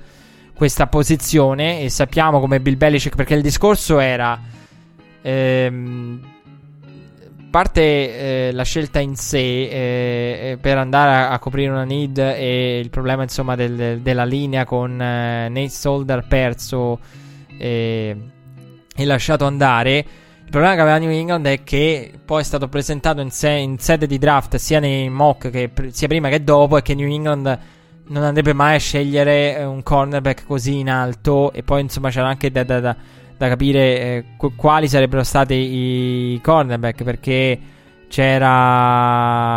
questa 0.56 0.88
posizione 0.88 1.82
e 1.82 1.90
sappiamo 1.90 2.40
come 2.40 2.62
Bill 2.62 2.78
Belichick 2.78 3.16
perché 3.16 3.34
il 3.34 3.42
discorso 3.42 4.00
era 4.00 4.40
ehm, 5.22 6.20
parte 7.50 7.82
eh, 8.48 8.52
la 8.54 8.64
scelta 8.64 9.00
in 9.00 9.16
sé 9.16 9.38
eh, 9.38 10.52
eh, 10.52 10.58
per 10.60 10.78
andare 10.78 11.12
a, 11.12 11.30
a, 11.32 11.40
coprire 11.40 11.72
una 11.72 11.84
need 11.84 12.18
e 12.18 12.80
il 12.80 12.90
problema 12.90 13.24
insomma 13.24 13.56
del, 13.56 13.76
del, 13.76 14.00
della 14.00 14.24
linea 14.24 14.64
con 14.64 14.92
eh, 15.02 15.50
Nate 15.50 15.70
Solder 15.70 16.26
perso 16.28 17.00
e 17.58 18.16
lasciato 18.96 19.46
andare 19.46 20.06
il 20.46 20.52
problema 20.52 20.76
che 20.76 20.82
aveva 20.82 20.98
New 20.98 21.10
England 21.10 21.46
è 21.48 21.64
che 21.64 22.14
poi 22.24 22.42
è 22.42 22.44
stato 22.44 22.70
presentato 22.70 23.20
in, 23.20 23.32
se- 23.32 23.50
in 23.50 23.78
sede 23.80 24.08
di 24.08 24.18
draft 24.18 24.56
sia 24.56 24.80
nei 24.80 25.10
mock 25.10 25.50
che 25.50 25.70
pr- 25.70 25.90
sia 25.90 26.08
prima 26.08 26.30
che 26.30 26.44
dopo 26.44 26.78
e 26.78 26.82
che 26.82 26.94
New 26.94 27.10
England 27.10 27.60
non 28.08 28.24
andrebbe 28.24 28.54
mai 28.54 28.76
a 28.76 28.80
scegliere 28.80 29.58
eh, 29.58 29.64
un 29.66 29.82
cornerback 29.82 30.46
così 30.46 30.80
in 30.80 30.90
alto. 30.90 31.52
E 31.52 31.64
poi, 31.64 31.82
insomma, 31.82 32.10
c'era 32.10 32.28
anche 32.28 32.52
da, 32.52 32.64
da, 32.64 32.80
da, 32.80 32.96
da 33.36 33.48
capire 33.48 33.80
eh, 34.00 34.24
quali 34.56 34.88
sarebbero 34.88 35.24
stati 35.24 35.54
i 35.56 36.40
cornerback. 36.42 37.04
Perché 37.04 37.60
c'era 38.08 39.52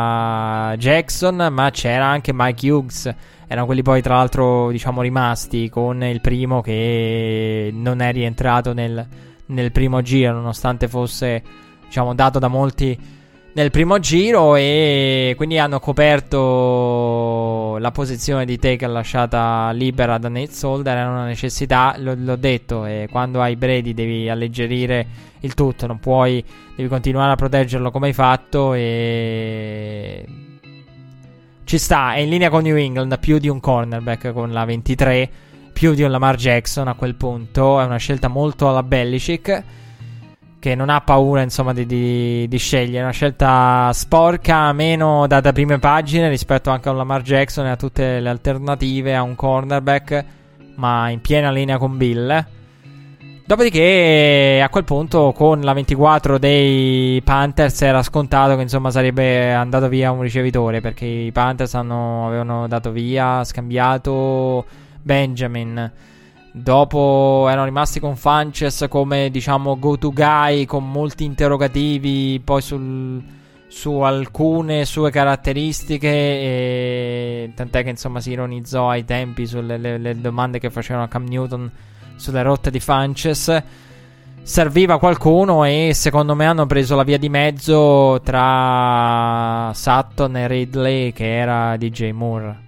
Jackson, 0.76 1.48
ma 1.50 1.70
c'era 1.70 2.06
anche 2.06 2.32
Mike 2.32 2.70
Hughes. 2.70 3.14
Erano 3.46 3.66
quelli 3.66 3.82
poi, 3.82 4.00
tra 4.02 4.16
l'altro, 4.16 4.70
diciamo, 4.70 5.02
rimasti 5.02 5.68
con 5.68 6.02
il 6.02 6.20
primo 6.20 6.60
che 6.60 7.70
non 7.72 8.00
è 8.00 8.12
rientrato 8.12 8.72
nel, 8.74 9.06
nel 9.48 9.72
primo 9.72 10.02
giro, 10.02 10.32
nonostante 10.32 10.88
fosse, 10.88 11.42
diciamo, 11.86 12.14
dato 12.14 12.38
da 12.38 12.48
molti 12.48 13.16
nel 13.58 13.70
primo 13.70 13.98
giro 13.98 14.54
e 14.54 15.34
quindi 15.36 15.58
hanno 15.58 15.80
coperto 15.80 17.76
la 17.78 17.90
posizione 17.90 18.44
di 18.44 18.56
tackle 18.56 18.88
lasciata 18.88 19.70
libera 19.72 20.16
da 20.18 20.28
Nate 20.28 20.52
Solder 20.52 20.96
era 20.96 21.10
una 21.10 21.24
necessità, 21.24 21.96
l- 21.98 22.24
l'ho 22.24 22.36
detto, 22.36 22.84
e 22.84 23.08
quando 23.10 23.40
hai 23.40 23.56
Brady 23.56 23.94
devi 23.94 24.28
alleggerire 24.28 25.06
il 25.40 25.54
tutto, 25.54 25.86
non 25.86 25.98
puoi, 25.98 26.44
devi 26.76 26.88
continuare 26.88 27.32
a 27.32 27.36
proteggerlo 27.36 27.90
come 27.90 28.08
hai 28.08 28.12
fatto 28.12 28.74
e 28.74 30.24
ci 31.64 31.78
sta, 31.78 32.14
è 32.14 32.20
in 32.20 32.30
linea 32.30 32.48
con 32.48 32.62
New 32.62 32.76
England, 32.76 33.18
più 33.18 33.38
di 33.38 33.48
un 33.48 33.60
cornerback 33.60 34.32
con 34.32 34.52
la 34.52 34.64
23, 34.64 35.30
più 35.78 35.94
di 35.94 36.02
un 36.02 36.10
Lamar 36.10 36.34
Jackson 36.34 36.88
a 36.88 36.94
quel 36.94 37.14
punto, 37.14 37.80
è 37.80 37.84
una 37.84 37.98
scelta 37.98 38.26
molto 38.26 38.68
alla 38.68 38.82
Belichick 38.82 39.62
che 40.58 40.74
non 40.74 40.88
ha 40.88 41.00
paura 41.02 41.40
insomma 41.42 41.72
di, 41.72 41.86
di, 41.86 42.48
di, 42.48 42.58
scegliere. 42.58 43.04
Una 43.04 43.12
scelta 43.12 43.92
sporca 43.92 44.72
meno 44.72 45.28
da, 45.28 45.38
da, 45.38 45.52
prime 45.52 45.78
pagine 45.78 46.28
rispetto 46.28 46.70
anche 46.70 46.88
a 46.88 46.90
un 46.90 46.98
Lamar 46.98 47.22
Jackson 47.22 47.66
e 47.66 47.70
a 47.70 47.76
tutte 47.76 48.18
le 48.18 48.28
alternative 48.28 49.14
a 49.14 49.22
un 49.22 49.36
cornerback 49.36 50.24
ma 50.74 51.10
in 51.10 51.20
piena 51.20 51.52
linea 51.52 51.78
con 51.78 51.96
Bill. 51.96 52.46
Dopodiché 53.46 54.60
a 54.60 54.68
quel 54.70 54.82
punto 54.82 55.30
con 55.30 55.60
la 55.60 55.74
24 55.74 56.38
dei 56.38 57.22
Panthers 57.22 57.82
era 57.82 58.02
scontato 58.02 58.56
che 58.56 58.62
insomma 58.62 58.90
sarebbe 58.90 59.54
andato 59.54 59.86
via 59.86 60.10
un 60.10 60.22
ricevitore 60.22 60.80
perché 60.80 61.04
i 61.04 61.30
Panthers 61.30 61.74
hanno, 61.74 62.26
avevano 62.26 62.66
dato 62.66 62.90
via 62.90 63.44
scambiato 63.44 64.86
Benjamin. 65.02 65.92
Dopo 66.50 67.46
erano 67.48 67.66
rimasti 67.66 68.00
con 68.00 68.16
Fanches 68.16 68.86
come 68.88 69.30
diciamo 69.30 69.78
go 69.78 69.96
to 69.96 70.10
guy 70.10 70.64
con 70.64 70.90
molti 70.90 71.24
interrogativi 71.24 72.40
poi 72.42 72.62
sul, 72.62 73.22
su 73.68 73.92
alcune 74.00 74.84
sue 74.84 75.10
caratteristiche 75.10 76.08
e 76.08 77.52
tant'è 77.54 77.84
che 77.84 77.90
insomma 77.90 78.20
si 78.20 78.30
ironizzò 78.30 78.88
ai 78.88 79.04
tempi 79.04 79.46
sulle 79.46 79.76
le, 79.76 79.98
le 79.98 80.20
domande 80.20 80.58
che 80.58 80.70
facevano 80.70 81.04
a 81.04 81.08
Cam 81.08 81.26
Newton 81.26 81.70
sulle 82.16 82.42
rotte 82.42 82.70
di 82.70 82.80
Fanches 82.80 83.62
serviva 84.42 84.98
qualcuno 84.98 85.64
e 85.64 85.92
secondo 85.92 86.34
me 86.34 86.46
hanno 86.46 86.66
preso 86.66 86.96
la 86.96 87.04
via 87.04 87.18
di 87.18 87.28
mezzo 87.28 88.20
tra 88.24 89.70
Sutton 89.74 90.36
e 90.38 90.48
Ridley 90.48 91.12
che 91.12 91.36
era 91.36 91.76
DJ 91.76 92.10
Moore 92.12 92.67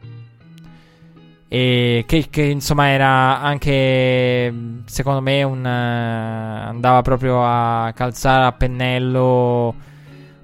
e 1.53 2.05
che, 2.07 2.29
che, 2.31 2.43
insomma 2.43 2.91
era 2.91 3.41
anche 3.41 4.55
secondo 4.85 5.21
me 5.21 5.43
un 5.43 5.65
uh, 5.65 6.69
andava 6.69 7.03
proprio 7.03 7.43
a 7.45 7.93
calzare 7.93 8.45
a 8.45 8.53
pennello 8.53 9.75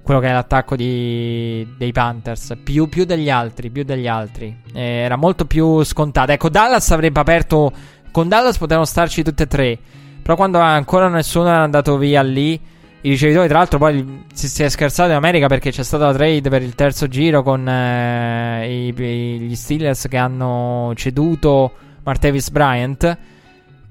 quello 0.02 0.18
che 0.18 0.26
è 0.26 0.32
l'attacco 0.32 0.74
di, 0.74 1.64
dei 1.78 1.92
Panthers. 1.92 2.58
Più, 2.60 2.88
più, 2.88 3.04
degli 3.04 3.30
altri 3.30 3.70
più 3.70 3.84
degli 3.84 4.08
altri. 4.08 4.62
Eh, 4.72 4.82
era 4.82 5.14
molto 5.14 5.44
più 5.44 5.84
scontato. 5.84 6.32
Ecco 6.32 6.48
Dallas 6.48 6.90
avrebbe 6.90 7.20
aperto 7.20 7.72
con 8.10 8.26
Dallas 8.26 8.58
potevano 8.58 8.84
starci 8.84 9.22
tutte 9.22 9.44
e 9.44 9.46
tre. 9.46 9.78
Però 10.22 10.34
quando 10.34 10.58
ancora 10.58 11.08
nessuno 11.08 11.46
era 11.46 11.62
andato 11.62 11.96
via 11.98 12.22
lì 12.22 12.60
i 13.06 13.10
ricevitori, 13.10 13.46
tra 13.46 13.58
l'altro, 13.58 13.78
poi 13.78 14.24
si, 14.32 14.48
si, 14.48 14.64
è 14.64 14.68
scherzato 14.68 15.10
in 15.10 15.14
America 15.14 15.46
perché 15.46 15.70
c'è 15.70 15.84
stata 15.84 16.06
la 16.06 16.12
trade 16.12 16.48
per 16.50 16.62
il 16.62 16.74
terzo 16.74 17.06
giro 17.06 17.44
con 17.44 17.66
eh, 17.68 18.88
i, 18.88 18.88
i, 18.88 19.38
gli 19.38 19.54
Steelers 19.54 20.08
che 20.08 20.16
hanno 20.16 20.90
ceduto 20.96 21.72
Martevis 22.02 22.50
Bryant. 22.50 23.18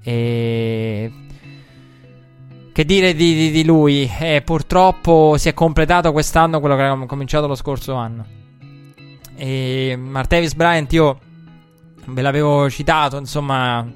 E. 0.03 1.11
Che 2.73 2.83
dire 2.83 3.13
di, 3.15 3.33
di, 3.33 3.51
di 3.51 3.63
lui? 3.63 4.11
Eh, 4.19 4.41
purtroppo 4.43 5.35
si 5.37 5.47
è 5.47 5.53
completato 5.53 6.11
quest'anno 6.11 6.59
quello 6.59 6.75
che 6.75 6.81
avevamo 6.81 7.05
cominciato 7.05 7.47
lo 7.47 7.55
scorso 7.55 7.93
anno. 7.93 8.25
E 9.37 9.95
Martevis 9.97 10.55
Bryant, 10.55 10.91
io 10.91 11.19
ve 12.07 12.21
l'avevo 12.21 12.69
citato, 12.69 13.17
insomma, 13.17 13.89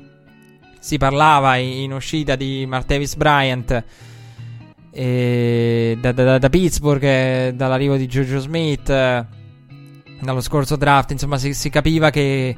si 0.80 0.98
parlava 0.98 1.58
in, 1.58 1.91
uscita 1.91 2.38
di 2.38 2.66
Martevis 2.66 3.16
Bryant 3.18 3.84
da, 4.91 6.11
da, 6.11 6.38
da, 6.38 6.49
Pittsburgh, 6.49 7.03
eh, 7.03 7.53
dall'arrivo 7.56 7.95
di 7.95 8.07
Giorgio 8.07 8.40
Smith, 8.40 8.90
eh, 8.90 9.26
dallo 10.22 10.41
scorso 10.41 10.76
draft, 10.76 11.11
insomma 11.11 11.38
si, 11.38 11.53
si 11.53 11.70
capiva 11.70 12.10
che, 12.10 12.56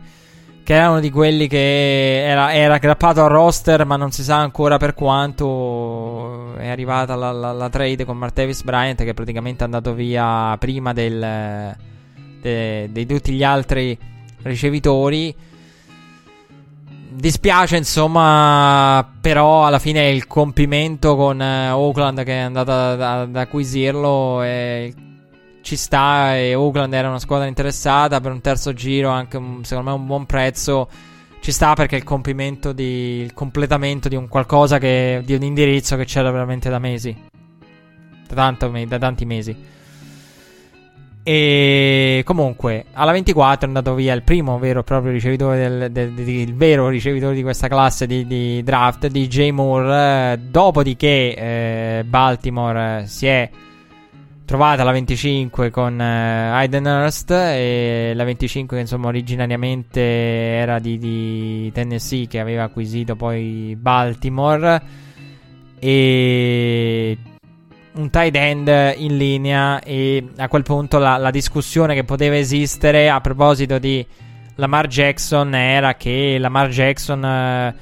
che, 0.64 0.74
era 0.74 0.90
uno 0.90 1.00
di 1.00 1.10
quelli 1.10 1.48
che 1.48 2.24
era, 2.26 2.54
era, 2.54 2.76
aggrappato 2.76 3.24
al 3.24 3.30
roster, 3.30 3.86
ma 3.86 3.98
non 3.98 4.12
si 4.12 4.24
sa 4.24 4.38
ancora 4.38 4.78
per 4.78 4.94
quanto 4.94 6.56
è 6.56 6.70
arrivata 6.70 7.16
la, 7.16 7.32
la, 7.32 7.52
la 7.52 7.70
trade 7.70 8.06
con 8.06 8.18
Martevis 8.18 8.64
Bryant, 8.64 9.04
che 9.04 9.14
praticamente 9.14 9.62
è 9.62 9.66
andato 9.66 9.94
via 9.94 10.56
prima 10.58 10.94
del, 10.94 11.76
de, 12.42 12.90
di 12.92 13.06
tutti 13.06 13.34
gli 13.34 13.44
altri 13.44 13.98
ricevitori 14.44 15.50
dispiace, 17.12 17.78
insomma, 17.78 19.08
però 19.20 19.66
alla 19.66 19.80
fine 19.80 20.10
il 20.10 20.28
compimento 20.28 21.16
con 21.16 21.42
eh, 21.42 21.70
Oakland 21.70 22.24
che 22.24 22.34
è 22.34 22.40
andata 22.40 23.22
ad 23.22 23.36
acquisirlo 23.36 24.42
e 24.42 24.94
ci 25.62 25.76
sta 25.76 26.36
e 26.38 26.56
Oakland 26.56 26.94
era 26.94 27.10
una 27.10 27.20
squadra 27.20 27.48
interessata 27.48 28.20
per 28.20 28.32
un 28.32 28.42
terzo 28.42 28.74
giro, 28.74 29.10
anche 29.10 29.40
secondo 29.62 29.90
me 29.90 29.96
un 29.96 30.06
buon 30.06 30.26
prezzo. 30.26 30.90
Ci 31.42 31.52
sta 31.52 31.74
perché 31.74 31.96
il 31.96 32.04
compimento 32.04 32.72
di 32.72 33.22
il 33.22 33.34
completamento 33.34 34.08
di 34.08 34.16
un 34.16 34.28
qualcosa 34.28 34.78
che 34.78 35.22
di 35.26 35.34
un 35.34 35.42
indirizzo 35.42 35.96
che 35.96 36.06
c'era 36.06 36.30
veramente 36.32 36.70
da 36.70 36.80
mesi. 36.80 37.16
Da, 38.28 38.36
tanto, 38.36 38.72
da 38.88 38.98
tanti 38.98 39.26
mesi. 39.26 39.56
E 41.24 42.24
comunque 42.26 42.86
alla 42.94 43.12
24 43.12 43.66
è 43.66 43.68
andato 43.68 43.94
via 43.94 44.14
il 44.14 44.24
primo 44.24 44.58
vero 44.58 44.80
e 44.80 44.84
proprio 44.84 45.12
ricevitore 45.12 45.58
del, 45.58 45.92
del, 45.92 46.14
del, 46.14 46.28
il 46.28 46.56
vero 46.56 46.90
ricevitore 46.90 47.36
di 47.36 47.44
questa 47.44 47.68
classe 47.68 48.08
di, 48.08 48.26
di 48.26 48.64
draft 48.64 49.08
DJ 49.08 49.52
Moore. 49.52 50.34
Eh, 50.34 50.38
dopodiché 50.40 51.36
eh, 51.36 52.04
Baltimore 52.08 53.04
si 53.06 53.28
è 53.28 53.50
trovata 54.46 54.84
la 54.84 54.92
25 54.92 55.70
con 55.70 56.02
eh, 56.02 56.50
Hayden 56.50 56.86
Hurst 56.86 57.32
e 57.32 58.12
la 58.14 58.24
25 58.26 58.76
che 58.76 58.82
insomma 58.82 59.08
originariamente 59.08 60.02
era 60.02 60.80
di, 60.80 60.98
di, 60.98 61.72
Tennessee 61.72 62.28
che 62.28 62.40
aveva 62.40 62.64
acquisito 62.64 63.16
poi 63.16 63.78
Baltimore 63.80 64.82
e 65.80 67.18
un 67.94 68.10
tight 68.10 68.36
end 68.36 68.94
in 68.98 69.18
linea 69.18 69.82
e 69.82 70.28
a 70.38 70.48
quel 70.48 70.64
punto 70.64 70.98
la, 70.98 71.18
la 71.18 71.32
discussione 71.32 71.94
che 71.94 72.04
poteva 72.04 72.38
esistere 72.38 73.10
a 73.10 73.20
proposito 73.22 73.80
di 73.80 74.06
Lamar 74.56 74.88
Jackson 74.88 75.54
era 75.54 75.96
che 75.96 76.38
Lamar 76.40 76.70
Jackson 76.70 77.26
eh, 77.26 77.76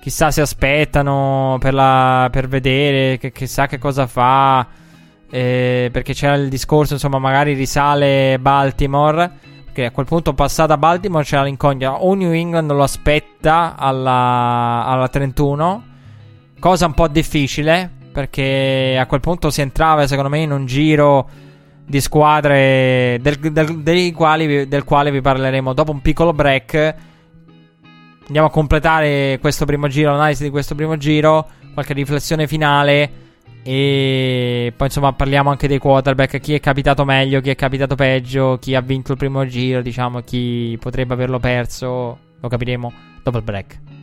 chissà 0.00 0.30
se 0.30 0.40
aspettano 0.40 1.56
per, 1.60 1.74
la, 1.74 2.28
per 2.30 2.48
vedere 2.48 3.18
che, 3.18 3.32
chissà 3.32 3.66
che 3.66 3.78
cosa 3.78 4.06
fa 4.06 4.84
eh, 5.30 5.88
perché 5.92 6.14
c'era 6.14 6.34
il 6.34 6.48
discorso, 6.48 6.94
insomma, 6.94 7.18
magari 7.18 7.54
risale 7.54 8.38
Baltimore. 8.38 9.54
Che 9.72 9.84
a 9.84 9.90
quel 9.90 10.06
punto, 10.06 10.32
passata 10.32 10.78
Baltimore, 10.78 11.24
c'era 11.24 11.42
l'incognita. 11.42 12.02
O 12.02 12.14
New 12.14 12.32
England 12.32 12.70
lo 12.72 12.82
aspetta 12.82 13.74
alla, 13.76 14.84
alla 14.86 15.08
31, 15.08 15.84
cosa 16.58 16.86
un 16.86 16.94
po' 16.94 17.08
difficile. 17.08 17.90
Perché 18.16 18.96
a 18.98 19.04
quel 19.04 19.20
punto 19.20 19.50
si 19.50 19.60
entrava, 19.60 20.06
secondo 20.06 20.30
me, 20.30 20.38
in 20.38 20.50
un 20.50 20.64
giro 20.64 21.28
di 21.84 22.00
squadre 22.00 23.18
del, 23.20 23.36
del, 23.82 24.14
quali, 24.14 24.66
del 24.66 24.84
quale 24.84 25.10
vi 25.10 25.20
parleremo 25.20 25.74
dopo 25.74 25.92
un 25.92 26.00
piccolo 26.00 26.32
break. 26.32 26.94
Andiamo 28.26 28.46
a 28.46 28.50
completare 28.50 29.36
questo 29.38 29.66
primo 29.66 29.86
giro, 29.88 30.12
l'analisi 30.12 30.44
di 30.44 30.48
questo 30.48 30.74
primo 30.74 30.96
giro, 30.96 31.46
qualche 31.74 31.92
riflessione 31.92 32.46
finale 32.46 33.10
e 33.62 34.72
poi 34.74 34.86
insomma 34.86 35.12
parliamo 35.12 35.50
anche 35.50 35.68
dei 35.68 35.78
quarterback, 35.78 36.40
chi 36.40 36.54
è 36.54 36.60
capitato 36.60 37.04
meglio, 37.04 37.42
chi 37.42 37.50
è 37.50 37.54
capitato 37.54 37.96
peggio, 37.96 38.56
chi 38.58 38.74
ha 38.74 38.80
vinto 38.80 39.12
il 39.12 39.18
primo 39.18 39.46
giro, 39.46 39.82
diciamo, 39.82 40.22
chi 40.22 40.74
potrebbe 40.80 41.12
averlo 41.12 41.38
perso, 41.38 42.18
lo 42.40 42.48
capiremo 42.48 42.92
dopo 43.22 43.36
il 43.36 43.44
break. 43.44 43.95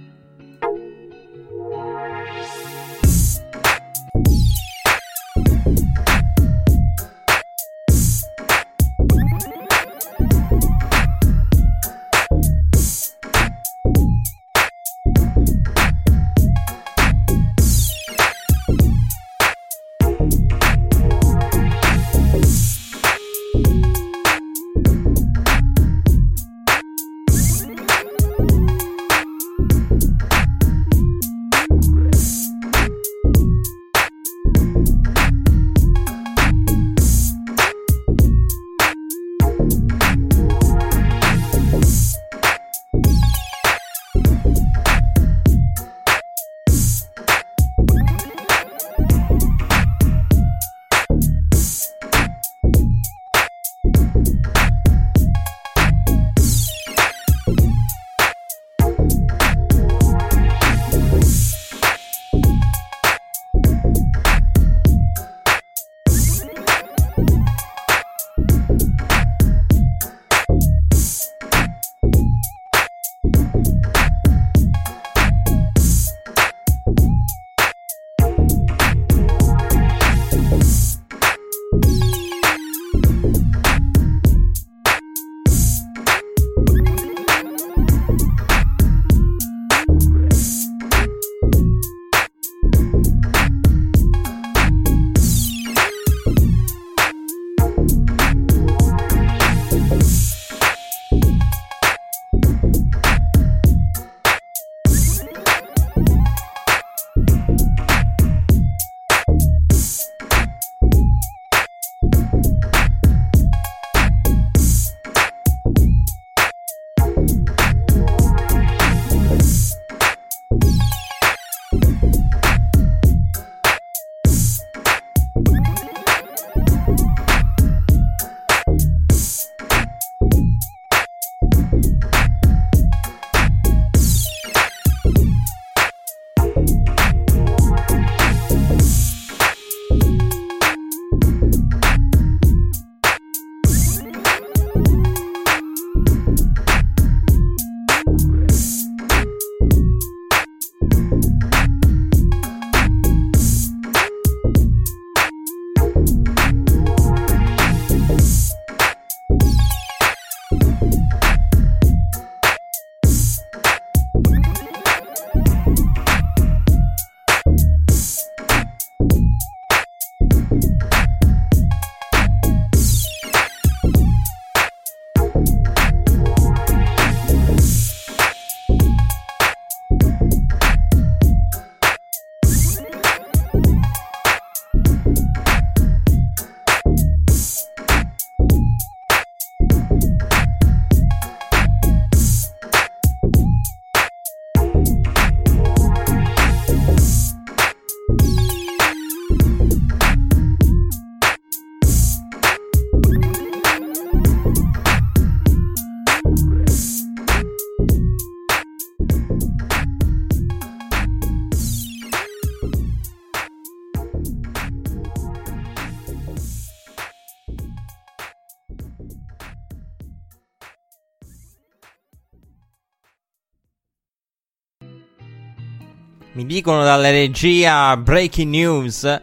Mi 226.44 226.56
dicono 226.56 226.84
dalla 226.84 227.10
regia 227.10 227.96
breaking 227.96 228.50
news. 228.50 229.22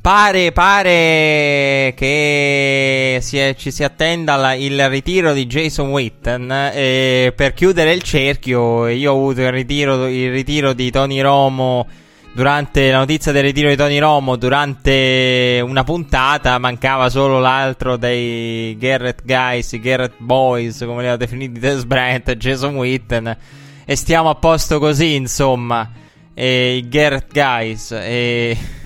Pare, 0.00 0.52
pare 0.52 1.94
che 1.96 3.18
si 3.20 3.38
è, 3.38 3.56
ci 3.58 3.72
si 3.72 3.82
attenda 3.82 4.36
la, 4.36 4.54
il 4.54 4.88
ritiro 4.88 5.32
di 5.32 5.46
Jason 5.46 5.90
Witten. 5.90 6.70
E 6.72 7.32
per 7.34 7.54
chiudere 7.54 7.92
il 7.92 8.02
cerchio, 8.02 8.86
io 8.86 9.12
ho 9.12 9.16
avuto 9.16 9.40
il 9.40 9.50
ritiro, 9.50 10.06
il 10.06 10.30
ritiro 10.30 10.74
di 10.74 10.92
Tony 10.92 11.20
Romo. 11.20 11.88
Durante 12.32 12.88
la 12.92 12.98
notizia 12.98 13.32
del 13.32 13.42
ritiro 13.42 13.68
di 13.68 13.76
Tony 13.76 13.98
Romo, 13.98 14.36
durante 14.36 15.60
una 15.64 15.82
puntata, 15.82 16.56
mancava 16.58 17.08
solo 17.08 17.40
l'altro 17.40 17.96
dei 17.96 18.76
Garrett 18.78 19.22
Guys, 19.24 19.72
i 19.72 19.80
Garrett 19.80 20.14
Boys, 20.18 20.84
come 20.86 21.02
li 21.02 21.08
ha 21.08 21.16
definiti 21.16 21.58
Des 21.58 21.84
Bryant, 21.84 22.30
Jason 22.36 22.76
Witten. 22.76 23.36
E 23.84 23.96
stiamo 23.96 24.30
a 24.30 24.36
posto 24.36 24.78
così, 24.78 25.14
insomma. 25.14 26.02
E 26.34 26.76
i 26.76 26.88
Garrett 26.88 27.32
Guys. 27.32 27.92
E. 27.92 28.56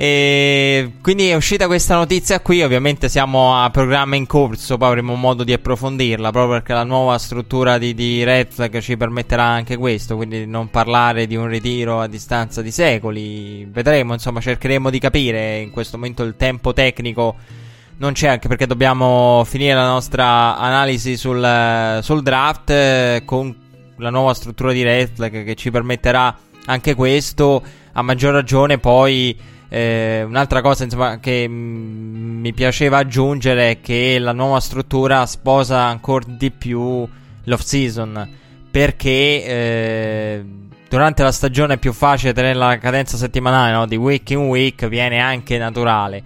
E 0.00 0.92
quindi 1.02 1.26
è 1.26 1.34
uscita 1.34 1.66
questa 1.66 1.96
notizia 1.96 2.38
qui. 2.38 2.62
Ovviamente 2.62 3.08
siamo 3.08 3.60
a 3.60 3.68
programma 3.70 4.14
in 4.14 4.26
corso. 4.26 4.76
Poi 4.76 4.86
avremo 4.86 5.16
modo 5.16 5.42
di 5.42 5.52
approfondirla. 5.52 6.30
Proprio 6.30 6.52
perché 6.52 6.72
la 6.72 6.84
nuova 6.84 7.18
struttura 7.18 7.78
di, 7.78 7.94
di 7.94 8.22
Red 8.22 8.52
Flag 8.52 8.78
ci 8.78 8.96
permetterà 8.96 9.42
anche 9.42 9.76
questo. 9.76 10.14
Quindi 10.14 10.46
non 10.46 10.70
parlare 10.70 11.26
di 11.26 11.34
un 11.34 11.48
ritiro 11.48 12.00
a 12.00 12.06
distanza 12.06 12.62
di 12.62 12.70
secoli. 12.70 13.64
Vedremo. 13.64 14.12
Insomma, 14.12 14.40
cercheremo 14.40 14.88
di 14.88 15.00
capire. 15.00 15.58
In 15.58 15.72
questo 15.72 15.96
momento 15.96 16.22
il 16.22 16.36
tempo 16.36 16.72
tecnico 16.72 17.34
non 17.96 18.12
c'è. 18.12 18.28
Anche 18.28 18.46
perché 18.46 18.68
dobbiamo 18.68 19.42
finire 19.46 19.74
la 19.74 19.88
nostra 19.88 20.56
analisi 20.58 21.16
sul, 21.16 21.98
sul 22.02 22.22
draft. 22.22 22.70
Eh, 22.70 23.22
con 23.24 23.66
la 23.98 24.10
nuova 24.10 24.34
struttura 24.34 24.72
di 24.72 24.82
Red 24.82 25.10
Flag 25.14 25.44
che 25.44 25.54
ci 25.54 25.70
permetterà 25.70 26.36
anche 26.66 26.94
questo. 26.94 27.62
A 27.92 28.02
maggior 28.02 28.32
ragione 28.32 28.78
poi. 28.78 29.36
Eh, 29.70 30.22
un'altra 30.26 30.62
cosa 30.62 30.84
insomma, 30.84 31.18
che 31.18 31.46
mh, 31.46 31.52
mm, 31.52 32.40
mi 32.40 32.54
piaceva 32.54 32.96
aggiungere 32.98 33.72
è 33.72 33.80
che 33.82 34.18
la 34.18 34.32
nuova 34.32 34.60
struttura 34.60 35.26
sposa 35.26 35.82
ancora 35.82 36.24
di 36.26 36.50
più 36.50 37.06
l'off 37.44 37.60
season 37.60 38.36
perché 38.70 39.44
eh, 39.44 40.44
durante 40.88 41.22
la 41.22 41.32
stagione 41.32 41.74
è 41.74 41.78
più 41.78 41.92
facile 41.92 42.32
tenere 42.32 42.54
la 42.54 42.78
cadenza 42.78 43.16
settimanale 43.16 43.72
no? 43.72 43.86
di 43.86 43.96
week 43.96 44.30
in 44.30 44.46
week 44.46 44.86
viene 44.86 45.18
anche 45.18 45.58
naturale 45.58 46.22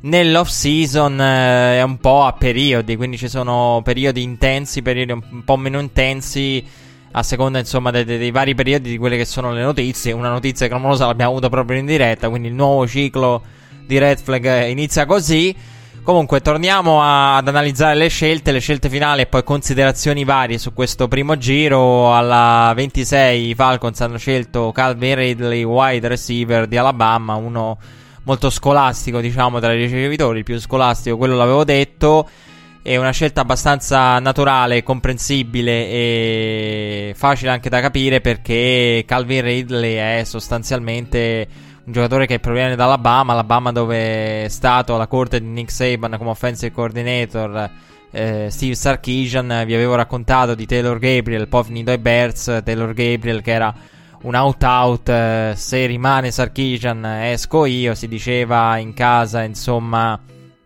nell'off 0.00 0.48
season 0.48 1.20
eh, 1.20 1.78
è 1.78 1.82
un 1.82 1.98
po' 1.98 2.24
a 2.24 2.32
periodi 2.32 2.96
quindi 2.96 3.18
ci 3.18 3.28
sono 3.28 3.80
periodi 3.82 4.22
intensi 4.22 4.82
periodi 4.82 5.12
un 5.12 5.44
po' 5.44 5.56
meno 5.56 5.80
intensi 5.80 6.64
a 7.12 7.22
seconda 7.22 7.58
insomma 7.58 7.90
dei, 7.90 8.04
dei, 8.04 8.30
vari 8.30 8.54
periodi 8.54 8.90
di 8.90 8.98
quelle 8.98 9.16
che 9.16 9.24
sono 9.24 9.52
le 9.52 9.62
notizie. 9.62 10.12
Una 10.12 10.28
notizia 10.28 10.68
clamorosa 10.68 11.06
l'abbiamo 11.06 11.32
avuta 11.32 11.48
proprio 11.48 11.78
in 11.78 11.86
diretta, 11.86 12.28
quindi 12.28 12.48
il 12.48 12.54
nuovo 12.54 12.86
ciclo 12.86 13.42
di 13.86 13.98
Red 13.98 14.18
Flag 14.18 14.66
inizia 14.68 15.06
così. 15.06 15.54
Comunque 16.02 16.40
torniamo 16.40 17.02
a, 17.02 17.36
ad 17.36 17.48
analizzare 17.48 17.96
le 17.96 18.06
scelte, 18.06 18.52
le 18.52 18.60
scelte 18.60 18.88
finali 18.88 19.22
e 19.22 19.26
poi 19.26 19.42
considerazioni 19.42 20.22
varie 20.22 20.56
su 20.56 20.72
questo 20.72 21.08
primo 21.08 21.36
giro. 21.36 22.14
Alla 22.14 22.72
26 22.76 23.48
i 23.48 23.54
Falcons 23.54 24.00
hanno 24.02 24.16
scelto 24.16 24.70
Calvin 24.70 25.16
Ridley, 25.16 25.64
wide 25.64 26.06
receiver 26.06 26.68
di 26.68 26.76
Alabama, 26.76 27.34
uno 27.34 27.78
molto 28.22 28.50
scolastico 28.50 29.20
diciamo 29.20 29.58
tra 29.58 29.72
i 29.72 29.78
ricevitori, 29.78 30.38
il 30.38 30.44
più 30.44 30.60
scolastico, 30.60 31.16
quello 31.16 31.34
l'avevo 31.34 31.64
detto. 31.64 32.28
È 32.86 32.96
una 32.96 33.10
scelta 33.10 33.40
abbastanza 33.40 34.20
naturale, 34.20 34.84
comprensibile 34.84 35.88
e 35.88 37.14
facile 37.16 37.50
anche 37.50 37.68
da 37.68 37.80
capire 37.80 38.20
perché 38.20 39.02
Calvin 39.04 39.42
Ridley 39.42 39.94
è 39.96 40.22
sostanzialmente 40.22 41.48
un 41.84 41.92
giocatore 41.92 42.26
che 42.26 42.38
proviene 42.38 42.76
dall'Alabama, 42.76 43.32
Alabama 43.32 43.72
dove 43.72 44.44
è 44.44 44.48
stato 44.48 44.94
alla 44.94 45.08
corte 45.08 45.40
di 45.40 45.46
Nick 45.46 45.72
Saban 45.72 46.14
come 46.16 46.30
offensive 46.30 46.70
coordinator. 46.70 47.70
Eh, 48.12 48.46
Steve 48.50 48.76
Sarkisian, 48.76 49.64
vi 49.66 49.74
avevo 49.74 49.96
raccontato 49.96 50.54
di 50.54 50.64
Taylor 50.64 51.00
Gabriel, 51.00 51.48
poi 51.48 51.64
finito 51.64 51.90
ai 51.90 51.98
Bears, 51.98 52.60
Taylor 52.64 52.94
Gabriel 52.94 53.42
che 53.42 53.50
era 53.50 53.74
un 54.22 54.36
out-out, 54.36 55.08
eh, 55.08 55.54
se 55.56 55.86
rimane 55.86 56.30
Sarkisian 56.30 57.04
esco 57.04 57.64
io, 57.64 57.96
si 57.96 58.06
diceva 58.06 58.76
in 58.76 58.94
casa, 58.94 59.42
insomma, 59.42 60.16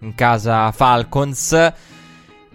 in 0.01 0.15
casa 0.15 0.71
Falcons. 0.71 1.73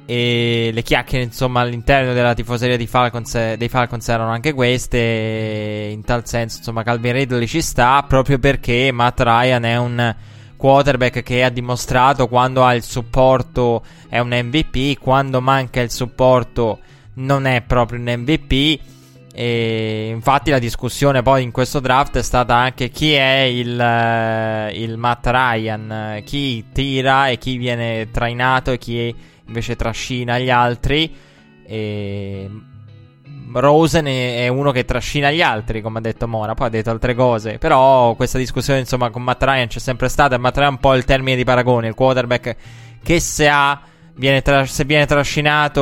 E 0.07 0.69
le 0.71 0.83
chiacchiere, 0.83 1.23
insomma, 1.23 1.61
all'interno 1.61 2.13
della 2.13 2.35
tifoseria 2.35 2.77
Falcons, 2.85 3.55
dei 3.55 3.69
Falcons 3.69 4.07
erano 4.07 4.29
anche 4.31 4.53
queste. 4.53 5.89
In 5.91 6.03
tal 6.03 6.27
senso, 6.27 6.59
insomma, 6.59 6.83
Calvin 6.83 7.13
Ridley 7.13 7.47
ci 7.47 7.61
sta 7.61 8.03
proprio 8.07 8.37
perché 8.37 8.91
Matt 8.91 9.19
Ryan 9.21 9.63
è 9.63 9.77
un 9.77 10.15
quarterback 10.57 11.21
che 11.21 11.43
ha 11.43 11.49
dimostrato 11.49 12.27
quando 12.27 12.63
ha 12.63 12.73
il 12.73 12.83
supporto 12.83 13.83
è 14.07 14.19
un 14.19 14.29
MVP, 14.29 14.97
quando 14.99 15.41
manca 15.41 15.81
il 15.81 15.91
supporto 15.91 16.79
non 17.15 17.45
è 17.45 17.61
proprio 17.61 17.99
un 17.99 18.05
MVP. 18.05 18.79
E 19.37 20.07
infatti 20.13 20.49
la 20.49 20.59
discussione 20.59 21.21
poi 21.21 21.43
in 21.43 21.51
questo 21.51 21.81
draft 21.81 22.17
è 22.17 22.21
stata 22.21 22.55
anche 22.55 22.89
chi 22.89 23.11
è 23.13 23.41
il, 23.41 24.71
il 24.73 24.97
Matt 24.97 25.27
Ryan, 25.27 26.21
chi 26.23 26.65
tira 26.71 27.27
e 27.27 27.37
chi 27.37 27.57
viene 27.57 28.09
trainato 28.11 28.71
e 28.71 28.77
chi 28.77 29.13
invece 29.47 29.75
trascina 29.75 30.39
gli 30.39 30.49
altri. 30.49 31.13
E 31.67 32.49
Rosen 33.53 34.05
è 34.05 34.47
uno 34.47 34.71
che 34.71 34.85
trascina 34.85 35.31
gli 35.31 35.41
altri, 35.41 35.81
come 35.81 35.99
ha 35.99 36.01
detto 36.01 36.27
Mora. 36.27 36.53
Poi 36.53 36.67
ha 36.67 36.69
detto 36.69 36.89
altre 36.89 37.15
cose. 37.15 37.57
Però 37.57 38.15
questa 38.15 38.37
discussione, 38.37 38.79
insomma, 38.79 39.09
con 39.09 39.23
Matt 39.23 39.43
Ryan 39.43 39.67
c'è 39.67 39.79
sempre 39.79 40.09
stata. 40.09 40.37
Matt 40.37 40.57
Ryan 40.57 40.69
è 40.69 40.71
un 40.71 40.79
po' 40.79 40.93
il 40.95 41.05
termine 41.05 41.35
di 41.35 41.43
paragone. 41.43 41.87
Il 41.87 41.95
quarterback 41.95 42.55
che 43.03 43.19
se 43.19 43.47
ha. 43.47 43.81
Viene 44.17 44.41
tra- 44.41 44.65
se 44.65 44.85
viene 44.85 45.05
trascinato 45.05 45.81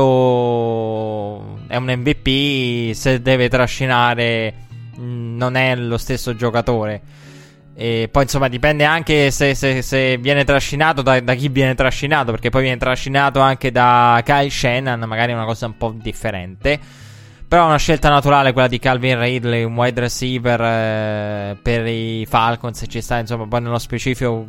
è 1.67 1.75
un 1.75 1.85
MVP. 1.85 2.93
Se 2.95 3.21
deve 3.21 3.47
trascinare, 3.47 4.53
non 4.95 5.55
è 5.55 5.75
lo 5.75 5.97
stesso 5.99 6.35
giocatore. 6.35 7.01
E 7.75 8.07
poi 8.11 8.23
insomma 8.23 8.49
dipende 8.49 8.83
anche 8.83 9.31
se, 9.31 9.55
se, 9.55 9.81
se 9.81 10.17
viene 10.17 10.43
trascinato 10.43 11.01
da, 11.01 11.19
da, 11.19 11.33
chi 11.33 11.49
viene 11.49 11.73
trascinato, 11.73 12.31
perché 12.31 12.49
poi 12.49 12.61
viene 12.61 12.77
trascinato 12.77 13.39
anche 13.39 13.71
da 13.71 14.21
Kyle 14.23 14.49
Shannon, 14.49 14.99
magari 15.07 15.31
è 15.31 15.35
una 15.35 15.45
cosa 15.45 15.65
un 15.65 15.77
po' 15.77 15.93
differente. 15.95 16.79
Però 17.47 17.63
è 17.63 17.67
una 17.67 17.77
scelta 17.77 18.09
naturale 18.09 18.51
quella 18.51 18.67
di 18.67 18.79
Calvin 18.79 19.19
Ridley, 19.19 19.63
un 19.63 19.75
wide 19.75 19.99
receiver 19.99 20.61
eh, 20.61 21.57
per 21.61 21.85
i 21.85 22.25
Falcons, 22.27 22.83
ci 22.87 23.01
sta 23.01 23.19
insomma 23.19 23.47
poi 23.47 23.61
nello 23.61 23.79
specifico 23.79 24.47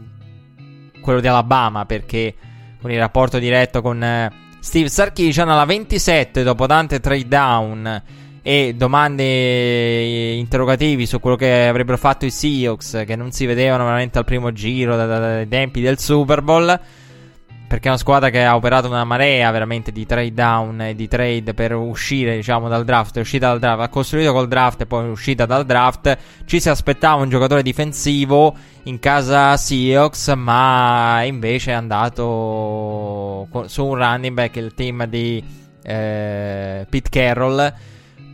quello 1.01 1.21
di 1.21 1.27
Alabama, 1.27 1.85
perché 1.85 2.35
con 2.81 2.91
il 2.91 2.99
rapporto 2.99 3.39
diretto 3.39 3.83
con 3.83 4.03
eh, 4.03 4.33
Steve 4.59 4.89
Sarkisian 4.89 5.49
alla 5.49 5.67
27 5.67 6.43
dopo 6.43 6.67
tante 6.67 7.01
trade 7.01 7.29
down 7.29 8.03
e 8.47 8.75
domande 8.77 9.23
eh, 9.23 10.37
interrogativi 10.37 11.07
su 11.07 11.19
quello 11.19 11.35
che 11.35 11.66
avrebbero 11.66 11.97
fatto 11.97 12.27
i 12.27 12.31
Seahawks 12.31 13.05
che 13.07 13.16
non 13.16 13.33
si 13.33 13.47
vedevano 13.47 13.85
veramente 13.85 14.19
al 14.19 14.27
primo 14.27 14.53
giro 14.53 14.97
dai 14.97 15.49
tempi 15.49 15.81
del 15.81 15.99
Super 15.99 16.43
Bowl 16.43 16.79
perché 17.66 17.87
è 17.87 17.89
una 17.89 17.97
squadra 17.97 18.29
che 18.29 18.45
ha 18.45 18.55
operato 18.55 18.87
una 18.87 19.05
marea 19.05 19.51
veramente 19.51 19.93
di 19.93 20.05
trade 20.05 20.35
down 20.35 20.79
e 20.83 20.95
di 20.95 21.09
trade 21.09 21.55
per 21.55 21.75
uscire 21.75 22.37
diciamo 22.37 22.69
dal 22.69 22.85
draft 22.85 23.16
è 23.16 23.21
uscita 23.21 23.49
dal 23.49 23.61
draft 23.61 23.81
ha 23.81 23.89
costruito 23.89 24.33
col 24.35 24.47
draft 24.47 24.83
e 24.83 24.87
poi 24.87 25.07
è 25.07 25.09
uscita 25.09 25.47
dal 25.47 25.65
draft. 25.65 26.19
Ci 26.45 26.61
si 26.61 26.69
aspettava 26.69 27.23
un 27.23 27.31
giocatore 27.31 27.62
difensivo 27.62 28.55
in 28.83 28.99
casa 28.99 29.57
Seahawks 29.57 30.29
ma 30.37 31.23
invece 31.23 31.71
è 31.71 31.75
andato 31.75 33.49
su 33.65 33.87
un 33.87 33.95
running 33.95 34.35
back 34.35 34.57
il 34.57 34.75
team 34.75 35.07
di 35.07 35.43
eh, 35.83 36.87
Pete 36.91 37.09
Carroll 37.09 37.73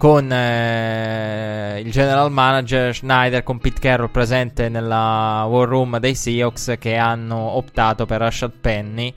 con 0.00 0.32
eh, 0.32 1.82
il 1.84 1.90
general 1.90 2.32
manager 2.32 2.94
Schneider 2.94 3.42
con 3.42 3.58
Pete 3.58 3.80
Carroll 3.80 4.08
presente 4.08 4.70
nella 4.70 5.44
war 5.46 5.68
room 5.68 5.98
dei 5.98 6.14
Seahawks 6.14 6.76
che 6.78 6.96
hanno 6.96 7.36
optato 7.36 8.06
per 8.06 8.20
Rashad 8.20 8.50
Penny 8.62 9.12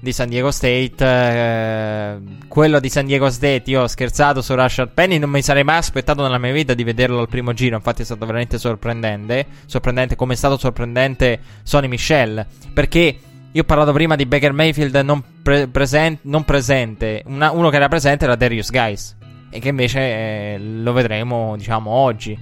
di 0.00 0.12
San 0.12 0.28
Diego 0.28 0.50
State. 0.50 0.96
Eh, 0.98 2.16
quello 2.48 2.80
di 2.80 2.88
San 2.88 3.06
Diego 3.06 3.30
State 3.30 3.62
io 3.66 3.82
ho 3.82 3.86
scherzato 3.86 4.42
su 4.42 4.56
Rashad 4.56 4.88
Penny 4.92 5.18
non 5.18 5.30
mi 5.30 5.40
sarei 5.40 5.62
mai 5.62 5.76
aspettato 5.76 6.20
nella 6.20 6.38
mia 6.38 6.50
vita 6.50 6.74
di 6.74 6.82
vederlo 6.82 7.20
al 7.20 7.28
primo 7.28 7.52
giro 7.52 7.76
infatti 7.76 8.02
è 8.02 8.04
stato 8.04 8.26
veramente 8.26 8.58
sorprendente 8.58 9.46
sorprendente 9.66 10.16
come 10.16 10.32
è 10.32 10.36
stato 10.36 10.58
sorprendente 10.58 11.38
Sonny 11.62 11.86
Michel 11.86 12.44
perché 12.74 13.18
io 13.52 13.62
ho 13.62 13.64
parlato 13.64 13.92
prima 13.92 14.16
di 14.16 14.26
Baker 14.26 14.52
Mayfield 14.52 14.96
non, 14.96 15.22
pre- 15.44 15.68
present- 15.68 16.18
non 16.22 16.44
presente 16.44 17.22
Una, 17.26 17.52
uno 17.52 17.70
che 17.70 17.76
era 17.76 17.86
presente 17.86 18.24
era 18.24 18.34
Darius 18.34 18.72
Guys 18.72 19.16
e 19.50 19.60
che 19.60 19.68
invece 19.68 20.00
eh, 20.00 20.58
lo 20.58 20.92
vedremo, 20.92 21.56
diciamo, 21.56 21.90
oggi, 21.90 22.38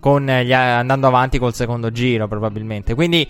con 0.00 0.26
gli, 0.26 0.52
andando 0.52 1.06
avanti 1.06 1.38
col 1.38 1.54
secondo 1.54 1.90
giro 1.90 2.28
probabilmente. 2.28 2.94
Quindi 2.94 3.26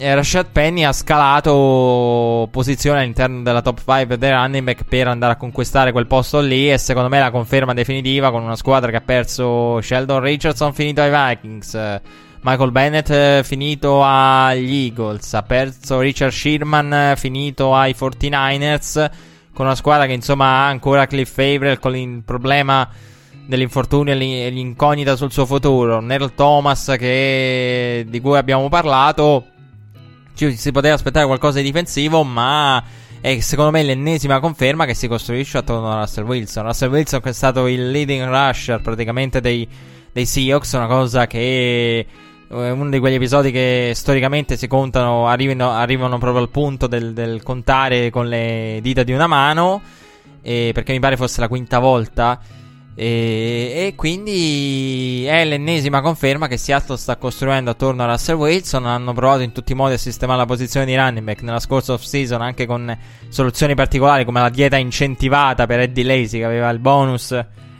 eh, 0.00 0.14
Rashad 0.14 0.46
Penny 0.52 0.84
ha 0.84 0.92
scalato 0.92 2.48
posizione 2.52 3.00
all'interno 3.00 3.42
della 3.42 3.62
top 3.62 3.82
5 3.84 4.16
dei 4.16 4.30
running 4.30 4.64
back 4.64 4.84
per 4.84 5.08
andare 5.08 5.32
a 5.32 5.36
conquistare 5.36 5.90
quel 5.90 6.06
posto 6.06 6.40
lì 6.40 6.70
e 6.70 6.78
secondo 6.78 7.08
me 7.08 7.18
la 7.18 7.32
conferma 7.32 7.74
definitiva 7.74 8.30
con 8.30 8.44
una 8.44 8.54
squadra 8.54 8.90
che 8.90 8.96
ha 8.96 9.02
perso 9.02 9.80
Sheldon 9.80 10.20
Richardson 10.20 10.72
finito 10.72 11.02
ai 11.02 11.36
Vikings, 11.36 12.00
Michael 12.42 12.70
Bennett 12.70 13.10
eh, 13.10 13.40
finito 13.42 14.02
agli 14.04 14.84
Eagles, 14.84 15.34
ha 15.34 15.42
perso 15.42 15.98
Richard 15.98 16.30
Sherman 16.30 16.92
eh, 16.92 17.14
finito 17.16 17.74
ai 17.74 17.94
49ers, 17.98 19.10
con 19.58 19.66
una 19.66 19.74
squadra 19.74 20.06
che 20.06 20.12
insomma 20.12 20.44
ha 20.44 20.68
ancora 20.68 21.08
Cliff 21.08 21.32
Favre 21.32 21.80
con 21.80 21.96
il 21.96 22.22
problema 22.24 22.88
dell'infortunio 23.44 24.12
e 24.12 24.50
l'incognita 24.50 25.16
sul 25.16 25.32
suo 25.32 25.46
futuro. 25.46 25.98
Neil 26.00 26.32
Thomas 26.36 26.94
che, 26.96 28.06
di 28.06 28.20
cui 28.20 28.36
abbiamo 28.36 28.68
parlato, 28.68 29.46
ci 30.34 30.56
si 30.56 30.70
poteva 30.70 30.94
aspettare 30.94 31.26
qualcosa 31.26 31.58
di 31.58 31.64
difensivo, 31.64 32.22
ma 32.22 32.80
è 33.20 33.40
secondo 33.40 33.72
me 33.72 33.82
l'ennesima 33.82 34.38
conferma 34.38 34.84
che 34.84 34.94
si 34.94 35.08
costruisce 35.08 35.58
attorno 35.58 35.90
a 35.90 35.98
Russell 36.02 36.24
Wilson. 36.24 36.64
Russell 36.64 36.90
Wilson 36.90 37.20
che 37.20 37.30
è 37.30 37.32
stato 37.32 37.66
il 37.66 37.90
leading 37.90 38.28
rusher 38.28 38.80
praticamente 38.80 39.40
dei, 39.40 39.66
dei 40.12 40.24
Seahawks, 40.24 40.70
una 40.74 40.86
cosa 40.86 41.26
che 41.26 42.06
è 42.48 42.70
uno 42.70 42.88
di 42.88 42.98
quegli 42.98 43.14
episodi 43.14 43.50
che 43.50 43.92
storicamente 43.94 44.56
si 44.56 44.66
contano, 44.66 45.26
arrivano, 45.26 45.70
arrivano 45.70 46.16
proprio 46.16 46.42
al 46.42 46.48
punto 46.48 46.86
del, 46.86 47.12
del, 47.12 47.42
contare 47.42 48.08
con 48.08 48.26
le 48.26 48.78
dita 48.80 49.02
di 49.02 49.12
una 49.12 49.26
mano, 49.26 49.82
perché 50.40 50.92
mi 50.92 51.00
pare 51.00 51.16
fosse 51.18 51.40
la 51.40 51.48
quinta 51.48 51.78
volta. 51.78 52.40
E, 52.94 53.04
e, 53.86 53.94
quindi 53.94 55.24
è 55.24 55.44
l'ennesima 55.44 56.00
conferma 56.00 56.48
che 56.48 56.56
Seattle 56.56 56.96
sta 56.96 57.16
costruendo 57.16 57.70
attorno 57.70 58.02
a 58.02 58.06
Russell 58.06 58.36
Wilson. 58.36 58.86
Hanno 58.86 59.12
provato 59.12 59.42
in 59.42 59.52
tutti 59.52 59.72
i 59.72 59.74
modi 59.74 59.94
a 59.94 59.98
sistemare 59.98 60.38
la 60.38 60.46
posizione 60.46 60.86
di 60.86 60.96
running 60.96 61.24
back 61.24 61.42
nella 61.42 61.60
scorsa 61.60 61.92
off-season, 61.92 62.40
anche 62.40 62.64
con 62.66 62.96
soluzioni 63.28 63.74
particolari 63.74 64.24
come 64.24 64.40
la 64.40 64.48
dieta 64.48 64.78
incentivata 64.78 65.66
per 65.66 65.80
Eddie 65.80 66.04
Lacy, 66.04 66.38
che 66.38 66.44
aveva 66.44 66.70
il 66.70 66.78
bonus 66.78 67.38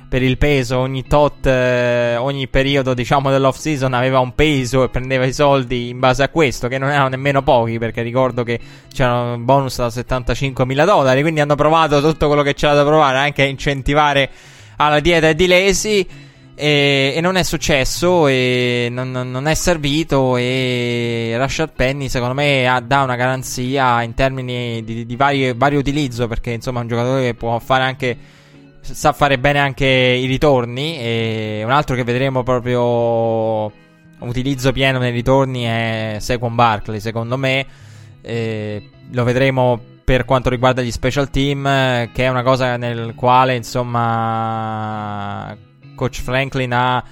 per 0.08 0.22
il 0.22 0.38
peso. 0.38 0.78
Ogni 0.78 1.06
tot, 1.06 1.46
eh, 1.46 2.16
ogni 2.16 2.48
periodo 2.48 2.94
diciamo 2.94 3.30
dell'off-season 3.30 3.92
aveva 3.92 4.18
un 4.18 4.34
peso 4.34 4.84
e 4.84 4.88
prendeva 4.88 5.24
i 5.26 5.32
soldi 5.32 5.90
in 5.90 5.98
base 5.98 6.22
a 6.22 6.28
questo, 6.28 6.68
che 6.68 6.78
non 6.78 6.90
erano 6.90 7.08
nemmeno 7.08 7.42
pochi, 7.42 7.78
perché 7.78 8.02
ricordo 8.02 8.42
che 8.42 8.58
c'era 8.92 9.34
un 9.34 9.44
bonus 9.44 9.76
da 9.76 9.90
75 9.90 10.64
mila 10.64 10.84
dollari. 10.84 11.20
Quindi 11.22 11.40
hanno 11.40 11.54
provato 11.54 12.00
tutto 12.00 12.26
quello 12.26 12.42
che 12.42 12.54
c'era 12.54 12.74
da 12.74 12.84
provare, 12.84 13.18
anche 13.18 13.42
a 13.42 13.46
incentivare 13.46 14.30
alla 14.76 15.00
dieta 15.00 15.32
di 15.32 15.46
Lesi 15.46 16.06
e, 16.60 17.12
e, 17.14 17.20
non 17.20 17.36
è 17.36 17.44
successo 17.44 18.26
e 18.26 18.88
non, 18.90 19.12
non, 19.12 19.46
è 19.46 19.54
servito 19.54 20.36
e 20.36 21.34
Rashad 21.36 21.70
Penny 21.74 22.08
secondo 22.08 22.34
me 22.34 22.66
ha, 22.66 22.80
dà 22.80 23.02
una 23.02 23.14
garanzia 23.14 24.02
in 24.02 24.14
termini 24.14 24.82
di, 24.82 25.06
di 25.06 25.16
vari, 25.16 25.52
vario 25.54 25.78
utilizzo 25.78 26.26
perché 26.26 26.50
insomma 26.50 26.80
è 26.80 26.82
un 26.82 26.88
giocatore 26.88 27.22
che 27.22 27.34
può 27.34 27.56
fare 27.60 27.84
anche 27.84 28.16
sa 28.94 29.12
fare 29.12 29.38
bene 29.38 29.58
anche 29.58 29.86
i 29.86 30.26
ritorni 30.26 30.98
e 30.98 31.62
un 31.64 31.70
altro 31.70 31.94
che 31.94 32.04
vedremo 32.04 32.42
proprio 32.42 33.70
utilizzo 34.20 34.72
pieno 34.72 34.98
nei 34.98 35.12
ritorni 35.12 35.62
è 35.62 36.16
Sequon 36.18 36.54
Barkley 36.54 37.00
secondo 37.00 37.36
me 37.36 37.66
eh, 38.22 38.90
lo 39.10 39.24
vedremo 39.24 39.80
per 40.08 40.24
quanto 40.24 40.48
riguarda 40.48 40.80
gli 40.80 40.90
special 40.90 41.28
team, 41.28 41.64
che 42.12 42.24
è 42.24 42.28
una 42.28 42.42
cosa 42.42 42.78
nel 42.78 43.12
quale, 43.14 43.54
insomma, 43.54 45.54
coach 45.94 46.22
Franklin 46.22 46.72
ha, 46.72 47.04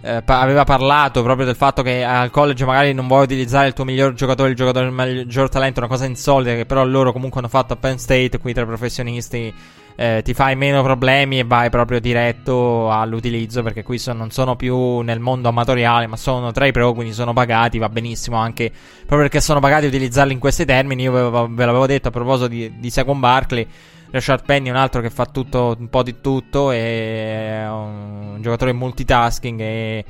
eh, 0.00 0.22
aveva 0.24 0.62
parlato 0.62 1.24
proprio 1.24 1.46
del 1.46 1.56
fatto 1.56 1.82
che 1.82 2.04
al 2.04 2.30
college 2.30 2.64
magari 2.64 2.92
non 2.92 3.08
vuoi 3.08 3.24
utilizzare 3.24 3.66
il 3.66 3.72
tuo 3.72 3.84
miglior 3.84 4.14
giocatore, 4.14 4.50
il 4.50 4.54
giocatore 4.54 4.84
del 4.84 4.94
maggior 4.94 5.48
talento, 5.48 5.80
una 5.80 5.88
cosa 5.88 6.04
insolita 6.04 6.54
che 6.54 6.64
però 6.64 6.84
loro 6.84 7.10
comunque 7.10 7.40
hanno 7.40 7.48
fatto 7.48 7.72
a 7.72 7.76
Penn 7.76 7.96
State, 7.96 8.38
qui 8.38 8.54
tra 8.54 8.64
professionisti 8.64 9.52
eh, 10.00 10.22
ti 10.22 10.32
fai 10.32 10.54
meno 10.54 10.84
problemi 10.84 11.40
e 11.40 11.44
vai 11.44 11.70
proprio 11.70 11.98
diretto 11.98 12.88
all'utilizzo 12.88 13.64
perché 13.64 13.82
qui 13.82 13.98
sono, 13.98 14.20
non 14.20 14.30
sono 14.30 14.54
più 14.54 15.00
nel 15.00 15.18
mondo 15.18 15.48
amatoriale 15.48 16.06
ma 16.06 16.16
sono 16.16 16.52
tra 16.52 16.66
i 16.66 16.72
pro 16.72 16.92
quindi 16.92 17.12
sono 17.12 17.32
pagati 17.32 17.78
va 17.78 17.88
benissimo 17.88 18.36
anche 18.36 18.70
proprio 18.70 19.22
perché 19.22 19.40
sono 19.40 19.58
pagati 19.58 19.86
utilizzarli 19.86 20.32
in 20.32 20.38
questi 20.38 20.64
termini 20.64 21.02
io 21.02 21.10
ve, 21.10 21.48
ve 21.50 21.64
l'avevo 21.64 21.86
detto 21.86 22.08
a 22.08 22.10
proposito 22.12 22.46
di, 22.46 22.78
di 22.78 22.90
Second 22.90 23.18
Barkley 23.18 23.66
Rashard 24.12 24.44
Penny 24.44 24.68
è 24.68 24.70
un 24.70 24.76
altro 24.76 25.00
che 25.00 25.10
fa 25.10 25.26
tutto, 25.26 25.74
un 25.76 25.88
po' 25.88 26.04
di 26.04 26.20
tutto 26.20 26.70
è 26.70 27.66
un 27.68 28.38
giocatore 28.40 28.72
multitasking 28.72 29.60
e 29.60 30.04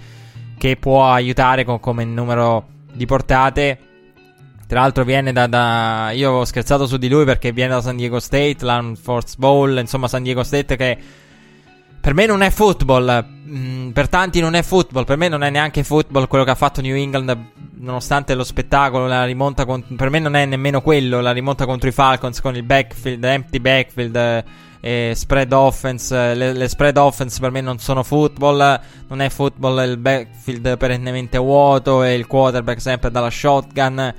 che 0.59 0.77
può 0.77 1.11
aiutare 1.11 1.65
con, 1.65 1.81
come 1.81 2.05
numero 2.05 2.67
di 2.93 3.07
portate 3.07 3.88
tra 4.69 4.81
l'altro 4.81 5.03
viene 5.03 5.33
da, 5.33 5.47
da, 5.47 6.11
Io 6.13 6.31
ho 6.31 6.45
scherzato 6.45 6.87
su 6.87 6.99
di 6.99 7.09
lui 7.09 7.25
perché 7.25 7.53
viene 7.53 7.73
da 7.73 7.81
San 7.81 7.97
Diego 7.97 8.21
State, 8.21 8.59
l'Arm 8.61 8.97
Force 8.97 9.35
Bowl, 9.39 9.79
insomma 9.79 10.09
San 10.09 10.23
Diego 10.23 10.45
State 10.45 10.77
che... 10.77 10.99
Per 12.01 12.15
me 12.15 12.27
non 12.27 12.43
è 12.43 12.51
football, 12.51 13.27
mm, 13.27 13.91
per 13.91 14.09
tanti 14.09 14.41
non 14.41 14.55
è 14.55 14.63
football, 14.63 15.05
per 15.05 15.17
me 15.17 15.29
non 15.29 15.43
è 15.43 15.51
neanche 15.51 15.83
football 15.83 16.27
quello 16.29 16.45
che 16.45 16.51
ha 16.51 16.55
fatto 16.55 16.81
New 16.81 16.95
England, 16.95 17.37
nonostante 17.79 18.35
lo 18.35 18.45
spettacolo, 18.45 19.07
la 19.07 19.25
rimonta, 19.25 19.65
con, 19.65 19.85
per 19.97 20.09
me 20.09 20.19
non 20.19 20.37
è 20.37 20.45
nemmeno 20.47 20.81
quello, 20.81 21.21
la 21.21 21.33
rimonta 21.33 21.67
contro 21.67 21.89
i 21.89 21.93
Falcons 21.93 22.41
con 22.41 22.55
il 22.55 22.63
backfield, 22.63 23.25
empty 23.25 23.59
backfield, 23.59 24.45
eh, 24.81 25.13
spread 25.15 25.53
offense, 25.53 26.35
le, 26.35 26.53
le, 26.53 26.69
spread 26.69 26.97
offense 26.97 27.41
per 27.41 27.51
me 27.51 27.61
non 27.61 27.79
sono 27.79 28.03
football, 28.03 28.81
non 29.09 29.21
è 29.21 29.29
football 29.29 29.91
il 29.91 29.97
backfield 29.97 30.77
perennemente 30.77 31.37
vuoto 31.37 32.05
e 32.05 32.15
il 32.15 32.27
quarterback 32.27 32.81
sempre 32.81 33.11
dalla 33.11 33.31
shotgun 33.31 34.15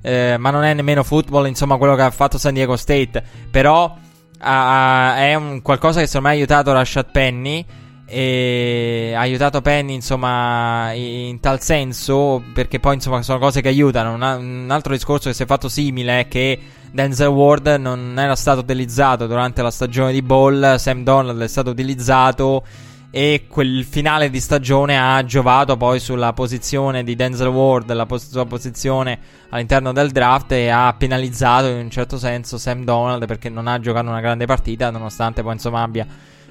eh, 0.00 0.36
ma 0.38 0.50
non 0.50 0.64
è 0.64 0.74
nemmeno 0.74 1.02
football, 1.02 1.46
insomma, 1.46 1.76
quello 1.76 1.94
che 1.94 2.02
ha 2.02 2.10
fatto 2.10 2.38
San 2.38 2.54
Diego 2.54 2.76
State. 2.76 3.22
Però 3.50 3.96
ha, 4.40 5.14
è 5.16 5.34
un 5.34 5.62
qualcosa 5.62 6.00
che 6.00 6.06
secondo 6.06 6.28
me 6.28 6.34
ha 6.34 6.36
aiutato 6.36 6.72
Rashad 6.72 7.10
Penny. 7.10 7.64
E 8.10 9.12
ha 9.14 9.20
aiutato 9.20 9.60
Penny, 9.60 9.94
insomma, 9.94 10.92
in 10.92 11.40
tal 11.40 11.60
senso, 11.60 12.42
perché 12.54 12.80
poi, 12.80 12.94
insomma, 12.94 13.20
sono 13.22 13.38
cose 13.38 13.60
che 13.60 13.68
aiutano. 13.68 14.14
Un, 14.14 14.22
un 14.22 14.70
altro 14.70 14.94
discorso 14.94 15.28
che 15.28 15.34
si 15.34 15.42
è 15.42 15.46
fatto 15.46 15.68
simile 15.68 16.20
è 16.20 16.28
che 16.28 16.58
Denzel 16.90 17.28
Ward 17.28 17.66
non 17.78 18.14
era 18.18 18.34
stato 18.34 18.60
utilizzato 18.60 19.26
durante 19.26 19.60
la 19.60 19.70
stagione 19.70 20.12
di 20.12 20.22
Ball, 20.22 20.76
Sam 20.76 21.04
Donald 21.04 21.40
è 21.42 21.48
stato 21.48 21.70
utilizzato 21.70 22.64
e 23.10 23.46
quel 23.48 23.84
finale 23.84 24.28
di 24.28 24.38
stagione 24.38 24.98
ha 24.98 25.24
giovato 25.24 25.76
poi 25.78 25.98
sulla 25.98 26.34
posizione 26.34 27.02
di 27.04 27.16
Denzel 27.16 27.48
Ward, 27.48 27.90
la 27.92 28.04
pos- 28.04 28.28
sua 28.28 28.44
posizione 28.44 29.18
all'interno 29.48 29.92
del 29.92 30.10
draft 30.10 30.52
e 30.52 30.68
ha 30.68 30.94
penalizzato 30.96 31.68
in 31.68 31.78
un 31.78 31.90
certo 31.90 32.18
senso 32.18 32.58
Sam 32.58 32.84
Donald 32.84 33.24
perché 33.26 33.48
non 33.48 33.66
ha 33.66 33.80
giocato 33.80 34.08
una 34.08 34.20
grande 34.20 34.44
partita 34.44 34.90
nonostante 34.90 35.42
poi 35.42 35.54
insomma 35.54 35.82
abbia 35.82 36.06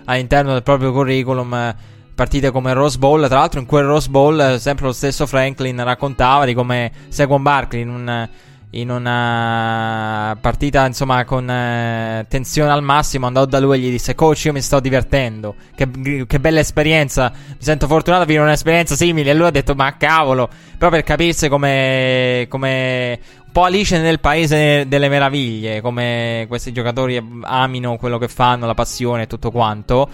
all'interno 0.05 0.53
del 0.53 0.63
proprio 0.63 0.91
curriculum 0.91 1.53
eh, 1.53 1.75
partite 2.15 2.49
come 2.49 2.73
Rose 2.73 2.97
Bowl, 2.97 3.27
tra 3.27 3.37
l'altro 3.37 3.59
in 3.59 3.67
quel 3.67 3.85
Rose 3.85 4.09
Bowl 4.09 4.39
eh, 4.39 4.59
sempre 4.59 4.87
lo 4.87 4.93
stesso 4.93 5.27
Franklin 5.27 5.83
raccontava 5.83 6.45
di 6.45 6.55
come 6.55 6.91
Seguon 7.09 7.43
Barkley 7.43 7.81
in 7.81 7.89
un 7.89 8.29
in 8.77 8.91
una 8.91 10.37
partita 10.39 10.85
insomma 10.85 11.25
con 11.25 11.49
eh, 11.49 12.25
tensione 12.29 12.69
al 12.69 12.83
massimo 12.83 13.25
andò 13.25 13.45
da 13.45 13.59
lui 13.59 13.77
e 13.77 13.79
gli 13.79 13.89
disse 13.89 14.13
coach 14.13 14.45
io 14.45 14.53
mi 14.53 14.61
sto 14.61 14.79
divertendo. 14.79 15.55
Che, 15.75 16.25
che 16.27 16.39
bella 16.39 16.59
esperienza. 16.59 17.31
Mi 17.33 17.55
sento 17.57 17.87
fortunato 17.87 18.23
di 18.23 18.31
vivere 18.31 18.47
un'esperienza 18.47 18.95
simile. 18.95 19.31
E 19.31 19.33
lui 19.33 19.47
ha 19.47 19.51
detto 19.51 19.73
ma 19.73 19.97
cavolo. 19.97 20.47
Proprio 20.77 21.01
per 21.01 21.03
capirsi 21.03 21.49
come, 21.49 22.45
come 22.49 23.19
un 23.45 23.51
po' 23.51 23.63
Alice 23.63 23.99
nel 23.99 24.19
paese 24.19 24.85
delle 24.87 25.09
meraviglie 25.09 25.81
come 25.81 26.45
questi 26.47 26.71
giocatori 26.71 27.19
amino 27.41 27.97
quello 27.97 28.19
che 28.19 28.27
fanno 28.27 28.67
la 28.67 28.75
passione 28.75 29.23
e 29.23 29.27
tutto 29.27 29.49
quanto 29.49 30.07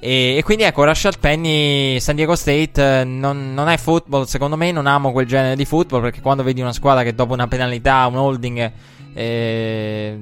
e, 0.00 0.36
e, 0.38 0.42
quindi 0.42 0.64
ecco, 0.64 0.82
Rashad 0.82 1.18
Penny, 1.18 2.00
San 2.00 2.16
Diego 2.16 2.34
State, 2.34 3.04
non, 3.04 3.52
non, 3.52 3.68
è 3.68 3.76
football, 3.76 4.24
secondo 4.24 4.56
me 4.56 4.72
non 4.72 4.86
amo 4.86 5.12
quel 5.12 5.26
genere 5.26 5.56
di 5.56 5.66
football 5.66 6.00
perché 6.00 6.22
quando 6.22 6.42
vedi 6.42 6.62
una 6.62 6.72
squadra 6.72 7.02
che 7.02 7.14
dopo 7.14 7.34
una 7.34 7.46
penalità, 7.46 8.06
un 8.06 8.16
holding, 8.16 8.72
eh, 9.12 10.18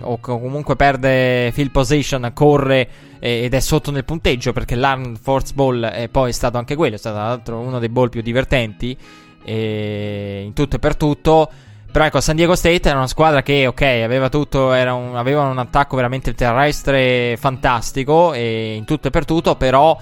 o 0.00 0.18
comunque 0.20 0.76
perde 0.76 1.50
field 1.52 1.72
position, 1.72 2.30
corre 2.32 2.88
eh, 3.18 3.42
ed 3.44 3.54
è 3.54 3.60
sotto 3.60 3.90
nel 3.90 4.04
punteggio 4.04 4.52
perché 4.52 4.76
l'Arm 4.76 5.16
Force 5.16 5.52
Ball 5.54 5.84
è 5.84 6.08
poi 6.08 6.32
stato 6.32 6.56
anche 6.56 6.76
quello, 6.76 6.94
è 6.94 6.98
stato 6.98 7.16
tra 7.16 7.26
l'altro 7.26 7.58
uno 7.58 7.80
dei 7.80 7.88
ball 7.88 8.08
più 8.08 8.22
divertenti 8.22 8.96
eh, 9.44 10.42
in 10.44 10.52
tutto 10.52 10.76
e 10.76 10.78
per 10.78 10.96
tutto. 10.96 11.50
Però 11.90 12.04
ecco, 12.04 12.20
San 12.20 12.36
Diego 12.36 12.54
State 12.54 12.88
era 12.88 12.98
una 12.98 13.06
squadra 13.06 13.42
che, 13.42 13.66
ok, 13.66 13.82
aveva 13.82 14.28
tutto, 14.28 14.66
un, 14.68 15.12
aveva 15.16 15.42
un 15.42 15.58
attacco 15.58 15.96
veramente 15.96 16.34
terrestre 16.34 17.36
fantastico 17.38 18.34
e 18.34 18.74
in 18.74 18.84
tutto 18.84 19.08
e 19.08 19.10
per 19.10 19.24
tutto, 19.24 19.56
però 19.56 19.98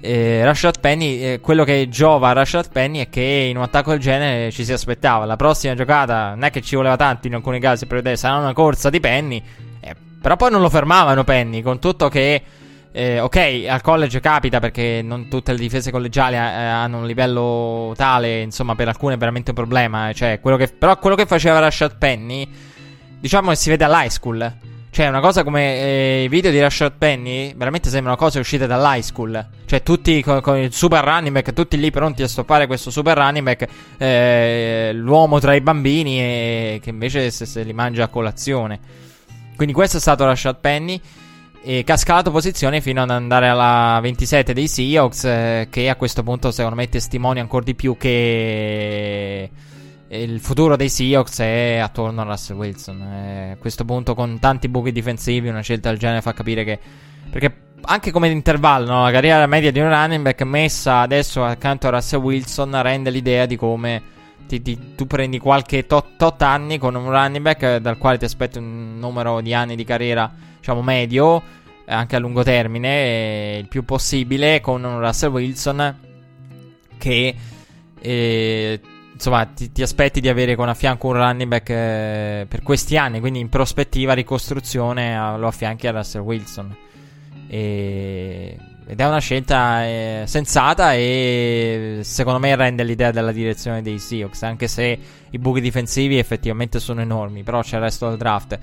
eh, 0.00 0.44
Rashad 0.44 0.80
Penny, 0.80 1.20
eh, 1.20 1.40
quello 1.40 1.64
che 1.64 1.88
giova 1.88 2.30
a 2.30 2.32
Rashad 2.32 2.70
Penny 2.70 2.98
è 3.00 3.08
che 3.08 3.46
in 3.50 3.56
un 3.56 3.62
attacco 3.62 3.90
del 3.90 4.00
genere 4.00 4.50
ci 4.50 4.64
si 4.64 4.72
aspettava. 4.72 5.24
La 5.24 5.36
prossima 5.36 5.74
giocata 5.74 6.30
non 6.30 6.44
è 6.44 6.50
che 6.50 6.60
ci 6.60 6.76
voleva 6.76 6.96
tanto 6.96 7.26
in 7.26 7.34
alcuni 7.34 7.60
casi 7.60 7.86
per 7.86 7.98
vedere, 7.98 8.16
sarà 8.16 8.36
una 8.36 8.52
corsa 8.52 8.90
di 8.90 9.00
Penny, 9.00 9.42
eh, 9.80 9.94
però 10.20 10.36
poi 10.36 10.50
non 10.50 10.60
lo 10.60 10.68
fermavano 10.68 11.24
Penny, 11.24 11.62
con 11.62 11.78
tutto 11.78 12.08
che 12.08 12.42
eh, 12.92 13.20
ok, 13.20 13.66
al 13.68 13.80
college 13.82 14.20
capita 14.20 14.60
perché 14.60 15.02
non 15.02 15.28
tutte 15.28 15.52
le 15.52 15.58
difese 15.58 15.90
collegiali 15.90 16.34
eh, 16.34 16.38
hanno 16.38 16.98
un 16.98 17.06
livello 17.06 17.92
tale, 17.96 18.40
insomma, 18.40 18.74
per 18.74 18.88
alcune 18.88 19.14
è 19.14 19.16
veramente 19.18 19.50
un 19.50 19.56
problema. 19.56 20.12
Cioè, 20.12 20.40
quello 20.40 20.56
che, 20.56 20.68
però 20.68 20.98
quello 20.98 21.16
che 21.16 21.26
faceva 21.26 21.58
Rashad 21.58 21.96
Penny, 21.98 22.48
diciamo 23.20 23.50
che 23.50 23.56
si 23.56 23.70
vede 23.70 23.84
all'high 23.84 24.08
school. 24.08 24.52
Cioè, 24.90 25.06
una 25.06 25.20
cosa 25.20 25.44
come 25.44 25.76
eh, 25.76 26.22
i 26.24 26.28
video 26.28 26.50
di 26.50 26.60
Rashad 26.60 26.94
Penny, 26.96 27.54
veramente 27.54 27.88
sembrano 27.90 28.16
cose 28.16 28.40
uscite 28.40 28.66
dall'high 28.66 29.02
school. 29.02 29.46
Cioè, 29.66 29.82
tutti 29.82 30.22
con, 30.22 30.40
con, 30.40 30.56
il 30.56 30.72
super 30.72 31.04
running 31.04 31.32
back, 31.32 31.52
tutti 31.52 31.78
lì 31.78 31.90
pronti 31.90 32.22
a 32.22 32.28
stoppare 32.28 32.66
questo 32.66 32.90
super 32.90 33.16
running 33.16 33.44
back. 33.44 33.68
Eh, 33.98 34.90
l'uomo 34.94 35.38
tra 35.38 35.54
i 35.54 35.60
bambini, 35.60 36.18
e, 36.18 36.80
che 36.82 36.90
invece 36.90 37.30
se, 37.30 37.46
se, 37.46 37.62
li 37.62 37.74
mangia 37.74 38.04
a 38.04 38.08
colazione. 38.08 38.80
Quindi, 39.54 39.74
questo 39.74 39.98
è 39.98 40.00
stato 40.00 40.24
Rashad 40.24 40.56
Penny. 40.58 41.00
E 41.62 41.84
scalato 41.96 42.30
posizione 42.30 42.80
fino 42.80 43.02
ad 43.02 43.10
andare 43.10 43.48
alla 43.48 43.98
27 44.00 44.52
dei 44.52 44.68
Seahawks. 44.68 45.24
Eh, 45.24 45.66
che 45.70 45.88
a 45.88 45.96
questo 45.96 46.22
punto, 46.22 46.50
secondo 46.50 46.76
me, 46.76 46.88
testimonia 46.88 47.42
ancora 47.42 47.64
di 47.64 47.74
più 47.74 47.96
che 47.96 49.50
il 50.08 50.40
futuro 50.40 50.76
dei 50.76 50.88
Seahawks 50.88 51.40
è 51.40 51.76
attorno 51.76 52.20
a 52.20 52.24
Russell 52.24 52.56
Wilson. 52.56 53.02
Eh, 53.02 53.50
a 53.52 53.56
questo 53.56 53.84
punto, 53.84 54.14
con 54.14 54.38
tanti 54.38 54.68
buchi 54.68 54.92
difensivi, 54.92 55.48
una 55.48 55.60
scelta 55.60 55.90
del 55.90 55.98
genere 55.98 56.22
fa 56.22 56.32
capire 56.32 56.64
che. 56.64 56.78
Perché 57.30 57.66
anche 57.82 58.10
come 58.10 58.28
intervallo, 58.28 58.90
no? 58.90 59.04
la 59.04 59.10
carriera 59.10 59.46
media 59.46 59.70
di 59.70 59.78
un 59.80 59.88
running 59.88 60.22
back 60.22 60.42
messa 60.42 61.00
adesso 61.00 61.44
accanto 61.44 61.86
a 61.86 61.90
Russell 61.90 62.20
Wilson 62.20 62.82
rende 62.82 63.10
l'idea 63.10 63.46
di 63.46 63.56
come 63.56 64.02
ti, 64.48 64.62
ti, 64.62 64.94
tu 64.96 65.06
prendi 65.06 65.38
qualche 65.38 65.86
tot, 65.86 66.16
tot, 66.16 66.42
anni 66.42 66.78
con 66.78 66.94
un 66.94 67.10
running 67.10 67.42
back 67.42 67.76
dal 67.76 67.98
quale 67.98 68.18
ti 68.18 68.24
aspetti 68.24 68.58
un 68.58 68.98
numero 68.98 69.40
di 69.40 69.54
anni 69.54 69.76
di 69.76 69.84
carriera, 69.84 70.32
diciamo, 70.56 70.82
medio, 70.82 71.40
anche 71.84 72.16
a 72.16 72.18
lungo 72.18 72.42
termine, 72.42 73.58
il 73.58 73.68
più 73.68 73.84
possibile, 73.84 74.60
con 74.60 74.82
un 74.82 74.98
Russell 74.98 75.30
Wilson 75.30 75.98
che. 76.98 77.34
Eh, 78.00 78.80
insomma, 79.12 79.44
ti, 79.46 79.70
ti, 79.72 79.82
aspetti 79.82 80.20
di 80.20 80.28
avere 80.28 80.54
con 80.54 80.68
a 80.68 80.74
fianco 80.74 81.08
un 81.08 81.14
running 81.14 81.48
back 81.48 81.70
eh, 81.70 82.46
per 82.48 82.62
questi 82.62 82.96
anni, 82.96 83.20
quindi 83.20 83.40
in 83.40 83.48
prospettiva 83.48 84.14
ricostruzione 84.14 85.16
a, 85.16 85.36
lo 85.36 85.48
affianchi 85.48 85.86
a 85.86 85.90
Russell 85.90 86.22
Wilson. 86.22 86.76
E, 87.48 88.56
ed 88.90 89.00
è 89.00 89.06
una 89.06 89.18
scelta 89.18 89.84
eh, 89.84 90.22
sensata 90.24 90.94
e 90.94 92.00
secondo 92.04 92.38
me 92.38 92.56
rende 92.56 92.84
l'idea 92.84 93.10
della 93.10 93.32
direzione 93.32 93.82
dei 93.82 93.98
Seahawks, 93.98 94.42
anche 94.44 94.66
se 94.66 94.98
i 95.28 95.38
buchi 95.38 95.60
difensivi 95.60 96.16
effettivamente 96.16 96.80
sono 96.80 97.02
enormi, 97.02 97.42
però 97.42 97.60
c'è 97.60 97.76
il 97.76 97.82
resto 97.82 98.08
del 98.08 98.16
draft. 98.16 98.58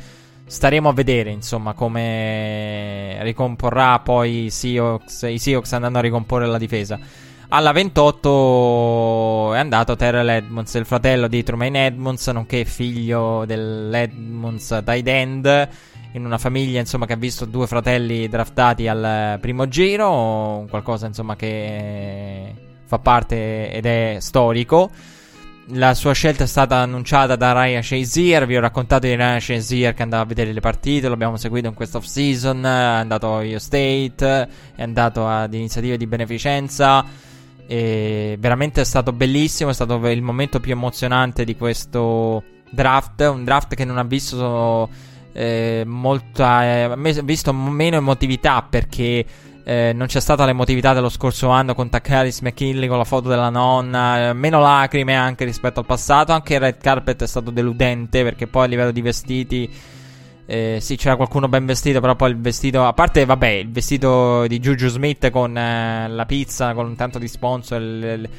Staremo 0.47 0.89
a 0.89 0.93
vedere, 0.93 1.29
insomma, 1.29 1.73
come 1.73 3.17
ricomporrà 3.21 3.99
poi 3.99 4.45
i 4.45 4.49
Seahawks, 4.49 5.27
i 5.29 5.37
Seahawks 5.37 5.73
andando 5.73 5.99
a 5.99 6.01
ricomporre 6.01 6.47
la 6.47 6.57
difesa. 6.57 6.99
Alla 7.49 7.71
28 7.71 9.53
è 9.53 9.59
andato 9.59 9.95
Terrell 9.95 10.27
Edmonds, 10.27 10.73
il 10.73 10.85
fratello 10.85 11.27
di 11.27 11.43
Trumaine 11.43 11.85
Edmonds, 11.85 12.27
nonché 12.29 12.65
figlio 12.65 13.45
dell'Edmonds 13.45 14.81
tight 14.83 15.07
end, 15.07 15.69
in 16.15 16.25
una 16.25 16.37
famiglia 16.37 16.79
insomma 16.79 17.05
che 17.05 17.13
ha 17.13 17.17
visto 17.17 17.45
due 17.45 17.67
fratelli 17.67 18.27
draftati 18.29 18.87
al 18.87 19.37
primo 19.41 19.67
giro, 19.67 20.65
qualcosa 20.69 21.07
insomma 21.07 21.35
che 21.35 22.53
fa 22.85 22.99
parte 22.99 23.69
ed 23.71 23.85
è 23.85 24.17
storico. 24.19 24.89
La 25.69 25.93
sua 25.93 26.13
scelta 26.13 26.43
è 26.43 26.47
stata 26.47 26.77
annunciata 26.77 27.35
da 27.35 27.51
Ryan 27.51 27.81
Shazier. 27.81 28.45
Vi 28.45 28.55
ho 28.55 28.61
raccontato 28.61 29.07
di 29.07 29.15
Ryan 29.15 29.41
Shazier 29.41 29.93
che 29.95 30.03
andava 30.03 30.21
a 30.21 30.25
vedere 30.25 30.53
le 30.53 30.59
partite. 30.59 31.07
Lo 31.07 31.15
abbiamo 31.15 31.37
seguito 31.37 31.67
in 31.67 31.73
questa 31.73 31.97
off 31.97 32.05
season. 32.05 32.63
È 32.63 32.69
andato 32.69 33.25
a 33.25 33.37
Ohio 33.37 33.57
State. 33.57 34.47
È 34.75 34.83
andato 34.83 35.27
ad 35.27 35.53
iniziative 35.55 35.97
di 35.97 36.05
beneficenza. 36.05 37.03
E 37.65 38.37
veramente 38.39 38.81
è 38.81 38.83
stato 38.85 39.11
bellissimo, 39.11 39.71
è 39.71 39.73
stato 39.73 39.95
il 40.07 40.21
momento 40.21 40.59
più 40.59 40.71
emozionante 40.71 41.43
di 41.43 41.55
questo 41.55 42.43
draft. 42.69 43.21
Un 43.21 43.43
draft 43.43 43.73
che 43.73 43.85
non 43.85 43.97
ha 43.97 44.03
visto 44.03 44.87
eh, 45.35 45.83
molta. 45.85 46.63
Eh, 46.63 47.21
visto 47.23 47.53
meno 47.53 47.97
emotività 47.97 48.65
perché. 48.67 49.25
Eh, 49.67 49.93
non 49.95 50.05
c'è 50.05 50.19
stata 50.19 50.45
l'emotività 50.45 50.93
dello 50.93 51.09
scorso 51.09 51.49
anno 51.49 51.73
con 51.73 51.89
Takaris 51.89 52.41
McKinley 52.41 52.87
con 52.87 52.99
la 52.99 53.03
foto 53.03 53.29
della 53.29 53.49
nonna, 53.49 54.29
eh, 54.29 54.33
meno 54.33 54.59
lacrime 54.59 55.15
anche 55.15 55.43
rispetto 55.43 55.79
al 55.79 55.87
passato. 55.87 56.31
Anche 56.33 56.53
il 56.53 56.59
red 56.59 56.77
carpet 56.77 57.23
è 57.23 57.27
stato 57.27 57.49
deludente 57.49 58.21
perché 58.21 58.45
poi 58.45 58.65
a 58.65 58.67
livello 58.67 58.91
di 58.91 59.01
vestiti 59.01 59.69
eh, 60.47 60.77
sì, 60.79 60.95
c'era 60.95 61.15
qualcuno 61.15 61.47
ben 61.47 61.65
vestito, 61.65 61.99
però 61.99 62.15
poi 62.15 62.29
il 62.31 62.37
vestito. 62.37 62.85
A 62.85 62.93
parte, 62.93 63.25
vabbè, 63.25 63.47
il 63.47 63.71
vestito 63.71 64.45
di 64.47 64.59
Juju 64.59 64.87
Smith 64.87 65.29
con 65.31 65.57
eh, 65.57 66.07
la 66.07 66.25
pizza, 66.25 66.73
con 66.73 66.85
un 66.85 66.95
tanto 66.95 67.17
di 67.17 67.27
sponsor. 67.27 67.81
Le, 67.81 68.17
le, 68.17 68.29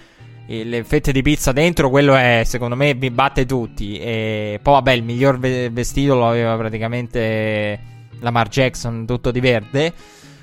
le, 0.46 0.84
fette 0.84 1.12
di 1.12 1.22
pizza 1.22 1.52
dentro, 1.52 1.90
quello 1.90 2.14
è, 2.14 2.42
secondo 2.44 2.76
me, 2.76 2.94
vi 2.94 3.10
batte 3.10 3.46
tutti. 3.46 3.98
E 3.98 4.58
poi, 4.62 4.74
vabbè, 4.74 4.92
il 4.92 5.02
miglior 5.02 5.38
ve- 5.38 5.70
vestito 5.70 6.14
lo 6.14 6.28
aveva 6.28 6.56
praticamente 6.56 7.78
Lamar 8.20 8.48
Jackson, 8.48 9.06
tutto 9.06 9.30
di 9.30 9.40
verde. 9.40 9.92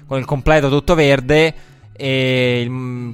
Con 0.06 0.20
il 0.20 0.26
completo 0.26 0.70
tutto 0.70 0.96
verde. 0.96 1.54
E 1.96 2.66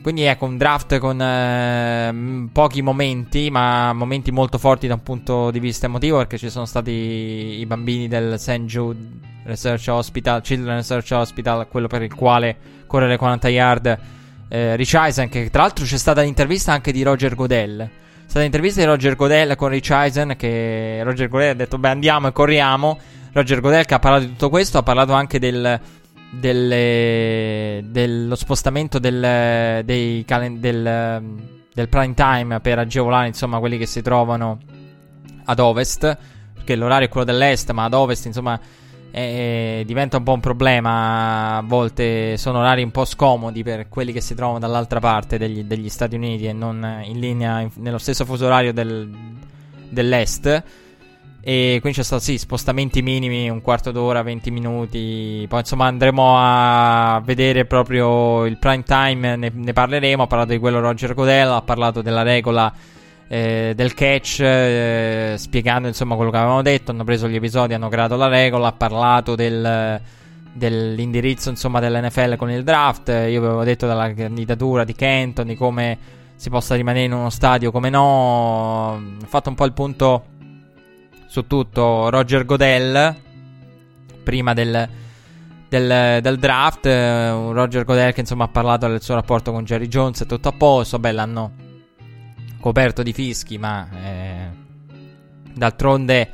quindi 0.01 0.23
ecco 0.23 0.45
un 0.45 0.57
draft 0.57 0.97
con 0.99 1.21
eh, 1.21 2.49
pochi 2.51 2.81
momenti, 2.81 3.49
ma 3.51 3.91
momenti 3.91 4.31
molto 4.31 4.57
forti 4.57 4.87
da 4.87 4.93
un 4.93 5.03
punto 5.03 5.51
di 5.51 5.59
vista 5.59 5.87
emotivo 5.87 6.17
perché 6.17 6.37
ci 6.37 6.49
sono 6.49 6.65
stati 6.65 6.91
i 6.91 7.65
bambini 7.65 8.07
del 8.07 8.39
St. 8.39 8.63
Jude 8.63 8.99
Research 9.43 9.85
Hospital, 9.89 10.41
Children 10.41 10.77
Research 10.77 11.11
Hospital, 11.11 11.67
quello 11.67 11.87
per 11.87 12.03
il 12.03 12.13
quale 12.13 12.55
correre 12.87 13.17
40 13.17 13.49
yard. 13.49 13.99
Eh, 14.49 14.75
Rich 14.75 14.93
Eisen, 14.95 15.29
che 15.29 15.49
tra 15.49 15.61
l'altro 15.61 15.85
c'è 15.85 15.97
stata 15.97 16.21
l'intervista 16.21 16.73
anche 16.73 16.91
di 16.91 17.03
Roger 17.03 17.35
Godell. 17.35 17.77
C'è 17.77 18.25
stata 18.25 18.41
l'intervista 18.41 18.81
di 18.81 18.87
Roger 18.87 19.15
Godell 19.15 19.55
con 19.55 19.69
Rich 19.69 19.91
Eisen 19.91 20.35
che 20.37 20.99
Roger 21.03 21.29
Godell 21.29 21.51
ha 21.51 21.53
detto 21.53 21.77
beh 21.77 21.89
andiamo 21.89 22.27
e 22.27 22.31
corriamo. 22.31 22.99
Roger 23.31 23.61
Godell 23.61 23.85
che 23.85 23.93
ha 23.93 23.99
parlato 23.99 24.25
di 24.25 24.31
tutto 24.31 24.49
questo, 24.49 24.79
ha 24.79 24.83
parlato 24.83 25.13
anche 25.13 25.39
del 25.39 25.79
delle, 26.29 27.83
dello 27.85 28.35
spostamento 28.35 28.99
del, 28.99 29.83
dei 29.83 30.23
calen- 30.25 30.59
del, 30.59 31.23
del 31.73 31.89
prime 31.89 32.13
time 32.13 32.59
per 32.59 32.77
agevolare 32.77 33.27
insomma 33.27 33.59
quelli 33.59 33.77
che 33.77 33.87
si 33.87 34.01
trovano 34.01 34.59
ad 35.45 35.59
ovest 35.59 36.17
perché 36.53 36.75
l'orario 36.75 37.07
è 37.07 37.09
quello 37.09 37.25
dell'est 37.25 37.71
ma 37.71 37.85
ad 37.85 37.93
ovest 37.93 38.25
insomma 38.25 38.59
eh, 39.11 39.83
diventa 39.85 40.17
un 40.17 40.23
po' 40.23 40.33
un 40.33 40.39
problema 40.39 41.57
a 41.57 41.61
volte 41.61 42.37
sono 42.37 42.59
orari 42.59 42.83
un 42.83 42.91
po' 42.91 43.05
scomodi 43.05 43.63
per 43.63 43.89
quelli 43.89 44.11
che 44.11 44.21
si 44.21 44.35
trovano 44.35 44.59
dall'altra 44.59 44.99
parte 44.99 45.37
degli, 45.37 45.63
degli 45.63 45.89
Stati 45.89 46.15
Uniti 46.15 46.45
e 46.45 46.53
non 46.53 47.01
in 47.03 47.19
linea 47.19 47.61
in, 47.61 47.69
nello 47.75 47.97
stesso 47.97 48.25
fuso 48.25 48.45
orario 48.45 48.73
del, 48.73 49.09
dell'est 49.89 50.63
e 51.41 51.77
quindi 51.79 51.97
c'è 51.97 52.03
stato 52.03 52.21
sì, 52.21 52.37
spostamenti 52.37 53.01
minimi, 53.01 53.49
un 53.49 53.61
quarto 53.61 53.91
d'ora, 53.91 54.21
20 54.21 54.51
minuti. 54.51 55.45
Poi 55.47 55.59
insomma 55.59 55.85
andremo 55.85 56.35
a 56.37 57.21
vedere 57.23 57.65
proprio 57.65 58.45
il 58.45 58.57
prime 58.57 58.83
time, 58.83 59.35
ne, 59.35 59.51
ne 59.51 59.73
parleremo. 59.73 60.23
Ha 60.23 60.27
parlato 60.27 60.51
di 60.51 60.59
quello 60.59 60.79
Roger 60.79 61.13
Godella, 61.13 61.55
ha 61.55 61.61
parlato 61.61 62.01
della 62.01 62.23
regola 62.23 62.71
eh, 63.31 63.73
del 63.75 63.93
catch, 63.93 64.39
eh, 64.39 65.35
spiegando 65.37 65.87
insomma 65.87 66.15
quello 66.15 66.31
che 66.31 66.37
avevamo 66.37 66.63
detto. 66.63 66.91
Hanno 66.91 67.03
preso 67.03 67.27
gli 67.27 67.35
episodi, 67.35 67.75
hanno 67.75 67.87
creato 67.87 68.15
la 68.15 68.27
regola, 68.27 68.69
ha 68.69 68.73
parlato 68.73 69.35
del, 69.35 70.01
dell'indirizzo 70.51 71.49
insomma 71.49 71.79
dell'NFL 71.79 72.35
con 72.35 72.49
il 72.49 72.63
draft. 72.63 73.09
Io 73.09 73.39
avevo 73.39 73.63
detto 73.63 73.85
della 73.85 74.11
candidatura 74.13 74.83
di 74.83 74.93
Kenton, 74.93 75.45
di 75.45 75.55
come 75.55 75.97
si 76.35 76.49
possa 76.49 76.73
rimanere 76.73 77.05
in 77.05 77.13
uno 77.13 77.29
stadio, 77.29 77.71
come 77.71 77.91
no. 77.91 78.01
Ho 78.01 79.25
fatto 79.27 79.49
un 79.49 79.55
po' 79.55 79.65
il 79.65 79.73
punto 79.73 80.25
su 81.27 81.45
tutto 81.45 82.09
Roger 82.09 82.45
Godell 82.45 83.15
prima 84.23 84.55
del, 84.55 84.89
del, 85.69 86.19
del 86.19 86.39
draft. 86.39 86.87
Eh, 86.87 87.29
Roger 87.29 87.83
Godell 87.83 88.11
che 88.11 88.21
insomma 88.21 88.45
ha 88.45 88.49
parlato 88.49 88.87
del 88.87 89.03
suo 89.03 89.13
rapporto 89.13 89.51
con 89.51 89.65
Jerry 89.65 89.87
Jones, 89.87 90.23
è 90.23 90.25
tutto 90.25 90.47
a 90.47 90.53
posto. 90.53 90.97
Beh, 90.97 91.11
l'hanno 91.11 91.67
coperto 92.59 93.03
di 93.03 93.13
fischi, 93.13 93.57
ma 93.57 93.87
eh, 93.91 94.47
d'altronde 95.53 96.29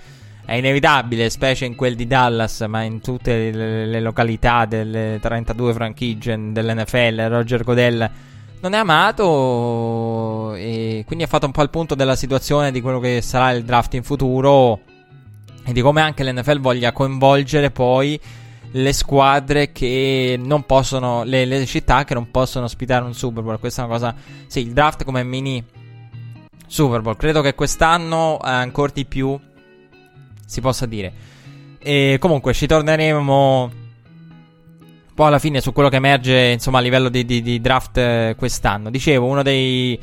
è 0.45 0.53
inevitabile, 0.53 1.29
specie 1.29 1.65
in 1.65 1.75
quel 1.75 1.95
di 1.95 2.05
Dallas, 2.05 2.61
ma 2.67 2.83
in 2.83 3.01
tutte 3.01 3.51
le, 3.51 3.85
le 3.85 3.99
località 3.99 4.65
delle 4.65 5.17
32 5.21 5.73
franchigie 5.73 6.51
dell'NFL. 6.51 7.27
Roger 7.27 7.63
Godell 7.63 8.09
non 8.61 8.73
è 8.73 8.77
amato 8.77 10.53
e 10.55 11.03
quindi 11.05 11.23
ha 11.25 11.27
fatto 11.27 11.45
un 11.45 11.51
po' 11.51 11.63
il 11.63 11.69
punto 11.69 11.95
della 11.95 12.15
situazione 12.15 12.71
di 12.71 12.81
quello 12.81 12.99
che 12.99 13.21
sarà 13.21 13.51
il 13.51 13.63
draft 13.63 13.93
in 13.95 14.03
futuro 14.03 14.81
e 15.65 15.73
di 15.73 15.81
come 15.81 16.01
anche 16.01 16.23
l'NFL 16.23 16.59
voglia 16.59 16.91
coinvolgere 16.91 17.71
poi 17.71 18.19
le 18.71 18.93
squadre 18.93 19.71
che 19.71 20.39
non 20.43 20.65
possono, 20.65 21.23
le, 21.23 21.45
le 21.45 21.65
città 21.65 22.03
che 22.03 22.13
non 22.13 22.29
possono 22.29 22.65
ospitare 22.65 23.05
un 23.05 23.13
Super 23.13 23.41
Bowl. 23.41 23.59
Questa 23.59 23.81
è 23.81 23.85
una 23.85 23.93
cosa, 23.93 24.15
sì, 24.47 24.59
il 24.59 24.73
draft 24.73 25.03
come 25.03 25.23
mini 25.23 25.63
Super 26.67 27.01
Bowl. 27.01 27.15
Credo 27.17 27.41
che 27.41 27.55
quest'anno 27.55 28.39
eh, 28.43 28.49
ancora 28.49 28.91
di 28.93 29.05
più 29.05 29.39
si 30.45 30.61
possa 30.61 30.85
dire. 30.85 31.13
E 31.79 32.17
comunque 32.19 32.53
ci 32.53 32.67
torneremo 32.67 33.71
poi 35.13 35.27
alla 35.27 35.39
fine 35.39 35.61
su 35.61 35.71
quello 35.71 35.87
che 35.87 35.95
emerge 35.95 36.49
insomma 36.51 36.79
a 36.79 36.81
livello 36.81 37.07
di, 37.07 37.25
di, 37.25 37.41
di 37.41 37.61
draft 37.61 37.97
eh, 37.97 38.35
quest'anno. 38.37 38.89
Dicevo, 38.89 39.25
uno 39.25 39.43
dei, 39.43 39.97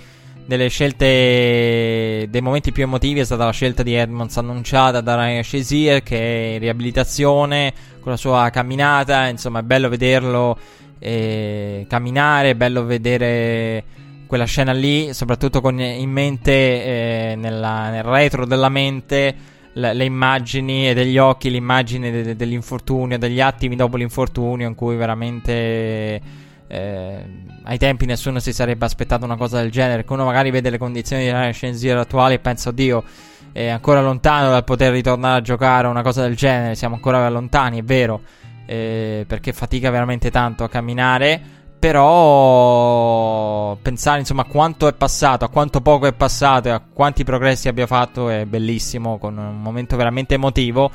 delle 0.46 0.68
scelte, 0.68 2.26
dei 2.30 2.40
momenti 2.40 2.72
più 2.72 2.84
emotivi 2.84 3.20
è 3.20 3.24
stata 3.24 3.44
la 3.44 3.52
scelta 3.52 3.82
di 3.82 3.94
Edmonds 3.94 4.36
annunciata 4.38 5.00
da 5.00 5.16
Ryan 5.16 5.42
Shazier 5.42 6.02
che 6.02 6.18
è 6.18 6.54
in 6.54 6.58
riabilitazione 6.60 7.72
con 8.00 8.12
la 8.12 8.18
sua 8.18 8.48
camminata, 8.50 9.28
insomma 9.28 9.60
è 9.60 9.62
bello 9.62 9.88
vederlo 9.88 10.56
eh, 10.98 11.84
camminare, 11.88 12.50
è 12.50 12.54
bello 12.54 12.84
vedere 12.84 13.84
quella 14.32 14.46
scena 14.46 14.72
lì, 14.72 15.12
soprattutto 15.12 15.60
con 15.60 15.78
in 15.78 16.10
mente, 16.10 16.52
eh, 16.52 17.34
nella, 17.36 17.90
nel 17.90 18.02
retro 18.02 18.46
della 18.46 18.70
mente, 18.70 19.34
le, 19.74 19.92
le 19.92 20.04
immagini 20.06 20.88
e 20.88 20.94
degli 20.94 21.18
occhi, 21.18 21.50
l'immagine 21.50 22.10
de, 22.10 22.22
de, 22.22 22.34
dell'infortunio, 22.34 23.18
degli 23.18 23.42
attimi 23.42 23.76
dopo 23.76 23.98
l'infortunio 23.98 24.66
in 24.66 24.74
cui 24.74 24.96
veramente 24.96 26.22
eh, 26.66 27.24
ai 27.62 27.76
tempi 27.76 28.06
nessuno 28.06 28.38
si 28.38 28.54
sarebbe 28.54 28.86
aspettato 28.86 29.26
una 29.26 29.36
cosa 29.36 29.60
del 29.60 29.70
genere. 29.70 30.02
Che 30.02 30.12
uno 30.14 30.24
magari 30.24 30.50
vede 30.50 30.70
le 30.70 30.78
condizioni 30.78 31.24
di 31.24 31.30
Ryan 31.30 31.52
Scenzier 31.52 31.98
attuali 31.98 32.32
e 32.32 32.38
pensa, 32.38 32.70
oddio, 32.70 33.04
è 33.52 33.68
ancora 33.68 34.00
lontano 34.00 34.48
dal 34.48 34.64
poter 34.64 34.92
ritornare 34.92 35.40
a 35.40 35.42
giocare 35.42 35.88
una 35.88 36.00
cosa 36.00 36.22
del 36.22 36.36
genere. 36.36 36.74
Siamo 36.74 36.94
ancora 36.94 37.28
lontani, 37.28 37.80
è 37.80 37.84
vero, 37.84 38.22
eh, 38.64 39.26
perché 39.28 39.52
fatica 39.52 39.90
veramente 39.90 40.30
tanto 40.30 40.64
a 40.64 40.70
camminare. 40.70 41.60
Però 41.82 43.74
pensare 43.82 44.20
insomma 44.20 44.42
a 44.42 44.44
quanto 44.44 44.86
è 44.86 44.92
passato, 44.92 45.44
a 45.44 45.48
quanto 45.48 45.80
poco 45.80 46.06
è 46.06 46.12
passato 46.12 46.68
e 46.68 46.70
a 46.70 46.80
quanti 46.80 47.24
progressi 47.24 47.66
abbia 47.66 47.88
fatto 47.88 48.28
è 48.28 48.44
bellissimo, 48.44 49.18
con 49.18 49.36
un 49.36 49.60
momento 49.60 49.96
veramente 49.96 50.34
emotivo. 50.34 50.92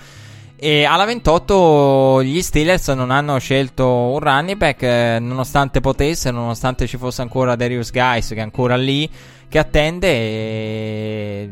E 0.55 0.85
alla 0.85 1.03
28 1.03 2.23
gli 2.23 2.41
Steelers 2.41 2.87
non 2.87 3.11
hanno 3.11 3.37
scelto 3.37 3.85
un 3.85 4.19
running 4.19 4.55
back, 4.55 4.81
eh, 4.83 5.17
nonostante 5.19 5.81
potesse, 5.81 6.31
nonostante 6.31 6.87
ci 6.87 6.95
fosse 6.95 7.21
ancora 7.21 7.57
Darius 7.57 7.91
Guys 7.91 8.29
che 8.29 8.35
è 8.35 8.39
ancora 8.39 8.77
lì, 8.77 9.09
che 9.49 9.59
attende. 9.59 10.07
E... 10.07 11.51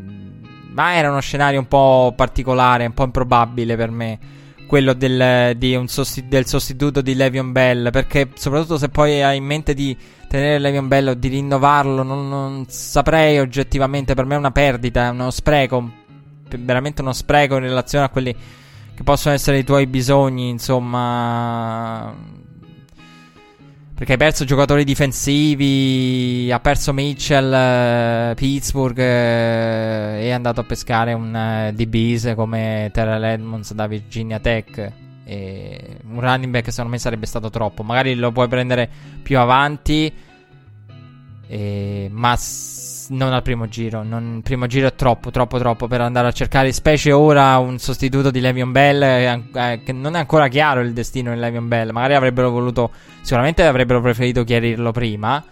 Ma 0.70 0.94
era 0.94 1.10
uno 1.10 1.20
scenario 1.20 1.58
un 1.58 1.68
po' 1.68 2.14
particolare, 2.16 2.86
un 2.86 2.94
po' 2.94 3.04
improbabile 3.04 3.76
per 3.76 3.90
me. 3.90 4.18
Quello 4.66 4.92
del, 4.94 5.56
sostitu- 5.86 6.28
del 6.28 6.46
sostituto 6.46 7.00
di 7.00 7.14
Levion 7.14 7.52
Bell. 7.52 7.90
Perché, 7.90 8.30
soprattutto 8.34 8.78
se 8.78 8.88
poi 8.88 9.22
hai 9.22 9.36
in 9.36 9.44
mente 9.44 9.74
di 9.74 9.96
tenere 10.28 10.58
Levion 10.58 10.88
Bell 10.88 11.08
o 11.08 11.14
di 11.14 11.28
rinnovarlo, 11.28 12.02
non, 12.02 12.28
non 12.28 12.64
saprei 12.68 13.38
oggettivamente. 13.38 14.14
Per 14.14 14.24
me 14.24 14.34
è 14.34 14.38
una 14.38 14.50
perdita, 14.50 15.06
è 15.06 15.10
uno 15.10 15.30
spreco. 15.30 15.90
Veramente 16.58 17.02
uno 17.02 17.12
spreco 17.12 17.56
in 17.56 17.62
relazione 17.62 18.04
a 18.04 18.08
quelli 18.08 18.34
che 18.94 19.02
possono 19.02 19.34
essere 19.34 19.58
i 19.58 19.64
tuoi 19.64 19.86
bisogni, 19.86 20.48
insomma. 20.48 22.14
Perché 23.96 24.12
hai 24.12 24.18
perso 24.18 24.44
giocatori 24.44 24.84
difensivi, 24.84 26.52
ha 26.52 26.60
perso 26.60 26.92
Mitchell, 26.92 27.50
eh, 27.50 28.34
Pittsburgh 28.34 28.98
eh, 28.98 30.18
e 30.20 30.26
è 30.26 30.30
andato 30.32 30.60
a 30.60 30.64
pescare 30.64 31.14
un 31.14 31.34
eh, 31.34 31.72
DBs 31.72 32.34
come 32.36 32.90
Terrell 32.92 33.24
Edmonds 33.24 33.72
da 33.72 33.86
Virginia 33.86 34.38
Tech. 34.38 34.92
E 35.24 35.98
un 36.08 36.20
running 36.20 36.52
back 36.52 36.68
secondo 36.70 36.90
me 36.90 36.98
sarebbe 36.98 37.24
stato 37.24 37.48
troppo. 37.48 37.82
Magari 37.84 38.14
lo 38.16 38.32
puoi 38.32 38.48
prendere 38.48 38.86
più 39.22 39.38
avanti, 39.38 40.12
ma 42.10 42.36
non 43.08 43.32
al 43.32 43.42
primo 43.42 43.68
giro. 43.68 44.02
Il 44.02 44.40
primo 44.42 44.66
giro 44.66 44.86
è 44.86 44.94
troppo, 44.94 45.30
troppo, 45.30 45.58
troppo 45.58 45.86
per 45.86 46.00
andare 46.00 46.28
a 46.28 46.32
cercare, 46.32 46.72
specie 46.72 47.12
ora, 47.12 47.58
un 47.58 47.78
sostituto 47.78 48.30
di 48.30 48.40
Levion 48.40 48.72
Bell. 48.72 49.02
Eh, 49.02 49.42
eh, 49.54 49.80
che 49.84 49.92
non 49.92 50.16
è 50.16 50.18
ancora 50.18 50.48
chiaro 50.48 50.80
il 50.80 50.92
destino 50.92 51.32
di 51.32 51.38
Levion 51.38 51.68
Bell. 51.68 51.90
Magari 51.90 52.14
avrebbero 52.14 52.50
voluto, 52.50 52.90
sicuramente 53.20 53.64
avrebbero 53.64 54.00
preferito 54.00 54.44
chiarirlo 54.44 54.92
prima. 54.92 55.42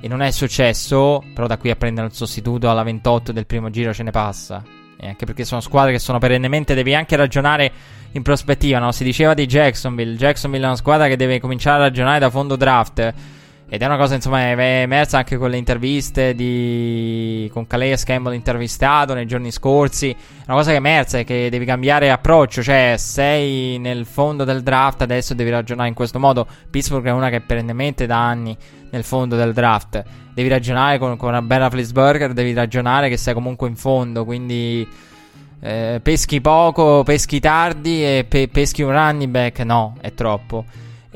E 0.00 0.08
non 0.08 0.22
è 0.22 0.30
successo. 0.30 1.22
Però 1.34 1.46
da 1.46 1.58
qui 1.58 1.70
a 1.70 1.76
prendere 1.76 2.06
il 2.06 2.12
sostituto 2.12 2.70
alla 2.70 2.82
28 2.82 3.32
del 3.32 3.46
primo 3.46 3.70
giro 3.70 3.92
ce 3.92 4.02
ne 4.02 4.10
passa. 4.10 4.62
E 4.98 5.08
anche 5.08 5.26
perché 5.26 5.44
sono 5.44 5.60
squadre 5.60 5.92
che 5.92 5.98
sono 5.98 6.18
perennemente. 6.18 6.74
Devi 6.74 6.94
anche 6.94 7.16
ragionare 7.16 7.72
in 8.12 8.22
prospettiva. 8.22 8.78
No? 8.78 8.92
Si 8.92 9.04
diceva 9.04 9.34
di 9.34 9.46
Jacksonville. 9.46 10.16
Jacksonville 10.16 10.64
è 10.64 10.68
una 10.68 10.76
squadra 10.76 11.06
che 11.08 11.16
deve 11.16 11.40
cominciare 11.40 11.78
a 11.78 11.86
ragionare 11.86 12.18
da 12.18 12.30
fondo 12.30 12.56
draft. 12.56 13.14
Ed 13.68 13.82
è 13.82 13.84
una 13.84 13.96
cosa, 13.96 14.14
insomma, 14.14 14.42
è 14.42 14.82
emersa 14.82 15.18
anche 15.18 15.36
con 15.36 15.50
le 15.50 15.56
interviste 15.56 16.36
di... 16.36 17.50
con 17.52 17.66
Calais 17.66 18.04
Campbell 18.04 18.34
intervistato 18.34 19.12
nei 19.12 19.26
giorni 19.26 19.50
scorsi. 19.50 20.14
Una 20.46 20.56
cosa 20.56 20.70
che 20.70 20.76
è 20.76 20.78
emersa 20.78 21.18
è 21.18 21.24
che 21.24 21.48
devi 21.50 21.64
cambiare 21.64 22.12
approccio, 22.12 22.62
cioè 22.62 22.94
sei 22.96 23.78
nel 23.78 24.06
fondo 24.06 24.44
del 24.44 24.62
draft, 24.62 25.02
adesso 25.02 25.34
devi 25.34 25.50
ragionare 25.50 25.88
in 25.88 25.94
questo 25.94 26.20
modo. 26.20 26.46
Pittsburgh 26.70 27.06
è 27.06 27.10
una 27.10 27.28
che 27.28 27.40
perennemente 27.40 28.06
da 28.06 28.24
anni 28.24 28.56
nel 28.90 29.02
fondo 29.02 29.34
del 29.34 29.52
draft. 29.52 30.00
Devi 30.32 30.48
ragionare 30.48 30.98
con, 30.98 31.16
con 31.16 31.30
una 31.30 31.42
bella 31.42 31.68
Flisburger, 31.68 32.32
devi 32.32 32.52
ragionare 32.52 33.08
che 33.08 33.16
sei 33.16 33.34
comunque 33.34 33.68
in 33.68 33.76
fondo, 33.76 34.24
quindi... 34.24 34.88
Eh, 35.58 36.00
peschi 36.02 36.40
poco, 36.40 37.02
peschi 37.02 37.40
tardi 37.40 38.04
e 38.04 38.26
pe- 38.28 38.46
peschi 38.46 38.82
un 38.82 38.92
running 38.92 39.30
back, 39.30 39.58
no, 39.60 39.96
è 40.00 40.12
troppo. 40.12 40.64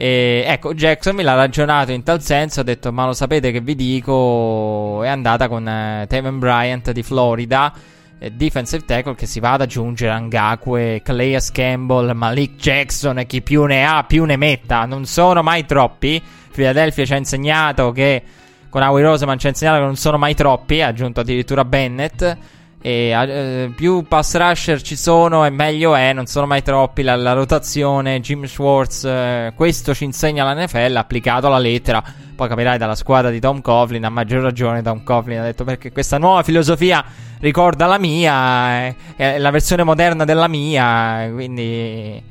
E 0.03 0.45
ecco, 0.47 0.73
Jacksonville 0.73 1.29
ha 1.29 1.35
ragionato 1.35 1.93
in 1.93 2.03
tal 2.03 2.23
senso, 2.23 2.61
ha 2.61 2.63
detto 2.63 2.91
ma 2.91 3.05
lo 3.05 3.13
sapete 3.13 3.53
che 3.53 3.61
vi 3.61 3.75
dico, 3.75 5.03
è 5.03 5.09
andata 5.09 5.47
con 5.47 5.69
eh, 5.69 6.07
Taven 6.09 6.39
Bryant 6.39 6.91
di 6.93 7.03
Florida, 7.03 7.71
eh, 8.19 8.31
defensive 8.31 8.87
tackle 8.87 9.15
che 9.15 9.27
si 9.27 9.41
va 9.41 9.53
ad 9.53 9.61
aggiungere 9.61 10.11
Angakwe, 10.13 11.03
Calais 11.05 11.53
Campbell, 11.53 12.13
Malik 12.13 12.57
Jackson 12.57 13.19
e 13.19 13.27
chi 13.27 13.43
più 13.43 13.65
ne 13.65 13.85
ha 13.85 14.03
più 14.05 14.25
ne 14.25 14.39
metta, 14.39 14.87
non 14.87 15.05
sono 15.05 15.43
mai 15.43 15.67
troppi. 15.67 16.23
Philadelphia 16.51 17.05
ci 17.05 17.13
ha 17.13 17.17
insegnato 17.17 17.93
che 17.93 18.23
con 18.71 18.81
Howie 18.81 19.05
Roseman 19.05 19.39
ci 19.39 19.49
ha 19.49 19.51
insegnato 19.51 19.81
che 19.81 19.85
non 19.85 19.97
sono 19.97 20.17
mai 20.17 20.35
troppi, 20.35 20.81
ha 20.81 20.87
aggiunto 20.87 21.21
addirittura 21.21 21.67
Bennett. 21.67 22.39
E 22.83 23.11
eh, 23.11 23.73
più 23.77 24.05
pass 24.09 24.37
rusher 24.37 24.81
ci 24.81 24.97
sono 24.97 25.45
e 25.45 25.51
meglio 25.51 25.95
è, 25.95 26.15
non 26.15 26.25
sono 26.27 26.47
mai 26.47 26.63
troppi. 26.63 27.03
La, 27.03 27.15
la 27.15 27.35
rotazione, 27.35 28.21
Jim 28.21 28.45
Schwartz, 28.45 29.05
eh, 29.05 29.53
questo 29.55 29.95
ci 29.95 30.05
insegna 30.05 30.51
l'NFL 30.51 30.97
applicato 30.97 31.47
alla 31.47 31.59
lettera. 31.59 32.03
Poi 32.35 32.49
capirai 32.49 32.79
dalla 32.79 32.95
squadra 32.95 33.31
di 33.31 33.39
Tom 33.39 33.61
Coughlin, 33.61 34.05
a 34.05 34.09
maggior 34.09 34.41
ragione 34.41 34.81
Tom 34.81 35.03
Coughlin 35.03 35.41
ha 35.41 35.43
detto 35.43 35.65
perché 35.65 35.93
questa 35.93 36.17
nuova 36.17 36.43
filosofia 36.43 37.05
ricorda 37.41 37.85
la 37.85 37.99
mia, 37.99 38.71
è, 38.71 38.95
è 39.17 39.39
la 39.39 39.51
versione 39.51 39.83
moderna 39.83 40.25
della 40.25 40.49
mia, 40.49 41.29
quindi... 41.33 42.29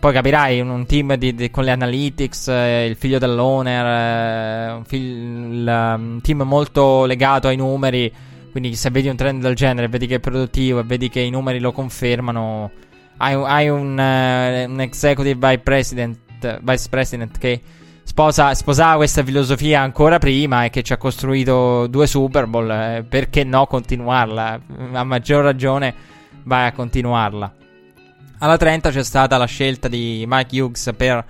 Poi 0.00 0.12
capirai, 0.12 0.60
un, 0.60 0.86
team 0.86 1.16
di, 1.16 1.34
di, 1.34 1.50
con 1.50 1.64
le 1.64 1.72
analytics, 1.72 2.46
eh, 2.46 2.86
il 2.86 2.94
figlio 2.94 3.18
dell'owner, 3.18 3.84
eh, 3.84 4.72
un, 4.74 4.84
fig- 4.84 5.02
il, 5.02 5.66
um, 5.66 6.20
team 6.20 6.42
molto 6.42 7.04
legato 7.04 7.48
ai 7.48 7.56
numeri 7.56 8.12
quindi 8.50 8.74
se 8.74 8.90
vedi 8.90 9.08
un 9.08 9.16
trend 9.16 9.42
del 9.42 9.54
genere, 9.54 9.88
vedi 9.88 10.06
che 10.06 10.16
è 10.16 10.20
produttivo 10.20 10.80
e 10.80 10.84
vedi 10.84 11.08
che 11.08 11.20
i 11.20 11.30
numeri 11.30 11.60
lo 11.60 11.72
confermano, 11.72 12.70
hai, 13.18 13.34
hai 13.34 13.68
un, 13.68 13.90
uh, 13.98 14.70
un, 14.70 14.80
executive 14.80 15.34
vice 15.34 15.58
president, 15.58 16.18
vice 16.62 16.88
president 16.88 17.38
che 17.38 17.60
sposa, 18.02 18.54
sposava 18.54 18.96
questa 18.96 19.22
filosofia 19.22 19.80
ancora 19.80 20.18
prima 20.18 20.64
e 20.64 20.70
che 20.70 20.82
ci 20.82 20.92
ha 20.92 20.96
costruito 20.96 21.86
due 21.86 22.06
Super 22.06 22.46
Bowl, 22.46 22.70
eh, 22.70 23.04
perché 23.08 23.44
no 23.44 23.66
continuarla? 23.66 24.60
A 24.92 25.04
maggior 25.04 25.44
ragione 25.44 25.94
vai 26.44 26.66
a 26.66 26.72
continuarla. 26.72 27.54
Alla 28.38 28.56
30 28.56 28.90
c'è 28.90 29.02
stata 29.02 29.36
la 29.36 29.46
scelta 29.46 29.88
di 29.88 30.24
Mike 30.26 30.60
Hughes 30.60 30.92
per 30.96 31.24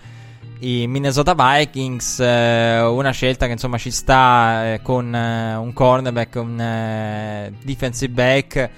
i 0.61 0.87
Minnesota 0.87 1.35
Vikings, 1.35 2.19
eh, 2.21 2.81
una 2.81 3.11
scelta 3.11 3.47
che 3.47 3.53
insomma 3.53 3.79
ci 3.79 3.91
sta 3.91 4.75
eh, 4.75 4.83
con 4.83 5.15
eh, 5.15 5.55
un 5.55 5.73
cornerback, 5.73 6.35
un 6.37 6.61
eh, 6.61 7.53
defensive 7.63 8.13
back 8.13 8.71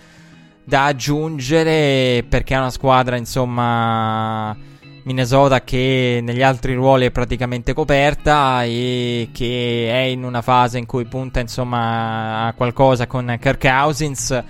da 0.64 0.84
aggiungere 0.84 2.24
perché 2.28 2.54
è 2.54 2.58
una 2.58 2.70
squadra 2.70 3.16
insomma 3.16 4.56
Minnesota 5.04 5.62
che 5.62 6.20
negli 6.22 6.42
altri 6.42 6.74
ruoli 6.74 7.06
è 7.06 7.10
praticamente 7.10 7.72
coperta 7.72 8.62
e 8.64 9.30
che 9.32 9.88
è 9.90 10.02
in 10.02 10.22
una 10.22 10.42
fase 10.42 10.78
in 10.78 10.86
cui 10.86 11.06
punta 11.06 11.40
insomma 11.40 12.46
a 12.46 12.52
qualcosa 12.52 13.06
con 13.06 13.36
Kirk 13.40 13.66
Cousins 13.66 14.44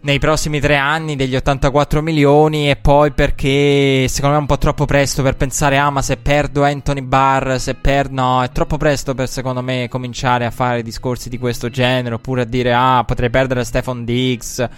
nei 0.00 0.18
prossimi 0.18 0.60
tre 0.60 0.76
anni 0.76 1.16
degli 1.16 1.34
84 1.34 2.02
milioni 2.02 2.70
e 2.70 2.76
poi 2.76 3.10
perché 3.10 4.06
secondo 4.08 4.34
me 4.34 4.38
è 4.38 4.42
un 4.42 4.46
po' 4.46 4.58
troppo 4.58 4.84
presto 4.84 5.22
per 5.22 5.36
pensare 5.36 5.76
ah 5.76 5.90
ma 5.90 6.02
se 6.02 6.16
perdo 6.16 6.62
Anthony 6.64 7.00
Barr 7.00 7.58
se 7.58 7.74
perdo 7.74 8.14
no 8.14 8.42
è 8.42 8.50
troppo 8.50 8.76
presto 8.76 9.14
per 9.14 9.28
secondo 9.28 9.60
me 9.60 9.88
cominciare 9.88 10.44
a 10.44 10.50
fare 10.50 10.82
discorsi 10.82 11.28
di 11.28 11.38
questo 11.38 11.68
genere 11.68 12.14
oppure 12.14 12.42
a 12.42 12.44
dire 12.44 12.72
ah 12.72 13.02
potrei 13.04 13.30
perdere 13.30 13.64
Stefan 13.64 14.04
Diggs 14.04 14.68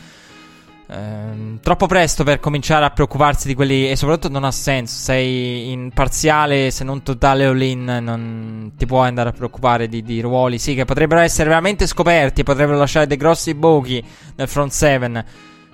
Ehm, 0.92 1.60
troppo 1.60 1.86
presto 1.86 2.24
per 2.24 2.40
cominciare 2.40 2.84
a 2.84 2.90
preoccuparsi 2.90 3.46
di 3.46 3.54
quelli. 3.54 3.90
E 3.90 3.96
soprattutto 3.96 4.32
non 4.32 4.44
ha 4.44 4.50
senso. 4.50 5.00
Sei 5.00 5.70
in 5.70 5.90
parziale, 5.92 6.70
se 6.70 6.84
non 6.84 7.02
totale 7.02 7.46
all-in. 7.46 7.84
Non 7.84 8.72
ti 8.76 8.86
puoi 8.86 9.08
andare 9.08 9.28
a 9.28 9.32
preoccupare 9.32 9.88
di, 9.88 10.02
di 10.02 10.20
ruoli. 10.20 10.58
Sì, 10.58 10.74
che 10.74 10.84
potrebbero 10.84 11.20
essere 11.20 11.48
veramente 11.48 11.86
scoperti. 11.86 12.42
Potrebbero 12.42 12.78
lasciare 12.78 13.06
dei 13.06 13.16
grossi 13.16 13.54
buchi 13.54 14.04
nel 14.36 14.48
front 14.48 14.72
seven. 14.72 15.24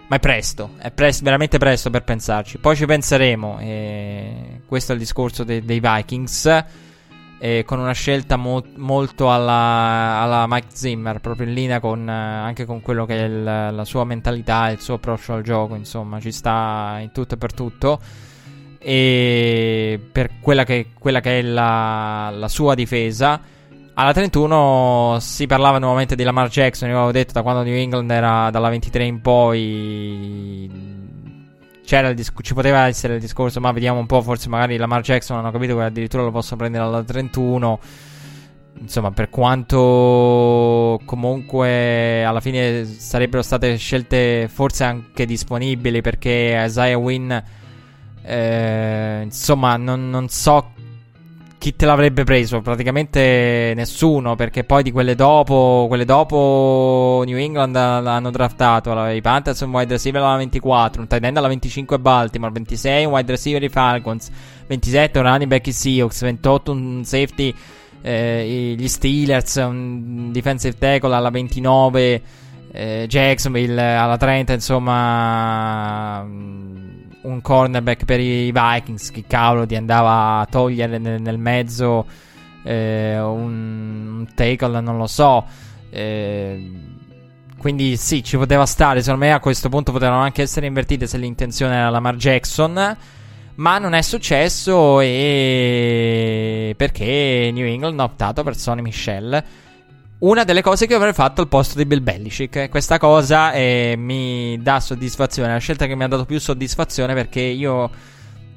Ma 0.08 0.16
è 0.16 0.20
presto. 0.20 0.70
È 0.78 0.90
presto, 0.90 1.24
veramente 1.24 1.58
presto 1.58 1.90
per 1.90 2.04
pensarci. 2.04 2.58
Poi 2.58 2.76
ci 2.76 2.86
penseremo. 2.86 3.58
E 3.60 4.60
questo 4.66 4.92
è 4.92 4.94
il 4.94 5.00
discorso 5.00 5.44
de- 5.44 5.64
dei 5.64 5.80
Vikings. 5.80 6.64
E 7.38 7.64
con 7.66 7.78
una 7.78 7.92
scelta 7.92 8.36
mo- 8.36 8.64
molto 8.76 9.30
alla, 9.30 10.20
alla, 10.22 10.46
Mike 10.48 10.68
Zimmer, 10.72 11.20
proprio 11.20 11.46
in 11.46 11.54
linea 11.54 11.80
con, 11.80 12.08
anche 12.08 12.64
con 12.64 12.80
quello 12.80 13.04
che 13.04 13.18
è 13.18 13.24
il, 13.24 13.42
la 13.42 13.84
sua 13.84 14.04
mentalità, 14.04 14.70
il 14.70 14.80
suo 14.80 14.94
approccio 14.94 15.34
al 15.34 15.42
gioco, 15.42 15.74
insomma, 15.74 16.18
ci 16.20 16.32
sta 16.32 16.96
in 17.00 17.12
tutto 17.12 17.34
e 17.34 17.36
per 17.36 17.52
tutto. 17.52 18.00
E 18.78 20.00
per 20.12 20.38
quella 20.40 20.64
che, 20.64 20.90
quella 20.98 21.20
che 21.20 21.40
è 21.40 21.42
la, 21.42 22.30
la 22.30 22.48
sua 22.48 22.74
difesa. 22.74 23.40
Alla 23.94 24.12
31 24.12 25.16
si 25.20 25.46
parlava 25.46 25.78
nuovamente 25.78 26.16
di 26.16 26.22
Lamar 26.22 26.48
Jackson, 26.48 26.88
io 26.90 26.96
avevo 26.96 27.12
detto 27.12 27.32
da 27.32 27.42
quando 27.42 27.62
New 27.62 27.74
England 27.74 28.10
era 28.10 28.50
dalla 28.50 28.68
23 28.68 29.04
in 29.04 29.20
poi 29.22 30.70
disc- 32.14 32.42
ci 32.42 32.54
poteva 32.54 32.86
essere 32.86 33.14
il 33.14 33.20
discorso, 33.20 33.60
ma 33.60 33.72
vediamo 33.72 33.98
un 33.98 34.06
po', 34.06 34.20
forse 34.22 34.48
magari 34.48 34.76
Lamar 34.76 35.02
Jackson 35.02 35.38
hanno 35.38 35.50
capito 35.50 35.76
che 35.76 35.82
addirittura 35.84 36.24
lo 36.24 36.30
posso 36.30 36.56
prendere 36.56 36.84
alla 36.84 37.02
31. 37.02 37.80
Insomma, 38.78 39.10
per 39.10 39.30
quanto 39.30 41.00
comunque 41.06 42.22
alla 42.24 42.40
fine 42.40 42.84
sarebbero 42.84 43.40
state 43.42 43.76
scelte 43.76 44.48
forse 44.52 44.84
anche 44.84 45.24
disponibili 45.24 46.02
perché 46.02 46.62
Isaiah 46.66 46.98
Wynn, 46.98 47.32
eh, 48.22 49.20
insomma, 49.22 49.76
non, 49.76 50.10
non 50.10 50.28
so 50.28 50.72
chi 51.66 51.74
te 51.74 51.84
l'avrebbe 51.84 52.22
preso? 52.22 52.60
Praticamente 52.60 53.72
nessuno, 53.74 54.36
perché 54.36 54.62
poi 54.62 54.84
di 54.84 54.92
quelle 54.92 55.16
dopo, 55.16 55.86
quelle 55.88 56.04
dopo 56.04 57.24
New 57.26 57.36
England 57.36 57.74
l'hanno 57.74 58.30
draftato. 58.30 58.92
I 59.08 59.20
Panthers 59.20 59.62
un 59.62 59.72
wide 59.72 59.94
receiver 59.94 60.22
alla 60.22 60.36
24, 60.36 61.00
un 61.00 61.08
tight 61.08 61.24
end 61.24 61.36
alla 61.36 61.48
25 61.48 61.98
Baltimore, 61.98 62.52
26 62.52 63.06
un 63.06 63.12
wide 63.14 63.32
receiver 63.32 63.60
i 63.64 63.68
Falcons, 63.68 64.30
27 64.68 65.18
un 65.18 65.24
running 65.24 65.50
back 65.50 65.66
i 65.66 65.72
Seahawks, 65.72 66.20
28 66.20 66.70
un 66.70 67.04
safety 67.04 67.52
eh, 68.00 68.74
gli 68.78 68.86
Steelers, 68.86 69.56
un 69.56 70.30
defensive 70.30 70.78
tackle 70.78 71.16
alla 71.16 71.30
29 71.30 72.22
eh, 72.70 73.06
Jacksonville 73.08 73.96
alla 73.96 74.16
30, 74.16 74.52
insomma 74.52 76.24
un 77.26 77.40
cornerback 77.40 78.04
per 78.04 78.20
i 78.20 78.52
Vikings. 78.52 79.10
Chi 79.10 79.24
cavolo 79.26 79.66
ti 79.66 79.76
andava 79.76 80.40
a 80.40 80.46
togliere 80.46 80.98
nel, 80.98 81.20
nel 81.20 81.38
mezzo 81.38 82.06
eh, 82.62 83.18
un, 83.18 84.18
un 84.18 84.26
tackle, 84.34 84.80
non 84.80 84.96
lo 84.96 85.06
so. 85.06 85.44
Eh, 85.90 86.70
quindi 87.58 87.96
sì, 87.96 88.22
ci 88.22 88.36
poteva 88.36 88.66
stare. 88.66 89.02
Secondo 89.02 89.24
me 89.24 89.32
a 89.32 89.40
questo 89.40 89.68
punto 89.68 89.92
potevano 89.92 90.22
anche 90.22 90.42
essere 90.42 90.66
invertite 90.66 91.06
se 91.06 91.18
l'intenzione 91.18 91.74
era 91.74 91.90
Lamar 91.90 92.16
Jackson. 92.16 92.96
Ma 93.56 93.78
non 93.78 93.94
è 93.94 94.02
successo 94.02 95.00
e 95.00 96.74
perché 96.76 97.50
New 97.54 97.64
England 97.64 97.98
ha 98.00 98.04
optato 98.04 98.42
per 98.42 98.54
Sonny 98.54 98.82
Michel 98.82 99.42
una 100.18 100.44
delle 100.44 100.62
cose 100.62 100.86
che 100.86 100.94
avrei 100.94 101.12
fatto 101.12 101.42
al 101.42 101.48
posto 101.48 101.76
di 101.76 101.84
Bill 101.84 102.02
Belichick. 102.02 102.68
Questa 102.70 102.98
cosa 102.98 103.52
eh, 103.52 103.94
mi 103.98 104.58
dà 104.62 104.80
soddisfazione. 104.80 105.52
La 105.52 105.58
scelta 105.58 105.86
che 105.86 105.94
mi 105.94 106.04
ha 106.04 106.08
dato 106.08 106.24
più 106.24 106.40
soddisfazione 106.40 107.12
perché 107.12 107.40
io 107.40 107.90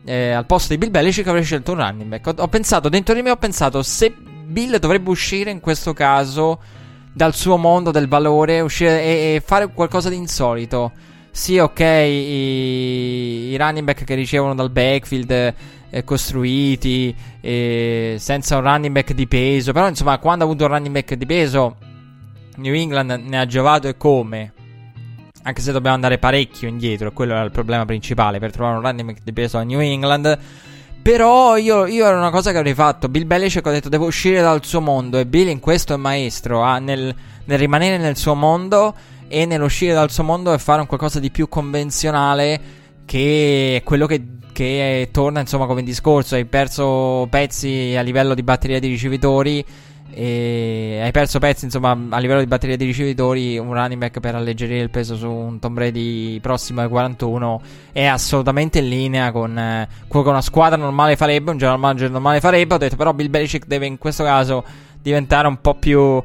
eh, 0.06 0.31
al 0.31 0.45
posto 0.45 0.73
di 0.73 0.77
Bill 0.77 0.91
Belichick 0.91 1.27
avrei 1.27 1.44
scelto 1.44 1.73
un 1.73 1.80
running 1.80 2.10
back. 2.10 2.27
Ho, 2.27 2.34
ho, 2.38 2.48
pensato, 2.48 2.88
dentro 2.88 3.14
di 3.14 3.22
me 3.22 3.31
ho 3.31 3.38
pensato 3.38 3.84
se 3.84 4.14
Bill 4.45 4.77
dovrebbe 4.77 5.10
uscire 5.10 5.52
in 5.52 5.60
questo 5.60 5.94
caso 5.94 6.60
dal 7.11 7.36
suo 7.36 7.57
mondo 7.57 7.91
del 7.91 8.07
valore 8.07 8.61
uscire 8.61 9.03
e, 9.03 9.36
e 9.36 9.44
fare 9.45 9.68
qualcosa 9.68 10.10
di 10.10 10.15
insolito. 10.15 10.91
Sì, 11.31 11.57
ok, 11.57 11.80
i, 11.80 13.49
i 13.52 13.57
running 13.57 13.86
back 13.86 14.03
che 14.03 14.15
ricevono 14.15 14.56
dal 14.56 14.72
backfield 14.72 15.53
eh, 15.90 16.03
costruiti, 16.03 17.16
eh, 17.41 18.16
senza 18.20 18.57
un 18.57 18.64
running 18.64 18.94
back 18.94 19.14
di 19.14 19.28
peso. 19.28 19.72
Però, 19.72 19.88
insomma, 19.88 20.18
quando 20.18 20.44
ha 20.44 20.48
avuto 20.48 20.66
un 20.66 20.72
running 20.72 20.94
back 20.94 21.14
di 21.16 21.26
peso, 21.26 21.76
New 22.57 22.74
England 22.74 23.11
ne 23.11 23.40
ha 23.40 23.45
giovato 23.45 23.88
e 23.88 23.98
come. 23.98 24.53
Anche 25.44 25.61
se 25.61 25.72
dobbiamo 25.72 25.95
andare 25.95 26.18
parecchio 26.18 26.68
indietro, 26.68 27.11
quello 27.11 27.34
era 27.34 27.44
il 27.44 27.52
problema 27.52 27.86
principale 27.86 28.40
per 28.40 28.52
trovare 28.52 28.76
un 28.76 28.84
running 28.84 29.07
back 29.07 29.22
di 29.24 29.34
peso 29.34 29.57
a 29.57 29.64
New 29.64 29.80
England. 29.80 30.38
Però 31.02 31.56
io, 31.56 31.86
io, 31.86 32.06
era 32.06 32.18
una 32.18 32.30
cosa 32.30 32.52
che 32.52 32.57
avrei 32.57 32.74
fatto. 32.74 33.07
Bill 33.07 33.26
Belichick 33.26 33.66
ha 33.66 33.72
detto 33.72 33.90
devo 33.90 34.06
uscire 34.06 34.41
dal 34.41 34.64
suo 34.66 34.82
mondo. 34.82 35.18
E 35.18 35.26
Bill 35.26 35.48
in 35.48 35.60
questo 35.60 35.94
è 35.94 35.98
maestro. 35.98 36.61
Ah, 36.61 36.80
nel, 36.80 37.16
nel, 37.45 37.57
rimanere 37.57 37.98
nel 37.98 38.18
suo 38.18 38.36
mondo 38.36 38.94
e 39.28 39.45
nell'uscire 39.45 39.94
dal 39.94 40.11
suo 40.11 40.24
mondo 40.24 40.52
e 40.53 40.60
fare 40.60 40.82
un 40.82 40.88
qualcosa 40.88 41.20
di 41.20 41.32
più 41.32 41.48
convenzionale. 41.48 42.61
Che 43.10 43.77
è 43.77 43.84
quello 43.84 44.06
che 44.06 44.23
che 44.52 45.10
torna 45.11 45.40
insomma 45.40 45.65
come 45.65 45.81
discorso, 45.81 46.36
hai 46.36 46.45
perso 46.45 47.26
pezzi 47.30 47.95
a 47.98 48.02
livello 48.02 48.36
di 48.36 48.44
batteria 48.44 48.80
di 48.80 48.88
ricevitori 48.88 49.65
e 50.11 50.99
hai 51.02 51.11
perso 51.11 51.40
pezzi 51.40 51.65
insomma 51.65 51.98
a 52.10 52.19
livello 52.19 52.41
di 52.41 52.45
batteria 52.45 52.77
di 52.77 52.86
ricevitori, 52.86 53.57
un 53.57 53.73
running 53.73 53.99
back 53.99 54.19
per 54.19 54.36
alleggerire 54.36 54.81
il 54.81 54.91
peso 54.91 55.15
su 55.15 55.27
un 55.27 55.57
Tom 55.57 55.73
Brady 55.73 56.40
prossimo 56.40 56.81
ai 56.81 56.88
41 56.88 57.61
è 57.94 58.06
assolutamente 58.06 58.77
in 58.77 58.90
linea 58.90 59.31
con 59.31 59.57
eh, 59.57 59.88
quello 60.07 60.26
che 60.26 60.31
una 60.31 60.41
squadra 60.41 60.77
normale 60.77 61.15
farebbe, 61.15 61.49
un 61.49 61.57
general 61.57 61.80
manager 61.80 62.11
normale 62.11 62.40
farebbe, 62.40 62.76
ho 62.76 62.77
detto 62.77 62.95
però 62.95 63.14
Bill 63.14 63.30
Belichick 63.31 63.65
deve 63.65 63.88
in 63.88 63.98
questo 63.98 64.23
caso 64.23 64.64
diventare 65.02 65.48
un 65.48 65.60
po' 65.61 65.73
più 65.73 66.22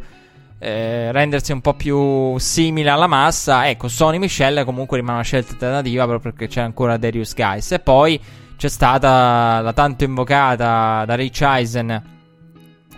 eh, 0.65 1.12
rendersi 1.12 1.53
un 1.53 1.61
po' 1.61 1.74
più 1.74 2.39
simile 2.39 2.89
alla 2.89 3.07
massa. 3.07 3.69
Ecco, 3.69 3.89
Sony 3.89 4.16
Michelle 4.16 4.65
comunque 4.65 4.97
rimane 4.97 5.16
una 5.16 5.24
scelta 5.24 5.53
alternativa 5.53 6.07
proprio 6.07 6.32
perché 6.32 6.49
c'è 6.51 6.62
ancora 6.62 6.97
Darius 6.97 7.35
Guys. 7.35 7.73
E 7.73 7.81
poi 7.81 8.19
c'è 8.57 8.69
stata 8.69 9.61
la 9.61 9.73
tanto 9.74 10.05
invocata 10.05 11.05
da 11.05 11.15
Rich 11.15 11.43
Eisen 11.43 12.03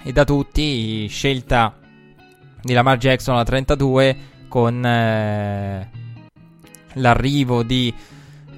e 0.01 0.13
da 0.13 0.25
tutti 0.25 1.09
scelta 1.09 1.75
di 2.63 2.73
Lamar 2.73 2.99
Jackson 2.99 3.35
alla 3.35 3.43
32 3.43 4.17
con 4.47 4.87
eh, 4.87 5.91
l'arrivo 6.93 7.65
di, 7.65 7.93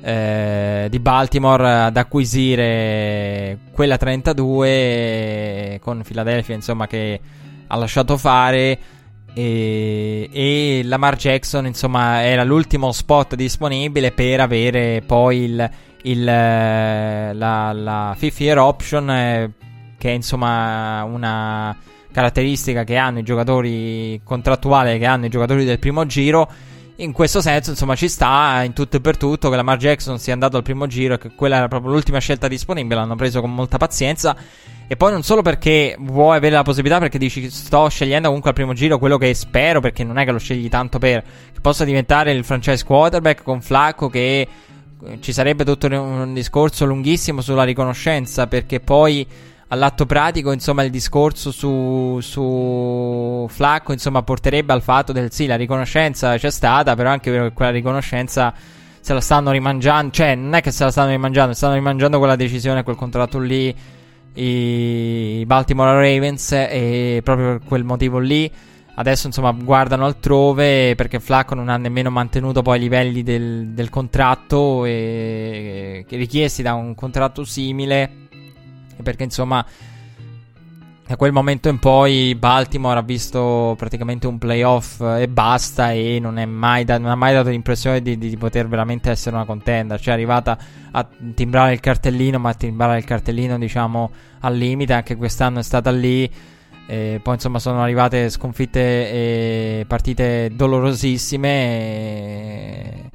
eh, 0.03 0.87
di, 0.91 0.99
Baltimore 0.99 1.85
ad 1.85 1.97
acquisire 1.97 3.59
quella 3.73 3.97
32 3.97 5.81
con 5.83 6.03
Philadelphia 6.03 6.55
insomma 6.55 6.87
che 6.87 7.21
ha 7.67 7.77
lasciato 7.77 8.19
fare 8.19 8.97
e, 9.39 10.29
e 10.33 10.81
Lamar 10.83 11.15
Jackson 11.15 11.65
insomma 11.65 12.25
era 12.25 12.43
l'ultimo 12.43 12.91
spot 12.91 13.37
disponibile 13.37 14.11
per 14.11 14.41
avere 14.41 15.01
poi 15.07 15.45
il, 15.45 15.71
il, 16.03 16.25
la, 16.25 17.73
la 17.73 18.15
fifth 18.19 18.41
year 18.41 18.59
option 18.59 19.09
eh, 19.09 19.53
che 19.97 20.11
è 20.11 20.13
insomma 20.13 21.05
una 21.05 21.77
caratteristica 22.11 22.83
che 22.83 22.97
hanno 22.97 23.21
i 23.21 23.23
giocatori 23.23 24.21
contrattuali 24.25 24.99
che 24.99 25.07
hanno 25.07 25.27
i 25.27 25.31
giocatori 25.31 25.65
del 25.65 25.79
primo 25.79 26.05
giro 26.05 26.51
in 27.01 27.13
questo 27.13 27.41
senso, 27.41 27.71
insomma, 27.71 27.95
ci 27.95 28.09
sta 28.09 28.61
in 28.65 28.73
tutto 28.73 28.97
e 28.97 29.01
per 29.01 29.17
tutto 29.17 29.51
che 29.51 29.55
la 29.55 29.63
Lamar 29.63 29.79
Jackson 29.79 30.19
sia 30.19 30.33
andato 30.33 30.57
al 30.57 30.65
primo 30.65 30.89
giro 30.89 31.15
e 31.15 31.19
che 31.19 31.31
quella 31.33 31.59
era 31.59 31.69
proprio 31.69 31.93
l'ultima 31.93 32.19
scelta 32.19 32.49
disponibile. 32.49 32.97
L'hanno 32.97 33.15
preso 33.15 33.41
con 33.41 33.55
molta 33.55 33.77
pazienza. 33.77 34.37
E 34.91 34.97
poi 34.97 35.13
non 35.13 35.23
solo 35.23 35.43
perché 35.43 35.97
vuoi 35.99 36.39
avere 36.39 36.55
la 36.55 36.63
possibilità, 36.63 36.99
perché 36.99 37.19
dici 37.19 37.51
sto 37.51 37.91
scegliendo 37.91 38.29
comunque 38.29 38.51
al 38.51 38.57
primo 38.57 38.73
giro 38.73 38.99
quello 38.99 39.19
che 39.19 39.35
spero, 39.35 39.81
perché 39.81 40.03
non 40.03 40.17
è 40.17 40.25
che 40.25 40.33
lo 40.33 40.39
scegli 40.39 40.71
tanto 40.71 40.99
per 40.99 41.23
che 41.53 41.61
possa 41.61 41.85
diventare 41.85 42.33
il 42.33 42.43
franchise 42.43 42.87
quarterback 42.87 43.43
con 43.43 43.61
Flacco 43.61 44.09
che 44.09 44.49
eh, 45.05 45.19
ci 45.21 45.35
sarebbe 45.35 45.63
tutto 45.65 45.89
un 45.89 46.33
discorso 46.33 46.87
lunghissimo 46.87 47.43
sulla 47.43 47.65
riconoscenza, 47.65 48.47
perché 48.47 48.81
poi 48.81 49.27
all'atto 49.69 50.07
pratico, 50.07 50.53
insomma, 50.53 50.85
il 50.85 50.91
discorso 50.91 51.51
su, 51.51 52.19
su 52.23 53.47
Flacco, 53.51 53.93
insomma, 53.93 54.23
porterebbe 54.23 54.73
al 54.73 54.81
fatto 54.81 55.13
del 55.13 55.31
sì, 55.31 55.45
la 55.45 55.57
riconoscenza 55.57 56.39
c'è 56.39 56.51
stata, 56.51 56.95
però 56.95 57.11
anche 57.11 57.53
quella 57.53 57.71
riconoscenza 57.71 58.55
se 59.01 59.13
la 59.13 59.21
stanno 59.21 59.51
rimangiando, 59.51 60.13
cioè 60.13 60.35
non 60.35 60.55
è 60.55 60.63
che 60.63 60.71
se 60.71 60.85
la 60.85 60.91
stanno 60.91 61.11
rimangiando, 61.11 61.53
stanno 61.53 61.75
rimangiando 61.75 62.17
quella 62.17 62.37
decisione, 62.37 62.83
quel 62.83 62.97
contratto 62.97 63.39
lì 63.39 63.75
i 64.39 65.45
Baltimore 65.47 65.93
Ravens 65.93 66.53
e 66.53 67.21
proprio 67.25 67.59
per 67.59 67.67
quel 67.67 67.85
motivo 67.85 68.19
lì. 68.19 68.51
Adesso 68.95 69.29
insomma 69.29 69.53
guardano 69.53 70.07
altrove 70.07 70.95
perché 70.97 71.21
Flacco 71.21 71.55
non 71.55 71.69
ha 71.69 71.77
nemmeno 71.77 72.11
mantenuto 72.11 72.63
poi 72.63 72.79
i 72.79 72.81
livelli 72.81 73.23
del, 73.23 73.69
del 73.69 73.91
contratto 73.91 74.85
e, 74.85 76.05
e, 76.09 76.17
richiesti 76.17 76.63
da 76.63 76.75
un 76.75 76.95
contratto 76.95 77.45
simile. 77.45 78.11
Perché 79.01 79.23
insomma 79.23 79.65
da 81.09 81.17
quel 81.17 81.33
momento 81.33 81.71
in 81.71 81.79
poi 81.79 82.35
Baltimore 82.35 82.99
ha 82.99 83.03
visto 83.03 83.75
praticamente 83.79 84.27
un 84.27 84.37
playoff 84.37 85.01
e 85.01 85.27
basta 85.27 85.91
e 85.91 86.19
non, 86.21 86.35
da- 86.85 86.99
non 86.99 87.11
ha 87.11 87.15
mai 87.15 87.33
dato 87.33 87.49
l'impressione 87.49 88.03
di, 88.03 88.19
di, 88.19 88.37
poter 88.37 88.69
veramente 88.69 89.09
essere 89.09 89.35
una 89.35 89.47
contender. 89.47 89.99
Cioè 89.99 90.11
è 90.11 90.13
arrivata 90.13 90.59
a 90.91 91.09
timbrare 91.35 91.73
il 91.73 91.81
cartellino, 91.81 92.39
ma 92.39 92.51
a 92.51 92.55
timbrare 92.55 92.99
il 92.99 93.05
cartellino 93.05 93.57
diciamo 93.57 94.11
al 94.41 94.55
limite, 94.55 94.93
anche 94.93 95.17
quest'anno 95.17 95.61
è 95.61 95.63
stata 95.63 95.91
lì. 95.91 96.31
E 96.87 97.21
poi 97.23 97.35
insomma 97.35 97.59
sono 97.59 97.83
arrivate 97.83 98.29
sconfitte 98.29 98.79
e 98.79 99.85
partite 99.89 100.51
dolorosissime. 100.53 101.49
E 101.49 103.11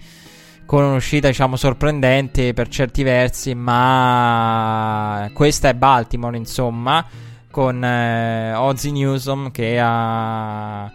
con 0.65 0.83
un'uscita 0.83 1.27
diciamo 1.27 1.55
sorprendente 1.55 2.53
per 2.53 2.69
certi 2.69 3.03
versi, 3.03 3.53
ma 3.53 5.29
questa 5.31 5.69
è 5.69 5.75
Baltimore 5.75 6.37
insomma. 6.37 7.31
Con 7.53 7.83
eh, 7.83 8.55
Ozzy 8.55 8.89
Newsom 8.89 9.51
che 9.51 9.79
ha 9.79 10.91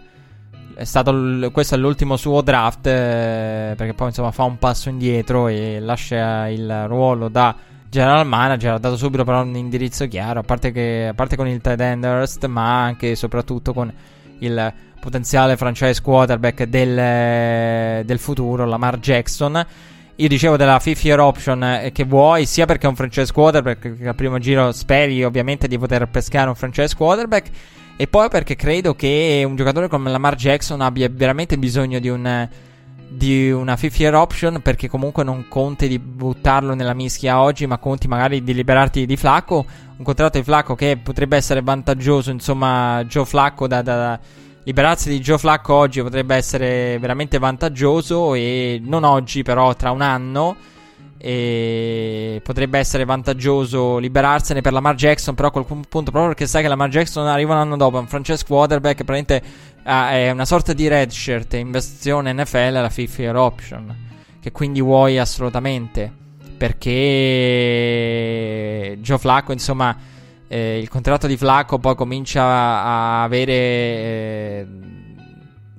è 0.75 0.83
stato 0.83 1.13
l- 1.13 1.51
questo 1.53 1.77
è 1.77 1.79
l'ultimo 1.79 2.17
suo 2.17 2.41
draft 2.43 2.85
eh, 2.89 3.75
perché 3.77 3.95
poi 3.95 4.09
insomma 4.09 4.33
fa 4.33 4.43
un 4.43 4.59
passo 4.59 4.89
indietro 4.89 5.47
e 5.47 5.79
lascia 5.79 6.49
il 6.49 6.89
ruolo 6.89 7.29
da 7.29 7.55
general 7.89 8.27
manager 8.27 8.75
ha 8.75 8.79
dato 8.79 8.97
subito 8.97 9.23
però 9.23 9.43
un 9.43 9.55
indirizzo 9.55 10.09
chiaro 10.09 10.41
a 10.41 10.43
parte, 10.43 10.73
che, 10.73 11.07
a 11.11 11.15
parte 11.15 11.37
con 11.37 11.47
il 11.47 11.61
tight 11.61 11.81
end 11.81 12.45
ma 12.49 12.83
anche 12.83 13.13
e 13.13 13.15
soprattutto 13.15 13.73
con 13.73 13.93
il 14.41 14.73
potenziale 15.01 15.57
franchise 15.57 16.03
quarterback 16.03 16.65
del, 16.65 18.05
del 18.05 18.19
futuro 18.19 18.67
Lamar 18.67 18.99
Jackson 18.99 19.65
io 20.21 20.27
dicevo 20.27 20.57
della 20.57 20.81
fifth 20.81 21.05
year 21.05 21.21
option 21.21 21.63
eh, 21.63 21.93
che 21.93 22.03
vuoi 22.03 22.45
sia 22.45 22.67
perché 22.67 22.87
è 22.87 22.89
un 22.89 22.97
franchise 22.97 23.33
quarterback 23.33 23.79
perché 23.81 24.09
al 24.09 24.17
primo 24.17 24.39
giro 24.39 24.73
speri 24.73 25.23
ovviamente 25.23 25.69
di 25.69 25.79
poter 25.79 26.09
pescare 26.09 26.49
un 26.49 26.57
franchise 26.57 26.97
quarterback 26.97 27.51
e 27.97 28.07
poi 28.09 28.29
perché 28.29 28.57
credo 28.57 28.95
che 28.97 29.45
un 29.47 29.55
giocatore 29.55 29.87
come 29.87 30.11
Lamar 30.11 30.35
Jackson 30.35 30.81
abbia 30.81 31.09
veramente 31.09 31.57
bisogno 31.57 32.01
di 32.01 32.09
un 32.09 32.49
di 33.11 33.51
una 33.51 33.77
fifth 33.77 34.01
year 34.01 34.15
option 34.17 34.61
perché 34.61 34.89
comunque 34.89 35.23
non 35.23 35.47
conti 35.49 35.87
di 35.87 36.01
buttarlo 36.01 36.75
nella 36.75 36.95
mischia 36.95 37.41
oggi 37.41 37.67
ma 37.67 37.79
conti 37.79 38.09
magari 38.09 38.43
di 38.43 38.53
liberarti 38.53 39.07
di 39.07 39.17
Flacco 39.17 39.65
un 39.97 40.05
contratto 40.05 40.37
di 40.37 40.45
Flacco 40.45 40.75
che 40.75 40.99
potrebbe 41.01 41.37
essere 41.37 41.63
vantaggioso 41.63 42.33
insomma 42.33 43.05
Joe 43.05 43.25
Flacco 43.25 43.69
da, 43.69 43.83
da, 43.83 43.97
da 43.97 44.21
liberarsi 44.69 45.09
di 45.09 45.21
Joe 45.21 45.39
Flacco 45.39 45.73
oggi 45.73 46.03
potrebbe 46.03 46.35
essere 46.35 46.99
veramente 46.99 47.39
vantaggioso 47.39 48.35
e 48.35 48.79
non 48.85 49.03
oggi 49.03 49.43
però 49.43 49.75
tra 49.75 49.93
un 49.93 50.03
anno 50.03 50.57
e 51.17 52.43
potrebbe 52.45 52.79
essere 52.79 53.07
vantaggioso 53.07 53.97
liberarsene 53.97 54.61
per 54.61 54.75
Lamar 54.75 54.95
Jackson. 54.95 55.35
Però 55.35 55.49
a 55.49 55.51
quel 55.51 55.65
punto, 55.65 56.11
proprio 56.11 56.27
perché 56.27 56.47
sai 56.47 56.61
che 56.61 56.69
Lamar 56.69 56.91
Jackson 56.91 57.27
arriva 57.27 57.55
un 57.55 57.61
anno 57.61 57.79
dopo, 57.79 57.99
un 57.99 58.07
Francesco 58.07 58.57
Waterback, 58.57 59.05
praticamente 59.05 59.43
uh, 59.85 60.11
è 60.11 60.31
una 60.31 60.45
sorta 60.45 60.75
di 60.75 60.87
redshirt 60.87 61.55
investizione 61.55 62.35
NFL 62.35 62.73
la 62.73 62.91
fifth 62.91 63.21
year 63.21 63.37
option. 63.37 63.97
Che 64.39 64.53
quindi 64.53 64.83
vuoi 64.83 65.19
assolutamente. 65.19 66.13
Perché 66.59 66.99
Joe 69.01 69.19
Flacco, 69.19 69.53
insomma, 69.53 69.97
eh, 70.49 70.79
il 70.79 70.89
contratto 70.89 71.27
di 71.27 71.37
Flacco 71.37 71.79
poi 71.79 71.95
comincia 71.95 72.43
a 72.43 73.23
avere. 73.23 73.53
Eh, 73.53 74.67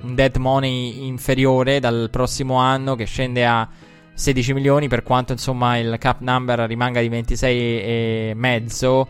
un 0.01 0.15
dead 0.15 0.35
money 0.37 1.07
inferiore 1.07 1.79
dal 1.79 2.07
prossimo 2.11 2.55
anno 2.55 2.95
che 2.95 3.05
scende 3.05 3.45
a 3.45 3.67
16 4.13 4.53
milioni 4.53 4.87
per 4.87 5.03
quanto 5.03 5.31
insomma 5.31 5.77
il 5.77 5.95
cap 5.99 6.19
number 6.21 6.59
rimanga 6.59 7.01
di 7.01 7.09
26 7.09 7.57
e 7.57 8.33
mezzo 8.35 9.07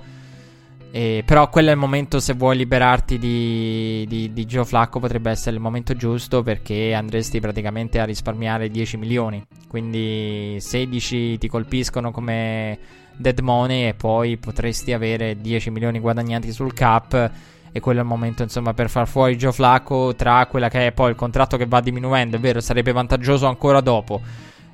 eh, 0.91 1.21
però 1.23 1.49
quello 1.49 1.69
è 1.69 1.71
il 1.71 1.77
momento 1.77 2.19
se 2.19 2.33
vuoi 2.33 2.57
liberarti 2.57 3.19
di, 3.19 4.05
di, 4.07 4.33
di 4.33 4.45
Joe 4.45 4.65
Flacco 4.65 4.99
potrebbe 4.99 5.29
essere 5.29 5.55
il 5.55 5.61
momento 5.61 5.95
giusto 5.95 6.41
perché 6.41 6.93
andresti 6.93 7.39
praticamente 7.39 7.99
a 7.99 8.05
risparmiare 8.05 8.69
10 8.69 8.97
milioni 8.97 9.45
quindi 9.67 10.57
16 10.59 11.37
ti 11.37 11.47
colpiscono 11.47 12.11
come 12.11 12.79
dead 13.19 13.39
money 13.39 13.89
e 13.89 13.93
poi 13.93 14.37
potresti 14.37 14.93
avere 14.93 15.39
10 15.39 15.69
milioni 15.69 15.99
guadagnati 15.99 16.51
sul 16.51 16.73
cap 16.73 17.31
e 17.71 17.79
quello 17.79 17.99
è 17.99 18.01
il 18.01 18.07
momento 18.07 18.41
insomma 18.41 18.73
per 18.73 18.89
far 18.89 19.07
fuori 19.07 19.35
Joe 19.35 19.51
Flacco 19.51 20.15
tra 20.15 20.45
quella 20.47 20.69
che 20.69 20.87
è 20.87 20.91
poi 20.91 21.11
il 21.11 21.15
contratto 21.15 21.57
che 21.57 21.67
va 21.67 21.81
diminuendo 21.81 22.37
è 22.37 22.39
vero 22.39 22.61
sarebbe 22.61 22.91
vantaggioso 22.91 23.45
ancora 23.45 23.81
dopo 23.81 24.21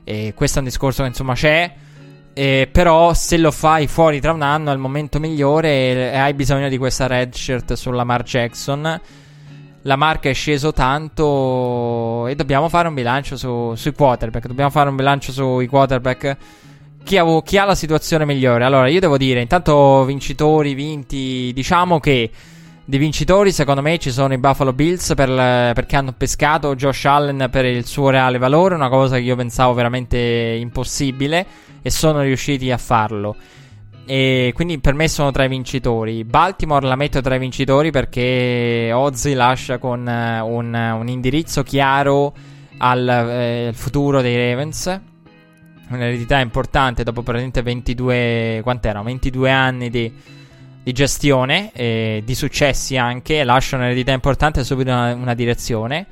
e 0.08 0.34
questo 0.36 0.60
è 0.60 0.62
un 0.62 0.68
discorso 0.68 1.02
che 1.02 1.10
insomma 1.10 1.34
c'è. 1.34 1.74
Eh, 2.38 2.70
però 2.72 3.14
se 3.14 3.38
lo 3.38 3.50
fai 3.50 3.88
fuori 3.88 4.22
tra 4.22 4.32
un 4.34 4.42
anno 4.44 4.70
è 4.70 4.74
il 4.74 4.80
momento 4.80 5.20
migliore 5.20 6.12
e 6.12 6.18
hai 6.18 6.34
bisogno 6.34 6.70
di 6.70 6.78
questa 6.78 7.08
redshirt 7.08 7.74
sulla 7.74 8.04
Mar 8.04 8.24
Jackson. 8.24 9.02
La 9.82 9.96
marca 9.96 10.30
è 10.30 10.34
sceso 10.34 10.74
tanto 10.74 12.28
e 12.28 12.36
dobbiamo 12.36 12.70
fare 12.70 12.88
un 12.88 12.94
bilancio 12.94 13.36
su, 13.36 13.74
sui 13.76 13.94
quarterback. 13.94 14.48
Dobbiamo 14.48 14.70
fare 14.70 14.90
un 14.90 14.96
bilancio 14.96 15.32
sui 15.32 15.68
quarterback. 15.68 16.38
Chi 17.06 17.20
ha, 17.20 17.42
chi 17.44 17.60
ha 17.60 17.66
la 17.66 17.76
situazione 17.76 18.26
migliore? 18.26 18.64
Allora, 18.64 18.88
io 18.88 19.00
devo 19.00 19.16
dire, 19.16 19.40
intanto 19.40 20.04
vincitori, 20.06 20.74
vinti, 20.74 21.52
diciamo 21.54 22.00
che 22.00 22.32
di 22.84 22.98
vincitori, 22.98 23.52
secondo 23.52 23.84
me, 23.84 24.00
ci 24.00 24.10
sono 24.10 24.34
i 24.34 24.40
Buffalo 24.40 24.74
Bills 24.74 25.14
per 25.14 25.30
perché 25.30 25.98
hanno 25.98 26.14
pescato 26.14 26.74
Josh 26.74 27.06
Allen 27.06 27.48
per 27.52 27.64
il 27.66 27.86
suo 27.86 28.10
reale 28.10 28.40
valore, 28.40 28.74
una 28.74 28.90
cosa 28.90 29.18
che 29.18 29.22
io 29.22 29.36
pensavo 29.36 29.76
veramente 29.76 30.18
impossibile, 30.18 31.46
e 31.84 31.92
sono 31.92 32.22
riusciti 32.22 32.72
a 32.72 32.78
farlo. 32.80 33.36
E 34.08 34.52
quindi 34.56 34.80
per 34.80 34.96
me 34.96 35.08
sono 35.08 35.30
tra 35.30 35.44
i 35.44 35.48
vincitori. 35.48 36.24
Baltimore 36.24 36.88
la 36.88 36.96
metto 36.96 37.22
tra 37.22 37.36
i 37.36 37.40
vincitori 37.40 37.92
perché 37.92 38.90
Ozzy 38.92 39.34
lascia 39.34 39.78
con 39.78 40.08
uh, 40.08 40.44
un, 40.44 40.74
un, 40.74 41.08
indirizzo 41.08 41.62
chiaro 41.62 42.34
al 42.80 43.08
eh, 43.08 43.72
futuro 43.76 44.22
dei 44.22 44.50
Ravens. 44.50 45.14
Un'eredità 45.90 46.40
importante 46.40 47.04
dopo 47.04 47.22
praticamente 47.22 47.62
22, 47.62 48.62
quant'erano? 48.64 49.04
22 49.04 49.52
anni 49.52 49.90
di 49.90 50.12
di 50.86 50.92
gestione, 50.92 51.72
e 51.74 52.22
di 52.24 52.36
successi 52.36 52.96
anche, 52.96 53.44
lascia 53.44 53.76
un'eredità 53.76 54.12
importante 54.12 54.64
subito 54.64 54.92
una, 54.92 55.16
una, 55.16 55.34
direzione. 55.34 56.06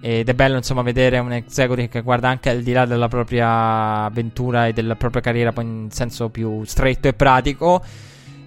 Ed 0.00 0.28
è 0.28 0.34
bello 0.34 0.56
insomma 0.56 0.82
vedere 0.82 1.18
un 1.18 1.32
executive 1.32 1.88
che 1.88 2.00
guarda 2.02 2.28
anche 2.28 2.48
al 2.50 2.62
di 2.62 2.70
là 2.70 2.86
della 2.86 3.08
propria 3.08 4.04
avventura 4.04 4.68
e 4.68 4.72
della 4.72 4.94
propria 4.94 5.20
carriera 5.20 5.50
poi 5.50 5.64
in 5.64 5.88
senso 5.90 6.28
più 6.28 6.62
stretto 6.62 7.08
e 7.08 7.14
pratico. 7.14 7.82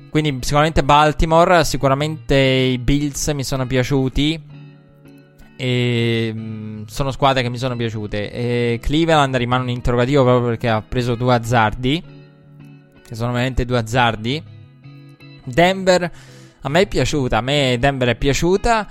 Quindi 0.10 0.38
sicuramente 0.40 0.84
Baltimore, 0.84 1.66
sicuramente 1.66 2.36
i 2.36 2.78
Bills 2.78 3.28
mi 3.34 3.44
sono 3.44 3.68
piaciuti. 3.68 4.42
E 5.58 6.32
mh, 6.34 6.86
sono 6.86 7.12
squadre 7.12 7.42
che 7.42 7.50
mi 7.50 7.58
sono 7.58 7.76
piaciute. 7.76 8.32
E 8.32 8.80
Cleveland 8.82 9.36
rimane 9.36 9.64
un 9.64 9.70
interrogativo 9.70 10.24
proprio 10.24 10.48
perché 10.48 10.70
ha 10.70 10.82
preso 10.82 11.16
due 11.16 11.34
azzardi. 11.34 12.04
Che 13.04 13.16
sono 13.16 13.32
veramente 13.32 13.66
due 13.66 13.78
azzardi. 13.78 14.44
Denver 15.44 16.12
a 16.68 16.70
me 16.70 16.82
è 16.82 16.88
piaciuta, 16.88 17.38
a 17.38 17.42
me 17.42 17.78
Denver 17.80 18.10
è 18.10 18.16
piaciuta 18.16 18.88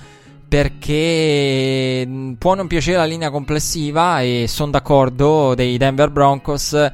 perché 0.48 2.04
mm, 2.06 2.32
può 2.34 2.54
non 2.54 2.66
piacere 2.66 2.96
la 2.96 3.04
linea 3.04 3.30
complessiva 3.30 4.20
e 4.22 4.46
sono 4.48 4.70
d'accordo 4.70 5.54
dei 5.54 5.76
Denver 5.76 6.10
Broncos 6.10 6.90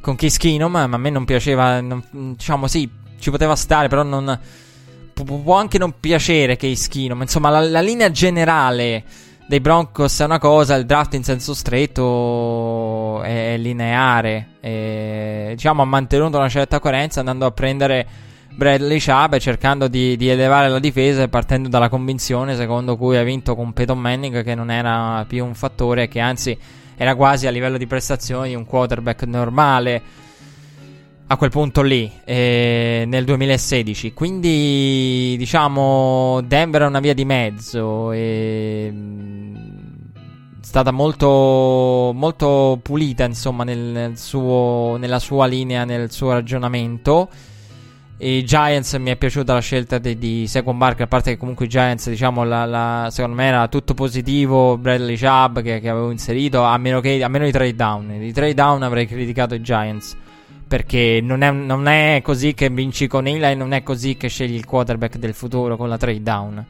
con 0.00 0.14
Case 0.14 0.38
Keenum, 0.38 0.70
ma 0.70 0.82
a 0.84 0.96
me 0.96 1.10
non 1.10 1.24
piaceva, 1.24 1.80
non, 1.80 2.02
diciamo 2.10 2.66
sì, 2.66 2.88
ci 3.18 3.30
poteva 3.30 3.56
stare, 3.56 3.88
però 3.88 4.02
non 4.02 4.38
può 5.24 5.56
anche 5.56 5.78
non 5.78 5.94
piacere 5.98 6.56
Case 6.56 6.88
Keenum, 6.88 7.22
insomma 7.22 7.50
la, 7.50 7.60
la 7.60 7.80
linea 7.80 8.10
generale 8.10 9.04
dei 9.46 9.60
Broncos 9.60 10.20
è 10.20 10.24
una 10.24 10.38
cosa, 10.38 10.74
il 10.76 10.86
draft 10.86 11.14
in 11.14 11.24
senso 11.24 11.54
stretto 11.54 13.22
è 13.22 13.56
lineare, 13.58 14.56
e, 14.60 15.52
diciamo 15.54 15.82
ha 15.82 15.84
mantenuto 15.84 16.38
una 16.38 16.48
certa 16.48 16.80
coerenza 16.80 17.20
andando 17.20 17.46
a 17.46 17.50
prendere 17.50 18.06
Bradley 18.54 19.00
Chubb 19.00 19.36
cercando 19.36 19.88
di, 19.88 20.16
di, 20.16 20.28
elevare 20.28 20.68
la 20.68 20.78
difesa 20.78 21.22
e 21.22 21.28
partendo 21.28 21.68
dalla 21.68 21.88
convinzione 21.88 22.54
secondo 22.54 22.96
cui 22.96 23.16
ha 23.16 23.22
vinto 23.22 23.54
con 23.54 23.72
Peyton 23.72 23.98
Manning 23.98 24.42
che 24.42 24.54
non 24.54 24.70
era 24.70 25.24
più 25.26 25.44
un 25.44 25.54
fattore 25.54 26.06
che 26.06 26.20
anzi 26.20 26.56
era 26.96 27.14
quasi 27.14 27.46
a 27.46 27.50
livello 27.50 27.78
di 27.78 27.86
prestazioni 27.86 28.54
un 28.54 28.66
quarterback 28.66 29.24
normale 29.24 30.02
a 31.32 31.36
quel 31.38 31.48
punto 31.48 31.80
lì 31.80 32.10
eh, 32.24 33.04
nel 33.06 33.24
2016 33.24 34.12
quindi 34.12 35.34
diciamo 35.38 36.42
Denver 36.44 36.82
è 36.82 36.86
una 36.86 37.00
via 37.00 37.14
di 37.14 37.24
mezzo 37.24 38.12
e 38.12 38.90
mm, 38.92 39.54
è 40.60 40.64
stata 40.64 40.90
molto, 40.90 42.12
molto 42.14 42.78
pulita 42.82 43.24
insomma 43.24 43.64
nel, 43.64 43.78
nel 43.78 44.18
suo, 44.18 44.96
nella 44.98 45.18
sua 45.18 45.46
linea 45.46 45.84
nel 45.84 46.12
suo 46.12 46.32
ragionamento 46.32 47.30
i 48.18 48.44
Giants 48.44 48.92
mi 48.94 49.10
è 49.10 49.16
piaciuta 49.16 49.54
la 49.54 49.60
scelta 49.60 49.98
di, 49.98 50.16
di 50.16 50.46
Second 50.46 50.78
Barker, 50.78 51.06
a 51.06 51.08
parte 51.08 51.32
che 51.32 51.36
comunque 51.36 51.64
i 51.64 51.68
Giants, 51.68 52.08
diciamo, 52.08 52.44
la, 52.44 52.64
la, 52.66 53.08
secondo 53.10 53.34
me 53.34 53.46
era 53.46 53.66
tutto 53.66 53.94
positivo. 53.94 54.78
Bradley 54.78 55.18
Chubb 55.18 55.58
che, 55.58 55.80
che, 55.80 55.88
avevo 55.88 56.12
inserito, 56.12 56.62
a 56.62 56.78
meno, 56.78 57.00
che, 57.00 57.20
a 57.20 57.26
meno 57.26 57.46
di 57.46 57.50
trade 57.50 57.74
down. 57.74 58.18
Di 58.20 58.32
trade 58.32 58.54
down 58.54 58.84
avrei 58.84 59.08
criticato 59.08 59.56
i 59.56 59.60
Giants. 59.60 60.16
Perché 60.72 61.20
non 61.22 61.42
è, 61.42 61.50
non 61.50 61.86
è 61.86 62.22
così 62.24 62.54
che 62.54 62.70
vinci 62.70 63.06
con 63.06 63.26
Eli, 63.26 63.54
non 63.54 63.74
è 63.74 63.82
così 63.82 64.16
che 64.16 64.28
scegli 64.28 64.54
il 64.54 64.64
quarterback 64.64 65.18
del 65.18 65.34
futuro 65.34 65.76
con 65.76 65.86
la 65.86 65.98
trade 65.98 66.22
down. 66.22 66.66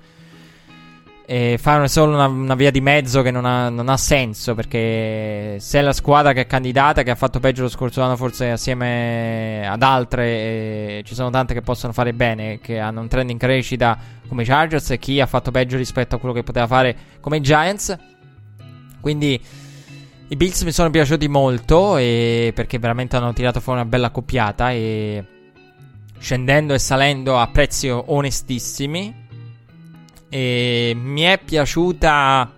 E 1.25 1.57
fare 1.57 1.87
solo 1.87 2.15
una, 2.15 2.27
una, 2.27 2.57
via 2.57 2.73
di 2.73 2.81
mezzo 2.81 3.23
che 3.23 3.31
non 3.31 3.45
ha, 3.45 3.69
non 3.69 3.89
ha, 3.89 3.97
senso 3.97 4.57
perché 4.57 5.55
se 5.61 5.79
è 5.79 5.83
la 5.83 5.93
squadra 5.93 6.33
che 6.33 6.41
è 6.41 6.47
candidata 6.49 7.05
che 7.05 7.13
ha 7.13 7.15
fatto 7.15 7.39
peggio 7.39 7.63
lo 7.63 7.69
scorso 7.69 8.03
anno 8.03 8.17
forse 8.17 8.51
assieme 8.51 9.65
ad 9.69 9.85
altre 9.85 11.03
ci 11.05 11.15
sono 11.15 11.31
tante 11.31 11.55
che 11.55 11.61
possono 11.61 11.93
fare 11.93 12.13
bene 12.13 12.59
che 12.59 12.81
hanno 12.81 13.03
un 13.03 13.07
trend 13.07 13.31
in 13.31 13.39
crescita 13.39 13.97
come 14.27 14.43
i 14.43 14.47
Chargers 14.47 14.91
e 14.91 14.99
chi 14.99 15.21
ha 15.21 15.27
fatto 15.27 15.53
peggio 15.53 15.77
rispetto 15.77 16.17
a 16.17 16.19
quello 16.19 16.35
che 16.35 16.43
poteva 16.43 16.67
fare 16.67 16.97
come 17.21 17.37
i 17.37 17.41
Giants. 17.41 17.97
Quindi 19.01 19.41
i 20.29 20.37
Bills 20.37 20.63
mi 20.63 20.73
sono 20.73 20.91
piaciuti 20.91 21.29
molto 21.29 21.95
perché 21.95 22.79
veramente 22.79 23.17
hanno 23.17 23.33
tirato 23.33 23.61
fuori 23.61 23.81
una 23.81 23.89
bella 23.89 24.07
accoppiata 24.07 24.71
e 24.73 25.25
scendendo 26.19 26.73
e 26.75 26.79
salendo 26.79 27.39
a 27.39 27.49
prezzi 27.49 27.89
onestissimi. 27.89 29.21
E 30.29 30.93
mi 30.97 31.21
è 31.23 31.39
piaciuta 31.45 32.51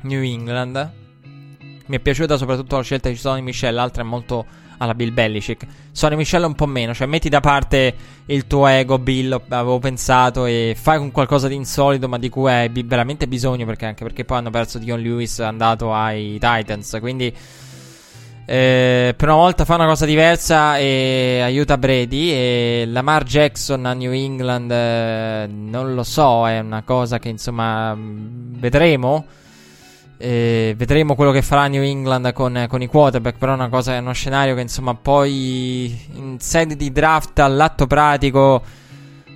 New 0.00 0.22
England. 0.22 0.92
Mi 1.86 1.96
è 1.96 2.00
piaciuta 2.00 2.36
soprattutto 2.36 2.76
la 2.76 2.82
scelta 2.82 3.08
di 3.08 3.14
Sonny 3.16 3.40
Michel, 3.40 3.74
l'altra 3.74 4.02
è 4.02 4.04
molto 4.04 4.44
alla 4.78 4.94
Bill 4.94 5.12
Belichick. 5.12 5.66
Sonny 5.92 6.16
Michel 6.16 6.44
un 6.44 6.54
po' 6.54 6.66
meno, 6.66 6.94
cioè 6.94 7.06
metti 7.06 7.28
da 7.28 7.40
parte 7.40 7.94
il 8.26 8.46
tuo 8.46 8.66
ego, 8.66 8.98
Bill, 8.98 9.40
avevo 9.48 9.78
pensato, 9.78 10.46
e 10.46 10.76
fai 10.80 10.98
un 10.98 11.10
qualcosa 11.10 11.46
di 11.48 11.54
insolito, 11.54 12.08
ma 12.08 12.18
di 12.18 12.28
cui 12.28 12.50
hai 12.50 12.70
veramente 12.84 13.28
bisogno, 13.28 13.64
perché 13.66 13.86
anche 13.86 14.04
perché 14.04 14.24
poi 14.24 14.38
hanno 14.38 14.50
perso 14.50 14.78
Dion 14.78 15.00
Lewis 15.00 15.38
andato 15.40 15.92
ai 15.92 16.38
Titans, 16.40 16.96
quindi... 17.00 17.34
Eh, 18.50 19.12
per 19.14 19.28
una 19.28 19.36
volta 19.36 19.66
fa 19.66 19.74
una 19.74 19.84
cosa 19.84 20.06
diversa 20.06 20.78
e 20.78 21.40
aiuta 21.42 21.76
Brady. 21.76 22.30
E 22.30 22.84
Lamar 22.86 23.22
Jackson 23.24 23.84
a 23.84 23.92
New 23.92 24.10
England, 24.10 24.70
eh, 24.70 25.46
non 25.50 25.92
lo 25.94 26.02
so, 26.02 26.48
è 26.48 26.58
una 26.58 26.82
cosa 26.82 27.18
che 27.18 27.28
insomma 27.28 27.94
vedremo. 27.94 29.26
Eh, 30.20 30.74
vedremo 30.76 31.14
quello 31.14 31.30
che 31.30 31.42
farà 31.42 31.68
New 31.68 31.82
England 31.82 32.32
con, 32.32 32.66
con, 32.68 32.82
i 32.82 32.86
quarterback. 32.86 33.38
Però 33.38 33.52
è 33.52 33.54
una 33.54 33.68
cosa, 33.68 33.94
è 33.94 33.98
uno 33.98 34.12
scenario 34.12 34.54
che 34.54 34.60
insomma 34.60 34.94
poi 34.94 36.06
in 36.14 36.36
sede 36.40 36.76
di 36.76 36.90
draft 36.90 37.38
all'atto 37.38 37.86
pratico 37.86 38.62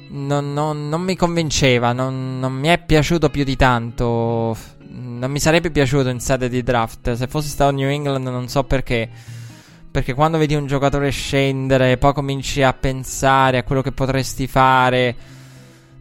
non, 0.09 0.53
non, 0.53 0.89
non 0.89 1.01
mi 1.03 1.17
convinceva. 1.17 1.93
Non, 1.93 2.39
non, 2.41 2.53
mi 2.53 2.69
è 2.69 2.79
piaciuto 2.85 3.31
più 3.31 3.45
di 3.45 3.57
tanto. 3.57 4.57
Non 4.89 5.31
mi 5.31 5.39
sarebbe 5.39 5.71
piaciuto 5.71 6.09
in 6.09 6.21
sede 6.21 6.49
di 6.49 6.63
draft. 6.63 7.13
Se 7.13 7.27
fosse 7.29 7.49
stato 7.49 7.71
New 7.71 7.89
England, 7.89 8.27
non 8.27 8.49
so 8.49 8.65
perché. 8.65 9.09
Perché 9.91 10.15
quando 10.15 10.39
vedi 10.39 10.55
un 10.55 10.67
giocatore 10.67 11.11
scendere, 11.11 11.99
poi 11.99 12.15
cominci 12.15 12.63
a 12.63 12.73
pensare 12.73 13.59
a 13.59 13.63
quello 13.63 13.83
che 13.83 13.93
potresti 13.93 14.47
fare 14.47 15.15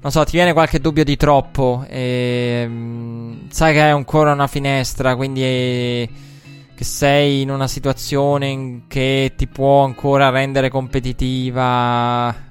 non 0.01 0.11
so, 0.11 0.23
ti 0.23 0.31
viene 0.31 0.53
qualche 0.53 0.79
dubbio 0.79 1.03
di 1.03 1.15
troppo. 1.15 1.85
E, 1.87 2.65
mh, 2.67 3.49
sai 3.51 3.73
che 3.73 3.81
hai 3.81 3.91
ancora 3.91 4.31
una 4.31 4.47
finestra, 4.47 5.15
quindi 5.15 5.43
è, 5.43 6.09
che 6.73 6.83
sei 6.83 7.41
in 7.41 7.51
una 7.51 7.67
situazione 7.67 8.83
che 8.87 9.33
ti 9.37 9.45
può 9.47 9.83
ancora 9.83 10.29
rendere 10.29 10.69
competitiva. 10.69 12.49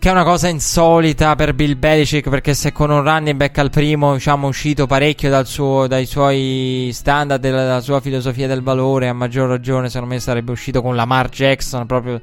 che 0.00 0.08
è 0.08 0.10
una 0.10 0.24
cosa 0.24 0.48
insolita 0.48 1.36
per 1.36 1.54
Bill 1.54 1.78
Belichick 1.78 2.28
perché 2.28 2.54
se 2.54 2.72
con 2.72 2.90
un 2.90 3.04
running 3.04 3.36
back 3.36 3.56
al 3.58 3.70
primo 3.70 4.14
diciamo 4.14 4.48
uscito 4.48 4.88
parecchio 4.88 5.44
suo, 5.44 5.86
dai 5.86 6.06
suoi 6.06 6.90
standard 6.92 7.40
della, 7.40 7.64
dalla 7.64 7.80
sua 7.80 8.00
filosofia 8.00 8.48
del 8.48 8.64
valore 8.64 9.06
a 9.06 9.12
maggior 9.12 9.48
ragione 9.48 9.88
secondo 9.88 10.12
me 10.12 10.18
sarebbe 10.18 10.50
uscito 10.50 10.82
con 10.82 10.96
Lamar 10.96 11.28
Jackson 11.28 11.86
proprio 11.86 12.20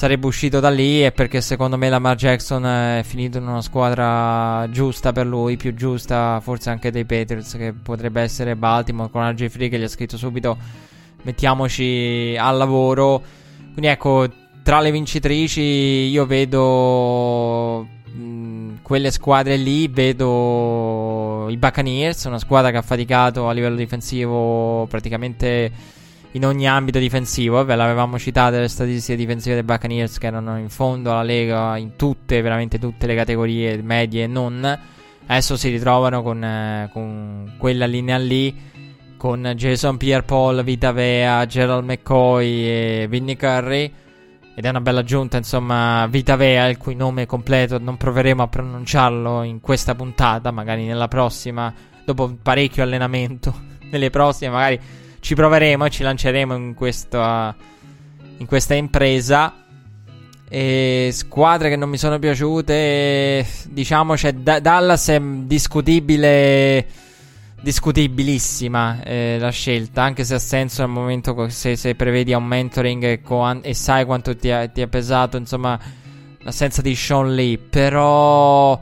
sarebbe 0.00 0.26
uscito 0.28 0.60
da 0.60 0.70
lì 0.70 1.04
e 1.04 1.12
perché 1.12 1.42
secondo 1.42 1.76
me 1.76 1.90
Lamar 1.90 2.16
Jackson 2.16 2.64
è 2.64 3.02
finito 3.04 3.36
in 3.36 3.46
una 3.46 3.60
squadra 3.60 4.66
giusta 4.70 5.12
per 5.12 5.26
lui, 5.26 5.58
più 5.58 5.74
giusta 5.74 6.40
forse 6.40 6.70
anche 6.70 6.90
dei 6.90 7.04
Patriots 7.04 7.54
che 7.58 7.74
potrebbe 7.74 8.22
essere 8.22 8.56
Baltimore 8.56 9.10
con 9.10 9.28
RJ 9.28 9.48
Free 9.48 9.68
che 9.68 9.78
gli 9.78 9.82
ha 9.82 9.88
scritto 9.88 10.16
subito 10.16 10.56
mettiamoci 11.20 12.34
al 12.38 12.56
lavoro. 12.56 13.22
Quindi 13.74 13.88
ecco, 13.88 14.26
tra 14.62 14.80
le 14.80 14.90
vincitrici 14.90 15.60
io 15.60 16.24
vedo 16.24 17.86
quelle 18.80 19.10
squadre 19.10 19.56
lì, 19.58 19.86
vedo 19.88 21.46
i 21.50 21.58
Buccaneers, 21.58 22.24
una 22.24 22.38
squadra 22.38 22.70
che 22.70 22.78
ha 22.78 22.82
faticato 22.82 23.50
a 23.50 23.52
livello 23.52 23.76
difensivo 23.76 24.86
praticamente 24.88 25.70
in 26.32 26.44
ogni 26.44 26.68
ambito 26.68 26.98
difensivo. 26.98 27.56
Vabbè, 27.56 27.74
l'avevamo 27.74 28.18
citato 28.18 28.58
le 28.58 28.68
statistiche 28.68 29.16
difensive 29.16 29.54
dei 29.54 29.64
Buccaneers 29.64 30.18
che 30.18 30.26
erano 30.26 30.58
in 30.58 30.68
fondo 30.68 31.12
alla 31.12 31.22
Lega 31.22 31.76
in 31.76 31.96
tutte, 31.96 32.40
veramente 32.40 32.78
tutte 32.78 33.06
le 33.06 33.14
categorie 33.14 33.80
medie 33.82 34.24
e 34.24 34.26
non. 34.26 34.78
Adesso 35.26 35.56
si 35.56 35.70
ritrovano 35.70 36.22
con, 36.22 36.42
eh, 36.42 36.90
con 36.92 37.54
quella 37.58 37.86
linea 37.86 38.18
lì. 38.18 38.68
Con 39.16 39.52
Jason 39.54 39.98
Pierre 39.98 40.22
Paul, 40.22 40.64
Vita 40.64 40.92
Vea, 40.92 41.44
Gerald 41.44 41.84
McCoy 41.84 42.46
e 42.46 43.06
Vinny 43.08 43.36
Curry. 43.36 43.92
Ed 44.54 44.64
è 44.64 44.68
una 44.68 44.80
bella 44.80 45.00
aggiunta, 45.00 45.36
insomma, 45.36 46.06
Vita 46.06 46.36
Vea, 46.36 46.66
il 46.68 46.78
cui 46.78 46.94
nome 46.94 47.26
completo 47.26 47.78
non 47.78 47.98
proveremo 47.98 48.42
a 48.42 48.48
pronunciarlo 48.48 49.42
in 49.42 49.60
questa 49.60 49.94
puntata, 49.94 50.50
magari 50.50 50.86
nella 50.86 51.06
prossima, 51.06 51.72
dopo 52.04 52.34
parecchio 52.42 52.82
allenamento. 52.82 53.68
Nelle 53.90 54.10
prossime, 54.10 54.50
magari 54.50 54.80
ci 55.20 55.34
proveremo 55.34 55.84
e 55.84 55.90
ci 55.90 56.02
lanceremo 56.02 56.54
in 56.54 56.74
questa, 56.74 57.54
in 58.38 58.46
questa 58.46 58.74
impresa. 58.74 59.54
E 60.52 61.10
squadre 61.12 61.68
che 61.68 61.76
non 61.76 61.88
mi 61.88 61.96
sono 61.96 62.18
piaciute, 62.18 63.46
diciamo 63.68 64.14
c'è 64.14 64.32
D- 64.32 64.58
Dallas 64.58 65.06
è 65.06 65.20
discutibile, 65.20 66.84
discutibilissima 67.60 69.00
eh, 69.04 69.36
la 69.38 69.50
scelta, 69.50 70.02
anche 70.02 70.24
se 70.24 70.34
ha 70.34 70.40
senso 70.40 70.82
nel 70.82 70.90
momento 70.90 71.48
se, 71.50 71.76
se 71.76 71.94
prevedi 71.94 72.32
un 72.32 72.44
mentoring 72.44 73.04
e, 73.04 73.20
co- 73.22 73.62
e 73.62 73.74
sai 73.74 74.04
quanto 74.04 74.34
ti 74.34 74.50
ha, 74.50 74.66
ti 74.66 74.82
ha 74.82 74.88
pesato, 74.88 75.36
insomma, 75.36 75.78
l'assenza 76.40 76.82
di 76.82 76.96
Sean 76.96 77.32
Lee, 77.32 77.56
però 77.56 78.76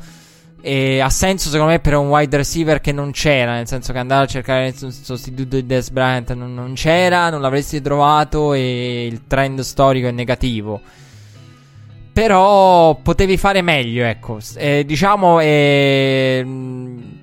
e 0.60 0.98
ha 1.00 1.10
senso 1.10 1.50
secondo 1.50 1.72
me 1.72 1.78
per 1.78 1.94
un 1.94 2.08
wide 2.08 2.36
receiver 2.36 2.80
che 2.80 2.92
non 2.92 3.12
c'era, 3.12 3.52
nel 3.54 3.68
senso 3.68 3.92
che 3.92 3.98
andare 3.98 4.24
a 4.24 4.26
cercare 4.26 4.68
il 4.68 4.92
sostituto 4.92 5.56
di 5.56 5.66
Des 5.66 5.90
Bryant 5.90 6.32
non, 6.34 6.52
non 6.52 6.74
c'era, 6.74 7.30
non 7.30 7.40
l'avresti 7.40 7.80
trovato 7.80 8.52
e 8.54 9.06
il 9.06 9.26
trend 9.26 9.60
storico 9.60 10.08
è 10.08 10.10
negativo. 10.10 10.80
Però 12.12 12.96
potevi 12.96 13.36
fare 13.36 13.62
meglio, 13.62 14.04
ecco. 14.04 14.40
Eh, 14.56 14.84
diciamo, 14.84 15.38
eh, 15.38 16.44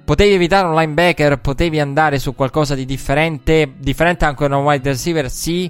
potevi 0.06 0.34
evitare 0.34 0.68
un 0.68 0.74
linebacker, 0.74 1.38
potevi 1.40 1.82
andare 1.82 2.18
su 2.18 2.34
qualcosa 2.34 2.76
di 2.76 2.86
differente. 2.86 3.74
Differente 3.78 4.24
anche 4.24 4.48
da 4.48 4.56
un 4.56 4.64
wide 4.64 4.92
receiver, 4.92 5.30
sì, 5.30 5.70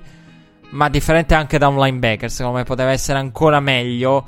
ma 0.70 0.90
differente 0.90 1.34
anche 1.34 1.58
da 1.58 1.70
un 1.70 1.80
linebacker. 1.80 2.30
Secondo 2.30 2.60
me 2.60 2.66
poteva 2.66 2.92
essere 2.92 3.18
ancora 3.18 3.60
meglio. 3.60 4.28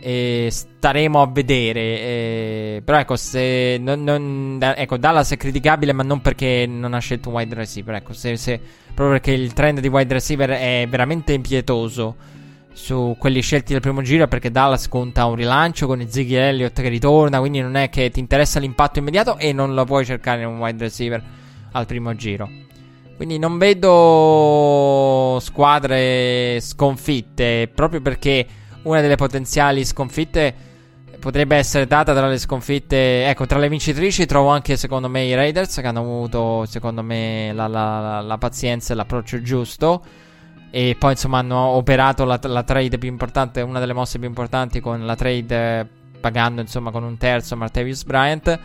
E 0.00 0.48
staremo 0.50 1.20
a 1.20 1.26
vedere. 1.26 1.80
E... 1.80 2.82
Però 2.84 2.98
ecco, 2.98 3.16
se 3.16 3.78
non, 3.80 4.04
non, 4.04 4.58
ecco, 4.60 4.96
Dallas 4.96 5.30
è 5.32 5.36
criticabile, 5.36 5.92
ma 5.92 6.02
non 6.02 6.20
perché 6.20 6.66
non 6.66 6.94
ha 6.94 6.98
scelto 6.98 7.28
un 7.28 7.36
wide 7.36 7.54
receiver. 7.54 7.94
Ecco, 7.96 8.12
se, 8.12 8.36
se, 8.36 8.60
proprio 8.86 9.18
perché 9.18 9.32
il 9.32 9.52
trend 9.52 9.80
di 9.80 9.88
wide 9.88 10.14
receiver 10.14 10.50
è 10.50 10.86
veramente 10.88 11.32
impietoso 11.32 12.16
su 12.72 13.16
quelli 13.18 13.40
scelti 13.40 13.72
del 13.72 13.80
primo 13.80 14.02
giro. 14.02 14.28
Perché 14.28 14.50
Dallas 14.50 14.88
conta 14.88 15.26
un 15.26 15.34
rilancio 15.34 15.86
con 15.86 16.04
Ziggy 16.08 16.34
Elliott 16.34 16.80
che 16.80 16.88
ritorna. 16.88 17.40
Quindi 17.40 17.60
non 17.60 17.76
è 17.76 17.88
che 17.90 18.10
ti 18.10 18.20
interessa 18.20 18.60
l'impatto 18.60 18.98
immediato 18.98 19.36
e 19.36 19.52
non 19.52 19.74
lo 19.74 19.84
puoi 19.84 20.04
cercare 20.04 20.42
in 20.42 20.48
un 20.48 20.58
wide 20.58 20.84
receiver 20.84 21.22
al 21.72 21.86
primo 21.86 22.14
giro. 22.14 22.66
Quindi 23.18 23.36
non 23.40 23.58
vedo 23.58 25.40
squadre 25.40 26.60
sconfitte 26.60 27.68
proprio 27.74 28.00
perché 28.00 28.46
una 28.88 29.00
delle 29.00 29.16
potenziali 29.16 29.84
sconfitte 29.84 30.66
potrebbe 31.18 31.56
essere 31.56 31.86
data 31.86 32.14
tra 32.14 32.28
le 32.28 32.38
sconfitte. 32.38 33.28
Ecco, 33.28 33.46
tra 33.46 33.58
le 33.58 33.68
vincitrici 33.68 34.26
trovo 34.26 34.48
anche 34.48 34.76
secondo 34.76 35.08
me 35.08 35.24
i 35.24 35.34
Raiders 35.34 35.76
che 35.76 35.86
hanno 35.86 36.00
avuto 36.00 36.64
secondo 36.66 37.02
me 37.02 37.52
la, 37.52 37.66
la, 37.66 38.20
la 38.20 38.38
pazienza 38.38 38.92
e 38.92 38.96
l'approccio 38.96 39.42
giusto. 39.42 40.02
E 40.70 40.96
poi 40.98 41.12
insomma 41.12 41.38
hanno 41.38 41.58
operato 41.58 42.24
la, 42.24 42.38
la, 42.42 42.62
trade 42.62 42.98
più 42.98 43.08
importante, 43.08 43.62
una 43.62 43.80
delle 43.80 43.94
mosse 43.94 44.18
più 44.18 44.28
importanti 44.28 44.80
con 44.80 45.04
la 45.06 45.16
trade 45.16 45.88
pagando 46.20 46.60
insomma 46.60 46.90
con 46.90 47.04
un 47.04 47.16
terzo 47.16 47.56
Martavius 47.56 48.04
Bryant. 48.04 48.58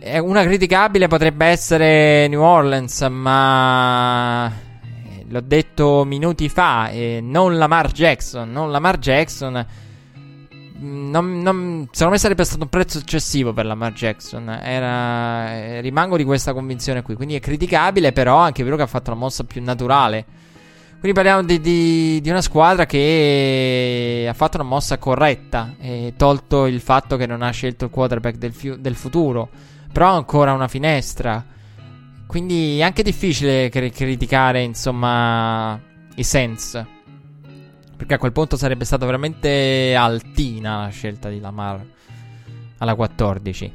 E 0.00 0.18
una 0.18 0.44
criticabile 0.44 1.08
potrebbe 1.08 1.46
essere 1.46 2.28
New 2.28 2.40
Orleans, 2.40 3.00
ma 3.10 4.52
l'ho 5.28 5.40
detto 5.40 6.04
minuti 6.04 6.48
fa, 6.48 6.90
eh, 6.90 7.20
non 7.22 7.56
Lamar 7.56 7.92
Jackson, 7.92 8.50
non 8.50 8.70
Lamar 8.70 8.98
Jackson. 8.98 9.66
Mm, 10.80 11.10
non, 11.10 11.40
non, 11.40 11.88
secondo 11.90 12.12
me 12.12 12.18
sarebbe 12.18 12.44
stato 12.44 12.62
un 12.62 12.68
prezzo 12.68 12.98
eccessivo 12.98 13.52
per 13.52 13.66
Lamar 13.66 13.92
Jackson. 13.92 14.48
Era, 14.48 15.54
eh, 15.54 15.80
rimango 15.80 16.16
di 16.16 16.24
questa 16.24 16.52
convinzione 16.52 17.02
qui. 17.02 17.14
Quindi 17.14 17.34
è 17.34 17.40
criticabile, 17.40 18.12
però 18.12 18.36
anche 18.36 18.62
vero 18.62 18.76
che 18.76 18.82
ha 18.82 18.86
fatto 18.86 19.10
la 19.10 19.16
mossa 19.16 19.44
più 19.44 19.62
naturale. 19.62 20.24
Quindi 21.00 21.12
parliamo 21.12 21.44
di, 21.44 21.60
di, 21.60 22.20
di, 22.20 22.30
una 22.30 22.42
squadra 22.42 22.84
che 22.84 24.26
ha 24.28 24.32
fatto 24.32 24.56
una 24.56 24.66
mossa 24.68 24.98
corretta, 24.98 25.74
e 25.78 26.14
tolto 26.16 26.66
il 26.66 26.80
fatto 26.80 27.16
che 27.16 27.24
non 27.24 27.40
ha 27.42 27.50
scelto 27.50 27.84
il 27.84 27.90
quarterback 27.92 28.36
del, 28.36 28.52
fiu- 28.52 28.78
del 28.78 28.96
futuro. 28.96 29.48
Però 29.92 30.08
ha 30.08 30.16
ancora 30.16 30.52
una 30.52 30.68
finestra. 30.68 31.44
Quindi 32.28 32.78
è 32.78 32.82
anche 32.82 33.02
difficile 33.02 33.70
cri- 33.70 33.90
criticare, 33.90 34.60
insomma, 34.60 35.80
i 36.14 36.22
Saints. 36.22 36.84
Perché 37.96 38.14
a 38.14 38.18
quel 38.18 38.32
punto 38.32 38.58
sarebbe 38.58 38.84
stata 38.84 39.06
veramente 39.06 39.94
altina 39.94 40.82
la 40.82 40.88
scelta 40.90 41.30
di 41.30 41.40
Lamar 41.40 41.82
alla 42.76 42.94
14. 42.94 43.72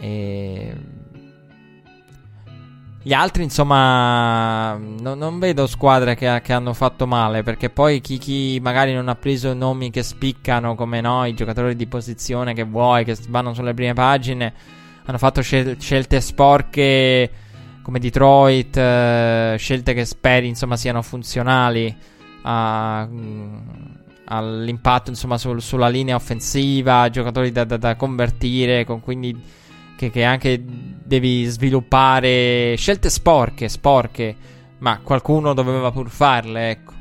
E... 0.00 0.76
Gli 3.02 3.12
altri, 3.12 3.42
insomma, 3.42 4.72
no, 4.72 5.12
non 5.12 5.38
vedo 5.38 5.66
squadre 5.66 6.14
che, 6.14 6.40
che, 6.42 6.52
hanno 6.54 6.72
fatto 6.72 7.06
male. 7.06 7.42
Perché 7.42 7.68
poi 7.68 8.00
chi, 8.00 8.16
chi, 8.16 8.58
magari 8.62 8.94
non 8.94 9.08
ha 9.08 9.16
preso 9.16 9.52
nomi 9.52 9.90
che 9.90 10.02
spiccano 10.02 10.74
come 10.74 11.02
noi, 11.02 11.34
giocatori 11.34 11.76
di 11.76 11.86
posizione 11.86 12.54
che 12.54 12.64
vuoi, 12.64 13.04
che 13.04 13.18
vanno 13.28 13.52
sulle 13.52 13.74
prime 13.74 13.92
pagine, 13.92 14.54
hanno 15.04 15.18
fatto 15.18 15.42
scel- 15.42 15.78
scelte 15.78 16.22
sporche 16.22 17.41
come 17.82 17.98
Detroit, 17.98 18.76
eh, 18.76 19.56
scelte 19.58 19.92
che 19.92 20.04
speri, 20.04 20.48
insomma, 20.48 20.76
siano 20.76 21.02
funzionali 21.02 21.94
a, 22.42 23.06
mm, 23.10 23.56
all'impatto, 24.26 25.10
insomma, 25.10 25.36
sul, 25.36 25.60
sulla 25.60 25.88
linea 25.88 26.14
offensiva, 26.14 27.10
giocatori 27.10 27.52
da, 27.52 27.64
da, 27.64 27.76
da 27.76 27.96
convertire, 27.96 28.84
con 28.84 29.00
quindi 29.00 29.38
che, 29.96 30.10
che 30.10 30.24
anche 30.24 30.62
devi 30.64 31.44
sviluppare 31.44 32.74
scelte 32.76 33.10
sporche, 33.10 33.68
sporche, 33.68 34.34
ma 34.78 35.00
qualcuno 35.02 35.52
doveva 35.52 35.90
pur 35.90 36.08
farle, 36.08 36.70
ecco. 36.70 36.92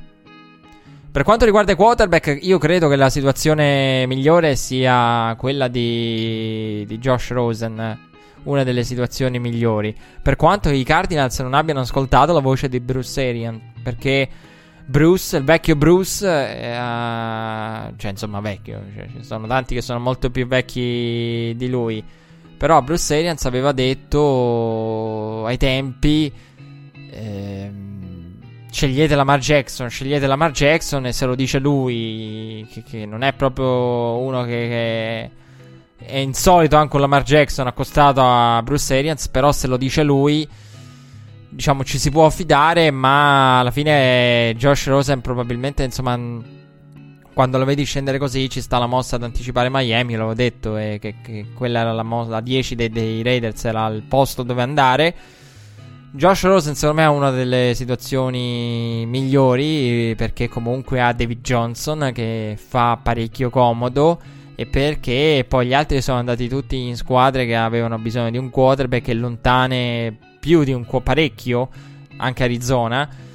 Per 1.12 1.24
quanto 1.24 1.44
riguarda 1.44 1.74
i 1.74 1.76
quarterback, 1.76 2.40
io 2.42 2.58
credo 2.58 2.88
che 2.88 2.96
la 2.96 3.10
situazione 3.10 4.06
migliore 4.08 4.56
sia 4.56 5.36
quella 5.38 5.68
di, 5.68 6.86
di 6.88 6.98
Josh 7.00 7.32
Rosen, 7.32 8.11
una 8.44 8.64
delle 8.64 8.84
situazioni 8.84 9.40
migliori. 9.40 9.96
Per 10.22 10.36
quanto 10.36 10.70
i 10.70 10.84
Cardinals 10.84 11.40
non 11.40 11.54
abbiano 11.54 11.82
ascoltato 11.82 12.34
la 12.34 12.40
voce 12.40 12.70
di 12.70 12.80
Bruce 12.80 13.28
Arian, 13.28 13.60
perché 13.84 14.30
Bruce, 14.86 15.38
il 15.38 15.44
vecchio 15.44 15.76
Bruce, 15.76 16.28
eh, 16.28 16.74
cioè 17.98 18.12
insomma 18.12 18.40
vecchio, 18.40 18.82
cioè, 18.96 19.08
ci 19.18 19.24
sono 19.24 19.48
tanti 19.48 19.76
che 19.76 19.82
sono 19.82 20.00
molto 20.00 20.30
più 20.30 20.48
vecchi 20.48 21.54
di 21.56 21.70
lui 21.70 22.04
però 22.62 22.80
Bruce 22.84 23.18
Arians 23.18 23.44
aveva 23.46 23.72
detto 23.72 25.44
ai 25.48 25.58
tempi 25.58 26.32
ehm, 27.10 28.38
scegliete 28.70 29.16
Lamar 29.16 29.40
Jackson, 29.40 29.90
scegliete 29.90 30.28
Lamar 30.28 30.52
Jackson 30.52 31.08
e 31.08 31.12
se 31.12 31.26
lo 31.26 31.34
dice 31.34 31.58
lui 31.58 32.68
che, 32.72 32.84
che 32.84 33.08
non 33.08 33.24
è 33.24 33.34
proprio 33.34 34.20
uno 34.20 34.44
che, 34.44 34.50
che 34.50 35.32
è 36.04 36.18
insolito 36.18 36.76
anche 36.76 36.90
con 36.90 37.02
Lamar 37.02 37.24
Jackson 37.24 37.68
accostato 37.68 38.22
a 38.22 38.62
Bruce 38.64 38.98
Arians, 38.98 39.28
però 39.30 39.52
se 39.52 39.68
lo 39.68 39.78
dice 39.78 40.04
lui 40.04 40.48
diciamo 41.50 41.84
ci 41.84 42.00
si 42.00 42.10
può 42.12 42.26
affidare, 42.26 42.92
ma 42.92 43.60
alla 43.60 43.72
fine 43.72 44.54
Josh 44.56 44.88
Rosen 44.88 45.22
probabilmente 45.22 45.84
insomma 45.84 46.18
quando 47.34 47.58
lo 47.58 47.66
vedi 47.66 47.84
scendere 47.84 48.18
così 48.18 48.50
ci 48.50 48.62
sta 48.62 48.78
la 48.78 48.88
mossa 48.88 49.16
ad 49.16 49.24
anticipare 49.24 49.70
Miami, 49.70 50.14
l'avevo 50.14 50.34
detto, 50.34 50.78
e 50.78 50.98
che, 51.00 51.16
che 51.22 51.48
quella 51.54 51.80
era 51.80 51.94
la 51.94 52.04
mossa, 52.04 52.30
la 52.32 52.42
10 52.42 52.76
dei, 52.76 52.90
dei, 52.90 53.24
Raiders 53.24 53.64
era 53.64 53.88
il 53.88 54.04
posto 54.04 54.44
dove 54.44 54.62
andare. 54.62 55.16
Josh 56.14 56.44
Rosen 56.44 56.76
secondo 56.76 57.02
me 57.02 57.08
ha 57.08 57.12
una 57.12 57.30
delle 57.30 57.72
situazioni 57.74 59.06
migliori 59.08 60.14
perché 60.18 60.50
comunque 60.50 61.00
ha 61.00 61.14
David 61.14 61.40
Johnson 61.40 62.12
che 62.14 62.58
fa 62.58 63.00
parecchio 63.02 63.50
comodo 63.50 64.20
e 64.56 64.66
perché? 64.66 65.46
Poi 65.48 65.68
gli 65.68 65.74
altri 65.74 66.02
sono 66.02 66.20
andati 66.20 66.48
tutti 66.48 66.78
in 66.78 66.96
squadre 66.96 67.46
che 67.46 67.56
avevano 67.56 67.98
bisogno 67.98 68.30
di 68.30 68.38
un 68.38 68.50
quarterback 68.50 69.08
e 69.08 69.14
lontane 69.14 70.18
più 70.40 70.64
di 70.64 70.74
un 70.74 70.86
parecchio, 71.04 71.70
anche 72.18 72.44
Arizona 72.44 73.30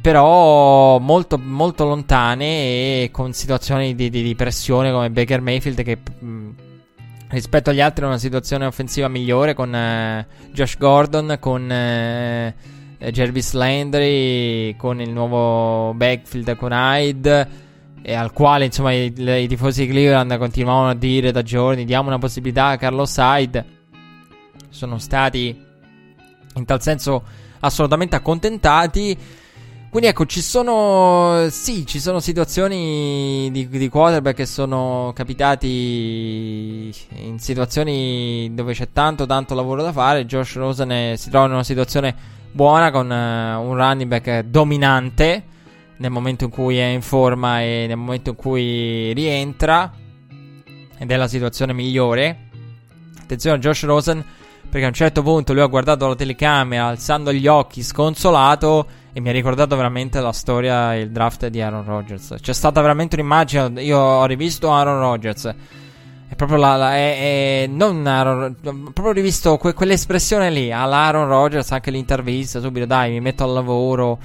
però 0.00 0.98
molto, 0.98 1.38
molto 1.38 1.84
lontane 1.84 2.44
e 3.02 3.08
con 3.12 3.32
situazioni 3.32 3.94
di, 3.94 4.08
di, 4.10 4.22
di 4.22 4.34
pressione 4.34 4.92
come 4.92 5.10
Baker 5.10 5.40
Mayfield 5.40 5.82
che 5.82 5.98
mh, 6.18 6.48
rispetto 7.30 7.70
agli 7.70 7.80
altri 7.80 8.04
ha 8.04 8.08
una 8.08 8.18
situazione 8.18 8.66
offensiva 8.66 9.08
migliore 9.08 9.54
con 9.54 9.74
eh, 9.74 10.26
Josh 10.52 10.76
Gordon, 10.78 11.38
con 11.40 11.70
eh, 11.70 12.54
Jervis 13.10 13.52
Landry, 13.52 14.76
con 14.76 15.00
il 15.00 15.10
nuovo 15.10 15.92
backfield 15.94 16.56
con 16.56 16.70
Hyde 16.72 17.64
e 18.08 18.14
al 18.14 18.32
quale 18.32 18.66
insomma 18.66 18.92
i, 18.92 19.12
i, 19.16 19.48
tifosi 19.48 19.84
di 19.84 19.90
Cleveland 19.90 20.38
continuavano 20.38 20.90
a 20.90 20.94
dire 20.94 21.32
da 21.32 21.42
giorni 21.42 21.84
diamo 21.84 22.06
una 22.06 22.18
possibilità 22.18 22.66
a 22.66 22.76
Carlos 22.76 23.16
Hyde 23.16 23.64
sono 24.68 24.98
stati 24.98 25.60
in 26.54 26.64
tal 26.64 26.80
senso 26.80 27.24
assolutamente 27.58 28.14
accontentati 28.14 29.18
quindi 29.88 30.08
ecco, 30.08 30.26
ci 30.26 30.42
sono. 30.42 31.48
Sì, 31.48 31.86
ci 31.86 32.00
sono 32.00 32.20
situazioni 32.20 33.48
di, 33.50 33.66
di 33.66 33.88
quarterback 33.88 34.36
che 34.36 34.44
sono 34.44 35.12
capitati 35.14 36.92
in 37.12 37.38
situazioni 37.38 38.50
dove 38.52 38.74
c'è 38.74 38.88
tanto, 38.92 39.24
tanto 39.24 39.54
lavoro 39.54 39.82
da 39.82 39.92
fare. 39.92 40.26
Josh 40.26 40.56
Rosen 40.56 40.90
è, 40.90 41.14
si 41.16 41.30
trova 41.30 41.46
in 41.46 41.52
una 41.52 41.64
situazione 41.64 42.14
buona 42.52 42.90
con 42.90 43.08
uh, 43.08 43.66
un 43.66 43.74
running 43.74 44.08
back 44.10 44.40
dominante 44.40 45.44
nel 45.98 46.10
momento 46.10 46.44
in 46.44 46.50
cui 46.50 46.78
è 46.78 46.86
in 46.86 47.02
forma 47.02 47.62
e 47.62 47.86
nel 47.86 47.96
momento 47.96 48.30
in 48.30 48.36
cui 48.36 49.12
rientra. 49.12 49.92
Ed 50.98 51.10
è 51.10 51.16
la 51.16 51.28
situazione 51.28 51.72
migliore. 51.72 52.48
Attenzione 53.20 53.56
a 53.56 53.58
Josh 53.58 53.84
Rosen 53.84 54.24
perché 54.68 54.84
a 54.84 54.88
un 54.88 54.94
certo 54.94 55.22
punto 55.22 55.52
lui 55.52 55.62
ha 55.62 55.66
guardato 55.66 56.08
la 56.08 56.14
telecamera 56.14 56.86
alzando 56.86 57.32
gli 57.32 57.46
occhi 57.46 57.82
sconsolato 57.82 58.86
e 59.12 59.20
mi 59.20 59.30
ha 59.30 59.32
ricordato 59.32 59.76
veramente 59.76 60.20
la 60.20 60.32
storia 60.32 60.94
e 60.94 61.00
il 61.00 61.10
draft 61.10 61.46
di 61.46 61.62
Aaron 61.62 61.84
Rodgers. 61.84 62.34
C'è 62.38 62.52
stata 62.52 62.82
veramente 62.82 63.16
un'immagine, 63.16 63.80
io 63.82 63.98
ho 63.98 64.26
rivisto 64.26 64.70
Aaron 64.70 64.98
Rodgers. 64.98 65.54
È 66.28 66.34
proprio 66.34 66.58
la, 66.58 66.76
la 66.76 66.96
è, 66.96 67.62
è, 67.62 67.66
non 67.66 68.06
Aaron, 68.06 68.56
proprio 68.60 69.12
rivisto 69.12 69.56
que, 69.56 69.72
quell'espressione 69.72 70.50
lì, 70.50 70.70
all'Aaron 70.70 71.28
Rodgers, 71.28 71.70
anche 71.70 71.90
l'intervista, 71.90 72.60
subito 72.60 72.84
dai, 72.84 73.12
mi 73.12 73.20
metto 73.20 73.44
al 73.44 73.52
lavoro, 73.52 74.18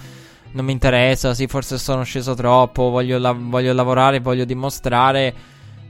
non 0.53 0.65
mi 0.65 0.71
interessa, 0.71 1.33
sì, 1.33 1.47
forse 1.47 1.77
sono 1.77 2.03
sceso 2.03 2.33
troppo, 2.33 2.89
voglio, 2.89 3.17
la, 3.17 3.31
voglio 3.31 3.73
lavorare, 3.73 4.19
voglio 4.19 4.45
dimostrare. 4.45 5.33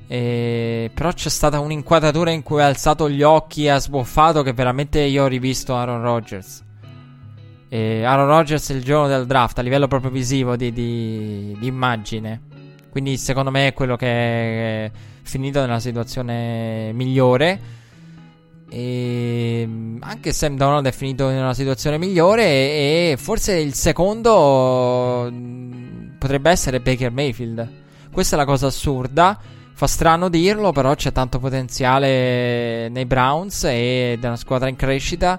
E... 0.07 0.91
Però 0.93 1.11
c'è 1.11 1.29
stata 1.29 1.59
un'inquadratura 1.59 2.31
in 2.31 2.43
cui 2.43 2.61
ha 2.61 2.65
alzato 2.65 3.09
gli 3.09 3.21
occhi 3.21 3.65
e 3.65 3.69
ha 3.69 3.79
sbuffato 3.79 4.43
che 4.43 4.53
veramente 4.53 4.99
io 4.99 5.23
ho 5.23 5.27
rivisto 5.27 5.75
Aaron 5.75 6.01
Rodgers. 6.01 6.63
E 7.69 8.03
Aaron 8.03 8.27
Rodgers 8.27 8.69
il 8.69 8.83
giorno 8.83 9.07
del 9.07 9.25
draft 9.25 9.57
a 9.59 9.61
livello 9.61 9.87
proprio 9.87 10.11
visivo 10.11 10.55
di, 10.55 10.73
di, 10.73 11.55
di 11.57 11.67
immagine. 11.67 12.41
Quindi 12.89 13.15
secondo 13.17 13.51
me 13.51 13.67
è 13.67 13.73
quello 13.73 13.95
che 13.95 14.85
è 14.85 14.91
finito 15.23 15.61
nella 15.61 15.79
situazione 15.79 16.91
migliore. 16.93 17.79
E 18.73 19.67
anche 19.99 20.31
Sam 20.31 20.55
Donald 20.55 20.85
è 20.85 20.93
finito 20.93 21.29
in 21.29 21.35
una 21.35 21.53
situazione 21.53 21.97
migliore. 21.97 22.43
E, 22.45 23.15
forse 23.17 23.55
il 23.57 23.73
secondo 23.73 25.27
mm, 25.29 26.17
potrebbe 26.17 26.49
essere 26.49 26.79
Baker 26.79 27.11
Mayfield. 27.11 27.67
Questa 28.09 28.35
è 28.35 28.39
la 28.39 28.45
cosa 28.45 28.67
assurda. 28.67 29.37
Fa 29.73 29.87
strano 29.87 30.29
dirlo, 30.29 30.71
però 30.71 30.95
c'è 30.95 31.11
tanto 31.11 31.39
potenziale 31.39 32.87
nei 32.87 33.05
Browns 33.05 33.65
ed 33.65 34.23
è 34.23 34.27
una 34.27 34.37
squadra 34.37 34.69
in 34.69 34.77
crescita. 34.77 35.37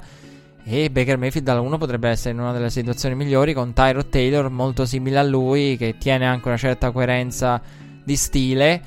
E 0.64 0.90
Baker 0.90 1.16
Mayfield 1.16 1.46
da 1.46 1.58
1 1.58 1.78
potrebbe 1.78 2.10
essere 2.10 2.34
in 2.34 2.40
una 2.40 2.52
delle 2.52 2.68
situazioni 2.68 3.14
migliori 3.14 3.54
con 3.54 3.72
Tyrod 3.72 4.10
Taylor 4.10 4.50
molto 4.50 4.84
simile 4.84 5.18
a 5.18 5.22
lui 5.22 5.76
che 5.78 5.96
tiene 5.98 6.26
anche 6.26 6.48
una 6.48 6.56
certa 6.58 6.90
coerenza 6.90 7.60
di 8.04 8.14
stile 8.14 8.82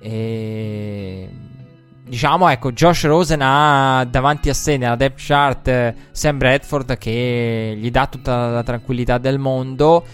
e 0.00 1.28
diciamo 2.10 2.48
ecco 2.48 2.72
Josh 2.72 3.04
Rosen 3.04 3.40
ha 3.40 4.04
davanti 4.04 4.48
a 4.48 4.54
sé 4.54 4.76
nella 4.76 4.96
depth 4.96 5.22
chart 5.24 5.94
Sam 6.10 6.38
Bradford 6.38 6.98
che 6.98 7.76
gli 7.78 7.90
dà 7.90 8.06
tutta 8.08 8.48
la 8.48 8.62
tranquillità 8.64 9.16
del 9.18 9.38
mondo. 9.38 10.04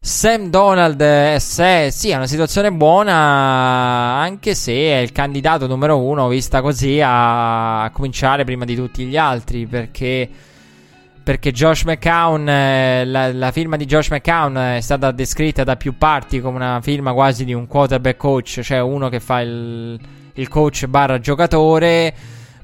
Sam 0.00 0.48
Donald 0.48 1.00
eh, 1.00 1.36
se, 1.38 1.90
sì, 1.90 2.10
è 2.10 2.16
una 2.16 2.26
situazione 2.26 2.72
buona, 2.72 3.12
anche 3.14 4.54
se 4.54 4.72
è 4.72 4.98
il 4.98 5.12
candidato 5.12 5.66
numero 5.66 6.00
uno, 6.00 6.28
vista 6.28 6.60
così, 6.60 7.00
a, 7.00 7.82
a 7.82 7.90
cominciare 7.90 8.44
prima 8.44 8.64
di 8.64 8.74
tutti 8.74 9.04
gli 9.04 9.16
altri, 9.16 9.66
perché, 9.66 10.28
perché 11.22 11.52
Josh 11.52 11.82
McCown, 11.82 12.48
eh, 12.48 13.04
la, 13.04 13.32
la, 13.32 13.50
firma 13.50 13.76
di 13.76 13.86
Josh 13.86 14.10
McCown 14.10 14.56
è 14.76 14.80
stata 14.80 15.10
descritta 15.10 15.64
da 15.64 15.76
più 15.76 15.98
parti 15.98 16.40
come 16.40 16.56
una 16.56 16.80
firma 16.80 17.12
quasi 17.12 17.44
di 17.44 17.52
un 17.52 17.66
quarterback 17.66 18.16
coach, 18.16 18.60
cioè 18.62 18.80
uno 18.80 19.08
che 19.08 19.20
fa 19.20 19.40
il, 19.40 20.00
il 20.38 20.48
coach 20.48 20.86
barra 20.86 21.18
giocatore 21.18 22.14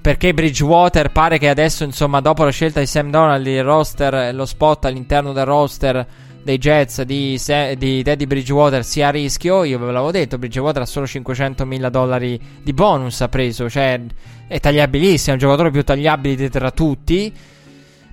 perché 0.01 0.35
Bridgewater 0.35 1.11
pare 1.13 1.39
che 1.39 1.49
adesso, 1.49 1.83
insomma, 1.83 2.21
dopo 2.21 2.45
la 2.45 2.51
scelta 2.51 2.79
di 2.79 2.85
Sam 2.85 3.11
Donald, 3.11 3.47
il 3.47 3.65
roster, 3.65 4.35
lo 4.35 4.45
spot 4.45 4.85
all'interno 4.85 5.33
del 5.33 5.47
roster 5.47 6.07
dei 6.43 6.59
Jets 6.59 7.01
di, 7.03 7.41
di 7.79 8.03
Teddy 8.03 8.27
Bridgewater 8.27 8.85
sia 8.85 9.09
a 9.09 9.11
rischio. 9.11 9.65
Io 9.65 9.79
ve 9.79 9.87
l'avevo 9.87 10.11
detto, 10.11 10.37
Bridgewater 10.37 10.83
ha 10.83 10.87
solo 10.87 11.07
500 11.07 11.65
mila 11.65 11.89
dollari 11.89 12.39
di 12.63 12.75
bonus 12.75 13.23
ha 13.23 13.29
preso, 13.31 13.71
cioè 13.71 13.99
è 14.47 14.61
tagliabilissimo, 14.61 15.31
è 15.31 15.33
un 15.33 15.39
giocatore 15.39 15.71
più 15.71 15.83
tagliabile 15.83 16.51
tra 16.51 16.71
tutti. 16.71 17.33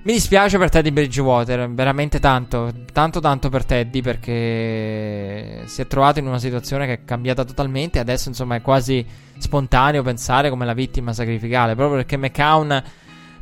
Mi 0.04 0.14
dispiace 0.14 0.58
per 0.58 0.68
Teddy 0.68 0.90
Bridgewater, 0.90 1.70
veramente 1.70 2.18
tanto, 2.18 2.72
tanto 2.92 3.20
tanto 3.20 3.48
per 3.48 3.64
Teddy 3.64 4.02
perché 4.02 5.62
si 5.66 5.80
è 5.80 5.86
trovato 5.86 6.18
in 6.18 6.26
una 6.26 6.40
situazione 6.40 6.86
che 6.86 6.92
è 6.92 7.04
cambiata 7.04 7.44
totalmente. 7.44 8.00
Adesso 8.00 8.28
insomma 8.28 8.56
è 8.56 8.62
quasi 8.62 9.06
spontaneo 9.38 10.02
pensare 10.02 10.50
come 10.50 10.64
la 10.64 10.74
vittima 10.74 11.12
sacrificale, 11.12 11.76
proprio 11.76 11.98
perché 11.98 12.16
McCown 12.16 12.82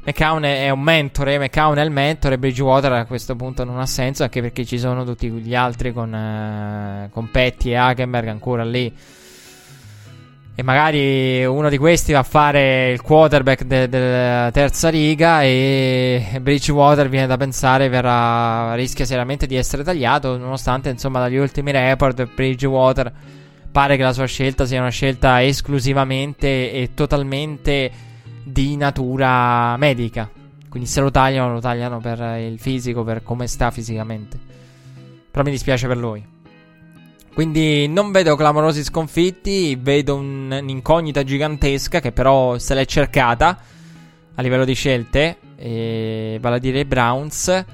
McCown 0.03 0.43
è 0.43 0.69
un 0.71 0.81
mentore, 0.81 1.39
McCown 1.39 1.77
è 1.77 1.83
il 1.83 1.91
mentore, 1.91 2.39
Bridgewater 2.39 2.93
a 2.93 3.07
questo 3.07 3.37
punto 3.37 3.65
non 3.65 3.79
ha 3.79 3.87
senso, 3.87 4.23
anche 4.23 4.43
perché 4.43 4.67
ci 4.67 4.79
sono 4.79 5.05
tutti 5.05 5.31
gli 5.31 5.55
altri 5.55 5.95
con, 5.95 6.13
uh, 6.13 7.11
con 7.11 7.31
Petty 7.31 7.71
e 7.71 7.75
Hagenberg 7.77 8.29
ancora 8.29 8.65
lì. 8.65 8.93
E 10.61 10.63
magari 10.63 11.43
uno 11.47 11.71
di 11.71 11.79
questi 11.79 12.13
va 12.13 12.19
a 12.19 12.23
fare 12.23 12.91
il 12.91 13.01
quarterback 13.01 13.65
della 13.65 14.45
de 14.45 14.51
terza 14.53 14.91
riga 14.91 15.43
e 15.43 16.39
Bridgewater 16.39 17.09
viene 17.09 17.27
da 17.27 17.39
pensare 17.39 17.89
verrà, 17.89 18.75
rischia 18.75 19.07
seriamente 19.07 19.47
di 19.47 19.57
essere 19.57 19.83
tagliato, 19.83 20.37
nonostante 20.37 20.91
insomma 20.91 21.19
dagli 21.19 21.39
ultimi 21.39 21.73
report 21.73 22.29
Bridgewater 22.35 23.11
pare 23.73 23.97
che 23.97 24.03
la 24.03 24.13
sua 24.13 24.27
scelta 24.27 24.67
sia 24.67 24.81
una 24.81 24.91
scelta 24.91 25.43
esclusivamente 25.43 26.73
e 26.73 26.91
totalmente 26.93 27.91
di 28.45 28.77
natura 28.77 29.79
medica. 29.79 30.29
Quindi 30.69 30.91
se 30.91 31.01
lo 31.01 31.11
tagliano, 31.11 31.55
lo 31.55 31.61
tagliano 31.61 32.01
per 32.01 32.37
il 32.39 32.59
fisico, 32.59 33.03
per 33.03 33.23
come 33.23 33.47
sta 33.47 33.71
fisicamente. 33.71 34.39
Però 35.31 35.43
mi 35.43 35.53
dispiace 35.53 35.87
per 35.87 35.97
lui. 35.97 36.23
Quindi 37.33 37.87
non 37.89 38.11
vedo 38.11 38.37
clamorosi 38.37 38.83
sconfitti, 38.83 39.77
vedo 39.81 40.17
un, 40.17 40.59
un'incognita 40.61 41.23
gigantesca 41.23 42.01
che 42.01 42.13
però 42.13 42.59
se 42.59 42.75
l'è 42.75 42.85
cercata 42.85 43.59
a 44.35 44.43
livello 44.43 44.65
di 44.65 44.75
scelte, 44.75 45.39
e, 45.57 46.39
vale 46.41 46.57
a 46.57 46.59
dire 46.59 46.81
i 46.81 46.85
Browns. 46.85 47.65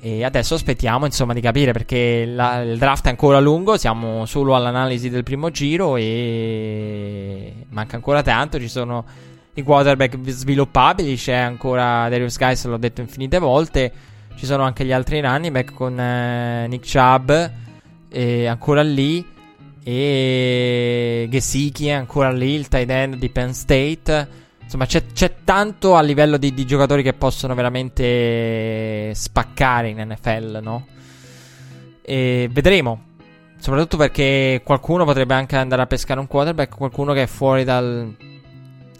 E 0.00 0.24
adesso 0.24 0.54
aspettiamo 0.54 1.06
insomma 1.06 1.34
di 1.34 1.40
capire 1.40 1.72
perché 1.72 2.24
la, 2.24 2.62
il 2.62 2.78
draft 2.78 3.06
è 3.06 3.08
ancora 3.08 3.40
lungo, 3.40 3.76
siamo 3.76 4.26
solo 4.26 4.54
all'analisi 4.54 5.10
del 5.10 5.24
primo 5.24 5.50
giro 5.50 5.96
e 5.96 7.66
manca 7.70 7.96
ancora 7.96 8.22
tanto, 8.22 8.60
ci 8.60 8.68
sono 8.68 9.04
i 9.54 9.62
quarterback 9.62 10.16
sviluppabili. 10.24 11.16
C'è 11.16 11.34
ancora 11.34 12.08
Darius 12.08 12.38
Guys, 12.38 12.64
l'ho 12.64 12.76
detto 12.78 13.00
infinite 13.00 13.38
volte. 13.38 13.92
Ci 14.36 14.46
sono 14.46 14.62
anche 14.62 14.84
gli 14.84 14.92
altri 14.92 15.20
running 15.20 15.52
back 15.52 15.74
con 15.74 15.98
eh, 15.98 16.66
Nick 16.68 16.88
Chubb 16.88 17.30
eh, 18.08 18.46
ancora 18.46 18.82
lì. 18.82 19.36
E 19.82 21.26
Gesicki 21.30 21.86
è 21.86 21.92
ancora 21.92 22.30
lì, 22.30 22.52
il 22.52 22.68
tight 22.68 22.90
end 22.90 23.14
di 23.16 23.30
Penn 23.30 23.50
State. 23.50 24.46
Insomma, 24.62 24.84
c'è, 24.84 25.06
c'è 25.14 25.36
tanto 25.44 25.96
a 25.96 26.02
livello 26.02 26.36
di, 26.36 26.52
di, 26.52 26.66
giocatori 26.66 27.02
che 27.02 27.14
possono 27.14 27.54
veramente 27.54 29.14
spaccare 29.14 29.88
in 29.88 30.06
NFL, 30.06 30.60
no? 30.62 30.86
E 32.02 32.48
vedremo. 32.52 33.06
Soprattutto 33.58 33.96
perché 33.96 34.60
qualcuno 34.64 35.04
potrebbe 35.04 35.34
anche 35.34 35.56
andare 35.56 35.82
a 35.82 35.86
pescare 35.86 36.20
un 36.20 36.26
quarterback, 36.26 36.76
qualcuno 36.76 37.14
che 37.14 37.22
è 37.22 37.26
fuori 37.26 37.64
dal, 37.64 38.14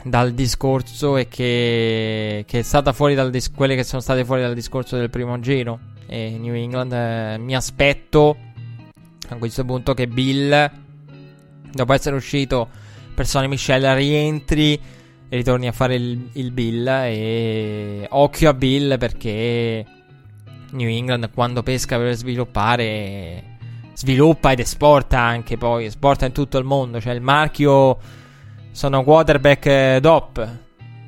dal 0.02 0.32
discorso 0.32 1.18
e 1.18 1.28
che, 1.28 2.44
che 2.46 2.58
è 2.58 2.62
stata 2.62 2.92
fuori 2.92 3.14
dal 3.14 3.30
dis- 3.30 3.52
quelle 3.52 3.76
che 3.76 3.84
sono 3.84 4.00
state 4.00 4.24
fuori 4.24 4.40
dal 4.40 4.54
discorso 4.54 4.96
del 4.96 5.10
primo 5.10 5.38
giro. 5.38 5.78
E 6.06 6.36
New 6.38 6.54
England 6.54 6.92
eh, 6.92 7.36
mi 7.38 7.54
aspetto 7.54 8.36
a 9.34 9.38
questo 9.38 9.64
punto 9.64 9.94
che 9.94 10.06
Bill, 10.06 10.70
dopo 11.72 11.92
essere 11.92 12.16
uscito 12.16 12.68
per 13.14 13.26
Sonny 13.26 13.48
Michel, 13.48 13.94
rientri 13.94 14.74
e 15.28 15.36
ritorni 15.36 15.66
a 15.66 15.72
fare 15.72 15.94
il, 15.94 16.28
il 16.32 16.50
Bill. 16.52 16.86
E 16.86 18.06
occhio 18.10 18.50
a 18.50 18.54
Bill 18.54 18.98
perché 18.98 19.84
New 20.70 20.88
England 20.88 21.30
quando 21.32 21.62
pesca 21.62 21.96
per 21.96 22.14
sviluppare 22.14 23.56
sviluppa 23.94 24.52
ed 24.52 24.60
esporta 24.60 25.18
anche 25.18 25.56
poi, 25.56 25.86
esporta 25.86 26.24
in 26.24 26.30
tutto 26.30 26.56
il 26.56 26.64
mondo, 26.64 27.00
cioè 27.00 27.14
il 27.14 27.20
marchio 27.20 27.98
sono 28.70 29.02
quarterback 29.02 29.66
eh, 29.66 29.98
DOP, 30.00 30.48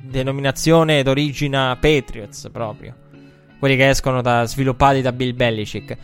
denominazione 0.03 1.05
d'origine 1.05 1.77
Patriots 1.79 2.49
proprio. 2.51 2.97
Quelli 3.61 3.77
che 3.77 3.91
escono 3.91 4.23
da, 4.23 4.45
sviluppati 4.45 5.03
da 5.03 5.13
Bill 5.13 5.37
Belichick. 5.37 5.97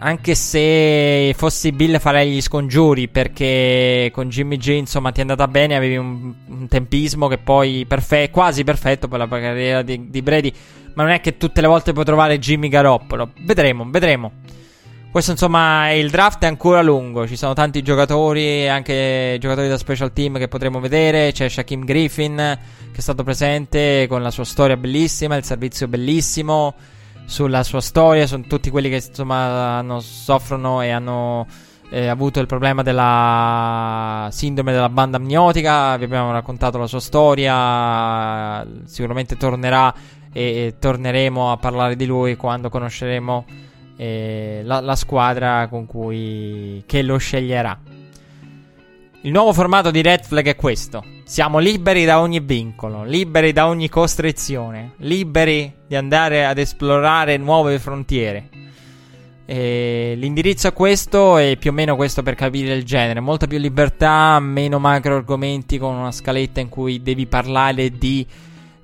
Anche 0.00 0.34
se 0.34 1.34
fossi 1.36 1.72
Bill 1.72 1.98
farei 1.98 2.30
gli 2.30 2.40
scongiuri 2.40 3.08
perché 3.08 4.10
con 4.12 4.28
Jimmy 4.28 4.56
G 4.56 4.68
insomma 4.68 5.10
ti 5.10 5.18
è 5.18 5.22
andata 5.22 5.48
bene, 5.48 5.74
avevi 5.74 5.96
un, 5.96 6.32
un 6.46 6.68
tempismo 6.68 7.26
che 7.28 7.38
poi 7.38 7.84
perfe- 7.86 8.30
quasi 8.30 8.64
perfetto 8.64 9.08
per 9.08 9.18
la 9.18 9.28
carriera 9.28 9.82
di, 9.82 10.08
di 10.08 10.22
Brady, 10.22 10.52
ma 10.94 11.02
non 11.02 11.12
è 11.12 11.20
che 11.20 11.36
tutte 11.36 11.60
le 11.60 11.66
volte 11.66 11.92
puoi 11.92 12.04
trovare 12.04 12.38
Jimmy 12.38 12.68
Garoppolo. 12.68 13.32
Vedremo, 13.40 13.86
vedremo. 13.88 14.32
Questo 15.10 15.30
insomma 15.30 15.90
il 15.92 16.10
draft 16.10 16.42
è 16.44 16.46
ancora 16.46 16.82
lungo, 16.82 17.26
ci 17.26 17.36
sono 17.36 17.54
tanti 17.54 17.82
giocatori, 17.82 18.68
anche 18.68 19.38
giocatori 19.40 19.66
da 19.66 19.78
special 19.78 20.12
team 20.12 20.38
che 20.38 20.48
potremo 20.48 20.80
vedere, 20.80 21.32
c'è 21.32 21.48
Shaquem 21.48 21.84
Griffin 21.84 22.36
che 22.92 22.98
è 22.98 23.00
stato 23.00 23.24
presente 23.24 24.06
con 24.06 24.22
la 24.22 24.30
sua 24.30 24.44
storia 24.44 24.76
bellissima, 24.76 25.36
il 25.36 25.44
servizio 25.44 25.88
bellissimo, 25.88 26.74
sulla 27.28 27.62
sua 27.62 27.82
storia, 27.82 28.26
sono 28.26 28.44
tutti 28.48 28.70
quelli 28.70 28.88
che 28.88 29.04
insomma 29.06 29.76
hanno, 29.76 30.00
soffrono 30.00 30.80
e 30.80 30.88
hanno 30.88 31.46
eh, 31.90 32.06
avuto 32.06 32.40
il 32.40 32.46
problema 32.46 32.82
della 32.82 34.28
sindrome 34.32 34.72
della 34.72 34.88
banda 34.88 35.18
amniotica, 35.18 35.98
vi 35.98 36.04
abbiamo 36.04 36.32
raccontato 36.32 36.78
la 36.78 36.86
sua 36.86 37.00
storia, 37.00 38.66
sicuramente 38.86 39.36
tornerà 39.36 39.92
e, 40.32 40.42
e 40.42 40.74
torneremo 40.78 41.52
a 41.52 41.58
parlare 41.58 41.96
di 41.96 42.06
lui 42.06 42.34
quando 42.36 42.70
conosceremo 42.70 43.44
eh, 43.98 44.62
la, 44.64 44.80
la, 44.80 44.96
squadra 44.96 45.68
con 45.68 45.84
cui 45.84 46.82
che 46.86 47.02
lo 47.02 47.18
sceglierà. 47.18 47.78
Il 49.22 49.32
nuovo 49.32 49.52
formato 49.52 49.90
di 49.90 50.00
Red 50.00 50.22
Flag 50.22 50.46
è 50.46 50.54
questo. 50.54 51.02
Siamo 51.24 51.58
liberi 51.58 52.04
da 52.04 52.20
ogni 52.20 52.38
vincolo, 52.38 53.02
liberi 53.02 53.52
da 53.52 53.66
ogni 53.66 53.88
costrizione, 53.88 54.92
liberi 54.98 55.74
di 55.88 55.96
andare 55.96 56.46
ad 56.46 56.56
esplorare 56.56 57.36
nuove 57.36 57.80
frontiere. 57.80 58.48
E 59.44 60.14
l'indirizzo 60.16 60.68
è 60.68 60.72
questo 60.72 61.36
e 61.36 61.56
più 61.58 61.70
o 61.70 61.72
meno 61.72 61.96
questo 61.96 62.22
per 62.22 62.36
capire 62.36 62.74
il 62.74 62.84
genere. 62.84 63.18
Molta 63.18 63.48
più 63.48 63.58
libertà, 63.58 64.38
meno 64.38 64.78
macro 64.78 65.16
argomenti 65.16 65.78
con 65.78 65.96
una 65.96 66.12
scaletta 66.12 66.60
in 66.60 66.68
cui 66.68 67.02
devi 67.02 67.26
parlare 67.26 67.90
di 67.90 68.24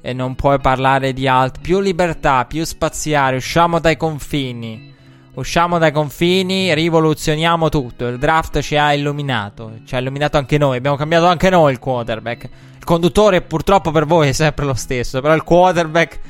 e 0.00 0.12
non 0.12 0.34
puoi 0.34 0.58
parlare 0.58 1.12
di 1.12 1.28
altro. 1.28 1.62
Più 1.62 1.78
libertà, 1.78 2.44
più 2.44 2.64
spaziare, 2.64 3.36
usciamo 3.36 3.78
dai 3.78 3.96
confini. 3.96 4.93
Usciamo 5.34 5.78
dai 5.78 5.90
confini, 5.90 6.72
rivoluzioniamo 6.74 7.68
tutto. 7.68 8.06
Il 8.06 8.18
draft 8.18 8.60
ci 8.60 8.76
ha 8.76 8.94
illuminato. 8.94 9.80
Ci 9.84 9.96
ha 9.96 9.98
illuminato 9.98 10.36
anche 10.36 10.58
noi. 10.58 10.76
Abbiamo 10.76 10.96
cambiato 10.96 11.26
anche 11.26 11.50
noi 11.50 11.72
il 11.72 11.80
quarterback. 11.80 12.48
Il 12.78 12.84
conduttore, 12.84 13.42
purtroppo 13.42 13.90
per 13.90 14.06
voi, 14.06 14.28
è 14.28 14.32
sempre 14.32 14.64
lo 14.64 14.74
stesso. 14.74 15.20
Però 15.20 15.34
il 15.34 15.42
quarterback 15.42 16.20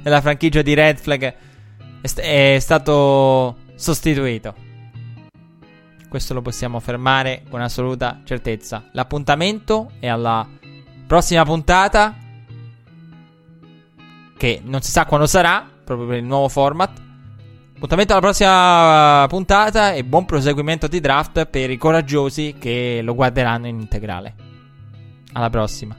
della 0.00 0.22
franchigia 0.22 0.62
di 0.62 0.72
Red 0.72 0.96
Flag 0.96 1.34
è, 2.00 2.06
st- 2.06 2.20
è 2.20 2.56
stato 2.58 3.56
sostituito. 3.74 4.54
Questo 6.08 6.32
lo 6.32 6.40
possiamo 6.40 6.78
affermare 6.78 7.42
con 7.50 7.60
assoluta 7.60 8.22
certezza. 8.24 8.84
L'appuntamento 8.92 9.90
è 9.98 10.06
alla 10.08 10.48
prossima 11.06 11.44
puntata. 11.44 12.16
Che 14.38 14.62
non 14.64 14.80
si 14.80 14.90
sa 14.90 15.04
quando 15.04 15.26
sarà, 15.26 15.68
proprio 15.84 16.06
per 16.06 16.16
il 16.16 16.24
nuovo 16.24 16.48
format. 16.48 17.03
Appuntamento 17.74 18.12
alla 18.12 18.20
prossima 18.22 19.26
puntata 19.28 19.92
e 19.92 20.04
buon 20.04 20.24
proseguimento 20.24 20.86
di 20.86 21.00
draft 21.00 21.46
per 21.46 21.70
i 21.70 21.76
coraggiosi 21.76 22.54
che 22.58 23.00
lo 23.02 23.14
guarderanno 23.14 23.66
in 23.66 23.78
integrale. 23.80 24.34
Alla 25.32 25.50
prossima. 25.50 25.96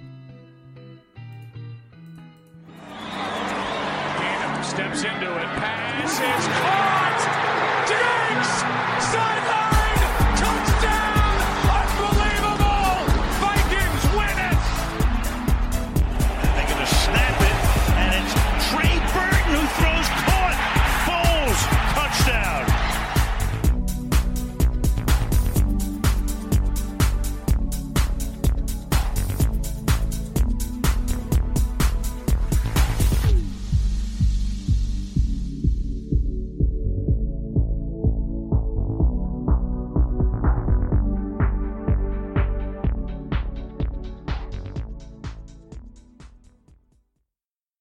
steps 4.76 5.04
into 5.04 5.15